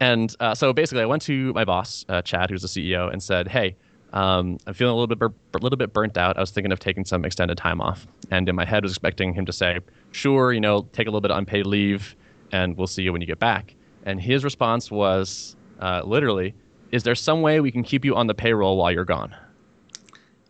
and 0.00 0.34
uh, 0.40 0.54
so 0.54 0.72
basically, 0.72 1.02
I 1.02 1.06
went 1.06 1.22
to 1.22 1.52
my 1.52 1.64
boss, 1.64 2.04
uh, 2.08 2.22
Chad, 2.22 2.50
who's 2.50 2.62
the 2.62 2.68
CEO, 2.68 3.10
and 3.10 3.22
said, 3.22 3.48
"Hey, 3.48 3.76
um, 4.12 4.58
I'm 4.66 4.74
feeling 4.74 4.92
a 4.92 4.94
little 4.94 5.06
bit 5.06 5.18
bur- 5.18 5.34
a 5.54 5.58
little 5.58 5.78
bit 5.78 5.92
burnt 5.92 6.16
out. 6.16 6.36
I 6.36 6.40
was 6.40 6.50
thinking 6.50 6.72
of 6.72 6.78
taking 6.78 7.04
some 7.04 7.24
extended 7.24 7.56
time 7.56 7.80
off, 7.80 8.06
and 8.30 8.48
in 8.48 8.54
my 8.54 8.64
head, 8.64 8.82
was 8.82 8.92
expecting 8.92 9.34
him 9.34 9.46
to 9.46 9.52
say, 9.52 9.80
"Sure, 10.12 10.52
you 10.52 10.60
know, 10.60 10.82
take 10.92 11.06
a 11.06 11.10
little 11.10 11.20
bit 11.20 11.30
of 11.30 11.38
unpaid 11.38 11.66
leave, 11.66 12.14
and 12.52 12.76
we'll 12.76 12.86
see 12.86 13.02
you 13.02 13.12
when 13.12 13.20
you 13.20 13.26
get 13.26 13.38
back." 13.38 13.74
And 14.04 14.20
his 14.20 14.44
response 14.44 14.90
was 14.90 15.56
uh, 15.80 16.02
literally, 16.04 16.54
"Is 16.92 17.02
there 17.02 17.14
some 17.14 17.42
way 17.42 17.60
we 17.60 17.72
can 17.72 17.82
keep 17.82 18.04
you 18.04 18.14
on 18.14 18.26
the 18.26 18.34
payroll 18.34 18.76
while 18.76 18.92
you're 18.92 19.04
gone?" 19.04 19.34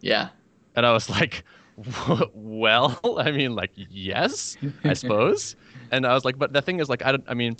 Yeah. 0.00 0.28
And 0.74 0.84
I 0.84 0.92
was 0.92 1.08
like, 1.08 1.42
well, 2.34 2.98
I 3.18 3.30
mean, 3.30 3.54
like, 3.54 3.70
yes, 3.74 4.56
I 4.84 4.94
suppose. 4.94 5.56
and 5.90 6.06
I 6.06 6.14
was 6.14 6.24
like, 6.24 6.38
but 6.38 6.52
the 6.52 6.62
thing 6.62 6.80
is, 6.80 6.88
like, 6.88 7.04
I 7.04 7.12
don't, 7.12 7.24
I 7.28 7.34
mean, 7.34 7.56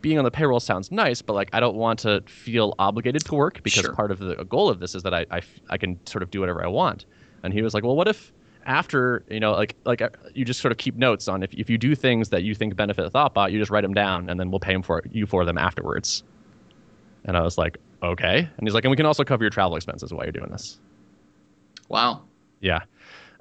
being 0.00 0.18
on 0.18 0.24
the 0.24 0.30
payroll 0.30 0.60
sounds 0.60 0.90
nice, 0.90 1.20
but 1.22 1.34
like, 1.34 1.50
I 1.52 1.60
don't 1.60 1.76
want 1.76 1.98
to 2.00 2.22
feel 2.26 2.74
obligated 2.78 3.24
to 3.26 3.34
work 3.34 3.62
because 3.62 3.82
Sure. 3.82 3.92
part 3.92 4.10
of 4.10 4.18
the 4.18 4.36
goal 4.44 4.68
of 4.68 4.80
this 4.80 4.94
is 4.94 5.02
that 5.02 5.12
I, 5.12 5.26
I, 5.30 5.40
I 5.68 5.76
can 5.76 5.98
sort 6.06 6.22
of 6.22 6.30
do 6.30 6.40
whatever 6.40 6.64
I 6.64 6.68
want. 6.68 7.04
And 7.42 7.52
he 7.52 7.62
was 7.62 7.74
like, 7.74 7.84
well, 7.84 7.96
what 7.96 8.08
if 8.08 8.32
after, 8.66 9.24
you 9.30 9.40
know, 9.40 9.52
like, 9.52 9.76
like 9.84 10.00
uh, 10.02 10.08
you 10.34 10.44
just 10.44 10.60
sort 10.60 10.72
of 10.72 10.78
keep 10.78 10.96
notes 10.96 11.28
on 11.28 11.42
if, 11.42 11.52
if 11.54 11.68
you 11.68 11.76
do 11.78 11.94
things 11.94 12.28
that 12.30 12.42
you 12.42 12.54
think 12.54 12.76
benefit 12.76 13.10
Thoughtbot, 13.12 13.52
you 13.52 13.58
just 13.58 13.70
write 13.70 13.82
them 13.82 13.94
down 13.94 14.28
and 14.30 14.38
then 14.40 14.50
we'll 14.50 14.60
pay 14.60 14.72
him 14.72 14.82
for 14.82 15.02
you 15.10 15.26
for 15.26 15.44
them 15.44 15.58
afterwards. 15.58 16.22
And 17.24 17.36
I 17.36 17.42
was 17.42 17.58
like, 17.58 17.78
okay. 18.02 18.38
And 18.38 18.66
he's 18.66 18.74
like, 18.74 18.84
and 18.84 18.90
we 18.90 18.96
can 18.96 19.06
also 19.06 19.24
cover 19.24 19.44
your 19.44 19.50
travel 19.50 19.76
expenses 19.76 20.12
while 20.12 20.24
you're 20.24 20.32
doing 20.32 20.50
this. 20.50 20.78
Wow. 21.88 22.22
Yeah. 22.60 22.80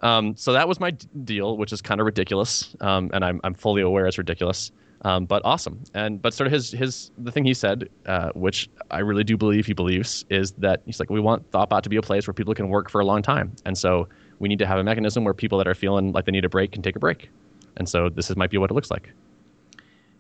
Um, 0.02 0.36
so 0.36 0.54
that 0.54 0.68
was 0.68 0.80
my 0.80 0.92
d- 0.92 1.08
deal, 1.24 1.58
which 1.58 1.74
is 1.74 1.82
kind 1.82 2.00
of 2.00 2.06
ridiculous, 2.06 2.76
um, 2.82 3.10
and 3.14 3.24
I'm 3.24 3.42
I'm 3.44 3.54
fully 3.54 3.82
aware 3.82 4.06
it's 4.06 4.18
ridiculous, 4.18 4.72
um, 5.02 5.26
but 5.26 5.42
awesome. 5.44 5.84
And 5.94 6.22
but 6.22 6.34
sort 6.34 6.48
of 6.48 6.54
his 6.54 6.72
his 6.72 7.12
the 7.18 7.32
thing 7.32 7.44
he 7.44 7.54
said, 7.54 7.90
uh, 8.06 8.30
which 8.34 8.70
I 8.92 9.00
really 9.00 9.24
do 9.24 9.36
believe 9.36 9.66
he 9.66 9.74
believes, 9.74 10.26
is 10.30 10.54
that 10.54 10.82
he's 10.86 11.00
like 11.00 11.10
we 11.10 11.20
want 11.20 11.50
Thoughtbot 11.52 11.82
to 11.82 11.90
be 11.90 11.98
a 11.98 12.02
place 12.02 12.28
where 12.28 12.34
people 12.34 12.54
can 12.54 12.70
work 12.70 12.90
for 12.90 13.02
a 13.02 13.06
long 13.06 13.22
time, 13.22 13.54
and 13.66 13.78
so 13.78 14.08
we 14.40 14.48
need 14.48 14.60
to 14.60 14.66
have 14.66 14.80
a 14.80 14.84
mechanism 14.84 15.26
where 15.26 15.34
people 15.34 15.58
that 15.58 15.68
are 15.68 15.76
feeling 15.76 16.14
like 16.14 16.26
they 16.26 16.32
need 16.32 16.46
a 16.46 16.50
break 16.50 16.72
can 16.72 16.82
take 16.82 16.96
a 16.96 17.00
break, 17.00 17.30
and 17.76 17.90
so 17.90 18.08
this 18.08 18.30
is 18.30 18.38
might 18.38 18.52
be 18.52 18.58
what 18.58 18.72
it 18.72 18.74
looks 18.74 18.92
like. 18.92 19.12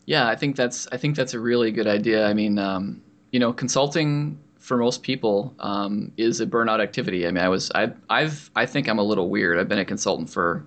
Yeah, 0.06 0.28
I 0.28 0.36
think 0.36 0.56
that's 0.56 0.88
I 0.92 0.98
think 0.98 1.16
that's 1.16 1.34
a 1.34 1.40
really 1.40 1.72
good 1.72 1.88
idea. 1.88 2.28
I 2.28 2.34
mean, 2.34 2.60
um, 2.60 3.02
you 3.32 3.40
know, 3.40 3.54
consulting 3.54 4.40
for 4.70 4.78
most 4.78 5.02
people 5.02 5.52
um, 5.60 6.12
is 6.16 6.40
a 6.42 6.46
burnout 6.46 6.80
activity. 6.80 7.26
I 7.28 7.32
mean, 7.32 7.44
I 7.44 7.50
was 7.50 7.72
I 7.74 7.92
I've 8.08 8.52
I 8.56 8.68
think 8.68 8.88
I'm 8.88 9.00
a 9.00 9.04
little 9.04 9.28
weird. 9.28 9.58
I've 9.58 9.68
been 9.68 9.80
a 9.80 9.84
consultant 9.86 10.30
for 10.30 10.64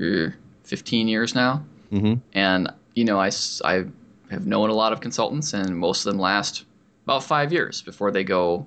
uh, 0.00 0.28
15 0.62 1.08
years 1.08 1.34
now, 1.34 1.64
Mm-hmm. 1.92 2.14
and 2.34 2.70
you 2.94 3.04
know, 3.04 3.18
I 3.18 3.30
I 3.64 3.84
have 4.30 4.46
known 4.46 4.70
a 4.70 4.74
lot 4.74 4.92
of 4.92 5.00
consultants, 5.00 5.52
and 5.54 5.76
most 5.76 6.06
of 6.06 6.12
them 6.12 6.20
last 6.20 6.64
about 7.04 7.24
five 7.24 7.52
years 7.52 7.82
before 7.82 8.12
they 8.12 8.22
go 8.24 8.66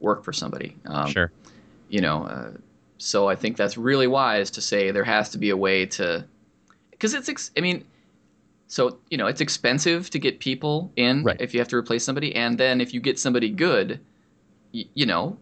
work 0.00 0.22
for 0.24 0.32
somebody. 0.32 0.76
Um, 0.86 1.10
sure. 1.10 1.30
you 1.90 2.00
know 2.00 2.22
uh, 2.24 2.50
so 2.98 3.28
i 3.28 3.34
think 3.34 3.56
that's 3.56 3.76
really 3.76 4.06
wise 4.06 4.48
to 4.52 4.60
say 4.60 4.92
there 4.92 5.04
has 5.16 5.28
to 5.30 5.38
be 5.38 5.50
a 5.50 5.56
way 5.56 5.84
to 5.86 6.24
because 6.92 7.12
it's 7.14 7.28
ex- 7.28 7.50
i 7.56 7.60
mean 7.60 7.84
so 8.68 8.98
you 9.10 9.18
know 9.18 9.26
it's 9.26 9.40
expensive 9.40 10.08
to 10.10 10.18
get 10.18 10.38
people 10.38 10.90
in 10.96 11.24
Right. 11.24 11.40
if 11.40 11.52
you 11.52 11.60
have 11.60 11.68
to 11.68 11.76
replace 11.76 12.04
somebody 12.04 12.30
and 12.36 12.56
then 12.58 12.80
if 12.80 12.94
you 12.94 13.00
get 13.00 13.18
somebody 13.18 13.50
good 13.50 13.98
y- 14.72 14.84
you 14.94 15.06
know 15.06 15.36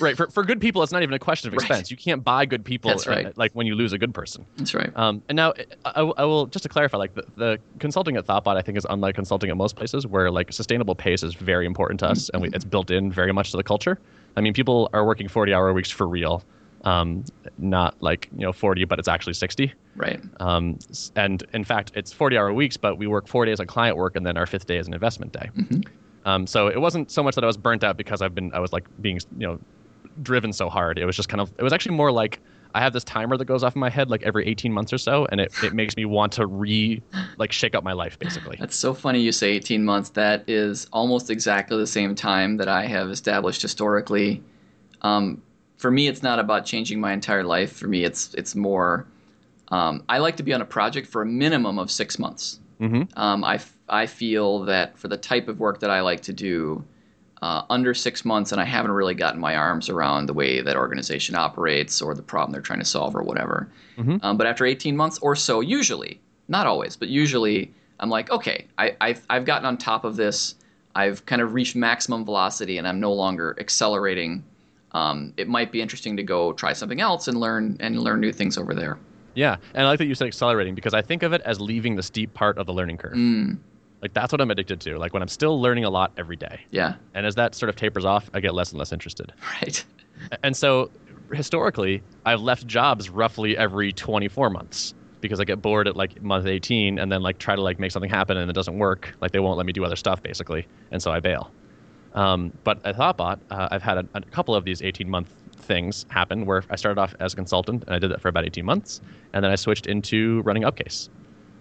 right. 0.00 0.16
For 0.16 0.26
for 0.28 0.42
good 0.44 0.60
people, 0.60 0.82
it's 0.82 0.92
not 0.92 1.02
even 1.02 1.14
a 1.14 1.18
question 1.18 1.48
of 1.48 1.52
Right. 1.54 1.62
expense. 1.62 1.90
You 1.90 1.96
can't 1.96 2.24
buy 2.24 2.46
good 2.46 2.64
people. 2.64 2.90
That's 2.90 3.06
right. 3.06 3.26
uh, 3.26 3.32
like 3.36 3.52
when 3.52 3.66
you 3.66 3.74
lose 3.74 3.92
a 3.92 3.98
good 3.98 4.12
person. 4.14 4.44
that's 4.56 4.74
right 4.74 4.90
Um, 4.96 5.22
and 5.28 5.36
now 5.36 5.52
I, 5.84 6.00
I 6.00 6.24
will 6.24 6.46
just 6.46 6.62
to 6.64 6.68
clarify, 6.68 6.96
like 6.96 7.14
the, 7.14 7.24
the 7.36 7.60
consulting 7.78 8.16
at 8.16 8.26
Thoughtbot, 8.26 8.56
I 8.56 8.62
think 8.62 8.76
is 8.78 8.86
unlike 8.90 9.14
consulting 9.14 9.50
at 9.50 9.56
most 9.56 9.76
places 9.76 10.06
where 10.06 10.30
like 10.30 10.52
sustainable 10.52 10.94
pace 10.94 11.22
is 11.22 11.34
very 11.34 11.66
important 11.66 12.00
to 12.00 12.08
us, 12.08 12.28
and 12.30 12.42
we, 12.42 12.48
it's 12.52 12.64
built 12.64 12.90
in 12.90 13.12
very 13.12 13.32
much 13.32 13.50
to 13.52 13.56
the 13.56 13.62
culture. 13.62 13.98
I 14.36 14.40
mean, 14.40 14.52
people 14.52 14.88
are 14.92 15.04
working 15.06 15.28
forty-hour 15.28 15.72
weeks 15.72 15.90
for 15.90 16.08
real, 16.08 16.42
um, 16.84 17.24
not 17.58 17.94
like 18.00 18.28
you 18.32 18.40
know 18.44 18.52
forty, 18.52 18.84
but 18.84 18.98
it's 18.98 19.06
actually 19.08 19.34
sixty. 19.34 19.72
right 19.96 20.20
Um, 20.40 20.78
and 21.14 21.44
in 21.52 21.62
fact, 21.62 21.92
it's 21.94 22.12
forty-hour 22.12 22.52
weeks, 22.52 22.76
but 22.76 22.98
we 22.98 23.06
work 23.06 23.28
four 23.28 23.44
days 23.44 23.60
on 23.60 23.66
client 23.66 23.96
work, 23.96 24.16
and 24.16 24.26
then 24.26 24.36
our 24.36 24.46
fifth 24.46 24.66
day 24.66 24.78
is 24.78 24.88
an 24.88 24.94
investment 24.94 25.32
day. 25.32 25.50
Mhm. 25.56 25.86
Um, 26.24 26.46
so 26.46 26.68
it 26.68 26.80
wasn't 26.80 27.10
so 27.10 27.22
much 27.22 27.34
that 27.34 27.44
I 27.44 27.46
was 27.46 27.56
burnt 27.56 27.84
out 27.84 27.96
because 27.96 28.22
I've 28.22 28.34
been 28.34 28.52
I 28.54 28.58
was 28.60 28.72
like 28.72 28.86
being 29.00 29.20
you 29.38 29.46
know 29.46 29.58
driven 30.22 30.52
so 30.52 30.68
hard. 30.68 30.98
It 30.98 31.04
was 31.04 31.16
just 31.16 31.28
kind 31.28 31.40
of 31.40 31.52
it 31.58 31.62
was 31.62 31.72
actually 31.72 31.96
more 31.96 32.10
like 32.12 32.40
I 32.74 32.80
have 32.80 32.92
this 32.92 33.04
timer 33.04 33.36
that 33.36 33.44
goes 33.44 33.62
off 33.62 33.76
in 33.76 33.80
my 33.80 33.90
head 33.90 34.10
like 34.10 34.22
every 34.24 34.46
18 34.48 34.72
months 34.72 34.92
or 34.92 34.98
so, 34.98 35.26
and 35.30 35.40
it, 35.40 35.52
it 35.62 35.74
makes 35.74 35.96
me 35.96 36.04
want 36.04 36.32
to 36.32 36.46
re 36.46 37.02
like 37.36 37.52
shake 37.52 37.74
up 37.74 37.84
my 37.84 37.92
life 37.92 38.18
basically. 38.18 38.56
that's 38.58 38.76
so 38.76 38.94
funny 38.94 39.20
you 39.20 39.32
say 39.32 39.50
18 39.50 39.84
months 39.84 40.10
that 40.10 40.44
is 40.48 40.86
almost 40.92 41.30
exactly 41.30 41.76
the 41.76 41.86
same 41.86 42.14
time 42.14 42.56
that 42.56 42.68
i 42.68 42.86
have 42.86 43.10
established 43.10 43.62
historically 43.62 44.42
um, 45.02 45.42
for 45.76 45.90
me 45.90 46.08
it's 46.08 46.22
not 46.22 46.38
about 46.38 46.64
changing 46.64 47.00
my 47.00 47.12
entire 47.12 47.44
life 47.44 47.72
for 47.72 47.86
me 47.86 48.04
it's 48.04 48.34
it's 48.34 48.54
more 48.54 49.06
um, 49.68 50.02
i 50.08 50.18
like 50.18 50.36
to 50.36 50.42
be 50.42 50.52
on 50.52 50.60
a 50.60 50.64
project 50.64 51.06
for 51.06 51.22
a 51.22 51.26
minimum 51.26 51.78
of 51.78 51.90
six 51.90 52.18
months 52.18 52.60
hmm 52.78 53.02
Um, 53.16 53.44
I, 53.44 53.54
f- 53.56 53.76
I 53.88 54.06
feel 54.06 54.60
that 54.64 54.98
for 54.98 55.08
the 55.08 55.16
type 55.16 55.48
of 55.48 55.60
work 55.60 55.80
that 55.80 55.90
I 55.90 56.00
like 56.00 56.22
to 56.22 56.32
do, 56.32 56.84
uh, 57.42 57.62
under 57.68 57.92
six 57.94 58.24
months, 58.24 58.52
and 58.52 58.60
I 58.60 58.64
haven't 58.64 58.92
really 58.92 59.14
gotten 59.14 59.40
my 59.40 59.54
arms 59.56 59.88
around 59.90 60.26
the 60.26 60.32
way 60.32 60.60
that 60.62 60.76
organization 60.76 61.34
operates 61.34 62.00
or 62.00 62.14
the 62.14 62.22
problem 62.22 62.52
they're 62.52 62.62
trying 62.62 62.78
to 62.78 62.84
solve 62.86 63.14
or 63.14 63.22
whatever. 63.22 63.68
Mhm. 63.98 64.18
Um, 64.22 64.36
but 64.36 64.46
after 64.46 64.64
18 64.64 64.96
months 64.96 65.18
or 65.20 65.36
so, 65.36 65.60
usually, 65.60 66.20
not 66.48 66.66
always, 66.66 66.96
but 66.96 67.08
usually, 67.08 67.72
I'm 68.00 68.08
like, 68.10 68.30
okay, 68.30 68.66
I, 68.78 68.96
I've, 69.00 69.24
I've 69.28 69.44
gotten 69.44 69.66
on 69.66 69.76
top 69.76 70.04
of 70.04 70.16
this. 70.16 70.54
I've 70.94 71.26
kind 71.26 71.42
of 71.42 71.54
reached 71.54 71.76
maximum 71.76 72.24
velocity, 72.24 72.78
and 72.78 72.88
I'm 72.88 73.00
no 73.00 73.12
longer 73.12 73.56
accelerating. 73.60 74.42
Um, 74.92 75.34
it 75.36 75.48
might 75.48 75.70
be 75.72 75.82
interesting 75.82 76.16
to 76.16 76.22
go 76.22 76.52
try 76.52 76.72
something 76.72 77.00
else 77.00 77.28
and 77.28 77.38
learn 77.38 77.76
and 77.80 77.98
learn 78.00 78.20
new 78.20 78.32
things 78.32 78.56
over 78.56 78.74
there. 78.74 78.96
Yeah, 79.34 79.56
and 79.74 79.86
I 79.86 79.90
like 79.90 79.98
that 79.98 80.06
you 80.06 80.14
said 80.14 80.26
accelerating 80.26 80.74
because 80.74 80.94
I 80.94 81.02
think 81.02 81.22
of 81.22 81.32
it 81.32 81.40
as 81.42 81.60
leaving 81.60 81.96
the 81.96 82.02
steep 82.02 82.32
part 82.34 82.58
of 82.58 82.66
the 82.66 82.72
learning 82.72 82.98
curve. 82.98 83.14
Mm, 83.14 83.58
Like 84.02 84.12
that's 84.14 84.32
what 84.32 84.40
I'm 84.40 84.50
addicted 84.50 84.80
to. 84.82 84.98
Like 84.98 85.12
when 85.12 85.22
I'm 85.22 85.28
still 85.28 85.60
learning 85.60 85.84
a 85.84 85.90
lot 85.90 86.12
every 86.16 86.36
day, 86.36 86.60
yeah, 86.70 86.94
and 87.14 87.24
as 87.26 87.34
that 87.36 87.54
sort 87.54 87.68
of 87.70 87.76
tapers 87.76 88.04
off, 88.04 88.28
I 88.34 88.40
get 88.40 88.54
less 88.54 88.70
and 88.70 88.78
less 88.78 88.92
interested. 88.92 89.32
right. 89.62 89.84
And 90.42 90.56
so 90.56 90.90
historically, 91.32 92.02
I've 92.24 92.40
left 92.40 92.66
jobs 92.66 93.10
roughly 93.10 93.56
every 93.56 93.92
24 93.92 94.50
months 94.50 94.94
because 95.20 95.40
I 95.40 95.44
get 95.44 95.62
bored 95.62 95.88
at 95.88 95.96
like 95.96 96.22
month 96.22 96.46
18 96.46 96.98
and 96.98 97.10
then 97.10 97.22
like 97.22 97.38
try 97.38 97.56
to 97.56 97.62
like 97.62 97.78
make 97.78 97.90
something 97.90 98.10
happen 98.10 98.36
and 98.36 98.50
it 98.50 98.52
doesn't 98.54 98.76
work. 98.78 99.14
Like 99.20 99.32
they 99.32 99.40
won't 99.40 99.56
let 99.56 99.64
me 99.66 99.72
do 99.72 99.84
other 99.84 99.96
stuff 99.96 100.22
basically, 100.22 100.66
and 100.90 101.02
so 101.02 101.10
I 101.10 101.20
bail. 101.20 101.50
Um, 102.12 102.52
but 102.62 102.84
at 102.86 102.96
Thoughtbot, 102.96 103.40
uh, 103.50 103.68
I've 103.72 103.82
had 103.82 103.98
a, 103.98 104.06
a 104.14 104.20
couple 104.20 104.54
of 104.54 104.64
these 104.64 104.82
18 104.82 105.08
month 105.10 105.34
things 105.64 106.06
happen 106.08 106.46
where 106.46 106.62
I 106.70 106.76
started 106.76 107.00
off 107.00 107.14
as 107.20 107.32
a 107.32 107.36
consultant 107.36 107.84
and 107.86 107.94
I 107.94 107.98
did 107.98 108.10
that 108.10 108.20
for 108.20 108.28
about 108.28 108.44
18 108.44 108.64
months, 108.64 109.00
and 109.32 109.44
then 109.44 109.50
I 109.50 109.56
switched 109.56 109.86
into 109.86 110.42
running 110.42 110.64
Upcase. 110.64 111.08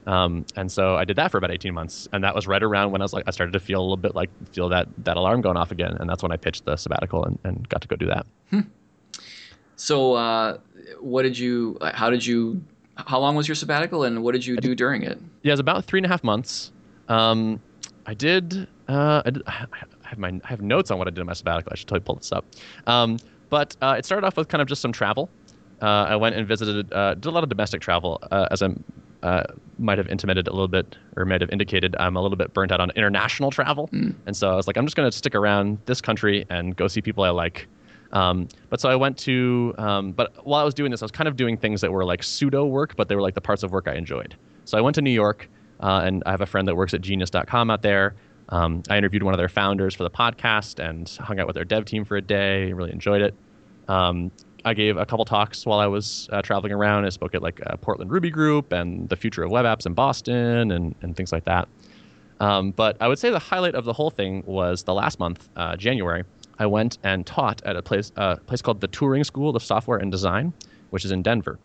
Um, 0.06 0.46
and 0.56 0.72
so 0.72 0.98
I 0.98 1.06
did 1.06 1.16
that 1.16 1.32
for 1.32 1.38
about 1.38 1.52
18 1.52 1.74
months, 1.74 2.08
and 2.12 2.24
that 2.24 2.36
was 2.36 2.46
right 2.46 2.62
around 2.62 2.92
when 2.92 3.02
I 3.02 3.06
was 3.06 3.14
like 3.14 3.24
I 3.28 3.32
started 3.32 3.54
to 3.54 3.60
feel 3.60 3.80
a 3.80 3.84
little 3.84 3.98
bit 3.98 4.16
like 4.16 4.30
feel 4.52 4.70
that 4.70 4.88
that 5.00 5.18
alarm 5.18 5.42
going 5.42 5.58
off 5.58 5.72
again, 5.72 5.96
and 6.00 6.10
that's 6.10 6.22
when 6.22 6.32
I 6.32 6.38
pitched 6.38 6.66
the 6.66 6.76
sabbatical 6.76 7.24
and, 7.24 7.40
and 7.44 7.70
got 7.70 7.82
to 7.82 7.88
go 7.88 7.96
do 7.96 8.08
that. 8.08 8.26
So, 9.76 10.14
uh, 10.14 10.58
what 11.00 11.24
did 11.24 11.38
you? 11.38 11.78
How 11.82 12.10
did 12.10 12.26
you? 12.26 12.64
How 12.96 13.20
long 13.20 13.36
was 13.36 13.48
your 13.48 13.56
sabbatical, 13.56 14.04
and 14.04 14.24
what 14.24 14.34
did 14.34 14.46
you 14.46 14.58
do 14.58 14.76
during 14.76 15.04
it? 15.04 15.20
Yeah, 15.42 15.52
it 15.52 15.54
was 15.54 15.60
about 15.60 15.86
three 15.86 16.00
and 16.00 16.06
a 16.06 16.10
half 16.10 16.24
months. 16.24 16.72
Um, 17.08 17.62
I 18.06 18.14
did. 18.14 18.68
Uh, 18.88 19.24
I, 19.26 19.30
did 19.30 19.44
I 19.48 19.68
have 20.04 20.20
my 20.20 20.40
I 20.44 20.48
have 20.48 20.62
notes 20.62 20.92
on 20.92 20.98
what 20.98 21.08
I 21.08 21.12
did 21.12 21.20
in 21.20 21.28
my 21.28 21.34
sabbatical. 21.34 21.72
I 21.72 21.76
should 21.76 21.88
totally 21.88 22.06
pull 22.06 22.16
this 22.16 22.32
up. 22.32 22.46
Um, 22.88 23.18
but 23.54 23.78
uh, 23.84 23.94
it 24.00 24.04
started 24.04 24.26
off 24.26 24.36
with 24.36 24.48
kind 24.48 24.64
of 24.64 24.68
just 24.68 24.82
some 24.82 24.92
travel. 24.92 25.30
Uh, 25.80 25.86
I 26.10 26.16
went 26.16 26.36
and 26.36 26.48
visited, 26.48 26.92
uh, 26.92 27.14
did 27.14 27.28
a 27.28 27.30
lot 27.30 27.44
of 27.44 27.50
domestic 27.50 27.82
travel, 27.82 28.18
uh, 28.32 28.48
as 28.50 28.64
I 28.64 28.70
uh, 29.22 29.44
might 29.78 30.00
have 30.00 30.08
intimated 30.08 30.48
a 30.48 30.52
little 30.52 30.68
bit, 30.68 30.98
or 31.16 31.24
might 31.26 31.40
have 31.42 31.52
indicated. 31.52 31.96
I'm 32.00 32.16
a 32.18 32.22
little 32.22 32.36
bit 32.36 32.52
burnt 32.56 32.72
out 32.72 32.80
on 32.82 32.90
international 32.96 33.52
travel, 33.52 33.90
Mm. 33.94 34.16
and 34.26 34.36
so 34.36 34.50
I 34.50 34.56
was 34.56 34.66
like, 34.66 34.76
I'm 34.76 34.88
just 34.88 34.96
going 34.96 35.08
to 35.12 35.16
stick 35.16 35.36
around 35.36 35.78
this 35.86 36.02
country 36.02 36.48
and 36.50 36.76
go 36.76 36.88
see 36.88 37.00
people 37.00 37.24
I 37.24 37.30
like. 37.30 37.68
Um, 38.12 38.48
but 38.72 38.82
so 38.82 38.90
I 38.90 38.96
went 38.96 39.20
to, 39.20 39.76
um, 39.78 40.14
but 40.14 40.34
while 40.48 40.60
I 40.60 40.64
was 40.64 40.74
doing 40.74 40.90
this, 40.90 41.04
I 41.04 41.06
was 41.06 41.12
kind 41.12 41.28
of 41.28 41.36
doing 41.36 41.56
things 41.56 41.80
that 41.82 41.92
were 41.92 42.06
like 42.06 42.24
pseudo 42.24 42.66
work, 42.66 42.96
but 42.96 43.08
they 43.08 43.16
were 43.16 43.22
like 43.22 43.36
the 43.36 43.42
parts 43.50 43.62
of 43.62 43.72
work 43.72 43.88
I 43.88 43.94
enjoyed. 43.94 44.36
So 44.66 44.80
I 44.80 44.82
went 44.82 44.96
to 44.96 45.02
New 45.04 45.12
York, 45.24 45.48
uh, 45.80 46.02
and 46.04 46.24
I 46.26 46.32
have 46.32 46.42
a 46.42 46.48
friend 46.48 46.68
that 46.68 46.76
works 46.76 46.96
at 46.96 47.02
Genius.com 47.02 47.70
out 47.70 47.84
there. 47.84 48.16
Um, 48.50 48.84
I 48.90 48.98
interviewed 48.98 49.24
one 49.24 49.34
of 49.34 49.38
their 49.38 49.50
founders 49.50 49.96
for 49.96 50.04
the 50.04 50.10
podcast 50.10 50.80
and 50.84 51.10
hung 51.22 51.40
out 51.40 51.48
with 51.48 51.56
their 51.56 51.66
dev 51.66 51.86
team 51.86 52.06
for 52.06 52.18
a 52.18 52.22
day. 52.22 52.74
Really 52.74 52.92
enjoyed 52.92 53.22
it. 53.22 53.34
Um, 53.88 54.32
I 54.66 54.74
gave 54.74 54.98
a 54.98 55.06
couple 55.06 55.26
talks 55.26 55.66
while 55.66 55.80
I 55.80 55.88
was 55.88 56.30
uh, 56.32 56.42
traveling 56.42 56.72
around. 56.72 57.06
I 57.06 57.10
spoke 57.10 57.36
at 57.36 57.42
like 57.42 57.60
a 57.66 57.78
Portland 57.78 58.12
Ruby 58.12 58.30
Group 58.30 58.72
and 58.72 59.10
the 59.10 59.16
future 59.16 59.44
of 59.44 59.52
web 59.52 59.66
apps 59.66 59.86
in 59.86 59.94
Boston 59.94 60.72
and, 60.72 60.96
and 61.02 61.16
things 61.16 61.32
like 61.32 61.46
that. 61.46 61.68
Um, 62.40 62.72
but 62.72 62.98
I 63.02 63.08
would 63.08 63.20
say 63.20 63.30
the 63.30 63.40
highlight 63.40 63.76
of 63.76 63.86
the 63.86 63.94
whole 63.94 64.10
thing 64.10 64.44
was 64.46 64.84
the 64.84 64.94
last 64.94 65.20
month, 65.20 65.50
uh, 65.56 65.76
January. 65.76 66.24
I 66.60 66.66
went 66.66 66.98
and 67.04 67.26
taught 67.26 67.62
at 67.66 67.76
a 67.76 67.82
place 67.82 68.12
uh, 68.16 68.36
place 68.36 68.62
called 68.62 68.80
the 68.80 68.88
Turing 68.88 69.26
School 69.26 69.56
of 69.56 69.64
Software 69.64 69.98
and 69.98 70.12
Design, 70.12 70.54
which 70.92 71.04
is 71.04 71.12
in 71.12 71.24
Denver. 71.24 71.60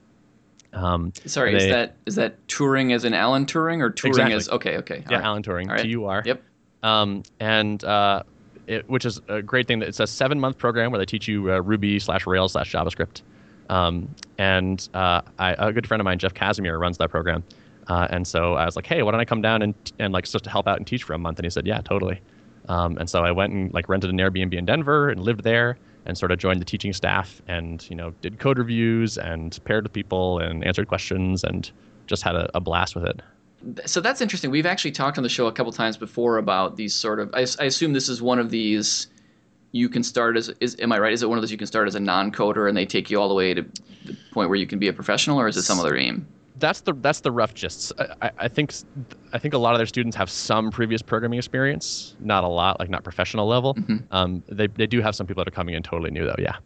Um, 0.73 1.13
Sorry, 1.25 1.53
they, 1.53 1.67
is 1.67 1.73
that 1.73 1.97
is 2.07 2.15
that 2.17 2.47
Turing 2.49 2.95
as 2.95 3.05
in 3.05 3.15
Alan 3.15 3.47
Turing 3.47 3.81
or 3.81 3.91
Turing 3.91 4.09
exactly. 4.09 4.35
as 4.35 4.49
okay 4.49 4.77
okay 4.79 5.05
yeah 5.09 5.17
right. 5.17 5.25
Alan 5.25 5.43
Turing 5.43 5.69
right. 5.69 5.83
T 5.83 5.89
U 5.89 6.07
R 6.07 6.23
yep 6.25 6.43
um, 6.83 7.23
and 7.41 7.83
uh, 7.85 8.23
it, 8.67 8.89
which 8.89 9.05
is 9.05 9.21
a 9.29 9.43
great 9.43 9.67
thing 9.67 9.79
that 9.81 9.89
it's 9.89 10.01
a 10.01 10.07
seven 10.07 10.39
month 10.39 10.59
program 10.59 10.91
where 10.91 10.99
they 10.99 11.07
teach 11.07 11.27
you 11.27 11.53
uh, 11.53 11.59
Ruby 11.61 11.99
slash 11.99 12.27
Rails 12.27 12.53
slash 12.53 12.73
JavaScript. 12.73 13.23
Um, 13.69 14.15
and 14.39 14.89
uh, 14.95 15.23
I, 15.39 15.55
a 15.59 15.73
good 15.73 15.87
friend 15.87 16.01
of 16.01 16.05
mine 16.05 16.19
Jeff 16.19 16.35
Casimir 16.35 16.79
runs 16.79 16.99
that 16.99 17.11
program. 17.11 17.45
Uh, 17.87 18.07
and 18.11 18.27
so 18.27 18.55
I 18.55 18.67
was 18.67 18.77
like 18.77 18.87
hey 18.87 19.03
why 19.03 19.13
don't 19.13 19.21
I 19.21 19.25
come 19.25 19.43
down 19.43 19.63
and 19.63 19.75
and 19.99 20.13
like 20.13 20.27
just 20.27 20.45
to 20.45 20.51
help 20.51 20.69
out 20.69 20.77
and 20.77 20.87
teach 20.87 21.05
for 21.05 21.15
a 21.15 21.19
month? 21.19 21.39
And 21.39 21.47
he 21.47 21.51
said 21.51 21.67
yeah 21.67 21.81
totally. 21.81 22.21
Um, 22.69 22.99
and 22.99 23.09
so 23.09 23.25
I 23.25 23.31
went 23.31 23.53
and 23.53 23.73
like 23.73 23.89
rented 23.89 24.11
an 24.11 24.19
Airbnb 24.19 24.53
in 24.55 24.67
Denver 24.67 25.09
and 25.09 25.21
lived 25.23 25.43
there 25.43 25.79
and 26.05 26.17
sort 26.17 26.33
of 26.33 26.39
joined 26.39 26.61
the 26.61 26.65
teaching 26.65 26.93
staff 26.93 27.41
and 27.49 27.89
you 27.91 27.97
know 27.97 28.13
did 28.21 28.39
code 28.39 28.59
reviews 28.59 29.17
and 29.19 29.59
paired 29.65 29.85
with 29.85 29.93
people 29.93 30.39
and 30.39 30.65
answered 30.65 30.89
questions 30.89 31.45
and 31.45 31.71
just 32.07 32.23
had 32.23 32.35
a, 32.35 32.51
a 32.55 32.61
blast 32.61 32.95
with 32.95 33.05
it 33.05 33.21
so 33.85 34.01
that's 34.01 34.21
interesting 34.21 34.51
we've 34.51 34.67
actually 34.67 34.93
talked 34.93 35.19
on 35.19 35.23
the 35.23 35.29
show 35.29 35.47
a 35.47 35.53
couple 35.53 35.73
times 35.73 35.97
before 35.97 36.39
about 36.39 36.77
these 36.77 36.95
sort 36.95 37.21
of 37.21 37.31
i, 37.35 37.47
I 37.59 37.65
assume 37.65 37.93
this 37.93 38.09
is 38.09 38.23
one 38.23 38.39
of 38.39 38.51
these 38.51 39.09
you 39.73 39.89
can 39.89 40.03
start 40.03 40.37
as 40.37 40.49
is 40.61 40.77
am 40.81 40.93
i 40.93 40.99
right 40.99 41.13
is 41.13 41.23
it 41.23 41.29
one 41.29 41.39
of 41.39 41.43
those 41.43 41.51
you 41.51 41.59
can 41.59 41.67
start 41.67 41.89
as 41.89 41.95
a 41.95 42.01
non-coder 42.01 42.69
and 42.69 42.77
they 42.77 42.87
take 42.87 43.11
you 43.11 43.21
all 43.21 43.29
the 43.29 43.35
way 43.35 43.55
to 43.55 43.63
the 44.05 44.17
point 44.33 44.49
where 44.49 44.59
you 44.59 44.67
can 44.67 44.79
be 44.79 44.89
a 44.89 44.93
professional 44.93 45.41
or 45.41 45.49
is 45.49 45.57
it 45.57 45.63
some 45.63 45.79
other 45.81 45.97
aim 45.97 46.27
that's 46.59 46.81
the 46.81 46.93
that's 46.95 47.21
the 47.21 47.31
rough 47.31 47.55
gist. 47.55 47.93
I, 48.21 48.31
I, 48.39 48.49
think 48.49 48.75
I 49.33 49.39
think 49.39 49.55
a 49.55 49.59
lot 49.59 49.75
of 49.75 49.79
their 49.79 49.87
students 49.87 50.17
have 50.17 50.29
some 50.29 50.71
previous 50.71 51.03
programming 51.03 51.39
experience, 51.39 52.17
not 52.21 52.45
a 52.45 52.49
lot, 52.49 52.81
like 52.81 52.89
not 52.89 53.05
professional 53.05 53.47
level. 53.47 53.75
Mm-hmm. 53.75 53.97
Um, 54.11 54.43
they 54.49 54.67
they 54.67 54.87
do 54.87 55.01
have 55.01 55.15
some 55.15 55.27
people 55.27 55.45
that 55.45 55.49
are 55.49 55.55
coming 55.55 55.75
in 55.75 55.83
totally 55.83 56.11
new 56.11 56.25
though. 56.25 56.35
Yeah. 56.39 56.57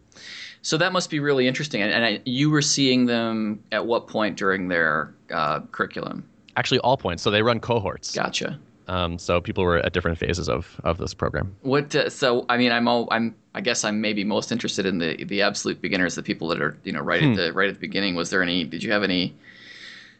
So 0.61 0.77
that 0.77 0.93
must 0.93 1.09
be 1.09 1.19
really 1.19 1.47
interesting. 1.47 1.81
And, 1.81 1.91
and 1.91 2.05
I, 2.05 2.21
you 2.25 2.49
were 2.49 2.61
seeing 2.61 3.05
them 3.05 3.61
at 3.71 3.85
what 3.85 4.07
point 4.07 4.37
during 4.37 4.69
their 4.69 5.13
uh, 5.31 5.59
curriculum? 5.71 6.27
Actually, 6.55 6.79
all 6.79 6.97
points. 6.97 7.23
So 7.23 7.31
they 7.31 7.41
run 7.41 7.59
cohorts. 7.59 8.13
Gotcha. 8.13 8.59
Um, 8.87 9.17
so 9.17 9.39
people 9.39 9.63
were 9.63 9.77
at 9.77 9.93
different 9.93 10.17
phases 10.17 10.49
of, 10.49 10.79
of 10.83 10.97
this 10.97 11.13
program. 11.13 11.55
What? 11.61 11.95
Uh, 11.95 12.09
so 12.09 12.45
I 12.49 12.57
mean, 12.57 12.71
I'm 12.71 12.87
all, 12.87 13.07
I'm 13.11 13.35
I 13.55 13.61
guess 13.61 13.83
I'm 13.83 14.01
maybe 14.01 14.23
most 14.23 14.51
interested 14.51 14.85
in 14.85 14.97
the 14.99 15.23
the 15.23 15.41
absolute 15.41 15.81
beginners, 15.81 16.15
the 16.15 16.23
people 16.23 16.47
that 16.49 16.61
are 16.61 16.77
you 16.83 16.91
know 16.91 16.99
right 16.99 17.21
hmm. 17.21 17.31
at 17.31 17.37
the 17.37 17.53
right 17.53 17.69
at 17.69 17.75
the 17.75 17.79
beginning. 17.79 18.15
Was 18.15 18.29
there 18.29 18.43
any? 18.43 18.65
Did 18.65 18.83
you 18.83 18.91
have 18.91 19.03
any? 19.03 19.35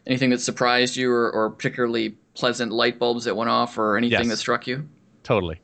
anything 0.06 0.30
that 0.30 0.40
surprised 0.40 0.96
you 0.96 1.10
or, 1.10 1.30
or 1.32 1.50
particularly 1.50 2.10
pleasant 2.34 2.72
light 2.72 2.98
bulbs 2.98 3.24
that 3.24 3.36
went 3.36 3.50
off 3.50 3.78
or 3.78 3.96
anything 3.96 4.20
yes. 4.20 4.28
that 4.28 4.36
struck 4.36 4.66
you? 4.66 4.86
Totally. 5.22 5.60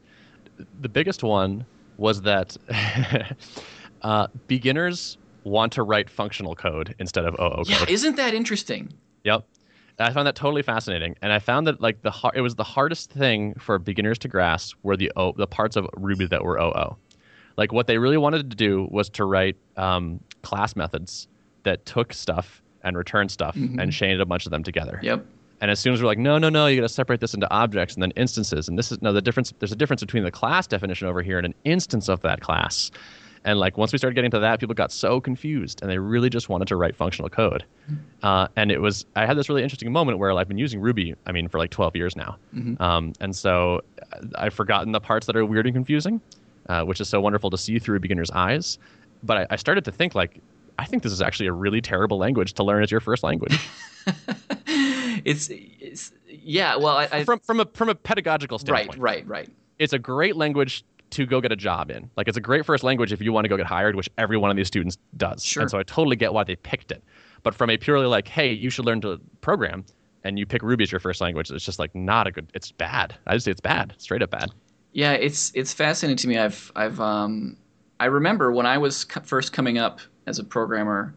The 0.80 0.88
biggest 0.88 1.22
one 1.22 1.64
was 1.96 2.22
that 2.22 2.56
uh, 4.02 4.28
beginners 4.46 5.18
want 5.44 5.72
to 5.72 5.82
write 5.82 6.08
functional 6.08 6.54
code 6.54 6.94
instead 6.98 7.24
of 7.24 7.34
OO 7.34 7.64
code. 7.64 7.68
Yeah, 7.68 7.84
isn't 7.88 8.16
that 8.16 8.34
interesting? 8.34 8.92
Yep. 9.24 9.44
I 10.00 10.12
found 10.12 10.26
that 10.26 10.34
totally 10.34 10.62
fascinating, 10.62 11.16
and 11.22 11.32
I 11.32 11.38
found 11.38 11.66
that 11.66 11.80
like 11.80 12.02
the 12.02 12.12
it 12.34 12.40
was 12.40 12.54
the 12.54 12.64
hardest 12.64 13.10
thing 13.10 13.54
for 13.54 13.78
beginners 13.78 14.18
to 14.20 14.28
grasp 14.28 14.76
were 14.82 14.96
the 14.96 15.12
o, 15.16 15.32
the 15.32 15.46
parts 15.46 15.76
of 15.76 15.86
Ruby 15.96 16.26
that 16.26 16.44
were 16.44 16.58
OO. 16.58 16.96
Like 17.56 17.72
what 17.72 17.86
they 17.86 17.98
really 17.98 18.16
wanted 18.16 18.50
to 18.50 18.56
do 18.56 18.88
was 18.90 19.10
to 19.10 19.24
write 19.24 19.56
um, 19.76 20.20
class 20.42 20.76
methods 20.76 21.28
that 21.64 21.84
took 21.84 22.12
stuff 22.12 22.62
and 22.82 22.96
returned 22.96 23.30
stuff 23.30 23.54
mm-hmm. 23.54 23.78
and 23.78 23.92
chained 23.92 24.20
a 24.20 24.26
bunch 24.26 24.46
of 24.46 24.50
them 24.50 24.62
together. 24.62 24.98
Yep. 25.02 25.26
And 25.60 25.70
as 25.70 25.78
soon 25.78 25.92
as 25.92 26.00
we're 26.00 26.06
like, 26.06 26.18
no, 26.18 26.38
no, 26.38 26.48
no, 26.48 26.66
you 26.66 26.76
got 26.80 26.88
to 26.88 26.88
separate 26.88 27.20
this 27.20 27.34
into 27.34 27.50
objects 27.50 27.94
and 27.94 28.02
then 28.02 28.12
instances. 28.12 28.66
And 28.66 28.78
this 28.78 28.90
is 28.90 29.02
no 29.02 29.12
the 29.12 29.20
difference. 29.20 29.52
There's 29.58 29.72
a 29.72 29.76
difference 29.76 30.00
between 30.00 30.24
the 30.24 30.30
class 30.30 30.66
definition 30.66 31.06
over 31.06 31.20
here 31.20 31.36
and 31.36 31.44
an 31.44 31.54
instance 31.64 32.08
of 32.08 32.22
that 32.22 32.40
class. 32.40 32.90
And 33.44 33.58
like 33.58 33.78
once 33.78 33.92
we 33.92 33.98
started 33.98 34.14
getting 34.14 34.30
to 34.32 34.38
that, 34.40 34.60
people 34.60 34.74
got 34.74 34.92
so 34.92 35.20
confused, 35.20 35.80
and 35.80 35.90
they 35.90 35.98
really 35.98 36.28
just 36.28 36.48
wanted 36.48 36.68
to 36.68 36.76
write 36.76 36.94
functional 36.94 37.30
code. 37.30 37.64
Mm-hmm. 37.90 38.26
Uh, 38.26 38.48
and 38.56 38.70
it 38.70 38.80
was 38.80 39.06
I 39.16 39.24
had 39.24 39.38
this 39.38 39.48
really 39.48 39.62
interesting 39.62 39.90
moment 39.90 40.18
where 40.18 40.30
I've 40.32 40.48
been 40.48 40.58
using 40.58 40.80
Ruby, 40.80 41.14
I 41.26 41.32
mean, 41.32 41.48
for 41.48 41.58
like 41.58 41.70
12 41.70 41.96
years 41.96 42.16
now, 42.16 42.36
mm-hmm. 42.54 42.80
um, 42.82 43.14
and 43.20 43.34
so 43.34 43.80
I've 44.36 44.52
forgotten 44.52 44.92
the 44.92 45.00
parts 45.00 45.26
that 45.26 45.36
are 45.36 45.46
weird 45.46 45.66
and 45.66 45.74
confusing, 45.74 46.20
uh, 46.68 46.84
which 46.84 47.00
is 47.00 47.08
so 47.08 47.20
wonderful 47.20 47.48
to 47.50 47.58
see 47.58 47.78
through 47.78 47.96
a 47.96 48.00
beginner's 48.00 48.30
eyes. 48.30 48.78
But 49.22 49.38
I, 49.38 49.46
I 49.50 49.56
started 49.56 49.84
to 49.86 49.92
think 49.92 50.14
like 50.14 50.40
I 50.78 50.84
think 50.84 51.02
this 51.02 51.12
is 51.12 51.22
actually 51.22 51.46
a 51.46 51.52
really 51.52 51.80
terrible 51.80 52.18
language 52.18 52.54
to 52.54 52.64
learn 52.64 52.82
as 52.82 52.90
your 52.90 53.00
first 53.00 53.22
language. 53.22 53.58
it's, 54.66 55.48
it's, 55.50 56.12
yeah. 56.26 56.76
Well, 56.76 56.96
I, 56.96 57.08
I, 57.12 57.24
from 57.24 57.40
from 57.40 57.60
a 57.60 57.66
from 57.74 57.88
a 57.88 57.94
pedagogical 57.94 58.58
standpoint, 58.58 58.98
right, 58.98 59.26
right, 59.26 59.26
right. 59.26 59.48
It's 59.78 59.92
a 59.92 59.98
great 59.98 60.36
language 60.36 60.84
to 61.10 61.26
go 61.26 61.40
get 61.40 61.52
a 61.52 61.56
job 61.56 61.90
in. 61.90 62.10
Like 62.16 62.28
it's 62.28 62.36
a 62.36 62.40
great 62.40 62.64
first 62.64 62.84
language 62.84 63.12
if 63.12 63.20
you 63.20 63.32
want 63.32 63.44
to 63.44 63.48
go 63.48 63.56
get 63.56 63.66
hired, 63.66 63.96
which 63.96 64.08
every 64.18 64.36
one 64.36 64.50
of 64.50 64.56
these 64.56 64.68
students 64.68 64.98
does. 65.16 65.44
Sure. 65.44 65.62
And 65.62 65.70
so 65.70 65.78
I 65.78 65.82
totally 65.82 66.16
get 66.16 66.32
why 66.32 66.44
they 66.44 66.56
picked 66.56 66.92
it. 66.92 67.02
But 67.42 67.54
from 67.54 67.70
a 67.70 67.76
purely 67.76 68.06
like, 68.06 68.28
hey, 68.28 68.52
you 68.52 68.70
should 68.70 68.84
learn 68.84 69.00
to 69.00 69.20
program, 69.40 69.84
and 70.24 70.38
you 70.38 70.44
pick 70.44 70.62
Ruby 70.62 70.84
as 70.84 70.92
your 70.92 71.00
first 71.00 71.20
language, 71.20 71.50
it's 71.50 71.64
just 71.64 71.78
like 71.78 71.94
not 71.94 72.26
a 72.26 72.30
good. 72.30 72.50
It's 72.54 72.70
bad. 72.70 73.14
I 73.26 73.34
just 73.34 73.44
say 73.46 73.50
it's 73.50 73.60
bad, 73.60 73.94
straight 73.98 74.22
up 74.22 74.30
bad. 74.30 74.50
Yeah, 74.92 75.12
it's 75.12 75.52
it's 75.54 75.72
fascinating 75.72 76.18
to 76.18 76.28
me. 76.28 76.38
I've 76.38 76.70
I've 76.76 77.00
um 77.00 77.56
I 78.00 78.06
remember 78.06 78.52
when 78.52 78.66
I 78.66 78.78
was 78.78 79.04
first 79.24 79.52
coming 79.52 79.78
up 79.78 80.00
as 80.26 80.38
a 80.38 80.44
programmer, 80.44 81.14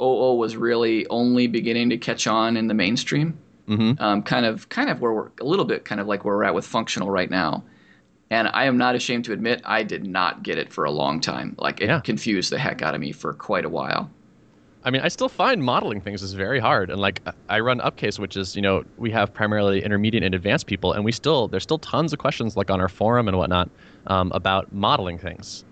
OO 0.00 0.34
was 0.34 0.56
really 0.56 1.06
only 1.08 1.46
beginning 1.46 1.90
to 1.90 1.98
catch 1.98 2.26
on 2.26 2.56
in 2.56 2.66
the 2.66 2.74
mainstream. 2.74 3.38
Mm-hmm. 3.68 4.02
Um, 4.02 4.22
kind 4.22 4.44
of, 4.44 4.68
kind 4.68 4.90
of 4.90 5.00
where 5.00 5.12
we're 5.12 5.30
a 5.40 5.44
little 5.44 5.64
bit 5.64 5.84
kind 5.84 6.00
of 6.00 6.06
like 6.06 6.24
where 6.24 6.36
we're 6.36 6.44
at 6.44 6.54
with 6.54 6.66
functional 6.66 7.10
right 7.10 7.30
now. 7.30 7.64
And 8.32 8.48
I 8.54 8.64
am 8.64 8.78
not 8.78 8.94
ashamed 8.94 9.26
to 9.26 9.32
admit 9.32 9.60
I 9.64 9.82
did 9.82 10.06
not 10.06 10.42
get 10.42 10.56
it 10.56 10.72
for 10.72 10.84
a 10.84 10.90
long 10.90 11.20
time. 11.20 11.54
Like 11.58 11.82
it 11.82 11.88
yeah. 11.88 12.00
confused 12.00 12.50
the 12.50 12.58
heck 12.58 12.80
out 12.80 12.94
of 12.94 13.00
me 13.00 13.12
for 13.12 13.34
quite 13.34 13.66
a 13.66 13.68
while. 13.68 14.10
I 14.84 14.90
mean, 14.90 15.02
I 15.02 15.08
still 15.08 15.28
find 15.28 15.62
modeling 15.62 16.00
things 16.00 16.22
is 16.22 16.32
very 16.32 16.58
hard. 16.58 16.90
And 16.90 16.98
like 16.98 17.20
I 17.50 17.60
run 17.60 17.80
Upcase, 17.80 18.18
which 18.18 18.36
is, 18.36 18.56
you 18.56 18.62
know, 18.62 18.84
we 18.96 19.10
have 19.10 19.32
primarily 19.32 19.84
intermediate 19.84 20.24
and 20.24 20.34
advanced 20.34 20.66
people, 20.66 20.92
and 20.92 21.04
we 21.04 21.12
still 21.12 21.46
there's 21.46 21.62
still 21.62 21.78
tons 21.78 22.12
of 22.12 22.18
questions 22.18 22.56
like 22.56 22.70
on 22.70 22.80
our 22.80 22.88
forum 22.88 23.28
and 23.28 23.36
whatnot 23.36 23.70
um, 24.06 24.32
about 24.34 24.72
modeling 24.72 25.18
things 25.18 25.64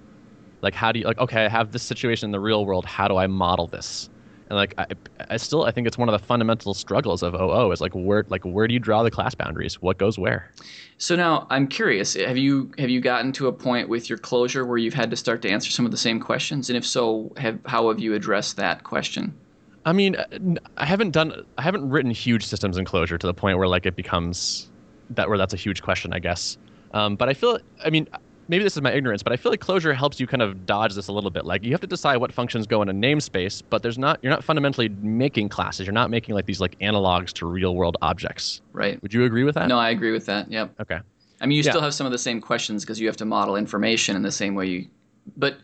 like 0.62 0.74
how 0.74 0.92
do 0.92 0.98
you 0.98 1.06
like 1.06 1.18
okay 1.18 1.44
i 1.44 1.48
have 1.48 1.72
this 1.72 1.82
situation 1.82 2.26
in 2.26 2.32
the 2.32 2.40
real 2.40 2.64
world 2.64 2.84
how 2.84 3.08
do 3.08 3.16
i 3.16 3.26
model 3.26 3.66
this 3.66 4.10
and 4.50 4.56
like 4.56 4.74
I, 4.76 4.86
I 5.30 5.36
still 5.36 5.64
i 5.64 5.70
think 5.70 5.86
it's 5.86 5.96
one 5.96 6.08
of 6.08 6.12
the 6.12 6.24
fundamental 6.26 6.74
struggles 6.74 7.22
of 7.22 7.34
oo 7.34 7.70
is 7.70 7.80
like 7.80 7.92
where 7.92 8.24
like 8.28 8.44
where 8.44 8.66
do 8.66 8.74
you 8.74 8.80
draw 8.80 9.02
the 9.02 9.10
class 9.10 9.34
boundaries? 9.34 9.80
What 9.80 9.96
goes 9.96 10.18
where? 10.18 10.52
So 10.98 11.16
now 11.16 11.46
i'm 11.48 11.66
curious 11.66 12.14
have 12.14 12.36
you 12.36 12.70
have 12.76 12.90
you 12.90 13.00
gotten 13.00 13.32
to 13.32 13.46
a 13.46 13.52
point 13.52 13.88
with 13.88 14.10
your 14.10 14.18
Clojure 14.18 14.66
where 14.66 14.76
you've 14.76 14.94
had 14.94 15.10
to 15.10 15.16
start 15.16 15.40
to 15.42 15.48
answer 15.48 15.70
some 15.70 15.86
of 15.86 15.92
the 15.92 15.96
same 15.96 16.20
questions? 16.20 16.68
And 16.68 16.76
if 16.76 16.84
so 16.84 17.32
have 17.36 17.58
how 17.64 17.88
have 17.88 18.00
you 18.00 18.14
addressed 18.14 18.56
that 18.56 18.84
question? 18.84 19.32
I 19.86 19.92
mean 19.92 20.16
i 20.76 20.84
haven't 20.84 21.12
done 21.12 21.46
i 21.56 21.62
haven't 21.62 21.88
written 21.88 22.10
huge 22.10 22.44
systems 22.44 22.76
in 22.76 22.84
Clojure 22.84 23.18
to 23.18 23.26
the 23.26 23.34
point 23.34 23.56
where 23.56 23.68
like 23.68 23.86
it 23.86 23.96
becomes 23.96 24.68
that 25.10 25.28
where 25.28 25.38
that's 25.38 25.54
a 25.54 25.58
huge 25.58 25.80
question 25.82 26.12
i 26.12 26.18
guess. 26.18 26.58
Um, 26.92 27.14
but 27.14 27.28
i 27.28 27.34
feel 27.34 27.60
i 27.84 27.90
mean 27.90 28.08
maybe 28.50 28.64
this 28.64 28.76
is 28.76 28.82
my 28.82 28.92
ignorance, 28.92 29.22
but 29.22 29.32
I 29.32 29.36
feel 29.36 29.52
like 29.52 29.60
Clojure 29.60 29.94
helps 29.94 30.18
you 30.18 30.26
kind 30.26 30.42
of 30.42 30.66
dodge 30.66 30.94
this 30.94 31.06
a 31.06 31.12
little 31.12 31.30
bit. 31.30 31.46
Like 31.46 31.62
you 31.62 31.70
have 31.70 31.80
to 31.80 31.86
decide 31.86 32.16
what 32.16 32.32
functions 32.32 32.66
go 32.66 32.82
in 32.82 32.88
a 32.88 32.92
namespace, 32.92 33.62
but 33.70 33.82
there's 33.82 33.96
not 33.96 34.18
you're 34.22 34.32
not 34.32 34.44
fundamentally 34.44 34.88
making 34.88 35.48
classes. 35.48 35.86
You're 35.86 35.94
not 35.94 36.10
making 36.10 36.34
like 36.34 36.46
these 36.46 36.60
like 36.60 36.78
analogs 36.80 37.32
to 37.34 37.46
real 37.46 37.76
world 37.76 37.96
objects. 38.02 38.60
Right. 38.72 39.00
Would 39.02 39.14
you 39.14 39.24
agree 39.24 39.44
with 39.44 39.54
that? 39.54 39.68
No, 39.68 39.78
I 39.78 39.90
agree 39.90 40.10
with 40.10 40.26
that. 40.26 40.50
Yep. 40.50 40.74
Okay. 40.80 40.98
I 41.40 41.46
mean, 41.46 41.56
you 41.56 41.62
yeah. 41.62 41.70
still 41.70 41.80
have 41.80 41.94
some 41.94 42.06
of 42.06 42.12
the 42.12 42.18
same 42.18 42.40
questions 42.40 42.84
because 42.84 43.00
you 43.00 43.06
have 43.06 43.16
to 43.18 43.24
model 43.24 43.56
information 43.56 44.16
in 44.16 44.22
the 44.22 44.32
same 44.32 44.54
way 44.54 44.66
you, 44.66 44.88
but 45.36 45.56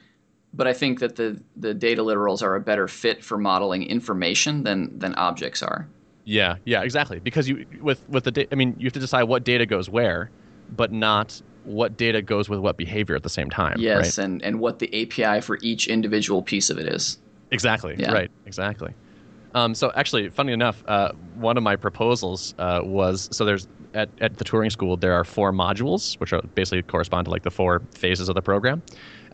but 0.55 0.69
I 0.69 0.73
think 0.73 1.01
that 1.01 1.17
the 1.17 1.43
the 1.57 1.75
data 1.75 2.03
literals 2.03 2.43
are 2.43 2.55
a 2.55 2.61
better 2.61 2.87
fit 2.87 3.23
for 3.23 3.37
modeling 3.37 3.83
information 3.83 4.63
than 4.63 4.97
than 4.99 5.15
objects 5.17 5.63
are. 5.63 5.89
Yeah, 6.25 6.57
yeah, 6.65 6.83
exactly. 6.83 7.19
Because 7.19 7.49
you 7.49 7.67
with 7.83 8.09
with 8.09 8.25
the 8.25 8.31
data, 8.31 8.49
I 8.53 8.55
mean, 8.55 8.77
you 8.79 8.87
have 8.87 8.95
to 8.95 9.01
decide 9.01 9.25
what 9.25 9.45
data 9.45 9.67
goes 9.67 9.91
where, 9.91 10.31
but 10.75 10.93
not 10.93 11.41
what 11.67 11.97
data 11.97 12.23
goes 12.23 12.49
with 12.49 12.61
what 12.61 12.77
behavior 12.77 13.17
at 13.17 13.23
the 13.23 13.29
same 13.29 13.51
time. 13.51 13.77
Yes, 13.79 14.19
right? 14.19 14.25
and, 14.25 14.43
and 14.43 14.61
what 14.61 14.79
the 14.79 14.89
API 15.03 15.41
for 15.41 15.59
each 15.63 15.89
individual 15.89 16.43
piece 16.43 16.71
of 16.71 16.79
it 16.79 16.87
is. 16.87 17.19
Exactly. 17.51 17.97
Yeah. 17.99 18.13
Right. 18.13 18.31
Exactly. 18.47 18.95
Um, 19.55 19.75
so 19.75 19.91
actually, 19.97 20.29
funny 20.29 20.53
enough, 20.53 20.85
uh, 20.87 21.13
one 21.35 21.57
of 21.57 21.63
my 21.63 21.77
proposals 21.77 22.55
uh, 22.59 22.81
was 22.85 23.29
so 23.33 23.45
there's 23.45 23.67
at, 23.95 24.11
at 24.21 24.37
the 24.37 24.45
Turing 24.45 24.71
School 24.71 24.97
there 24.97 25.15
are 25.15 25.25
four 25.25 25.53
modules 25.53 26.19
which 26.21 26.33
are 26.33 26.43
basically 26.55 26.83
correspond 26.83 27.25
to 27.25 27.31
like 27.31 27.43
the 27.43 27.51
four 27.51 27.83
phases 27.93 28.29
of 28.29 28.35
the 28.35 28.43
program, 28.43 28.83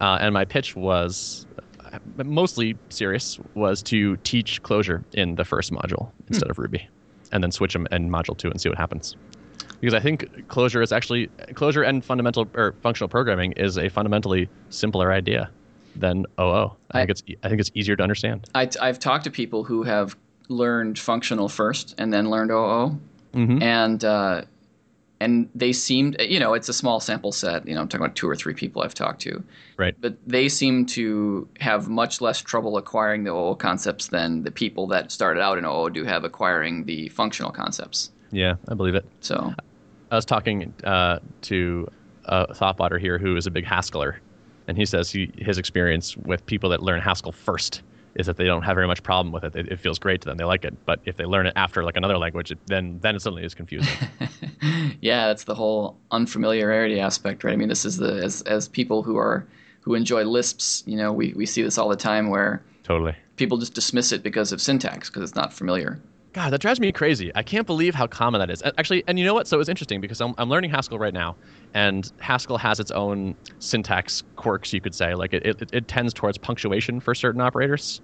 Uh, 0.01 0.19
and 0.21 0.33
my 0.33 0.45
pitch 0.45 0.77
was 0.77 1.47
uh, 1.93 1.99
mostly 2.25 2.77
serious 2.89 3.41
was 3.55 3.83
to 3.83 4.17
teach 4.19 4.63
Clojure 4.63 5.05
in 5.13 5.35
the 5.35 5.45
first 5.45 5.73
module 5.73 6.13
instead 6.29 6.51
of 6.51 6.59
Ruby, 6.59 6.89
and 7.33 7.43
then 7.43 7.51
switch 7.51 7.73
them 7.73 7.89
in 7.91 8.09
module 8.09 8.37
two 8.37 8.49
and 8.49 8.61
see 8.61 8.69
what 8.69 8.79
happens. 8.79 9.17
Because 9.83 9.95
I 9.95 10.01
think 10.01 10.47
Clojure 10.47 10.81
is 10.81 10.93
actually 10.93 11.27
Clojure 11.55 11.85
and 11.87 12.05
fundamental 12.05 12.47
or 12.55 12.75
functional 12.83 13.09
programming 13.09 13.51
is 13.53 13.77
a 13.77 13.89
fundamentally 13.89 14.49
simpler 14.71 15.13
idea 15.13 15.51
than 15.97 16.25
OO. 16.41 16.45
I, 16.45 16.71
I- 16.93 16.99
think 17.01 17.11
it's 17.11 17.23
I 17.43 17.49
think 17.49 17.61
it's 17.61 17.71
easier 17.75 17.97
to 17.97 18.03
understand. 18.03 18.49
I, 18.55 18.71
I've 18.81 19.01
talked 19.01 19.25
to 19.25 19.31
people 19.31 19.65
who 19.65 19.83
have 19.83 20.17
learned 20.49 21.01
functional 21.01 21.49
first 21.49 21.97
and 21.99 22.13
then 22.13 22.31
learned 22.31 22.53
OO, 22.53 22.97
Mhm. 23.35 23.61
and 23.61 24.05
uh, 24.05 24.43
and 25.21 25.49
they 25.55 25.73
seemed, 25.73 26.17
you 26.21 26.39
know, 26.39 26.55
it's 26.55 26.69
a 26.69 26.73
small 26.73 27.01
sample 27.01 27.33
set. 27.33 27.67
You 27.67 27.75
know, 27.75 27.81
I'm 27.81 27.89
talking 27.89 28.05
about 28.05 28.15
two 28.17 28.29
or 28.29 28.37
three 28.37 28.55
people 28.55 28.83
I've 28.83 28.95
talked 28.95 29.21
to, 29.23 29.43
Right. 29.77 29.95
but 30.01 30.17
they 30.27 30.49
seem 30.49 30.87
to 30.87 31.49
have 31.61 31.89
much 31.89 32.21
less 32.21 32.41
trouble 32.41 32.77
acquiring 32.77 33.25
the 33.25 33.31
OO 33.33 33.57
concepts 33.57 34.09
than 34.09 34.43
the 34.45 34.51
people 34.53 34.87
that 34.89 35.11
started 35.11 35.41
out 35.41 35.59
in 35.59 35.65
OO 35.65 35.91
do 35.91 36.05
have 36.05 36.23
acquiring 36.25 36.85
the 36.85 37.09
functional 37.09 37.51
concepts. 37.53 38.11
Yeah, 38.33 38.55
I 38.69 38.75
believe 38.75 38.95
it. 38.97 39.05
So 39.21 39.53
I 40.13 40.17
was 40.17 40.27
talking 40.27 40.75
uh, 40.85 41.21
to 41.43 41.91
a 42.27 42.55
thoughtbotter 42.55 43.01
here 43.01 43.19
who 43.19 43.35
is 43.35 43.47
a 43.47 43.51
big 43.51 43.65
Haskeller, 43.65 44.17
and 44.69 44.77
he 44.77 44.85
says 44.85 45.11
he, 45.11 45.33
his 45.39 45.57
experience 45.57 46.17
with 46.19 46.45
people 46.45 46.69
that 46.71 46.83
learn 46.83 47.01
Haskell 47.01 47.33
first 47.33 47.81
is 48.15 48.27
that 48.27 48.37
they 48.37 48.45
don't 48.45 48.63
have 48.63 48.75
very 48.75 48.87
much 48.87 49.03
problem 49.03 49.33
with 49.33 49.43
it. 49.43 49.57
It, 49.57 49.73
it 49.73 49.81
feels 49.81 49.99
great 49.99 50.21
to 50.21 50.29
them; 50.29 50.37
they 50.37 50.45
like 50.45 50.67
it. 50.67 50.75
But 50.85 51.01
if 51.07 51.17
they 51.17 51.25
learn 51.25 51.47
it 51.47 51.55
after 51.57 51.83
like 51.83 51.97
another 51.97 52.19
language, 52.19 52.51
it, 52.51 52.59
then 52.67 52.99
then 53.01 53.17
it 53.17 53.23
suddenly 53.23 53.43
is 53.43 53.55
confusing. 53.55 53.97
yeah, 55.01 55.29
that's 55.29 55.45
the 55.45 55.55
whole 55.55 55.97
unfamiliarity 56.11 57.01
aspect, 57.01 57.43
right? 57.43 57.55
I 57.55 57.57
mean, 57.57 57.71
this 57.71 57.87
is 57.87 57.97
the 57.97 58.23
as 58.23 58.43
as 58.43 58.69
people 58.69 59.03
who 59.03 59.17
are 59.17 59.47
who 59.81 59.95
enjoy 59.95 60.25
Lisps, 60.25 60.85
you 60.87 60.97
know, 60.99 61.11
we, 61.11 61.33
we 61.33 61.47
see 61.47 61.63
this 61.63 61.79
all 61.79 61.89
the 61.89 61.97
time 61.97 62.29
where 62.29 62.63
totally. 62.85 63.17
people 63.37 63.57
just 63.57 63.75
dismiss 63.75 64.13
it 64.13 64.23
because 64.23 64.53
of 64.53 64.61
syntax 64.61 65.09
because 65.09 65.23
it's 65.23 65.35
not 65.35 65.55
familiar. 65.55 65.99
God, 66.35 66.51
that 66.51 66.61
drives 66.63 66.81
me 66.81 66.91
crazy. 66.93 67.31
I 67.35 67.43
can't 67.43 67.67
believe 67.67 67.95
how 67.95 68.07
common 68.07 68.39
that 68.39 68.51
is. 68.51 68.63
Actually, 68.79 69.05
and 69.07 69.19
you 69.19 69.25
know 69.25 69.35
what? 69.35 69.47
So 69.47 69.61
it's 69.61 69.69
interesting 69.69 70.01
because 70.01 70.21
I'm, 70.21 70.35
I'm 70.39 70.49
learning 70.49 70.71
Haskell 70.71 70.99
right 70.99 71.13
now, 71.13 71.37
and 71.75 72.11
Haskell 72.21 72.57
has 72.57 72.81
its 72.81 72.91
own 72.91 73.35
syntax 73.59 74.23
quirks, 74.37 74.73
you 74.73 74.81
could 74.81 74.95
say. 74.95 75.15
Like 75.15 75.35
it, 75.35 75.45
it, 75.45 75.71
it 75.73 75.89
tends 75.89 76.15
towards 76.15 76.39
punctuation 76.39 77.01
for 77.01 77.15
certain 77.15 77.41
operators. 77.43 78.01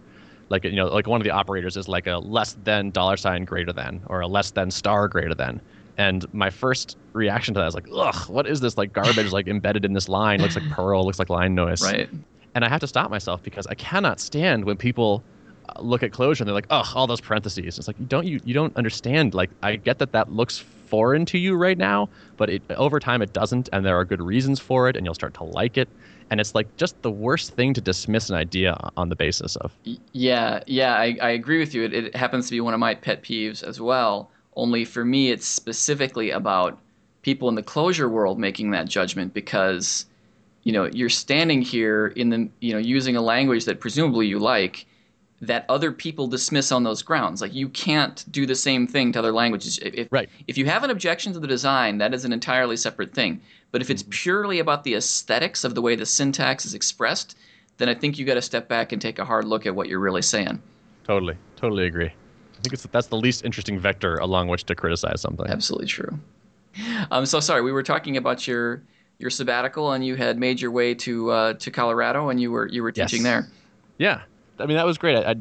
Like 0.50 0.64
you 0.64 0.76
know, 0.76 0.86
like 0.88 1.06
one 1.06 1.20
of 1.20 1.24
the 1.24 1.30
operators 1.30 1.76
is 1.76 1.88
like 1.88 2.06
a 2.06 2.18
less 2.18 2.54
than 2.54 2.90
dollar 2.90 3.16
sign 3.16 3.44
greater 3.46 3.72
than, 3.72 4.02
or 4.06 4.20
a 4.20 4.26
less 4.28 4.50
than 4.50 4.70
star 4.70 5.08
greater 5.08 5.34
than. 5.34 5.62
And 5.96 6.24
my 6.32 6.50
first 6.50 6.96
reaction 7.14 7.54
to 7.54 7.60
that 7.60 7.66
is 7.66 7.74
like, 7.74 7.86
ugh, 7.94 8.28
what 8.28 8.46
is 8.46 8.60
this 8.60 8.76
like 8.76 8.92
garbage 8.92 9.32
like 9.32 9.48
embedded 9.48 9.84
in 9.84 9.94
this 9.94 10.08
line? 10.08 10.40
Looks 10.40 10.54
like 10.54 10.68
Perl, 10.70 11.04
looks 11.04 11.18
like 11.18 11.30
line 11.30 11.54
noise 11.54 11.82
Right. 11.82 12.08
and 12.54 12.64
I 12.64 12.68
have 12.68 12.80
to 12.80 12.86
stop 12.86 13.10
myself 13.10 13.42
because 13.42 13.66
I 13.66 13.74
cannot 13.74 14.20
stand 14.20 14.64
when 14.64 14.76
people 14.76 15.24
look 15.78 16.02
at 16.02 16.10
Clojure 16.10 16.40
and 16.40 16.48
they're 16.48 16.54
like, 16.54 16.66
"Oh, 16.70 16.90
all 16.94 17.06
those 17.06 17.20
parentheses." 17.20 17.78
It's 17.78 17.86
like 17.86 18.08
don't 18.08 18.26
you 18.26 18.40
you 18.44 18.54
don't 18.54 18.76
understand. 18.76 19.34
Like 19.34 19.50
I 19.62 19.76
get 19.76 19.98
that 19.98 20.12
that 20.12 20.32
looks 20.32 20.58
foreign 20.58 21.26
to 21.26 21.38
you 21.38 21.54
right 21.54 21.78
now, 21.78 22.08
but 22.36 22.48
it 22.50 22.62
over 22.70 22.98
time 22.98 23.22
it 23.22 23.32
doesn't, 23.32 23.68
and 23.72 23.84
there 23.84 23.98
are 23.98 24.04
good 24.04 24.22
reasons 24.22 24.58
for 24.58 24.88
it, 24.88 24.96
and 24.96 25.04
you'll 25.04 25.14
start 25.14 25.34
to 25.34 25.44
like 25.44 25.76
it. 25.76 25.88
And 26.30 26.40
it's 26.40 26.54
like 26.54 26.74
just 26.76 27.00
the 27.02 27.10
worst 27.10 27.52
thing 27.52 27.72
to 27.74 27.80
dismiss 27.80 28.28
an 28.28 28.36
idea 28.36 28.76
on 28.96 29.08
the 29.08 29.16
basis 29.16 29.56
of. 29.56 29.72
Yeah, 30.12 30.62
yeah, 30.66 30.94
I, 30.94 31.16
I 31.22 31.30
agree 31.30 31.58
with 31.58 31.74
you. 31.74 31.84
It, 31.84 31.94
it 31.94 32.16
happens 32.16 32.46
to 32.46 32.52
be 32.52 32.60
one 32.60 32.74
of 32.74 32.80
my 32.80 32.94
pet 32.94 33.22
peeves 33.22 33.62
as 33.62 33.80
well. 33.80 34.30
Only 34.54 34.84
for 34.84 35.04
me, 35.04 35.30
it's 35.30 35.46
specifically 35.46 36.30
about 36.30 36.78
people 37.22 37.48
in 37.48 37.54
the 37.54 37.62
Clojure 37.62 38.10
world 38.10 38.38
making 38.38 38.72
that 38.72 38.88
judgment 38.88 39.32
because, 39.32 40.04
you 40.64 40.72
know, 40.72 40.84
you're 40.92 41.08
standing 41.08 41.62
here 41.62 42.08
in 42.08 42.28
the, 42.28 42.48
you 42.60 42.72
know, 42.72 42.78
using 42.78 43.16
a 43.16 43.22
language 43.22 43.64
that 43.64 43.80
presumably 43.80 44.26
you 44.26 44.38
like 44.38 44.86
that 45.40 45.64
other 45.68 45.92
people 45.92 46.26
dismiss 46.26 46.72
on 46.72 46.82
those 46.82 47.02
grounds. 47.02 47.40
Like 47.40 47.54
you 47.54 47.68
can't 47.68 48.24
do 48.32 48.44
the 48.44 48.54
same 48.54 48.86
thing 48.86 49.12
to 49.12 49.20
other 49.20 49.32
languages. 49.32 49.78
If, 49.78 49.94
if, 49.94 50.08
Right. 50.10 50.28
if 50.48 50.58
you 50.58 50.66
have 50.66 50.82
an 50.82 50.90
objection 50.90 51.32
to 51.32 51.38
the 51.38 51.46
design, 51.46 51.98
that 51.98 52.12
is 52.12 52.24
an 52.24 52.32
entirely 52.32 52.76
separate 52.76 53.14
thing. 53.14 53.40
But 53.70 53.80
if 53.80 53.90
it's 53.90 54.04
purely 54.10 54.58
about 54.58 54.82
the 54.84 54.94
aesthetics 54.94 55.62
of 55.62 55.74
the 55.74 55.82
way 55.82 55.94
the 55.94 56.06
syntax 56.06 56.66
is 56.66 56.74
expressed, 56.74 57.36
then 57.76 57.88
I 57.88 57.94
think 57.94 58.18
you 58.18 58.24
got 58.24 58.34
to 58.34 58.42
step 58.42 58.68
back 58.68 58.90
and 58.92 59.00
take 59.00 59.18
a 59.20 59.24
hard 59.24 59.44
look 59.44 59.64
at 59.66 59.74
what 59.76 59.88
you're 59.88 60.00
really 60.00 60.22
saying. 60.22 60.60
Totally, 61.04 61.36
totally 61.56 61.86
agree. 61.86 62.06
I 62.06 62.60
think 62.60 62.72
it's 62.72 62.82
that's 62.90 63.06
the 63.06 63.16
least 63.16 63.44
interesting 63.44 63.78
vector 63.78 64.16
along 64.16 64.48
which 64.48 64.64
to 64.64 64.74
criticize 64.74 65.20
something. 65.20 65.46
Absolutely 65.46 65.86
true. 65.86 66.18
Um, 67.12 67.24
so 67.26 67.38
sorry, 67.38 67.62
we 67.62 67.70
were 67.70 67.84
talking 67.84 68.16
about 68.16 68.48
your 68.48 68.82
your 69.20 69.30
sabbatical, 69.30 69.92
and 69.92 70.04
you 70.04 70.16
had 70.16 70.38
made 70.38 70.60
your 70.60 70.70
way 70.72 70.94
to 70.94 71.30
uh, 71.30 71.52
to 71.54 71.70
Colorado, 71.70 72.28
and 72.30 72.40
you 72.40 72.50
were 72.50 72.66
you 72.66 72.82
were 72.82 72.92
Yes. 72.94 73.10
teaching 73.10 73.22
there. 73.22 73.48
Yeah, 73.98 74.22
I 74.58 74.66
mean 74.66 74.76
that 74.76 74.86
was 74.86 74.98
great. 74.98 75.16
I, 75.16 75.30
I, 75.30 75.34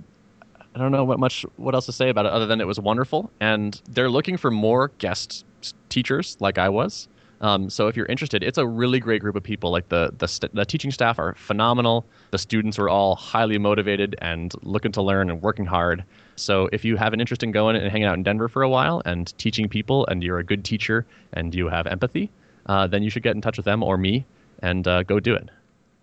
I 0.76 0.80
don't 0.80 0.92
know 0.92 1.04
what 1.04 1.20
much 1.20 1.46
what 1.56 1.74
else 1.74 1.86
to 1.88 1.92
say 1.92 2.10
about 2.10 2.26
it 2.26 2.32
other 2.32 2.46
than 2.46 2.62
it 2.62 2.68
was 2.68 2.80
wonderful, 2.80 3.32
and 3.40 3.82
they're 3.90 4.10
looking 4.10 4.38
for 4.38 4.52
more 4.52 4.92
guest 5.00 5.46
teachers 5.90 6.38
like 6.40 6.58
I 6.58 6.70
was. 6.70 7.08
Um, 7.40 7.70
so 7.70 7.88
if 7.88 7.96
you're 7.96 8.08
interested, 8.08 8.44
it's 8.44 8.58
a 8.58 8.66
really 8.66 9.00
great 9.00 9.22
group 9.22 9.36
of 9.36 9.44
people. 9.44 9.72
Like 9.72 9.90
the 9.90 10.12
the, 10.18 10.28
st- 10.28 10.54
the 10.56 10.66
teaching 10.66 10.92
staff 10.92 11.20
are 11.20 11.36
phenomenal. 11.36 12.06
The 12.32 12.38
students 12.38 12.80
are 12.80 12.90
all 12.90 13.16
highly 13.16 13.58
motivated 13.58 14.16
and 14.22 14.54
looking 14.64 14.92
to 14.94 15.02
learn 15.02 15.30
and 15.30 15.42
working 15.42 15.66
hard. 15.66 16.04
So 16.36 16.70
if 16.72 16.84
you 16.84 16.98
have 16.98 17.14
an 17.14 17.20
interest 17.20 17.44
in 17.44 17.52
going 17.52 17.76
and 17.76 17.92
hanging 17.92 18.08
out 18.08 18.16
in 18.16 18.24
Denver 18.24 18.48
for 18.48 18.64
a 18.64 18.70
while 18.70 19.02
and 19.06 19.38
teaching 19.38 19.70
people, 19.70 20.06
and 20.08 20.24
you're 20.24 20.40
a 20.40 20.44
good 20.44 20.64
teacher 20.64 21.06
and 21.34 21.54
you 21.54 21.68
have 21.70 21.88
empathy, 21.88 22.32
uh, 22.68 22.88
then 22.88 23.04
you 23.04 23.10
should 23.10 23.24
get 23.24 23.36
in 23.36 23.42
touch 23.42 23.58
with 23.58 23.66
them 23.66 23.84
or 23.84 23.98
me 23.98 24.26
and 24.60 24.88
uh, 24.88 25.04
go 25.04 25.20
do 25.20 25.34
it. 25.36 25.50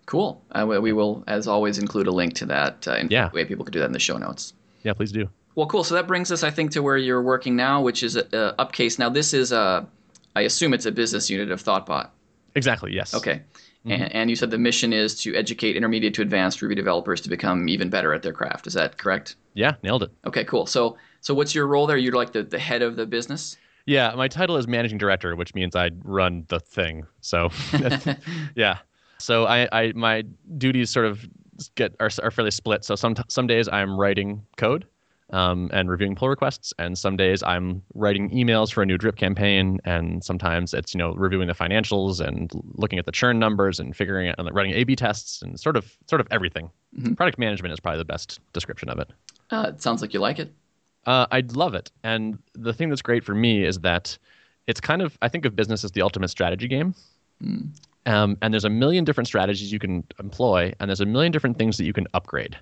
Cool. 0.07 0.43
Uh, 0.53 0.67
we- 0.69 0.79
we 0.79 0.93
will, 0.93 1.25
as 1.27 1.47
always, 1.49 1.79
include 1.79 2.07
a 2.07 2.11
link 2.13 2.35
to 2.35 2.47
that. 2.47 2.87
Uh, 2.87 3.05
Yeah. 3.09 3.31
way 3.33 3.45
people 3.45 3.65
can 3.65 3.73
do 3.73 3.79
that 3.81 3.87
in 3.87 3.93
the 3.93 3.99
show 3.99 4.17
notes. 4.19 4.53
Yeah, 4.83 4.93
please 4.93 5.13
do. 5.13 5.29
Well, 5.55 5.67
cool. 5.67 5.85
So 5.85 5.95
that 5.95 6.07
brings 6.07 6.31
us, 6.33 6.43
I 6.43 6.51
think, 6.51 6.73
to 6.73 6.83
where 6.83 6.97
you're 6.97 7.23
working 7.23 7.57
now, 7.57 7.81
which 7.81 8.03
is 8.03 8.17
uh, 8.17 8.55
Upcase. 8.59 8.99
Now, 8.99 9.09
this 9.09 9.33
is 9.33 9.53
a, 9.53 9.87
I 10.37 10.43
assume 10.43 10.75
it's 10.75 10.85
a 10.87 10.93
business 10.93 11.31
unit 11.31 11.51
of 11.51 11.63
ThoughtBot. 11.63 12.09
Exactly. 12.55 12.93
Yes. 12.93 13.15
Okay. 13.15 13.43
And, 13.87 14.15
and 14.15 14.31
you 14.31 14.37
said 14.37 14.51
the 14.51 14.57
mission 14.57 14.95
is 14.95 15.15
to 15.25 15.35
educate 15.35 15.77
intermediate 15.77 16.15
to 16.15 16.23
advanced 16.23 16.63
Ruby 16.63 16.75
developers 16.75 17.21
to 17.21 17.29
become 17.29 17.69
even 17.69 17.91
better 17.91 18.15
at 18.15 18.23
their 18.23 18.33
craft. 18.33 18.67
Is 18.67 18.73
that 18.73 18.97
correct? 18.97 19.37
Yeah, 19.53 19.75
nailed 19.83 20.03
it. 20.03 20.11
Okay, 20.27 20.43
cool. 20.45 20.65
So, 20.65 20.97
so 21.21 21.35
what's 21.35 21.55
your 21.55 21.67
role 21.67 21.87
there? 21.87 21.99
You're 21.99 22.15
like 22.15 22.33
the, 22.33 22.43
the 22.43 22.59
head 22.59 22.81
of 22.81 22.97
the 22.97 23.05
business. 23.05 23.59
Yeah, 23.85 24.15
my 24.17 24.27
title 24.27 24.57
is 24.57 24.67
managing 24.67 24.97
director, 24.97 25.37
which 25.37 25.55
means 25.55 25.77
I 25.77 25.91
run 26.03 26.47
the 26.49 26.61
thing. 26.61 27.07
So, 27.21 27.51
yeah. 28.55 28.79
So 29.25 29.47
I, 29.47 29.68
I 29.72 29.93
my 29.95 30.22
duties 30.59 30.91
sort 30.91 31.07
of 31.07 31.27
get 31.77 31.95
are, 31.99 32.11
are 32.22 32.31
fairly 32.31 32.51
split. 32.51 32.85
So 32.85 32.95
some 32.95 33.14
some 33.29 33.47
days 33.47 33.68
I'm 33.68 33.99
writing 33.99 34.45
code 34.59 34.87
um, 35.31 35.70
and 35.72 35.89
reviewing 35.89 36.14
pull 36.14 36.29
requests, 36.29 36.75
and 36.79 36.99
some 36.99 37.16
days 37.16 37.43
I'm 37.43 37.83
writing 37.95 38.29
emails 38.31 38.70
for 38.70 38.83
a 38.83 38.87
new 38.87 38.99
drip 38.99 39.16
campaign, 39.16 39.81
and 39.85 40.22
sometimes 40.22 40.75
it's 40.75 40.93
you 40.93 40.99
know 40.99 41.14
reviewing 41.14 41.49
the 41.49 41.55
financials 41.55 42.20
and 42.20 42.53
looking 42.75 42.99
at 42.99 43.07
the 43.07 43.12
churn 43.12 43.39
numbers 43.39 43.81
and 43.81 43.97
figuring 43.97 44.29
out 44.29 44.35
and 44.39 44.55
running 44.55 44.72
A/B 44.72 44.95
tests 44.95 45.41
and 45.41 45.59
sort 45.59 45.79
of 45.79 45.97
sort 46.07 46.20
of 46.20 46.29
everything. 46.31 46.70
Mhm. 46.99 47.16
Product 47.16 47.39
management 47.39 47.72
is 47.72 47.81
probably 47.81 47.99
the 47.99 48.05
best 48.05 48.41
description 48.53 48.91
of 48.91 48.99
it. 48.99 49.11
Uh, 49.51 49.66
it 49.68 49.81
sounds 49.81 50.03
like 50.03 50.12
you 50.12 50.20
like 50.20 50.39
it. 50.39 50.53
Uh, 51.07 51.27
I 51.31 51.43
love 51.53 51.75
it. 51.75 51.91
And 52.03 52.39
the 52.55 52.72
thing 52.75 52.91
that's 52.91 53.03
great 53.03 53.25
for 53.25 53.35
me 53.35 53.64
is 53.64 53.79
that 53.81 54.16
it's 54.66 54.81
kind 54.81 55.03
of, 55.03 55.18
I 55.20 55.29
think 55.29 55.45
of 55.45 55.55
business 55.55 55.85
as 55.85 55.93
the 55.93 56.01
ultimate 56.01 56.29
strategy 56.29 56.66
game. 56.66 56.95
Um, 58.07 58.37
and 58.43 58.53
there's 58.53 58.65
a 58.65 58.71
million 58.71 59.05
different 59.05 59.27
strategies 59.27 59.73
you 59.73 59.79
can 59.79 60.05
employ, 60.19 60.73
and 60.79 60.91
there's 60.91 61.01
a 61.01 61.07
million 61.07 61.33
different 61.33 61.59
things 61.59 61.77
that 61.79 61.85
you 61.85 61.93
can 61.93 62.07
upgrade. 62.15 62.57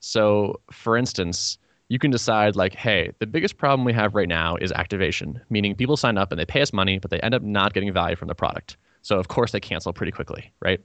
So, 0.00 0.60
for 0.72 0.96
instance, 0.96 1.58
you 1.88 1.98
can 1.98 2.10
decide, 2.10 2.56
like, 2.56 2.74
hey, 2.74 3.12
the 3.18 3.26
biggest 3.26 3.56
problem 3.56 3.84
we 3.84 3.92
have 3.92 4.14
right 4.14 4.28
now 4.28 4.56
is 4.56 4.72
activation, 4.72 5.40
meaning 5.50 5.74
people 5.74 5.96
sign 5.96 6.18
up 6.18 6.32
and 6.32 6.40
they 6.40 6.44
pay 6.44 6.62
us 6.62 6.72
money, 6.72 6.98
but 6.98 7.10
they 7.10 7.20
end 7.20 7.34
up 7.34 7.42
not 7.42 7.72
getting 7.72 7.92
value 7.92 8.16
from 8.16 8.28
the 8.28 8.34
product. 8.34 8.76
So, 9.02 9.18
of 9.18 9.28
course, 9.28 9.52
they 9.52 9.60
cancel 9.60 9.92
pretty 9.92 10.12
quickly, 10.12 10.52
right? 10.60 10.80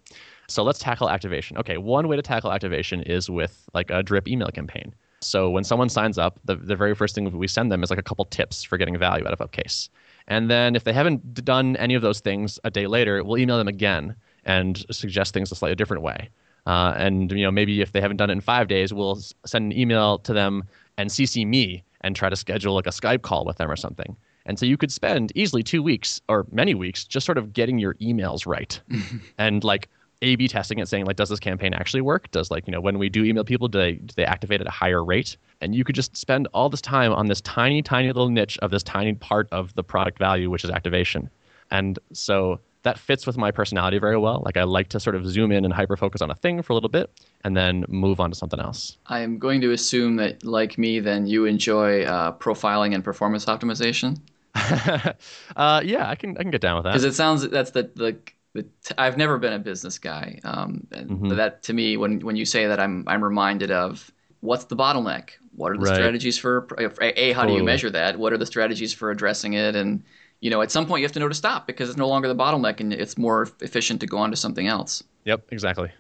So, 0.48 0.64
let's 0.64 0.80
tackle 0.80 1.10
activation. 1.10 1.58
Okay, 1.58 1.78
one 1.78 2.08
way 2.08 2.16
to 2.16 2.22
tackle 2.22 2.52
activation 2.52 3.02
is 3.04 3.30
with 3.30 3.68
like 3.74 3.90
a 3.90 4.04
drip 4.04 4.28
email 4.28 4.50
campaign. 4.50 4.94
So, 5.22 5.50
when 5.50 5.64
someone 5.64 5.90
signs 5.90 6.18
up, 6.18 6.40
the, 6.46 6.56
the 6.56 6.76
very 6.76 6.94
first 6.94 7.16
thing 7.16 7.32
we 7.38 7.48
send 7.48 7.72
them 7.72 7.84
is 7.84 7.90
like 7.90 8.00
a 8.00 8.04
couple 8.04 8.26
tips 8.26 8.64
for 8.64 8.78
getting 8.78 8.98
value 8.98 9.26
out 9.26 9.34
of 9.34 9.40
Upcase. 9.40 9.90
And 10.28 10.50
then 10.50 10.76
if 10.76 10.84
they 10.84 10.94
haven't 10.94 11.46
done 11.46 11.76
any 11.78 11.94
of 11.94 12.02
those 12.02 12.20
things 12.20 12.60
a 12.64 12.72
day 12.72 12.88
later, 12.88 13.24
we'll 13.24 13.38
email 13.38 13.58
them 13.58 13.68
again 13.68 14.16
and 14.44 14.84
suggest 14.92 15.34
things 15.34 15.52
a 15.52 15.56
slightly 15.56 15.76
different 15.76 16.04
way. 16.04 16.30
Uh, 16.68 16.94
and 16.98 17.32
you 17.32 17.44
know 17.44 17.52
maybe 17.52 17.82
if 17.82 17.92
they 17.92 18.02
haven't 18.02 18.18
done 18.18 18.30
it 18.30 18.34
in 18.34 18.42
five 18.42 18.68
days, 18.68 18.94
we'll 18.94 19.20
send 19.46 19.72
an 19.72 19.78
email 19.78 20.18
to 20.20 20.34
them 20.34 20.64
and 20.98 21.10
CC 21.10 21.46
me 21.46 21.84
and 22.02 22.16
try 22.16 22.30
to 22.30 22.36
schedule 22.36 22.74
like 22.74 22.88
a 22.88 22.92
Skype 22.92 23.22
call 23.22 23.46
with 23.46 23.58
them 23.58 23.70
or 23.70 23.76
something. 23.76 24.16
And 24.48 24.60
so 24.60 24.66
you 24.66 24.78
could 24.78 24.92
spend 24.92 25.32
easily 25.36 25.64
two 25.64 25.82
weeks 25.82 26.22
or 26.30 26.46
many 26.52 26.76
weeks 26.76 27.04
just 27.04 27.26
sort 27.26 27.38
of 27.38 27.54
getting 27.54 27.80
your 27.80 27.96
emails 27.96 28.46
right 28.46 28.80
and 29.38 29.64
like 29.64 29.90
A/B 30.22 30.48
testing 30.48 30.80
it, 30.80 30.88
saying 30.88 31.06
like, 31.06 31.16
does 31.16 31.30
this 31.30 31.40
campaign 31.40 31.74
actually 31.74 32.02
work? 32.02 32.30
Does 32.32 32.52
like 32.52 32.68
you 32.68 32.72
know 32.72 32.82
when 32.82 32.98
we 32.98 33.10
do 33.10 33.24
email 33.24 33.44
people, 33.44 33.68
do 33.68 33.78
they 33.78 33.94
do 33.94 34.14
they 34.16 34.26
activate 34.26 34.62
at 34.62 34.68
a 34.68 34.72
higher 34.72 35.04
rate? 35.04 35.38
And 35.62 35.74
you 35.74 35.84
could 35.84 35.96
just 35.96 36.16
spend 36.16 36.48
all 36.54 36.70
this 36.70 36.82
time 36.82 37.14
on 37.14 37.28
this 37.28 37.42
tiny, 37.42 37.82
tiny 37.82 38.08
little 38.08 38.30
niche 38.30 38.58
of 38.60 38.72
this 38.72 38.84
tiny 38.84 39.14
part 39.14 39.48
of 39.52 39.74
the 39.76 39.84
product 39.84 40.20
value, 40.20 40.50
which 40.50 40.64
is 40.64 40.70
activation. 40.70 41.30
And 41.72 41.98
so 42.14 42.60
that 42.86 43.00
fits 43.00 43.26
with 43.26 43.36
my 43.36 43.52
personality 43.52 43.98
very 43.98 44.18
well. 44.18 44.42
Like 44.46 44.58
I 44.58 44.64
like 44.64 44.90
to 44.90 45.00
sort 45.00 45.16
of 45.16 45.26
zoom 45.26 45.52
in 45.52 45.66
and 45.66 45.74
hyper 45.74 45.98
focus 45.98 46.22
on 46.22 46.30
a 46.30 46.36
thing 46.36 46.62
for 46.62 46.74
a 46.74 46.76
little 46.76 46.90
bit 46.90 47.10
and 47.44 47.58
then 47.58 47.84
move 47.88 48.20
on 48.20 48.30
to 48.30 48.36
something 48.36 48.60
else. 48.60 48.98
I'm 49.08 49.40
going 49.40 49.60
to 49.62 49.72
assume 49.72 50.18
that, 50.18 50.46
like 50.46 50.78
me, 50.78 51.00
then 51.00 51.26
you 51.26 51.46
enjoy 51.46 52.04
uh, 52.04 52.38
profiling 52.38 52.94
and 52.94 53.04
performance 53.04 53.46
optimization. 53.46 54.20
uh, 55.56 55.82
yeah, 55.84 56.08
I 56.08 56.16
can 56.16 56.38
I 56.38 56.42
can 56.44 56.52
get 56.52 56.62
down 56.62 56.76
with 56.78 56.86
that. 56.86 56.92
Because 56.92 57.04
it 57.04 57.14
sounds 57.14 57.48
that's 57.50 57.72
the 57.72 57.90
the, 57.96 58.18
the 58.56 58.64
t- 58.64 58.96
I've 58.98 59.18
never 59.18 59.38
been 59.38 59.54
a 59.54 59.60
business 59.60 60.00
guy, 60.00 60.40
um, 60.44 60.88
and 60.92 61.10
Mhm. 61.10 61.36
that 61.38 61.62
to 61.64 61.74
me, 61.74 61.98
when 61.98 62.20
when 62.22 62.36
you 62.36 62.46
say 62.46 62.66
that, 62.68 62.80
I'm 62.80 63.04
I'm 63.08 63.24
reminded 63.24 63.70
of 63.72 64.12
what's 64.40 64.66
the 64.66 64.76
bottleneck. 64.76 65.32
What 65.56 65.72
are 65.72 65.78
the 65.78 65.84
Right. 65.84 65.96
strategies 65.96 66.38
for 66.38 66.68
a, 66.80 67.20
a 67.20 67.32
how 67.34 67.46
do 67.46 67.54
you 67.54 67.64
measure 67.64 67.90
that? 67.92 68.18
What 68.18 68.34
are 68.34 68.38
the 68.38 68.46
strategies 68.46 68.94
for 68.94 69.12
addressing 69.12 69.54
it? 69.54 69.76
And 69.76 70.04
you 70.42 70.50
know, 70.50 70.62
at 70.62 70.72
some 70.72 70.86
point, 70.86 71.02
you 71.02 71.06
have 71.06 71.12
to 71.14 71.20
know 71.20 71.30
to 71.30 71.36
stop 71.36 71.68
because 71.68 71.90
it's 71.90 71.98
no 71.98 72.08
longer 72.08 72.28
the 72.28 72.36
bottleneck, 72.36 72.80
and 72.80 72.94
it's 72.94 73.18
more 73.18 73.48
efficient 73.62 74.00
to 74.02 74.08
go 74.08 74.18
on 74.18 74.32
to 74.32 74.38
something 74.38 74.68
else. 74.68 75.04
Yep, 75.26 75.42
exactly. 75.52 75.92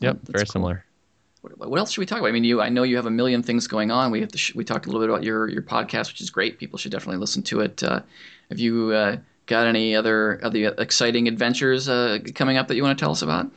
Yep, 0.00 0.16
that's 0.24 0.30
very 0.32 0.44
cool. 0.44 0.52
similar. 0.52 0.84
What, 1.42 1.70
what 1.70 1.78
else 1.78 1.92
should 1.92 2.00
we 2.00 2.06
talk 2.06 2.18
about? 2.18 2.28
I 2.28 2.32
mean, 2.32 2.44
you 2.44 2.60
I 2.60 2.68
know 2.68 2.82
you 2.84 2.96
have 2.96 3.06
a 3.06 3.10
million 3.10 3.42
things 3.42 3.66
going 3.66 3.90
on. 3.90 4.10
We 4.10 4.20
have 4.20 4.30
to 4.32 4.38
sh- 4.38 4.54
we 4.54 4.64
talked 4.64 4.86
a 4.86 4.88
little 4.88 5.00
bit 5.02 5.10
about 5.10 5.24
your 5.24 5.48
your 5.48 5.62
podcast, 5.62 6.08
which 6.08 6.20
is 6.20 6.30
great. 6.30 6.58
People 6.58 6.78
should 6.78 6.92
definitely 6.92 7.18
listen 7.18 7.42
to 7.44 7.60
it. 7.60 7.82
Uh, 7.82 8.00
have 8.50 8.58
you 8.58 8.90
uh, 8.92 9.16
got 9.46 9.66
any 9.66 9.94
other 9.94 10.40
other 10.42 10.74
exciting 10.78 11.28
adventures 11.28 11.88
uh, 11.88 12.18
coming 12.34 12.56
up 12.56 12.68
that 12.68 12.76
you 12.76 12.82
want 12.82 12.98
to 12.98 13.02
tell 13.02 13.12
us 13.12 13.22
about? 13.22 13.50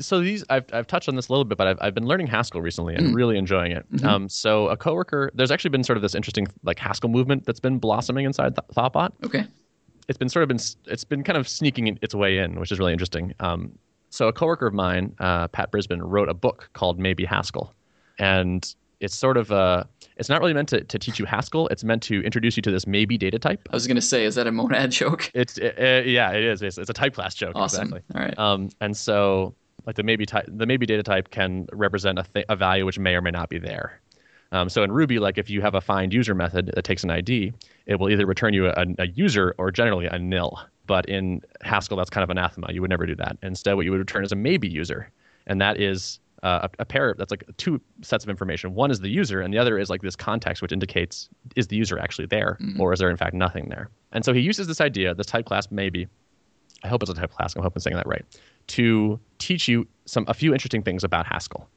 so 0.00 0.20
these 0.20 0.44
I've, 0.50 0.64
I've 0.72 0.88
touched 0.88 1.08
on 1.08 1.14
this 1.14 1.28
a 1.28 1.32
little 1.32 1.44
bit 1.44 1.56
but 1.56 1.68
I've, 1.68 1.78
I've 1.80 1.94
been 1.94 2.06
learning 2.06 2.26
haskell 2.26 2.60
recently 2.60 2.96
and 2.96 3.08
Mm. 3.08 3.14
really 3.14 3.38
enjoying 3.38 3.70
it 3.70 3.86
Mhm. 3.92 4.04
um, 4.04 4.28
so 4.28 4.66
a 4.68 4.76
coworker 4.76 5.30
there's 5.34 5.52
actually 5.52 5.70
been 5.70 5.84
sort 5.84 5.96
of 5.96 6.02
this 6.02 6.16
interesting 6.16 6.48
like 6.64 6.78
haskell 6.80 7.08
movement 7.08 7.46
that's 7.46 7.60
been 7.60 7.78
blossoming 7.78 8.24
inside 8.24 8.56
Th- 8.56 8.66
thoughtbot 8.74 9.12
Okay. 9.22 9.46
it's 10.08 10.18
been 10.18 10.28
sort 10.28 10.42
of 10.42 10.48
been 10.48 10.58
it's 10.86 11.04
been 11.04 11.22
kind 11.22 11.36
of 11.36 11.48
sneaking 11.48 11.96
its 12.02 12.16
way 12.16 12.38
in 12.38 12.58
which 12.58 12.72
is 12.72 12.80
really 12.80 12.92
interesting 12.92 13.32
um, 13.38 13.70
so 14.10 14.26
a 14.26 14.32
coworker 14.32 14.66
of 14.66 14.74
mine 14.74 15.14
uh, 15.20 15.46
Pat 15.46 15.70
Brisbin 15.70 16.00
wrote 16.02 16.28
a 16.28 16.34
book 16.34 16.68
called 16.72 16.98
maybe 16.98 17.24
haskell 17.24 17.72
and 18.18 18.74
it's 19.00 19.14
sort 19.14 19.36
of 19.36 19.50
uh 19.50 19.84
it's 20.16 20.28
not 20.28 20.40
really 20.40 20.52
meant 20.54 20.68
to, 20.68 20.84
to 20.84 20.98
teach 20.98 21.18
you 21.18 21.24
haskell 21.24 21.66
it's 21.68 21.82
meant 21.84 22.02
to 22.02 22.20
introduce 22.22 22.56
you 22.56 22.62
to 22.62 22.70
this 22.70 22.86
maybe 22.86 23.16
data 23.18 23.38
type 23.38 23.68
I 23.70 23.76
was 23.76 23.86
going 23.86 23.96
to 23.96 24.02
say, 24.02 24.24
is 24.24 24.34
that 24.36 24.46
a 24.46 24.52
monad 24.52 24.90
joke? 25.00 25.30
it's 25.34 25.58
uh, 25.58 25.72
uh, 25.78 26.02
yeah 26.06 26.32
it 26.32 26.44
is 26.44 26.62
it's, 26.62 26.78
it's 26.78 26.90
a 26.90 26.92
type 26.94 27.14
class 27.14 27.34
joke 27.34 27.52
Awesome. 27.56 27.88
exactly 27.94 28.02
All 28.14 28.20
right. 28.26 28.38
um, 28.38 28.68
and 28.80 28.96
so, 28.96 29.54
like 29.86 29.96
the 29.96 30.02
maybe 30.02 30.26
type, 30.26 30.44
the 30.48 30.66
maybe 30.66 30.84
data 30.86 31.02
type 31.02 31.30
can 31.30 31.66
represent 31.72 32.18
a, 32.18 32.24
th- 32.34 32.46
a 32.50 32.56
value 32.56 32.84
which 32.84 32.98
may 32.98 33.14
or 33.14 33.22
may 33.22 33.30
not 33.30 33.48
be 33.48 33.58
there. 33.58 33.98
Um, 34.52 34.68
so 34.68 34.82
in 34.82 34.92
Ruby, 34.92 35.18
like 35.18 35.38
if 35.38 35.48
you 35.48 35.62
have 35.62 35.74
a 35.74 35.80
find 35.80 36.12
user 36.12 36.34
method 36.34 36.72
that 36.74 36.82
takes 36.82 37.02
an 37.04 37.10
ID, 37.10 37.52
it 37.86 37.94
will 37.98 38.10
either 38.10 38.26
return 38.26 38.52
you 38.52 38.66
a, 38.66 38.84
a 38.98 39.06
user 39.06 39.54
or 39.58 39.70
generally 39.70 40.06
a 40.06 40.18
nil. 40.18 40.58
But 40.86 41.06
in 41.08 41.40
Haskell, 41.62 41.96
that's 41.96 42.10
kind 42.10 42.24
of 42.24 42.30
anathema. 42.30 42.72
You 42.72 42.80
would 42.82 42.90
never 42.90 43.06
do 43.06 43.14
that. 43.14 43.38
Instead, 43.42 43.74
what 43.74 43.84
you 43.84 43.90
would 43.92 44.00
return 44.00 44.24
is 44.24 44.32
a 44.32 44.36
maybe 44.36 44.68
user, 44.68 45.10
and 45.46 45.60
that 45.60 45.80
is 45.80 46.18
uh, 46.42 46.68
a, 46.78 46.82
a 46.82 46.84
pair. 46.84 47.14
That's 47.16 47.30
like 47.30 47.44
two 47.56 47.80
sets 48.02 48.24
of 48.24 48.30
information. 48.30 48.74
One 48.74 48.90
is 48.90 49.00
the 49.00 49.08
user, 49.08 49.40
and 49.40 49.52
the 49.52 49.58
other 49.58 49.78
is 49.78 49.90
like 49.90 50.02
this 50.02 50.16
context, 50.16 50.62
which 50.62 50.72
indicates 50.72 51.28
is 51.56 51.66
the 51.68 51.76
user 51.76 51.98
actually 51.98 52.26
there, 52.26 52.58
or 52.80 52.92
is 52.92 52.98
there 52.98 53.10
in 53.10 53.16
fact 53.16 53.34
nothing 53.34 53.68
there. 53.68 53.90
And 54.12 54.24
so 54.24 54.32
he 54.32 54.40
uses 54.40 54.66
this 54.66 54.80
idea, 54.80 55.14
this 55.14 55.26
type 55.26 55.46
class 55.46 55.70
maybe, 55.70 56.08
I 56.82 56.88
hope 56.88 57.02
it's 57.02 57.10
a 57.10 57.14
type 57.14 57.30
class. 57.32 57.56
I 57.56 57.62
hope 57.62 57.74
I'm 57.76 57.80
saying 57.80 57.96
that 57.96 58.06
right. 58.06 58.24
To 58.68 59.20
teach 59.38 59.68
you 59.68 59.86
some 60.06 60.24
a 60.28 60.34
few 60.34 60.52
interesting 60.52 60.82
things 60.82 61.04
about 61.04 61.26
Haskell. 61.26 61.68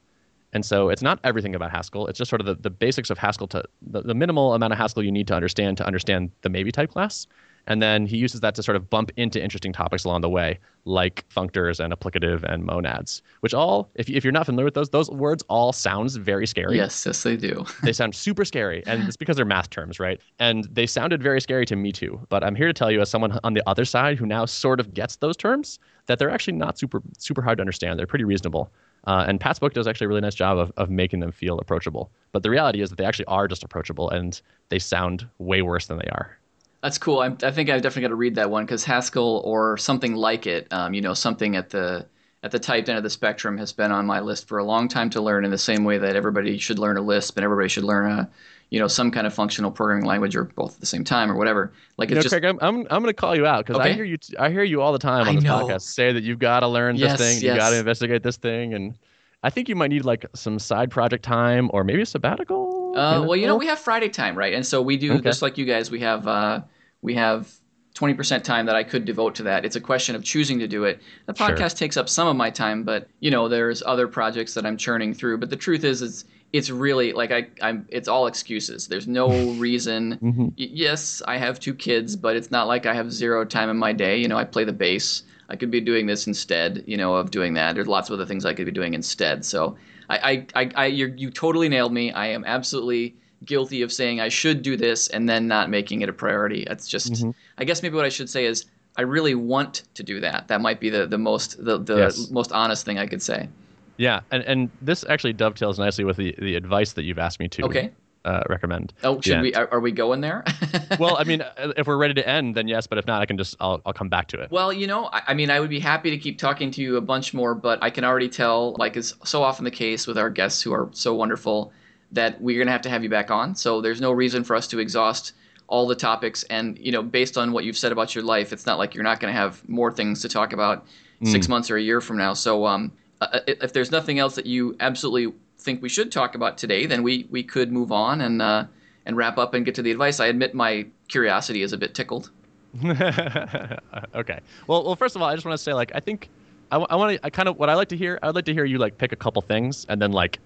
And 0.52 0.64
so 0.64 0.88
it's 0.88 1.02
not 1.02 1.18
everything 1.24 1.54
about 1.54 1.72
Haskell. 1.72 2.06
It's 2.06 2.16
just 2.18 2.28
sort 2.28 2.40
of 2.40 2.46
the, 2.46 2.54
the 2.54 2.70
basics 2.70 3.10
of 3.10 3.18
Haskell 3.18 3.48
to 3.48 3.64
the, 3.82 4.02
the 4.02 4.14
minimal 4.14 4.54
amount 4.54 4.72
of 4.72 4.78
Haskell 4.78 5.02
you 5.02 5.10
need 5.10 5.26
to 5.26 5.34
understand 5.34 5.76
to 5.78 5.86
understand 5.86 6.30
the 6.42 6.48
maybe 6.48 6.70
type 6.70 6.90
class. 6.90 7.26
And 7.66 7.82
then 7.82 8.06
he 8.06 8.16
uses 8.16 8.40
that 8.40 8.54
to 8.56 8.62
sort 8.62 8.76
of 8.76 8.90
bump 8.90 9.10
into 9.16 9.42
interesting 9.42 9.72
topics 9.72 10.04
along 10.04 10.20
the 10.20 10.28
way, 10.28 10.58
like 10.84 11.24
functors 11.28 11.80
and 11.82 11.92
applicative 11.92 12.42
and 12.44 12.64
monads, 12.64 13.22
which 13.40 13.54
all, 13.54 13.90
if, 13.94 14.08
if 14.10 14.22
you're 14.22 14.32
not 14.32 14.46
familiar 14.46 14.66
with 14.66 14.74
those, 14.74 14.90
those 14.90 15.10
words 15.10 15.42
all 15.48 15.72
sounds 15.72 16.16
very 16.16 16.46
scary. 16.46 16.76
Yes, 16.76 17.06
yes, 17.06 17.22
they 17.22 17.36
do. 17.36 17.64
they 17.82 17.92
sound 17.92 18.14
super 18.14 18.44
scary 18.44 18.82
and 18.86 19.02
it's 19.04 19.16
because 19.16 19.36
they're 19.36 19.44
math 19.44 19.70
terms 19.70 19.98
right? 19.98 20.20
And 20.38 20.64
they 20.70 20.86
sounded 20.86 21.22
very 21.22 21.40
scary 21.40 21.64
to 21.66 21.76
me 21.76 21.92
too 21.92 22.20
but 22.28 22.44
i'm 22.44 22.54
here 22.54 22.66
to 22.66 22.72
tell 22.72 22.90
you 22.90 23.00
as 23.00 23.10
someone 23.10 23.38
on 23.44 23.54
the 23.54 23.62
other 23.68 23.84
side 23.84 24.18
who 24.18 24.26
now 24.26 24.44
sort 24.44 24.80
of 24.80 24.94
gets 24.94 25.16
those 25.16 25.36
terms 25.36 25.78
that 26.06 26.18
they're 26.18 26.30
actually 26.30 26.54
not 26.54 26.78
super 26.78 27.02
super 27.18 27.42
hard 27.42 27.58
to 27.58 27.62
understand. 27.62 27.98
They're 27.98 28.06
pretty 28.06 28.24
reasonable. 28.24 28.70
Uh, 29.06 29.24
and 29.28 29.38
pat's 29.38 29.58
book 29.58 29.74
does 29.74 29.86
actually 29.86 30.06
a 30.06 30.08
really 30.08 30.20
nice 30.22 30.34
job 30.34 30.58
of, 30.58 30.72
of 30.76 30.90
making 30.90 31.20
them 31.20 31.30
feel 31.30 31.58
approachable. 31.58 32.10
But 32.32 32.42
the 32.42 32.50
reality 32.50 32.80
is 32.80 32.90
that 32.90 32.96
they 32.96 33.04
actually 33.04 33.26
are 33.26 33.46
just 33.46 33.62
approachable 33.62 34.08
and 34.10 34.40
they 34.70 34.78
sound 34.78 35.28
way 35.38 35.62
worse 35.62 35.86
than 35.86 35.98
they 35.98 36.08
are 36.12 36.38
That's 36.84 36.98
cool. 36.98 37.20
I, 37.20 37.28
I 37.42 37.50
think 37.50 37.70
I've 37.70 37.80
definitely 37.80 38.02
got 38.02 38.08
to 38.08 38.14
read 38.14 38.34
that 38.34 38.50
one 38.50 38.66
because 38.66 38.84
Haskell 38.84 39.40
or 39.44 39.78
something 39.78 40.14
like 40.14 40.46
it, 40.46 40.70
um, 40.70 40.92
you 40.92 41.00
know, 41.00 41.14
something 41.14 41.56
at 41.56 41.70
the 41.70 42.06
at 42.42 42.50
the 42.50 42.58
typed 42.58 42.90
end 42.90 42.98
of 42.98 43.02
the 43.04 43.08
spectrum 43.08 43.56
has 43.56 43.72
been 43.72 43.90
on 43.90 44.04
my 44.04 44.20
list 44.20 44.46
for 44.48 44.58
a 44.58 44.64
long 44.64 44.86
time 44.86 45.08
to 45.10 45.22
learn. 45.22 45.46
In 45.46 45.50
the 45.50 45.56
same 45.56 45.84
way 45.84 45.96
that 45.96 46.14
everybody 46.14 46.58
should 46.58 46.78
learn 46.78 46.98
a 46.98 47.00
Lisp 47.00 47.38
and 47.38 47.44
everybody 47.44 47.70
should 47.70 47.84
learn 47.84 48.10
a, 48.12 48.30
you 48.68 48.78
know, 48.78 48.86
some 48.86 49.10
kind 49.10 49.26
of 49.26 49.32
functional 49.32 49.70
programming 49.70 50.04
language 50.04 50.36
or 50.36 50.44
both 50.44 50.74
at 50.74 50.80
the 50.80 50.86
same 50.86 51.04
time 51.04 51.32
or 51.32 51.36
whatever. 51.36 51.72
Like 51.96 52.10
you 52.10 52.16
know, 52.16 52.20
just 52.22 52.34
Craig, 52.34 52.44
I'm, 52.44 52.58
I'm, 52.60 52.80
I'm 52.90 53.02
going 53.02 53.06
to 53.06 53.14
call 53.14 53.34
you 53.34 53.46
out 53.46 53.64
because 53.64 53.78
I 53.78 53.90
hear 53.90 54.04
you 54.04 54.18
I 54.38 54.50
hear 54.50 54.62
you 54.62 54.82
all 54.82 54.92
the 54.92 54.98
time 54.98 55.26
on 55.26 55.34
this 55.34 55.44
podcast 55.44 55.82
say 55.82 56.12
that 56.12 56.22
you've 56.22 56.38
got 56.38 56.60
to 56.60 56.68
learn 56.68 56.96
Yes, 56.96 57.18
this 57.18 57.26
thing, 57.28 57.36
you 57.38 57.46
yes. 57.48 57.56
got 57.56 57.70
to 57.70 57.76
investigate 57.76 58.22
this 58.22 58.36
thing, 58.36 58.74
and 58.74 58.98
I 59.42 59.48
think 59.48 59.70
you 59.70 59.74
might 59.76 59.88
need 59.88 60.04
like 60.04 60.26
some 60.34 60.58
side 60.58 60.90
project 60.90 61.24
time 61.24 61.70
or 61.72 61.82
maybe 61.82 62.02
a 62.02 62.06
sabbatical. 62.06 62.92
Uh, 62.94 63.24
well, 63.26 63.36
you 63.36 63.46
know, 63.46 63.54
know? 63.54 63.56
we 63.56 63.66
have 63.66 63.78
Friday 63.78 64.08
time, 64.08 64.36
right? 64.36 64.52
And 64.52 64.66
so 64.66 64.82
we 64.82 64.96
do 64.96 65.14
Okay. 65.14 65.22
just 65.22 65.42
like 65.42 65.56
you 65.58 65.64
guys. 65.64 65.90
We 65.90 66.00
have 66.00 66.26
uh, 66.28 66.60
we 67.04 67.14
have 67.14 67.52
twenty 67.94 68.14
percent 68.14 68.44
time 68.44 68.66
that 68.66 68.74
I 68.74 68.82
could 68.82 69.04
devote 69.04 69.36
to 69.36 69.44
that. 69.44 69.64
It's 69.64 69.76
a 69.76 69.80
question 69.80 70.16
of 70.16 70.24
choosing 70.24 70.58
to 70.58 70.66
do 70.66 70.82
it. 70.84 71.00
The 71.26 71.34
Sure. 71.34 71.48
podcast 71.50 71.76
takes 71.78 71.96
up 71.96 72.08
some 72.08 72.26
of 72.26 72.34
my 72.34 72.50
time, 72.50 72.82
but 72.82 73.06
you 73.20 73.30
know, 73.30 73.46
there's 73.48 73.82
other 73.86 74.08
projects 74.08 74.54
that 74.54 74.66
I'm 74.66 74.76
churning 74.76 75.14
through. 75.14 75.38
But 75.38 75.50
the 75.50 75.56
truth 75.56 75.84
is, 75.84 76.02
it's 76.02 76.24
it's 76.52 76.70
really 76.70 77.12
like 77.12 77.30
I 77.30 77.48
I'm 77.62 77.86
it's 77.90 78.08
all 78.08 78.26
excuses. 78.26 78.88
There's 78.88 79.06
no 79.06 79.28
reason. 79.66 80.18
Mhm. 80.22 80.52
Yes, 80.56 81.22
I 81.28 81.36
have 81.36 81.60
two 81.60 81.74
kids, 81.74 82.16
but 82.16 82.36
it's 82.36 82.50
not 82.50 82.66
like 82.66 82.86
I 82.86 82.94
have 82.94 83.12
zero 83.12 83.44
time 83.44 83.68
in 83.70 83.76
my 83.76 83.92
day. 83.92 84.16
You 84.18 84.28
know, 84.28 84.36
I 84.38 84.44
play 84.44 84.64
the 84.64 84.72
bass. 84.72 85.22
I 85.50 85.56
could 85.56 85.70
be 85.70 85.80
doing 85.82 86.06
this 86.06 86.26
instead, 86.26 86.82
you 86.86 86.96
know, 86.96 87.14
of 87.16 87.30
doing 87.30 87.52
that. 87.54 87.74
There's 87.74 87.86
lots 87.86 88.08
of 88.08 88.14
other 88.14 88.24
things 88.24 88.46
I 88.46 88.54
could 88.54 88.64
be 88.64 88.72
doing 88.72 88.94
instead. 88.94 89.44
So 89.44 89.76
I, 90.08 90.46
I, 90.54 90.62
I, 90.62 90.70
I 90.74 90.86
you 90.86 91.12
you 91.16 91.30
totally 91.30 91.68
nailed 91.68 91.92
me. 91.92 92.12
I 92.12 92.28
am 92.28 92.44
absolutely 92.46 93.14
guilty 93.44 93.82
of 93.82 93.92
saying 93.92 94.20
I 94.20 94.28
should 94.28 94.62
do 94.62 94.76
this 94.76 95.08
and 95.08 95.28
then 95.28 95.46
not 95.48 95.70
making 95.70 96.02
it 96.02 96.08
a 96.08 96.12
priority. 96.12 96.62
It's 96.64 96.86
just, 96.88 97.12
Mhm. 97.12 97.34
I 97.58 97.64
guess 97.64 97.82
maybe 97.82 97.96
what 97.96 98.04
I 98.04 98.08
should 98.10 98.30
say 98.30 98.44
is 98.46 98.64
I 98.96 99.02
really 99.02 99.34
want 99.34 99.82
to 99.94 100.02
do 100.02 100.20
that. 100.20 100.48
That 100.48 100.60
might 100.60 100.80
be 100.80 100.88
the 100.90 101.06
the 101.06 101.18
most 101.18 101.64
the, 101.64 101.78
the 101.78 101.96
Yes. 101.96 102.30
most 102.30 102.52
honest 102.52 102.84
thing 102.84 102.98
I 102.98 103.06
could 103.06 103.22
say. 103.22 103.48
Yeah, 103.96 104.20
and, 104.30 104.42
and 104.44 104.70
this 104.82 105.04
actually 105.08 105.32
dovetails 105.34 105.78
nicely 105.78 106.04
with 106.04 106.16
the, 106.16 106.34
the 106.38 106.56
advice 106.56 106.92
that 106.94 107.04
you've 107.04 107.18
asked 107.18 107.38
me 107.38 107.48
to 107.48 107.64
Okay. 107.64 107.90
uh, 108.24 108.42
recommend. 108.48 108.92
Oh, 109.04 109.20
should 109.20 109.32
Yeah. 109.34 109.42
we? 109.42 109.54
Are, 109.54 109.68
are 109.72 109.80
we 109.80 109.92
going 109.92 110.20
there? 110.20 110.44
Well, 110.98 111.16
I 111.16 111.24
mean, 111.24 111.42
uh, 111.42 111.72
if 111.76 111.86
we're 111.86 111.96
ready 111.96 112.14
to 112.14 112.28
end, 112.28 112.54
then 112.54 112.68
yes. 112.68 112.86
But 112.86 112.98
if 112.98 113.06
not, 113.06 113.20
I 113.22 113.26
can 113.26 113.36
just 113.36 113.56
I'll, 113.60 113.80
I'll 113.86 113.92
come 113.92 114.08
back 114.08 114.28
to 114.28 114.40
it. 114.40 114.50
Well, 114.50 114.72
you 114.72 114.86
know, 114.86 115.06
I, 115.12 115.22
I 115.28 115.34
mean, 115.34 115.50
I 115.50 115.58
would 115.60 115.70
be 115.70 115.80
happy 115.80 116.10
to 116.10 116.18
keep 116.18 116.38
talking 116.38 116.70
to 116.72 116.82
you 116.82 116.96
a 116.96 117.00
bunch 117.00 117.34
more, 117.34 117.54
but 117.54 117.78
I 117.82 117.90
can 117.90 118.04
already 118.04 118.28
tell, 118.28 118.74
like 118.78 118.96
is 118.96 119.14
so 119.24 119.42
often 119.42 119.64
the 119.64 119.70
case 119.70 120.06
with 120.06 120.18
our 120.18 120.30
guests 120.30 120.62
who 120.62 120.72
are 120.72 120.88
so 120.92 121.14
wonderful, 121.14 121.72
that 122.14 122.40
we're 122.40 122.56
going 122.56 122.66
to 122.66 122.72
have 122.72 122.82
to 122.82 122.88
have 122.88 123.02
you 123.02 123.10
back 123.10 123.30
on. 123.30 123.54
So 123.54 123.80
there's 123.80 124.00
no 124.00 124.12
reason 124.12 124.44
for 124.44 124.56
us 124.56 124.66
to 124.68 124.78
exhaust 124.78 125.32
all 125.66 125.86
the 125.86 125.94
topics. 125.94 126.42
And, 126.44 126.78
you 126.78 126.92
know, 126.92 127.02
based 127.02 127.36
on 127.36 127.52
what 127.52 127.64
you've 127.64 127.76
said 127.76 127.92
about 127.92 128.14
your 128.14 128.24
life, 128.24 128.52
it's 128.52 128.66
not 128.66 128.78
like 128.78 128.94
you're 128.94 129.04
not 129.04 129.20
going 129.20 129.32
to 129.32 129.38
have 129.38 129.66
more 129.68 129.92
things 129.92 130.22
to 130.22 130.28
talk 130.28 130.52
about 130.52 130.86
six 131.22 131.48
months 131.48 131.70
or 131.70 131.76
a 131.76 131.80
year 131.80 132.02
from 132.02 132.18
now. 132.18 132.34
So 132.34 132.66
um, 132.66 132.92
uh, 133.20 133.40
if 133.46 133.62
if 133.64 133.72
there's 133.72 133.90
nothing 133.90 134.18
else 134.18 134.34
that 134.34 134.44
you 134.44 134.76
absolutely 134.80 135.32
think 135.58 135.80
we 135.80 135.88
should 135.88 136.12
talk 136.12 136.34
about 136.34 136.58
today, 136.58 136.84
then 136.84 137.02
we, 137.02 137.26
we 137.30 137.42
could 137.42 137.72
move 137.72 137.92
on 137.92 138.20
and, 138.20 138.42
uh, 138.42 138.64
and 139.06 139.16
wrap 139.16 139.38
up 139.38 139.54
and 139.54 139.64
get 139.64 139.74
to 139.76 139.82
the 139.82 139.90
advice. 139.90 140.20
I 140.20 140.26
admit 140.26 140.54
my 140.54 140.86
curiosity 141.08 141.62
is 141.62 141.72
a 141.72 141.78
bit 141.78 141.94
tickled. 141.94 142.30
okay. 142.84 144.40
Well, 144.66 144.84
well, 144.84 144.96
first 144.96 145.16
of 145.16 145.22
all, 145.22 145.28
I 145.28 145.34
just 145.34 145.46
want 145.46 145.56
to 145.56 145.62
say, 145.62 145.72
like, 145.72 145.92
I 145.94 146.00
think 146.00 146.28
I, 146.70 146.96
want 146.96 147.16
to. 147.16 147.24
I 147.24 147.30
kind 147.30 147.48
of 147.48 147.56
what 147.56 147.70
I 147.70 147.74
like 147.74 147.88
to 147.88 147.96
hear. 147.96 148.18
I 148.22 148.26
would 148.26 148.34
like 148.34 148.46
to 148.46 148.52
hear 148.52 148.64
you 148.64 148.78
like 148.78 148.98
pick 148.98 149.12
a 149.12 149.16
couple 149.16 149.40
things 149.42 149.86
and 149.88 150.02
then 150.02 150.12
like 150.12 150.40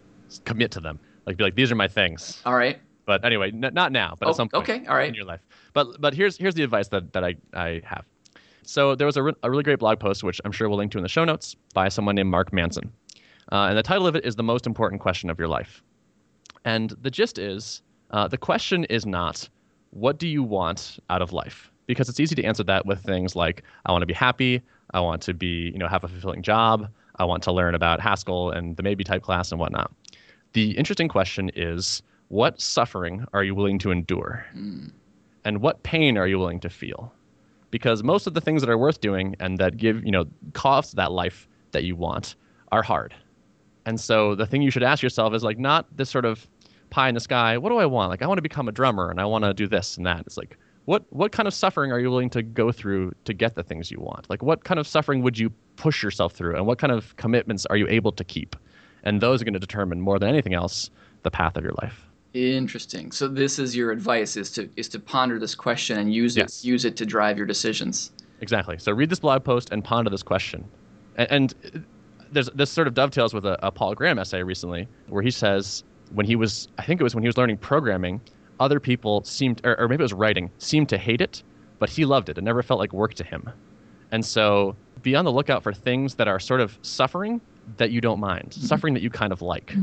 commit 0.45 0.71
to 0.73 0.81
them. 0.81 0.99
Like, 1.29 1.37
be 1.37 1.45
like, 1.45 1.55
these 1.57 1.71
are 1.71 1.75
my 1.75 1.89
things. 1.89 2.41
All 2.47 2.55
right. 2.55 2.81
But 3.05 3.23
anyway, 3.23 3.49
n- 3.53 3.71
not 3.75 3.93
now, 3.93 4.15
but 4.19 4.27
Oh, 4.27 4.31
at 4.31 4.37
some 4.37 4.49
point 4.49 4.63
okay, 4.69 4.87
all 4.87 4.97
right. 4.97 5.09
in 5.09 5.15
your 5.15 5.27
life. 5.27 5.41
But 5.75 6.01
but 6.01 6.15
here's 6.15 6.39
here's 6.39 6.55
the 6.55 6.63
advice 6.63 6.89
that, 6.89 7.13
that 7.13 7.23
I, 7.23 7.35
I 7.53 7.83
have. 7.85 8.07
So 8.63 8.95
there 8.95 9.07
was 9.07 9.19
a, 9.19 9.23
re- 9.23 9.35
a 9.43 9.51
really 9.51 9.63
great 9.63 9.79
blog 9.79 10.01
post, 10.01 10.25
which 10.25 10.41
I'm 10.47 10.53
sure 10.53 10.71
we'll 10.71 10.79
link 10.79 10.91
to 10.93 10.99
in 10.99 11.03
the 11.03 11.09
show 11.09 11.25
notes, 11.27 11.55
by 11.75 11.89
someone 11.91 12.15
named 12.15 12.31
Mark 12.31 12.51
Manson. 12.53 12.91
Uh, 13.53 13.67
and 13.69 13.77
the 13.77 13.83
title 13.83 14.07
of 14.07 14.17
it 14.17 14.25
is 14.25 14.37
The 14.37 14.43
Most 14.43 14.67
Important 14.67 15.03
Question 15.03 15.29
of 15.29 15.39
Your 15.39 15.49
Life. 15.49 15.83
And 16.65 16.95
the 17.03 17.11
gist 17.11 17.39
is 17.39 17.83
uh, 18.11 18.27
the 18.29 18.39
question 18.39 18.85
is 18.85 19.05
not, 19.05 19.47
what 19.91 20.19
do 20.19 20.27
you 20.27 20.43
want 20.43 20.99
out 21.11 21.21
of 21.21 21.33
life? 21.35 21.71
Because 21.87 22.09
it's 22.09 22.21
easy 22.21 22.35
to 22.37 22.45
answer 22.45 22.65
that 22.65 22.85
with 22.87 23.03
things 23.03 23.37
like, 23.37 23.63
I 23.87 23.93
want 23.93 24.03
to 24.03 24.07
be 24.07 24.15
happy, 24.15 24.63
I 24.93 25.01
want 25.01 25.21
to 25.23 25.35
be, 25.35 25.71
you 25.73 25.79
know, 25.79 25.89
have 25.89 26.05
a 26.05 26.09
fulfilling 26.09 26.43
job, 26.43 26.89
I 27.17 27.25
want 27.25 27.43
to 27.45 27.53
learn 27.53 27.75
about 27.75 28.01
Haskell 28.01 28.51
and 28.51 28.77
the 28.77 28.83
maybe 28.83 29.03
type 29.05 29.23
class 29.23 29.51
and 29.51 29.59
whatnot. 29.61 29.91
The 30.53 30.73
interesting 30.79 31.09
question 31.09 31.51
is, 31.55 32.03
what 32.29 32.61
suffering 32.61 33.25
are 33.33 33.45
you 33.45 33.55
willing 33.55 33.79
to 33.81 33.91
endure? 33.91 34.47
Hmm. 34.53 34.87
And 35.45 35.61
what 35.61 35.83
pain 35.83 36.19
are 36.19 36.27
you 36.27 36.39
willing 36.39 36.61
to 36.61 36.69
feel? 36.69 37.13
because 37.71 38.03
most 38.03 38.27
of 38.27 38.35
the 38.35 38.41
things 38.41 38.61
that 38.63 38.71
are 38.71 38.79
worth 38.79 39.01
doing 39.01 39.37
and 39.41 39.59
that 39.59 39.77
give 39.77 40.05
you 40.05 40.11
know 40.11 40.25
cost 40.53 40.97
that 40.97 41.13
life 41.13 41.49
that 41.73 41.85
you 41.85 41.97
want 41.97 42.35
are 42.73 42.83
hard. 42.83 43.15
And 43.87 43.99
so 44.01 44.35
the 44.35 44.47
thing 44.47 44.63
you 44.63 44.71
should 44.71 44.83
ask 44.83 45.03
yourself 45.03 45.35
is 45.35 45.43
like 45.43 45.59
not 45.59 45.87
this 45.97 46.11
sort 46.11 46.25
of 46.25 46.47
pie 46.91 47.09
in 47.09 47.15
the 47.15 47.21
sky. 47.21 47.57
What 47.57 47.71
do 47.71 47.79
I 47.79 47.87
want? 47.87 48.11
Like 48.11 48.23
I 48.23 48.27
want 48.27 48.39
to 48.39 48.43
become 48.43 48.69
a 48.69 48.73
drummer 48.73 49.11
and 49.11 49.21
I 49.21 49.25
want 49.25 49.45
to 49.45 49.55
do 49.55 49.67
this 49.67 49.97
and 49.97 50.07
that. 50.07 50.21
It's 50.27 50.37
like 50.37 50.57
what 50.85 51.05
what 51.11 51.33
kind 51.33 51.47
of 51.47 51.55
suffering 51.55 51.93
are 51.93 52.01
you 52.01 52.11
willing 52.11 52.31
to 52.31 52.43
go 52.43 52.73
through 52.73 53.13
to 53.25 53.35
get 53.35 53.55
the 53.55 53.63
things 53.63 53.91
you 53.91 54.01
want? 54.01 54.29
Like 54.31 54.43
what 54.43 54.65
kind 54.65 54.81
of 54.81 54.87
suffering 54.87 55.23
would 55.23 55.39
you 55.39 55.51
push 55.77 56.03
yourself 56.03 56.33
through 56.33 56.57
and 56.57 56.67
what 56.67 56.79
kind 56.79 56.93
of 56.93 57.15
commitments 57.17 57.67
are 57.67 57.77
you 57.77 57.87
able 57.89 58.13
to 58.13 58.25
keep? 58.25 58.57
And 59.09 59.23
those 59.23 59.41
are 59.41 59.45
going 59.47 59.55
to 59.55 59.59
determine 59.59 60.01
more 60.03 60.19
than 60.19 60.29
anything 60.29 60.53
else 60.53 60.91
the 61.23 61.31
path 61.31 61.57
of 61.57 61.65
your 61.65 61.73
life. 61.83 62.05
Interesting. 62.35 63.11
So 63.11 63.27
this 63.27 63.59
is 63.59 63.75
your 63.75 63.91
advice 63.91 64.37
is 64.37 64.51
to 64.53 64.69
is 64.77 64.89
to 64.91 65.01
ponder 65.01 65.39
this 65.39 65.55
question 65.55 65.99
and 65.99 66.13
use 66.13 66.37
Yes. 66.37 66.63
it 66.63 66.69
use 66.69 66.85
it 66.85 66.95
to 66.99 67.07
drive 67.07 67.39
your 67.39 67.47
decisions. 67.47 68.13
Exactly. 68.43 68.77
So 68.79 68.93
read 68.93 69.09
this 69.09 69.19
blog 69.19 69.45
post 69.45 69.71
and 69.73 69.83
ponder 69.83 70.11
this 70.11 70.23
question. 70.23 70.65
And, 71.17 71.29
and 71.31 71.55
uh, 71.75 71.79
there's 72.31 72.51
this 72.55 72.71
sort 72.71 72.87
of 72.87 72.93
dovetails 72.93 73.33
with 73.33 73.47
a, 73.47 73.59
a 73.67 73.73
Paul 73.73 73.95
Graham 73.95 74.19
essay 74.19 74.43
recently 74.43 74.87
where 75.09 75.23
he 75.23 75.31
says 75.31 75.85
when 76.13 76.27
he 76.27 76.37
was, 76.37 76.69
I 76.79 76.83
think 76.83 77.01
it 77.01 77.05
was 77.05 77.15
when 77.15 77.23
he 77.23 77.29
was 77.29 77.39
learning 77.39 77.57
programming, 77.57 78.21
other 78.61 78.79
people 78.79 79.25
seemed, 79.25 79.63
or, 79.65 79.81
or 79.81 79.89
maybe 79.89 80.03
it 80.03 80.05
was 80.05 80.13
writing, 80.13 80.51
seemed 80.59 80.89
to 80.91 80.99
hate 80.99 81.21
it, 81.23 81.43
but 81.79 81.89
he 81.89 82.05
loved 82.05 82.29
it. 82.29 82.37
It 82.39 82.45
never 82.45 82.63
felt 82.63 82.79
like 82.79 82.93
work 82.93 83.15
to 83.15 83.25
him. 83.25 83.51
And 84.13 84.25
so 84.25 84.77
be 85.03 85.17
on 85.17 85.25
the 85.25 85.33
lookout 85.33 85.63
for 85.63 85.73
things 85.73 86.15
that 86.17 86.29
are 86.29 86.39
sort 86.39 86.61
of 86.61 86.79
suffering 86.83 87.41
that 87.77 87.91
you 87.91 88.01
don't 88.01 88.21
mind, 88.21 88.55
suffering 88.55 88.95
that 88.95 89.03
you 89.03 89.11
kind 89.11 89.33
of 89.33 89.43
like, 89.43 89.75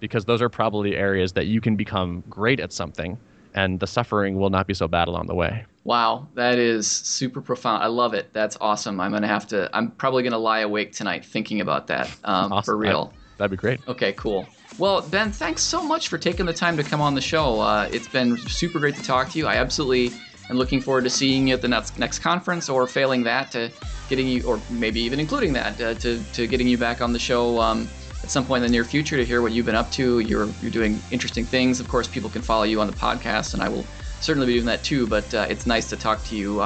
because 0.00 0.24
those 0.24 0.42
are 0.42 0.48
probably 0.48 0.96
areas 0.96 1.32
that 1.32 1.46
you 1.46 1.60
can 1.60 1.76
become 1.76 2.22
great 2.28 2.60
at 2.60 2.72
something 2.72 3.18
and 3.54 3.80
the 3.80 3.86
suffering 3.86 4.36
will 4.36 4.50
not 4.50 4.66
be 4.66 4.74
so 4.74 4.88
bad 4.88 5.08
along 5.08 5.26
the 5.26 5.34
way. 5.34 5.64
Wow, 5.84 6.28
that 6.34 6.58
is 6.58 6.90
super 6.90 7.40
profound. 7.40 7.82
I 7.82 7.86
love 7.86 8.14
it. 8.14 8.32
That's 8.32 8.56
awesome. 8.60 9.00
I'm 9.00 9.12
gonna 9.12 9.28
have 9.28 9.46
to. 9.48 9.70
I'm 9.72 9.90
probably 9.92 10.22
gonna 10.22 10.38
lie 10.38 10.60
awake 10.60 10.92
tonight 10.92 11.24
thinking 11.24 11.60
about 11.60 11.86
that 11.88 12.16
um, 12.24 12.50
for 12.50 12.54
Awesome. 12.56 12.78
real. 12.78 13.14
That'd 13.36 13.50
be 13.50 13.56
great. 13.56 13.80
Okay, 13.86 14.12
cool. 14.14 14.48
Well, 14.78 15.02
Ben, 15.02 15.30
thanks 15.30 15.62
so 15.62 15.82
much 15.82 16.08
for 16.08 16.18
taking 16.18 16.46
the 16.46 16.52
time 16.52 16.76
to 16.78 16.82
come 16.82 17.00
on 17.00 17.14
the 17.14 17.20
show. 17.20 17.60
Uh, 17.60 17.88
it's 17.92 18.08
been 18.08 18.36
super 18.48 18.80
great 18.80 18.94
to 18.96 19.02
talk 19.02 19.28
to 19.30 19.38
you. 19.38 19.46
I 19.46 19.56
absolutely 19.56 20.10
am 20.50 20.56
looking 20.56 20.80
forward 20.80 21.04
to 21.04 21.10
seeing 21.10 21.48
you 21.48 21.54
at 21.54 21.62
the 21.62 21.68
next, 21.68 21.98
next 21.98 22.18
conference, 22.20 22.68
or 22.68 22.86
failing 22.86 23.22
that, 23.24 23.50
to 23.52 23.70
getting 24.08 24.28
you, 24.28 24.42
or 24.44 24.60
maybe 24.70 25.00
even 25.00 25.18
including 25.20 25.52
that, 25.54 25.80
uh, 25.80 25.94
to, 25.94 26.22
to 26.32 26.46
getting 26.46 26.68
you 26.68 26.76
back 26.78 27.00
on 27.00 27.12
the 27.12 27.18
show 27.18 27.58
um, 27.60 27.88
at 28.22 28.30
some 28.30 28.44
point 28.44 28.62
in 28.64 28.68
the 28.70 28.72
near 28.72 28.84
future 28.84 29.16
to 29.16 29.24
hear 29.24 29.42
what 29.42 29.52
you've 29.52 29.66
been 29.66 29.74
up 29.74 29.90
to. 29.92 30.20
You're, 30.20 30.48
you're 30.60 30.70
doing 30.70 31.00
interesting 31.10 31.44
things. 31.44 31.80
Of 31.80 31.88
course, 31.88 32.06
people 32.08 32.30
can 32.30 32.42
follow 32.42 32.64
you 32.64 32.80
on 32.80 32.86
the 32.86 32.92
podcast, 32.92 33.54
and 33.54 33.62
I 33.62 33.68
will 33.68 33.84
certainly 34.20 34.46
be 34.46 34.54
doing 34.54 34.66
that 34.66 34.82
too, 34.82 35.06
but 35.06 35.32
uh, 35.34 35.46
it's 35.48 35.66
nice 35.66 35.88
to 35.90 35.96
talk 35.96 36.22
to 36.24 36.36
you 36.36 36.60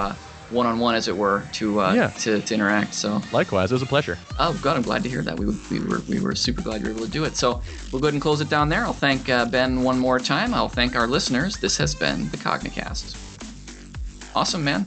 one 0.51 0.67
on 0.67 0.79
one, 0.79 0.95
as 0.95 1.09
it 1.09 1.17
were, 1.17 1.45
to, 1.53 1.79
uh, 1.81 1.93
Yeah. 1.93 2.09
to, 2.21 2.41
to 2.41 2.55
interact. 2.55 2.95
So. 2.95 3.21
Likewise, 3.33 3.71
it 3.71 3.75
was 3.75 3.83
a 3.83 3.87
pleasure. 3.87 4.17
Oh, 4.39 4.59
God, 4.63 4.77
I'm 4.77 4.83
glad 4.83 5.03
to 5.03 5.09
hear 5.11 5.21
that. 5.23 5.39
We, 5.39 5.47
we, 5.71 5.79
were, 5.81 6.01
we 6.09 6.21
were 6.21 6.35
super 6.35 6.63
glad 6.63 6.81
you 6.81 6.87
were 6.87 6.93
able 6.95 7.05
to 7.05 7.11
do 7.11 7.25
it. 7.25 7.37
So 7.37 7.61
we'll 7.93 8.01
go 8.01 8.07
ahead 8.07 8.15
and 8.15 8.23
close 8.23 8.41
it 8.41 8.49
down 8.49 8.71
there. 8.71 8.85
I'll 8.87 8.95
thank 8.95 9.29
uh, 9.29 9.45
Ben 9.45 9.83
one 9.83 9.99
more 9.99 10.19
time. 10.19 10.55
I'll 10.55 10.71
thank 10.71 10.97
our 10.97 11.07
listeners. 11.07 11.59
This 11.59 11.77
has 11.77 11.95
been 11.95 12.31
the 12.31 12.39
Cognicast. 12.39 13.28
Awesome, 14.39 14.63
man. 14.63 14.87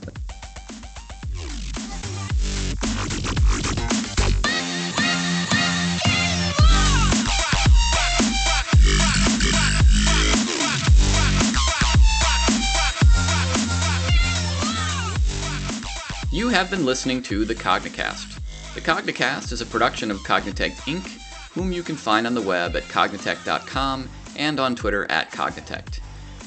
You 16.32 16.48
have 16.48 16.70
been 16.70 16.86
listening 16.86 17.22
to 17.24 17.44
the 17.44 17.54
Cognicast. 17.54 18.40
The 18.72 18.80
Cognicast 18.80 19.52
is 19.52 19.60
a 19.60 19.66
production 19.66 20.10
of 20.10 20.16
Cognitect 20.20 20.76
Inc., 20.86 21.06
whom 21.52 21.72
you 21.72 21.82
can 21.82 21.96
find 21.96 22.26
on 22.26 22.32
the 22.32 22.40
web 22.40 22.74
at 22.74 22.84
cognitect.com 22.84 24.08
and 24.34 24.58
on 24.58 24.74
Twitter 24.74 25.04
at 25.10 25.30
Cognitect. 25.30 26.01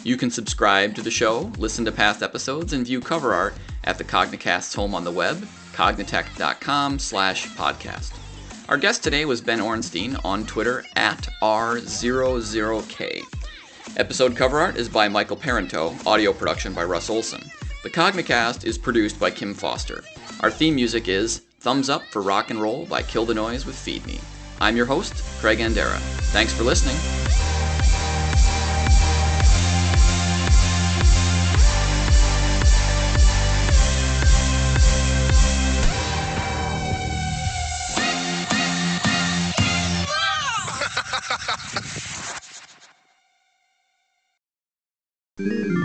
You 0.05 0.17
can 0.17 0.29
subscribe 0.29 0.93
to 0.95 1.01
the 1.01 1.09
show, 1.09 1.51
listen 1.57 1.83
to 1.85 1.91
past 1.91 2.21
episodes, 2.21 2.73
and 2.73 2.85
view 2.85 3.01
cover 3.01 3.33
art 3.33 3.55
at 3.85 3.97
the 3.97 4.03
Cognicast's 4.03 4.75
home 4.75 4.93
on 4.93 5.03
the 5.03 5.11
web, 5.11 5.37
cognitect.com 5.73 6.99
slash 6.99 7.47
podcast. 7.55 8.13
Our 8.69 8.77
guest 8.77 9.03
today 9.03 9.25
was 9.25 9.41
Ben 9.41 9.59
Orenstein 9.59 10.23
on 10.23 10.45
Twitter 10.45 10.85
at 10.95 11.27
R00K. 11.41 13.23
Episode 13.97 14.35
cover 14.35 14.59
art 14.59 14.77
is 14.77 14.89
by 14.89 15.07
Michael 15.07 15.37
Parenteau, 15.37 16.05
audio 16.05 16.31
production 16.33 16.73
by 16.73 16.83
Russ 16.83 17.09
Olsen. 17.09 17.41
The 17.81 17.89
Cognicast 17.89 18.63
is 18.63 18.77
produced 18.77 19.19
by 19.19 19.31
Kim 19.31 19.55
Foster. 19.55 20.03
Our 20.41 20.51
theme 20.51 20.75
music 20.75 21.07
is 21.07 21.39
Thumbs 21.61 21.89
Up 21.89 22.03
for 22.03 22.21
Rock 22.21 22.51
and 22.51 22.61
Roll 22.61 22.85
by 22.85 23.01
Kill 23.01 23.25
the 23.25 23.33
Noise 23.33 23.65
with 23.65 23.75
Feed 23.75 24.05
Me. 24.05 24.19
I'm 24.61 24.77
your 24.77 24.85
host, 24.85 25.15
Craig 25.41 25.57
Andera. 25.57 25.97
Thanks 26.31 26.53
for 26.53 26.63
listening. 26.63 26.95
Mm-hmm. 45.37 45.84